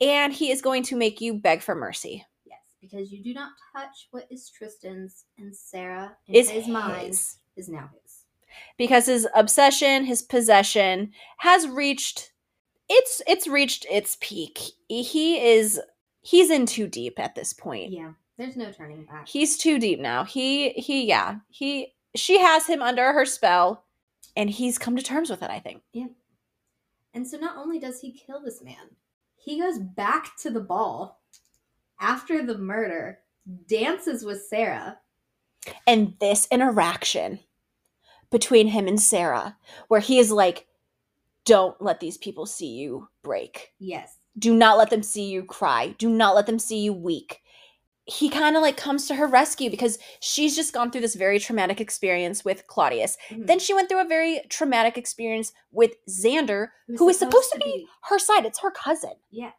and 0.00 0.32
he 0.32 0.50
is 0.50 0.60
going 0.60 0.82
to 0.84 0.96
make 0.96 1.20
you 1.20 1.34
beg 1.34 1.62
for 1.62 1.74
mercy. 1.74 2.26
Yes. 2.44 2.58
because 2.80 3.10
you 3.12 3.22
do 3.22 3.32
not 3.32 3.52
touch 3.74 4.08
what 4.10 4.26
is 4.30 4.50
Tristan's, 4.50 5.24
and 5.38 5.56
Sarah, 5.56 6.16
in 6.26 6.34
Is 6.34 6.50
his 6.50 6.68
mind, 6.68 7.14
is 7.56 7.68
now 7.68 7.88
his. 8.02 8.24
because 8.76 9.06
his 9.06 9.26
obsession, 9.34 10.04
his 10.04 10.22
possession 10.22 11.12
has 11.38 11.66
reached 11.66 12.31
it's 12.92 13.22
it's 13.26 13.46
reached 13.46 13.86
its 13.90 14.16
peak. 14.20 14.58
He 14.88 15.54
is 15.54 15.80
he's 16.20 16.50
in 16.50 16.66
too 16.66 16.86
deep 16.86 17.18
at 17.18 17.34
this 17.34 17.52
point. 17.52 17.90
Yeah, 17.90 18.12
there's 18.38 18.56
no 18.56 18.70
turning 18.70 19.04
back. 19.04 19.28
He's 19.28 19.56
too 19.56 19.78
deep 19.78 19.98
now. 19.98 20.24
He 20.24 20.70
he 20.70 21.06
yeah. 21.06 21.36
He 21.48 21.94
she 22.14 22.38
has 22.38 22.66
him 22.66 22.82
under 22.82 23.12
her 23.12 23.24
spell 23.24 23.84
and 24.36 24.50
he's 24.50 24.78
come 24.78 24.96
to 24.96 25.02
terms 25.02 25.30
with 25.30 25.42
it, 25.42 25.50
I 25.50 25.58
think. 25.58 25.82
Yeah. 25.92 26.08
And 27.14 27.26
so 27.26 27.38
not 27.38 27.56
only 27.56 27.78
does 27.78 28.00
he 28.00 28.12
kill 28.12 28.42
this 28.42 28.62
man, 28.62 28.96
he 29.36 29.58
goes 29.58 29.78
back 29.78 30.36
to 30.38 30.50
the 30.50 30.60
ball 30.60 31.20
after 32.00 32.44
the 32.44 32.58
murder, 32.58 33.18
dances 33.66 34.24
with 34.24 34.42
Sarah. 34.42 34.98
And 35.86 36.14
this 36.20 36.48
interaction 36.50 37.38
between 38.30 38.68
him 38.68 38.88
and 38.88 39.00
Sarah 39.00 39.56
where 39.88 40.00
he 40.00 40.18
is 40.18 40.32
like 40.32 40.66
don't 41.44 41.80
let 41.80 42.00
these 42.00 42.16
people 42.18 42.46
see 42.46 42.68
you 42.68 43.08
break. 43.22 43.72
Yes. 43.78 44.16
do 44.38 44.54
not 44.54 44.78
let 44.78 44.88
them 44.90 45.02
see 45.02 45.24
you 45.28 45.42
cry 45.44 45.94
do 45.98 46.08
not 46.08 46.34
let 46.34 46.46
them 46.46 46.58
see 46.58 46.78
you 46.80 46.92
weak 46.92 47.40
he 48.04 48.28
kind 48.30 48.56
of 48.56 48.62
like 48.62 48.76
comes 48.76 49.06
to 49.06 49.14
her 49.14 49.26
rescue 49.28 49.68
because 49.70 49.98
she's 50.20 50.56
just 50.56 50.72
gone 50.72 50.90
through 50.90 51.00
this 51.02 51.14
very 51.14 51.38
traumatic 51.38 51.80
experience 51.80 52.42
with 52.44 52.66
claudius 52.66 53.16
Mhm. 53.30 53.46
then 53.46 53.58
she 53.58 53.74
went 53.74 53.88
through 53.90 54.00
a 54.00 54.08
very 54.08 54.40
traumatic 54.48 54.96
experience 54.96 55.52
with 55.70 55.92
xander 56.08 56.68
who 56.96 57.08
is 57.10 57.18
supposed 57.18 57.52
to 57.52 57.58
be 57.58 57.86
her 58.04 58.18
side 58.18 58.46
it's 58.46 58.60
her 58.60 58.70
cousin 58.70 59.12
Yeah. 59.30 59.50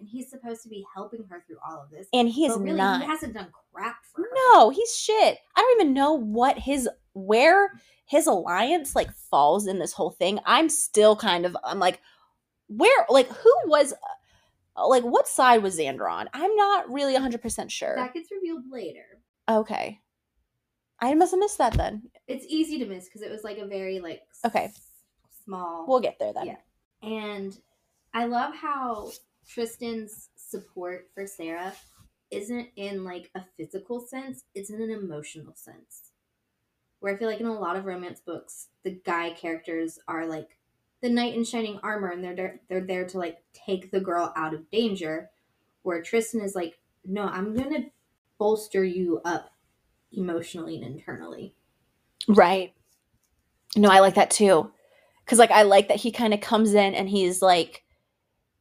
And 0.00 0.08
he's 0.08 0.30
supposed 0.30 0.62
to 0.62 0.68
be 0.68 0.84
helping 0.94 1.24
her 1.30 1.42
through 1.46 1.56
all 1.68 1.82
of 1.82 1.90
this. 1.90 2.06
and 2.12 2.28
he 2.28 2.44
is 2.46 2.56
really, 2.56 2.72
not 2.76 3.00
he 3.02 3.06
hasn't 3.06 3.34
done 3.34 3.50
crap 3.72 3.96
for 4.12 4.22
her. 4.22 4.28
no 4.52 4.70
he's 4.70 4.96
shit 4.96 5.38
i 5.56 5.60
don't 5.60 5.80
even 5.80 5.94
know 5.94 6.12
what 6.12 6.58
his 6.58 6.88
where 7.26 7.72
his 8.06 8.26
alliance 8.26 8.94
like 8.96 9.12
falls 9.12 9.66
in 9.66 9.78
this 9.78 9.92
whole 9.92 10.10
thing 10.10 10.38
i'm 10.46 10.68
still 10.68 11.14
kind 11.16 11.44
of 11.44 11.56
i'm 11.64 11.78
like 11.78 12.00
where 12.68 13.04
like 13.08 13.28
who 13.28 13.52
was 13.66 13.92
uh, 14.76 14.86
like 14.88 15.02
what 15.04 15.26
side 15.28 15.62
was 15.62 15.78
xander 15.78 16.10
on 16.10 16.28
i'm 16.32 16.54
not 16.56 16.90
really 16.90 17.14
100% 17.14 17.70
sure 17.70 17.96
That 17.96 18.14
gets 18.14 18.30
revealed 18.30 18.64
later. 18.70 19.04
Okay. 19.50 20.00
I 21.00 21.14
must 21.14 21.30
have 21.30 21.38
missed 21.40 21.58
that 21.58 21.74
then. 21.74 22.02
It's 22.26 22.44
easy 22.48 22.78
to 22.80 22.84
miss 22.86 23.04
because 23.04 23.22
it 23.22 23.30
was 23.30 23.44
like 23.44 23.58
a 23.58 23.66
very 23.66 24.00
like 24.00 24.20
s- 24.32 24.40
Okay. 24.44 24.70
small. 25.44 25.86
We'll 25.88 26.00
get 26.00 26.18
there 26.18 26.32
then. 26.34 26.46
Yeah. 26.46 26.56
And 27.02 27.56
I 28.12 28.26
love 28.26 28.54
how 28.54 29.12
Tristan's 29.48 30.28
support 30.36 31.06
for 31.14 31.26
Sarah 31.26 31.72
isn't 32.30 32.68
in 32.76 33.04
like 33.04 33.30
a 33.34 33.42
physical 33.56 34.00
sense, 34.06 34.42
it's 34.54 34.70
in 34.70 34.82
an 34.82 34.90
emotional 34.90 35.54
sense. 35.56 36.07
Where 37.00 37.14
I 37.14 37.18
feel 37.18 37.28
like 37.28 37.40
in 37.40 37.46
a 37.46 37.58
lot 37.58 37.76
of 37.76 37.84
romance 37.84 38.20
books, 38.20 38.68
the 38.84 39.00
guy 39.04 39.30
characters 39.30 39.98
are 40.08 40.26
like 40.26 40.58
the 41.00 41.08
knight 41.08 41.34
in 41.34 41.44
shining 41.44 41.78
armor 41.82 42.10
and 42.10 42.22
they're 42.22 42.34
there, 42.34 42.60
they're 42.68 42.86
there 42.86 43.06
to 43.06 43.18
like 43.18 43.38
take 43.52 43.90
the 43.90 44.00
girl 44.00 44.32
out 44.36 44.54
of 44.54 44.70
danger. 44.70 45.30
Where 45.82 46.02
Tristan 46.02 46.40
is 46.40 46.54
like, 46.54 46.78
no, 47.04 47.22
I'm 47.22 47.54
going 47.54 47.72
to 47.72 47.90
bolster 48.38 48.84
you 48.84 49.20
up 49.24 49.50
emotionally 50.12 50.76
and 50.76 50.84
internally. 50.84 51.54
Right. 52.26 52.74
No, 53.76 53.90
I 53.90 54.00
like 54.00 54.14
that 54.14 54.30
too. 54.30 54.70
Cause 55.26 55.38
like 55.38 55.50
I 55.50 55.62
like 55.62 55.88
that 55.88 55.98
he 55.98 56.10
kind 56.10 56.32
of 56.32 56.40
comes 56.40 56.72
in 56.72 56.94
and 56.94 57.08
he's 57.08 57.42
like 57.42 57.84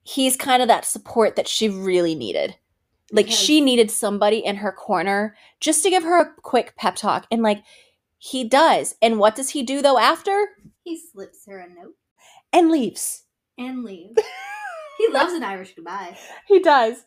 he's 0.04 0.36
kind 0.36 0.62
of 0.62 0.68
that 0.68 0.86
support 0.86 1.38
that 1.38 1.48
she 1.48 1.70
really 1.70 2.14
needed. 2.14 2.56
Like 3.12 3.30
she 3.30 3.62
needed 3.62 3.90
somebody 3.90 4.40
in 4.40 4.58
her 4.58 4.72
corner 4.74 5.38
just 5.62 5.82
to 5.84 5.90
give 5.90 6.04
her 6.04 6.22
a 6.22 6.34
quick 6.42 6.76
pep 6.76 6.96
talk. 6.96 7.26
And 7.32 7.42
like 7.42 7.64
he 8.18 8.44
does. 8.44 8.96
And 9.02 9.20
what 9.20 9.36
does 9.36 9.52
he 9.52 9.64
do 9.64 9.82
though 9.82 9.98
after? 9.98 10.50
He 10.84 11.00
slips 11.12 11.46
her 11.48 11.60
a 11.60 11.68
note 11.70 11.96
And 12.54 12.70
leaves. 12.72 13.24
and 13.58 13.84
leaves. 13.84 14.20
he 14.98 15.08
loves 15.10 15.34
an 15.34 15.44
Irish 15.44 15.74
goodbye. 15.76 16.18
He 16.48 16.60
does. 16.60 17.06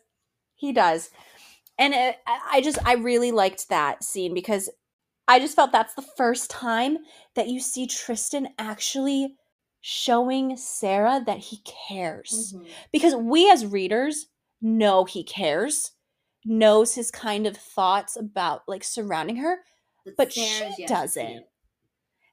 He 0.55 0.71
does. 0.71 1.09
And 1.77 1.93
it, 1.93 2.17
I 2.27 2.61
just, 2.61 2.77
I 2.85 2.93
really 2.93 3.31
liked 3.31 3.69
that 3.69 4.03
scene 4.03 4.33
because 4.33 4.69
I 5.27 5.39
just 5.39 5.55
felt 5.55 5.71
that's 5.71 5.95
the 5.95 6.05
first 6.17 6.49
time 6.51 6.99
that 7.35 7.47
you 7.47 7.59
see 7.59 7.87
Tristan 7.87 8.49
actually 8.59 9.35
showing 9.79 10.57
Sarah 10.57 11.23
that 11.25 11.39
he 11.39 11.61
cares. 11.87 12.53
Mhm. 12.55 12.67
Because 12.91 13.15
we 13.15 13.49
as 13.49 13.65
readers 13.65 14.27
know 14.61 15.05
he 15.05 15.23
cares, 15.23 15.91
knows 16.45 16.93
his 16.93 17.09
kind 17.09 17.47
of 17.47 17.57
thoughts 17.57 18.15
about 18.15 18.61
like 18.67 18.83
surrounding 18.83 19.37
her. 19.37 19.57
But 20.17 20.33
she 20.33 20.41
Sarah's 20.41 20.75
to 20.75 20.85
doesn't. 20.85 21.45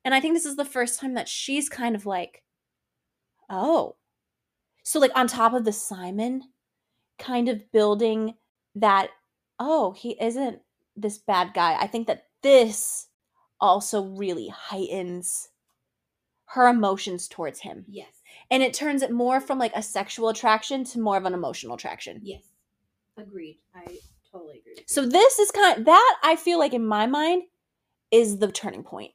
And 0.04 0.14
I 0.14 0.20
think 0.20 0.34
this 0.34 0.46
is 0.46 0.56
the 0.56 0.64
first 0.64 1.00
time 1.00 1.14
that 1.14 1.28
she's 1.28 1.68
kind 1.68 1.94
of 1.94 2.06
like, 2.06 2.42
oh. 3.50 3.96
So, 4.82 4.98
like, 4.98 5.12
on 5.14 5.26
top 5.26 5.52
of 5.52 5.64
the 5.64 5.72
Simon, 5.72 6.42
kind 7.18 7.48
of 7.48 7.70
building 7.72 8.34
that, 8.74 9.10
oh, 9.58 9.92
he 9.92 10.16
isn't 10.20 10.60
this 10.96 11.18
bad 11.18 11.52
guy. 11.54 11.76
I 11.78 11.86
think 11.86 12.06
that 12.06 12.26
this 12.42 13.08
also 13.60 14.02
really 14.02 14.48
heightens 14.48 15.48
her 16.46 16.68
emotions 16.68 17.28
towards 17.28 17.60
him. 17.60 17.84
Yes. 17.88 18.08
And 18.50 18.62
it 18.62 18.72
turns 18.72 19.02
it 19.02 19.12
more 19.12 19.40
from 19.40 19.58
like 19.58 19.72
a 19.74 19.82
sexual 19.82 20.28
attraction 20.30 20.84
to 20.84 21.00
more 21.00 21.16
of 21.16 21.26
an 21.26 21.34
emotional 21.34 21.74
attraction. 21.74 22.20
Yes. 22.22 22.44
Agreed. 23.16 23.58
I 23.74 23.98
totally 24.32 24.60
agree. 24.60 24.84
So 24.86 25.04
this 25.04 25.38
is 25.38 25.50
kind 25.50 25.84
that 25.84 26.18
I 26.22 26.36
feel 26.36 26.58
like 26.58 26.72
in 26.72 26.86
my 26.86 27.06
mind 27.06 27.42
is 28.10 28.38
the 28.38 28.50
turning 28.50 28.82
point 28.82 29.12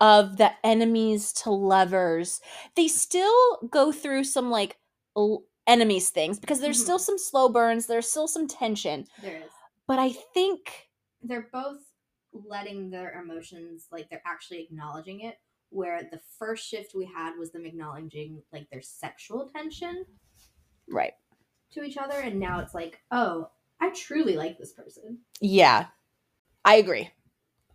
of 0.00 0.36
the 0.36 0.50
enemies 0.64 1.32
to 1.32 1.50
lovers. 1.50 2.40
They 2.76 2.88
still 2.88 3.58
go 3.70 3.92
through 3.92 4.24
some 4.24 4.50
like 4.50 4.78
l- 5.16 5.44
enemies 5.66 6.10
things 6.10 6.40
because 6.40 6.60
there's 6.60 6.78
Mhm. 6.80 6.82
still 6.82 6.98
some 6.98 7.18
slow 7.18 7.48
burns, 7.48 7.86
there's 7.86 8.08
still 8.10 8.26
some 8.26 8.48
tension. 8.48 9.06
There 9.20 9.36
is. 9.36 9.50
But 9.86 9.98
I 9.98 10.10
think 10.12 10.88
They're 11.22 11.48
both 11.52 11.78
letting 12.32 12.90
their 12.90 13.20
emotions, 13.22 13.86
like 13.92 14.10
they're 14.10 14.22
actually 14.26 14.62
acknowledging 14.62 15.20
it. 15.20 15.38
Where 15.70 16.02
the 16.02 16.20
first 16.38 16.66
shift 16.68 16.94
we 16.94 17.06
had 17.06 17.36
was 17.38 17.52
them 17.52 17.64
acknowledging 17.64 18.42
like 18.52 18.68
their 18.70 18.82
sexual 18.82 19.48
tension 19.48 20.04
right. 20.88 21.14
to 21.70 21.82
each 21.84 21.96
other, 21.96 22.16
and 22.20 22.38
now 22.40 22.58
it's 22.58 22.74
like, 22.74 23.00
oh, 23.10 23.48
I 23.80 23.90
truly 23.90 24.36
like 24.36 24.58
this 24.58 24.72
person. 24.72 25.20
Yeah. 25.40 25.86
I 26.64 26.74
agree. 26.76 27.10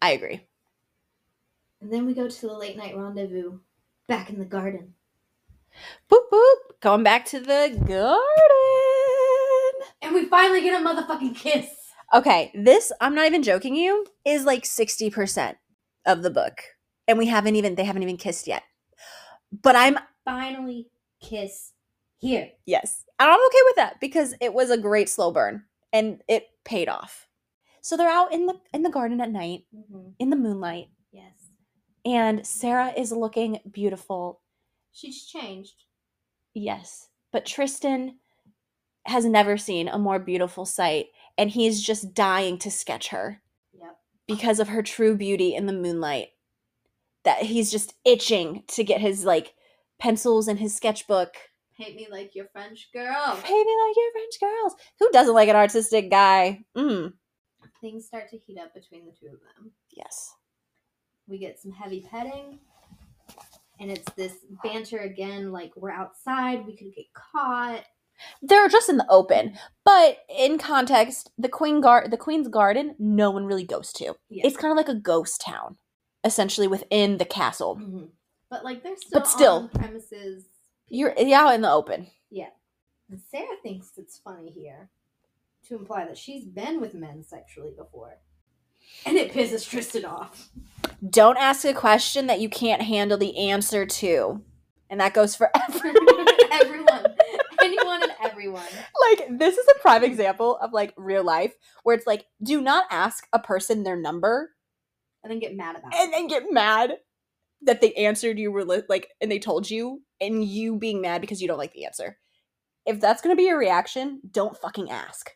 I 0.02 0.12
agree. 0.12 0.46
And 1.82 1.92
then 1.92 2.06
we 2.06 2.14
go 2.14 2.28
to 2.28 2.42
the 2.48 2.54
late 2.54 2.78
night 2.78 2.96
rendezvous 2.98 3.60
back 4.08 4.30
in 4.30 4.40
the 4.40 4.46
garden. 4.46 4.94
Boop 6.12 6.30
boop. 6.32 6.56
Going 6.82 7.04
back 7.04 7.26
to 7.26 7.40
the 7.40 7.76
garden. 7.88 8.20
And 10.02 10.14
we 10.14 10.26
finally 10.26 10.62
get 10.62 10.80
a 10.80 10.84
motherfucking 10.86 11.36
kiss. 11.36 11.68
Okay, 12.14 12.52
this 12.56 12.92
I'm 13.02 13.14
not 13.16 13.26
even 13.26 13.44
joking 13.44 13.76
you 13.76 14.06
is 14.26 14.46
like 14.46 14.64
60% 14.64 15.56
of 16.06 16.24
the 16.24 16.30
book. 16.30 16.62
And 17.08 17.18
we 17.18 17.28
haven't 17.28 17.56
even 17.56 17.76
they 17.76 17.84
haven't 17.84 18.04
even 18.04 18.18
kissed 18.18 18.48
yet. 18.48 18.64
But 19.62 19.76
I'm 19.76 19.98
Finally 20.26 20.88
kiss 21.22 21.74
here. 22.18 22.50
yes. 22.66 23.04
And 23.20 23.30
I'm 23.30 23.40
okay 23.48 23.62
with 23.66 23.76
that 23.78 24.00
because 24.00 24.34
it 24.42 24.54
was 24.54 24.70
a 24.70 24.78
great 24.78 25.10
slow 25.10 25.32
burn 25.32 25.64
and 25.94 26.22
it 26.28 26.48
paid 26.66 26.90
off. 26.90 27.27
So 27.82 27.96
they're 27.98 28.10
out 28.10 28.34
in 28.34 28.46
the 28.46 28.56
in 28.74 28.84
the 28.84 28.90
garden 28.90 29.22
at 29.22 29.32
night 29.32 29.62
Mm-hmm. 29.76 30.10
in 30.20 30.30
the 30.30 30.36
moonlight 30.36 30.88
Yes. 31.12 31.34
and 32.06 32.46
Sarah 32.46 32.94
is 32.98 33.12
looking 33.12 33.60
beautiful. 33.72 34.42
She's 34.92 35.26
changed. 35.26 35.84
Yes. 36.54 37.08
But 37.32 37.46
Tristan 37.46 38.18
has 39.06 39.26
never 39.26 39.58
seen 39.58 39.88
a 39.88 39.98
more 39.98 40.20
beautiful 40.20 40.66
sight 40.66 41.08
and 41.38 41.50
he's 41.50 41.82
just 41.82 42.14
dying 42.14 42.58
to 42.60 42.72
sketch 42.72 43.10
her. 43.10 43.42
Yep. 43.80 43.96
because 44.28 44.60
of 44.60 44.70
her 44.70 44.82
true 44.84 45.16
beauty 45.16 45.54
in 45.56 45.66
the 45.68 45.74
moonlight 45.74 46.30
that 47.24 47.44
he's 47.44 47.72
just 47.72 47.94
itching 48.06 48.64
to 48.70 48.84
get 48.84 49.02
his 49.02 49.24
like 49.24 49.54
pencils 50.00 50.48
and 50.48 50.60
his 50.60 50.76
sketchbook 50.76 51.36
Paint 51.80 51.96
me 51.96 52.08
like 52.10 52.34
your 52.34 52.48
French 52.54 52.90
girl. 52.92 53.38
Paint 53.44 53.68
me 53.68 53.78
like 53.86 53.96
your 53.96 54.12
french 54.12 54.40
girls 54.42 54.74
who 55.00 55.12
doesn't 55.12 55.36
like 55.36 55.48
an 55.48 55.56
artistic 55.56 56.10
guy 56.10 56.62
mm. 56.76 57.14
Things 57.82 58.06
start 58.06 58.30
to 58.32 58.38
heat 58.38 58.58
up 58.60 58.74
between 58.74 59.06
the 59.06 59.12
two 59.12 59.28
of 59.28 59.40
them. 59.42 59.72
yes 59.92 60.34
We 61.28 61.38
get 61.38 61.60
some 61.60 61.72
heavy 61.72 62.02
petting. 62.10 62.60
And 63.80 63.92
it's 63.92 64.12
this 64.16 64.34
banter 64.64 65.00
again, 65.00 65.52
like 65.52 65.72
we're 65.76 65.92
outside, 65.92 66.66
we 66.66 66.76
could 66.76 66.94
get 66.96 67.06
caught. 67.14 67.84
they're 68.42 68.68
just 68.68 68.90
in 68.90 68.98
the 68.98 69.06
open 69.10 69.56
but 69.86 70.18
in 70.28 70.58
context 70.58 71.30
the 71.38 71.48
queen 71.48 71.80
guard 71.82 72.10
the 72.10 72.18
queen's 72.18 72.48
garden 72.48 72.96
no 72.98 73.30
one 73.30 73.46
really 73.46 73.64
goes 73.64 73.94
to 73.94 74.16
Yeah. 74.28 74.42
it's 74.44 74.58
kind 74.58 74.72
of 74.72 74.76
like 74.78 74.90
a 74.90 75.00
ghost 75.00 75.40
town 75.40 75.78
essentially 76.24 76.68
within 76.68 77.20
the 77.20 77.26
castle 77.26 77.76
Mhm. 77.76 78.10
But 78.50 78.64
like 78.66 78.82
they're 78.82 78.98
still, 78.98 79.20
But 79.20 79.28
still. 79.28 79.68
premises. 79.70 80.46
you're 80.88 81.14
yeah 81.16 81.42
out 81.46 81.54
in 81.54 81.62
the 81.62 81.72
open 81.72 82.08
Yeah. 82.32 82.50
And 83.12 83.22
Sarah 83.22 83.56
thinks 83.62 83.92
it's 83.98 84.18
funny 84.18 84.50
here 84.50 84.90
to 85.68 85.76
imply 85.76 86.06
that 86.06 86.18
she's 86.18 86.46
been 86.46 86.80
with 86.82 86.94
men 86.94 87.24
sexually 87.24 87.72
before. 87.78 88.18
And 89.06 89.18
it 89.18 89.32
pisses 89.34 89.68
Tristan 89.70 90.06
off. 90.06 90.50
Don't 91.10 91.38
ask 91.38 91.66
a 91.66 91.74
question 91.74 92.28
that 92.28 92.40
you 92.40 92.50
can't 92.50 92.82
handle 92.82 93.18
the 93.18 93.38
answer 93.50 93.86
to. 93.86 94.42
And 94.90 95.00
that 95.02 95.14
goes 95.14 95.36
for 95.36 95.50
everyone. 95.70 96.28
everyone. 96.52 97.06
Anyone 97.62 98.04
and 98.04 98.12
everyone. 98.24 98.64
like 99.10 99.28
this 99.38 99.58
is 99.58 99.66
a 99.76 99.80
prime 99.82 100.04
example 100.04 100.58
of 100.58 100.72
like 100.72 100.94
real 100.96 101.24
life 101.24 101.54
where 101.84 101.96
it's 101.96 102.08
like 102.08 102.26
do 102.42 102.62
not 102.62 102.86
ask 102.90 103.28
a 103.34 103.40
person 103.40 103.84
their 103.84 103.98
number 104.00 104.52
And 105.24 105.32
then 105.32 105.40
get 105.40 105.56
mad 105.56 105.76
about 105.76 105.94
it. 105.94 106.00
and 106.00 106.14
then 106.14 106.28
get 106.28 106.44
mad 106.52 106.94
that 107.64 107.82
they 107.82 107.94
answered 107.96 108.40
you 108.40 108.52
were 108.52 108.64
like 108.64 109.10
and 109.20 109.30
they 109.32 109.40
told 109.40 109.70
you 109.70 110.02
and 110.22 110.44
you 110.46 110.78
being 110.78 111.02
mad 111.02 111.20
because 111.20 111.42
you 111.42 111.48
don't 111.48 111.58
like 111.58 111.74
the 111.74 111.86
answer 111.86 112.18
if 112.86 113.02
that's 113.02 113.22
going 113.22 113.36
to 113.36 113.38
be 113.38 113.48
your 113.48 113.58
reaction 113.60 114.22
don't 114.32 114.56
fucking 114.56 114.90
ask 114.90 115.32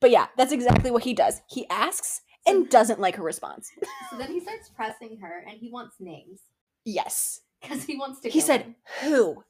but 0.00 0.10
yeah 0.10 0.26
that's 0.36 0.52
exactly 0.52 0.90
what 0.90 1.02
he 1.04 1.14
does 1.14 1.40
he 1.48 1.68
asks 1.68 2.22
and 2.46 2.68
doesn't 2.68 3.00
like 3.00 3.16
her 3.16 3.22
response 3.22 3.70
So 4.10 4.16
then 4.18 4.30
he 4.32 4.40
starts 4.40 4.68
pressing 4.68 5.18
her 5.20 5.44
and 5.48 5.58
he 5.58 5.70
wants 5.70 5.96
names. 6.00 6.40
yes 6.84 7.40
Because 7.62 7.84
he 7.84 7.96
wants 7.96 8.20
to 8.20 8.28
he 8.30 8.40
said 8.40 8.62
them. 8.62 8.74
who 9.02 9.44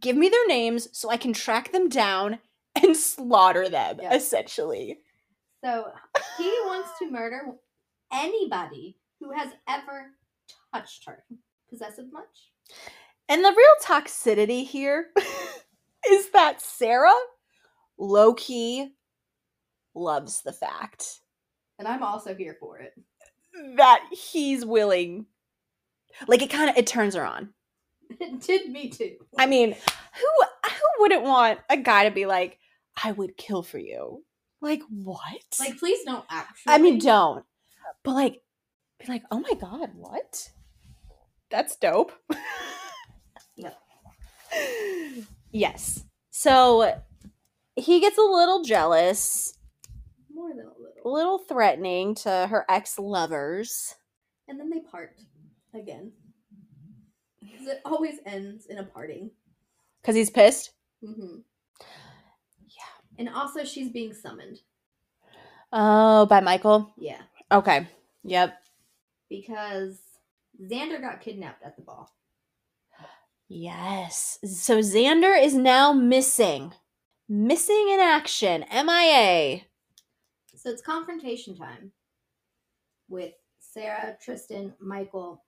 give 0.00 0.16
me 0.16 0.28
their 0.28 0.46
names 0.46 0.88
so 0.92 1.10
i 1.10 1.16
can 1.16 1.32
track 1.32 1.72
them 1.72 1.88
down 1.88 2.38
and 2.82 2.96
slaughter 2.96 3.68
them 3.68 3.98
Yeah. 4.02 4.14
essentially 4.14 4.98
So 5.64 5.86
he 6.38 6.50
wants 6.66 6.90
to 6.98 7.10
murder 7.10 7.42
anybody 8.12 8.96
who 9.20 9.30
has 9.32 9.50
ever 9.68 10.06
touched 10.74 11.04
her. 11.06 11.22
Possessive 11.70 12.06
much? 12.12 12.50
And 13.28 13.44
the 13.44 13.54
real 13.56 13.76
toxicity 13.82 14.66
here 14.66 15.06
is 16.10 16.30
that 16.30 16.60
Sarah 16.60 17.14
low 17.98 18.34
key 18.34 18.94
loves 19.94 20.42
the 20.42 20.52
fact 20.52 21.20
And 21.78 21.86
I'm 21.88 22.02
also 22.02 22.34
here 22.34 22.56
for 22.58 22.78
it. 22.78 22.92
that 23.76 24.00
he's 24.12 24.64
willing. 24.64 25.26
Like 26.26 26.42
it 26.42 26.50
kind 26.50 26.70
of 26.70 26.76
it 26.76 26.86
turns 26.86 27.14
her 27.14 27.24
on. 27.24 27.50
It 28.20 28.40
did 28.42 28.70
me 28.70 28.90
too. 28.90 29.16
I 29.38 29.46
mean, 29.46 29.72
who 29.72 30.44
who 30.66 30.86
wouldn't 31.00 31.22
want 31.22 31.60
a 31.70 31.78
guy 31.78 32.04
to 32.04 32.10
be 32.10 32.26
like, 32.26 32.58
"I 33.02 33.10
would 33.12 33.38
kill 33.38 33.62
for 33.62 33.78
you"? 33.78 34.22
Like 34.60 34.82
what? 34.90 35.42
Like, 35.58 35.78
please 35.78 36.04
don't 36.04 36.24
actually. 36.30 36.74
I 36.74 36.78
mean, 36.78 36.98
don't. 36.98 37.44
But 38.04 38.12
like, 38.12 38.42
be 39.00 39.06
like, 39.10 39.22
"Oh 39.30 39.40
my 39.40 39.54
god, 39.54 39.90
what?" 39.94 40.50
That's 41.50 41.76
dope. 41.76 42.12
Yep. 43.56 43.78
Yes. 45.54 46.04
So 46.30 46.98
he 47.76 48.00
gets 48.00 48.16
a 48.18 48.22
little 48.22 48.62
jealous, 48.62 49.54
more 50.34 50.50
than 50.50 50.66
a 50.66 50.68
a 50.68 50.78
little. 50.80 51.12
little 51.12 51.38
threatening 51.38 52.14
to 52.16 52.46
her 52.48 52.64
ex 52.68 52.98
lovers. 52.98 53.94
And 54.48 54.58
then 54.58 54.70
they 54.70 54.80
part 54.80 55.16
again. 55.74 56.12
Because 57.40 57.66
it 57.66 57.80
always 57.84 58.16
ends 58.26 58.66
in 58.66 58.78
a 58.78 58.84
parting. 58.84 59.30
Because 60.00 60.16
he's 60.16 60.30
pissed. 60.30 60.72
Mm-hmm. 61.04 61.38
Yeah. 61.80 63.18
And 63.18 63.28
also, 63.28 63.64
she's 63.64 63.90
being 63.90 64.12
summoned. 64.12 64.60
Oh, 65.72 66.26
by 66.26 66.40
Michael. 66.40 66.92
Yeah. 66.98 67.22
Okay. 67.50 67.86
Yep. 68.24 68.58
Because 69.28 69.98
Xander 70.60 71.00
got 71.00 71.20
kidnapped 71.20 71.64
at 71.64 71.76
the 71.76 71.82
ball. 71.82 72.10
Yes. 73.48 74.38
So 74.44 74.78
Xander 74.78 75.40
is 75.40 75.54
now 75.54 75.92
missing. 75.92 76.72
Missing 77.28 77.88
in 77.90 78.00
action. 78.00 78.64
MIA. 78.72 79.62
So 80.62 80.70
it's 80.70 80.80
confrontation 80.82 81.56
time 81.56 81.90
with 83.08 83.32
Sarah, 83.58 84.16
Tristan, 84.22 84.72
Michael, 84.80 85.42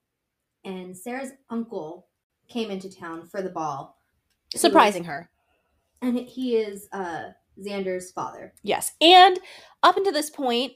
and 0.65 0.95
Sarah's 0.97 1.31
uncle 1.49 2.07
came 2.49 2.69
into 2.69 2.93
town 2.93 3.25
for 3.25 3.41
the 3.41 3.49
ball. 3.49 3.97
Who 4.51 4.57
was- 4.57 4.61
Surprising 4.61 5.05
her. 5.05 5.29
And 6.01 6.19
he 6.19 6.57
is 6.57 6.89
uh, 6.91 7.29
Xander's 7.59 8.11
father. 8.11 8.53
Yes. 8.61 8.91
And 8.99 9.39
up 9.81 9.95
until 9.95 10.11
this 10.11 10.29
point, 10.29 10.73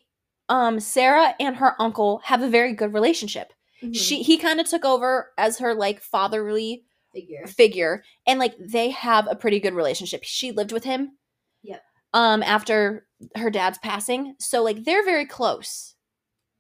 um, 0.48 0.80
Sarah 0.80 1.36
and 1.38 1.57
her 1.57 1.76
uncle 1.80 2.22
have 2.24 2.41
a 2.41 2.49
very 2.49 2.72
good 2.74 2.94
relationship. 2.94 3.52
Mhm. 3.84 3.94
She 3.95 4.24
he 4.24 4.38
kind 4.38 4.61
of 4.61 4.68
took 4.68 4.86
over 4.86 5.32
as 5.38 5.60
her 5.60 5.74
like 5.76 5.99
fatherly 6.02 6.86
figure. 7.14 7.45
figure 7.45 8.03
and 8.26 8.40
like 8.40 8.56
they 8.57 8.90
have 8.91 9.28
a 9.30 9.36
pretty 9.36 9.60
good 9.60 9.74
relationship. 9.74 10.24
She 10.24 10.52
lived 10.53 10.72
with 10.72 10.86
him. 10.86 11.18
Yep. 11.61 11.84
Um 12.14 12.41
after 12.44 13.06
her 13.36 13.49
dad's 13.49 13.77
passing. 13.80 14.36
So 14.40 14.64
like 14.64 14.84
they're 14.84 15.06
very 15.06 15.26
close. 15.26 15.95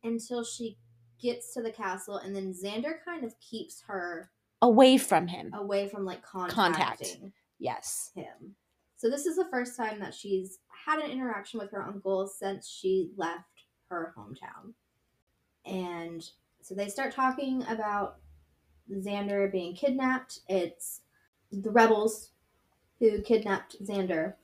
until 0.03 0.43
she 0.43 0.77
gets 1.21 1.53
to 1.53 1.61
the 1.61 1.71
castle, 1.71 2.17
and 2.17 2.33
then 2.35 2.53
Xander 2.53 3.03
kind 3.03 3.23
of 3.25 3.33
keeps 3.41 3.81
her 3.87 4.31
Away 4.61 4.97
from 4.97 5.27
him. 5.27 5.51
away 5.53 5.87
from 5.89 6.05
like 6.05 6.21
Contact. 6.23 6.53
contacting 6.55 7.33
Yes. 7.59 8.11
him. 8.15 8.55
So 8.97 9.09
this 9.09 9.25
is 9.25 9.35
the 9.37 9.47
first 9.51 9.75
time 9.77 9.99
that 9.99 10.13
she's 10.13 10.59
had 10.85 10.99
an 10.99 11.09
interaction 11.11 11.59
with 11.59 11.71
her 11.71 11.81
uncle 11.83 12.27
since 12.27 12.67
she 12.69 13.11
left 13.17 13.65
her 13.89 14.13
hometown. 14.17 14.73
And 15.65 16.23
so 16.61 16.75
they 16.75 16.87
start 16.89 17.13
talking 17.13 17.63
about 17.69 18.17
Xander 18.91 19.51
being 19.51 19.75
kidnapped. 19.75 20.39
It's 20.47 21.01
the 21.51 21.71
rebels 21.71 22.31
who 22.99 23.21
kidnapped 23.21 23.81
Xander. 23.83 24.35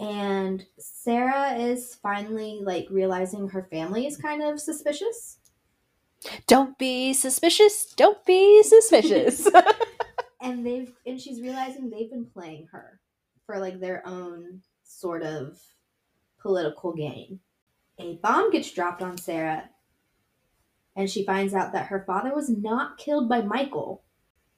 And 0.00 0.64
Sarah 0.78 1.54
is 1.54 1.96
finally 1.96 2.60
like 2.62 2.86
realizing 2.90 3.48
her 3.48 3.66
family 3.70 4.06
is 4.06 4.16
kind 4.16 4.42
of 4.42 4.60
suspicious. 4.60 5.38
Don't 6.46 6.78
be 6.78 7.12
suspicious. 7.12 7.92
Don't 7.96 8.24
be 8.24 8.62
suspicious. 8.62 9.48
and 10.42 10.64
they've 10.64 10.92
and 11.06 11.20
she's 11.20 11.40
realizing 11.40 11.90
they've 11.90 12.10
been 12.10 12.26
playing 12.26 12.68
her 12.72 13.00
for 13.46 13.58
like 13.58 13.80
their 13.80 14.06
own 14.06 14.62
sort 14.84 15.22
of 15.22 15.58
political 16.40 16.92
game. 16.92 17.40
A 17.98 18.16
bomb 18.22 18.52
gets 18.52 18.70
dropped 18.70 19.02
on 19.02 19.18
Sarah, 19.18 19.70
and 20.94 21.10
she 21.10 21.24
finds 21.24 21.54
out 21.54 21.72
that 21.72 21.86
her 21.86 22.04
father 22.06 22.32
was 22.32 22.48
not 22.48 22.98
killed 22.98 23.28
by 23.28 23.40
Michael, 23.40 24.04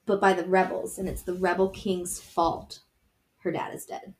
but 0.04 0.20
by 0.20 0.34
the 0.34 0.44
rebels, 0.44 0.98
and 0.98 1.08
it's 1.08 1.22
the 1.22 1.34
rebel 1.34 1.70
king's 1.70 2.20
fault. 2.20 2.80
Her 3.38 3.52
dad 3.52 3.74
is 3.74 3.86
dead. 3.86 4.12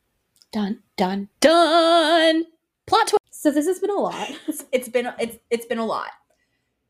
Dun 0.53 0.83
dun 0.97 1.29
dun. 1.41 2.45
Plot 2.87 3.07
twist. 3.09 3.19
So 3.31 3.51
this 3.51 3.67
has 3.67 3.79
been 3.79 3.91
a 3.91 3.95
lot. 3.95 4.31
It's 4.73 4.89
been 4.89 5.13
it's 5.19 5.39
it's 5.51 5.67
been 5.67 5.79
a 5.79 5.87
lot. 5.87 6.11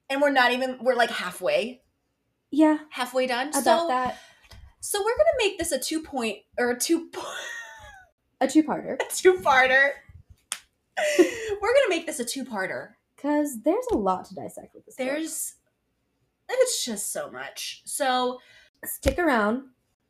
And 0.09 0.21
we're 0.21 0.31
not 0.33 0.53
even 0.53 0.79
we're 0.83 0.95
like 0.97 1.11
halfway. 1.11 1.83
Yeah, 2.51 2.79
Halfway 2.91 3.27
done. 3.27 3.49
about 3.51 3.63
so 3.65 3.87
that. 3.89 4.19
so 4.81 4.99
we're 5.01 5.17
gonna 5.17 5.39
make 5.39 5.59
this 5.59 5.71
a 5.73 5.79
two 5.79 6.03
point 6.03 6.39
or 6.59 6.71
a 6.71 6.79
two 6.79 7.11
A 8.43 8.49
two-parter. 8.49 8.99
two 9.15 9.35
parter. 9.35 9.91
we're 11.19 11.75
gonna 11.75 11.89
make 11.91 12.07
this 12.07 12.21
a 12.21 12.25
two 12.25 12.45
parter. 12.45 12.91
Because 13.15 13.63
there's 13.63 13.85
a 13.93 13.97
lot 13.97 14.25
to 14.27 14.35
dissect 14.35 14.75
with 14.75 14.87
this. 14.87 14.97
book. 14.97 15.07
There's 15.07 15.55
it's 16.49 16.85
just 16.85 17.13
so 17.13 17.31
much. 17.31 17.83
So 17.85 18.41
stick 18.85 19.19
around 19.19 19.65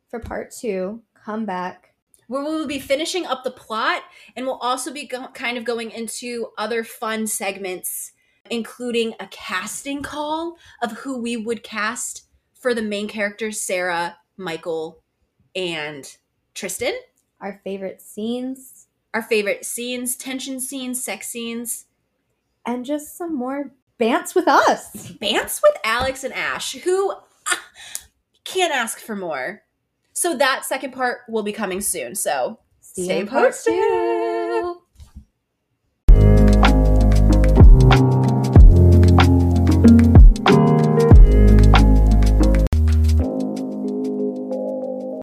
for 0.09 0.19
part 0.19 0.51
two. 0.51 1.01
Come 1.13 1.45
back. 1.45 1.90
Where 2.31 2.43
we 2.43 2.49
will 2.49 2.67
be 2.67 2.79
finishing 2.79 3.25
up 3.25 3.43
the 3.43 3.51
plot 3.51 4.03
and 4.35 4.45
we'll 4.45 4.57
also 4.57 4.91
be 4.91 5.05
go- 5.05 5.27
kind 5.33 5.57
of 5.57 5.65
going 5.65 5.91
into 5.91 6.47
other 6.57 6.83
fun 6.83 7.27
segments 7.27 8.13
including 8.49 9.13
a 9.19 9.27
casting 9.27 10.01
call 10.01 10.57
of 10.81 10.91
who 10.93 11.21
we 11.21 11.37
would 11.37 11.63
cast 11.63 12.23
for 12.53 12.73
the 12.73 12.81
main 12.81 13.07
characters 13.07 13.61
sarah 13.61 14.17
michael 14.37 15.01
and 15.55 16.17
tristan. 16.53 16.93
Our 17.39 17.59
favorite 17.63 18.01
scenes. 18.01 18.87
Our 19.13 19.21
favorite 19.21 19.65
scenes 19.65 20.15
tension 20.15 20.59
scenes 20.59 21.03
sex 21.03 21.27
scenes. 21.27 21.85
And 22.65 22.85
just 22.85 23.17
some 23.17 23.35
more 23.35 23.71
bants 23.99 24.35
with 24.35 24.47
us. 24.47 25.11
bants 25.21 25.61
with 25.61 25.77
alex 25.83 26.23
and 26.23 26.33
ash 26.33 26.73
who 26.73 27.11
ah, 27.47 27.63
can't 28.43 28.73
ask 28.73 28.99
for 28.99 29.15
more 29.15 29.63
so 30.21 30.37
that 30.37 30.63
second 30.65 30.91
part 30.91 31.21
will 31.27 31.41
be 31.41 31.51
coming 31.51 31.81
soon 31.81 32.13
so 32.13 32.59
See 32.93 33.05
Stay 33.05 33.25
part 33.25 33.53
posted. 33.53 33.73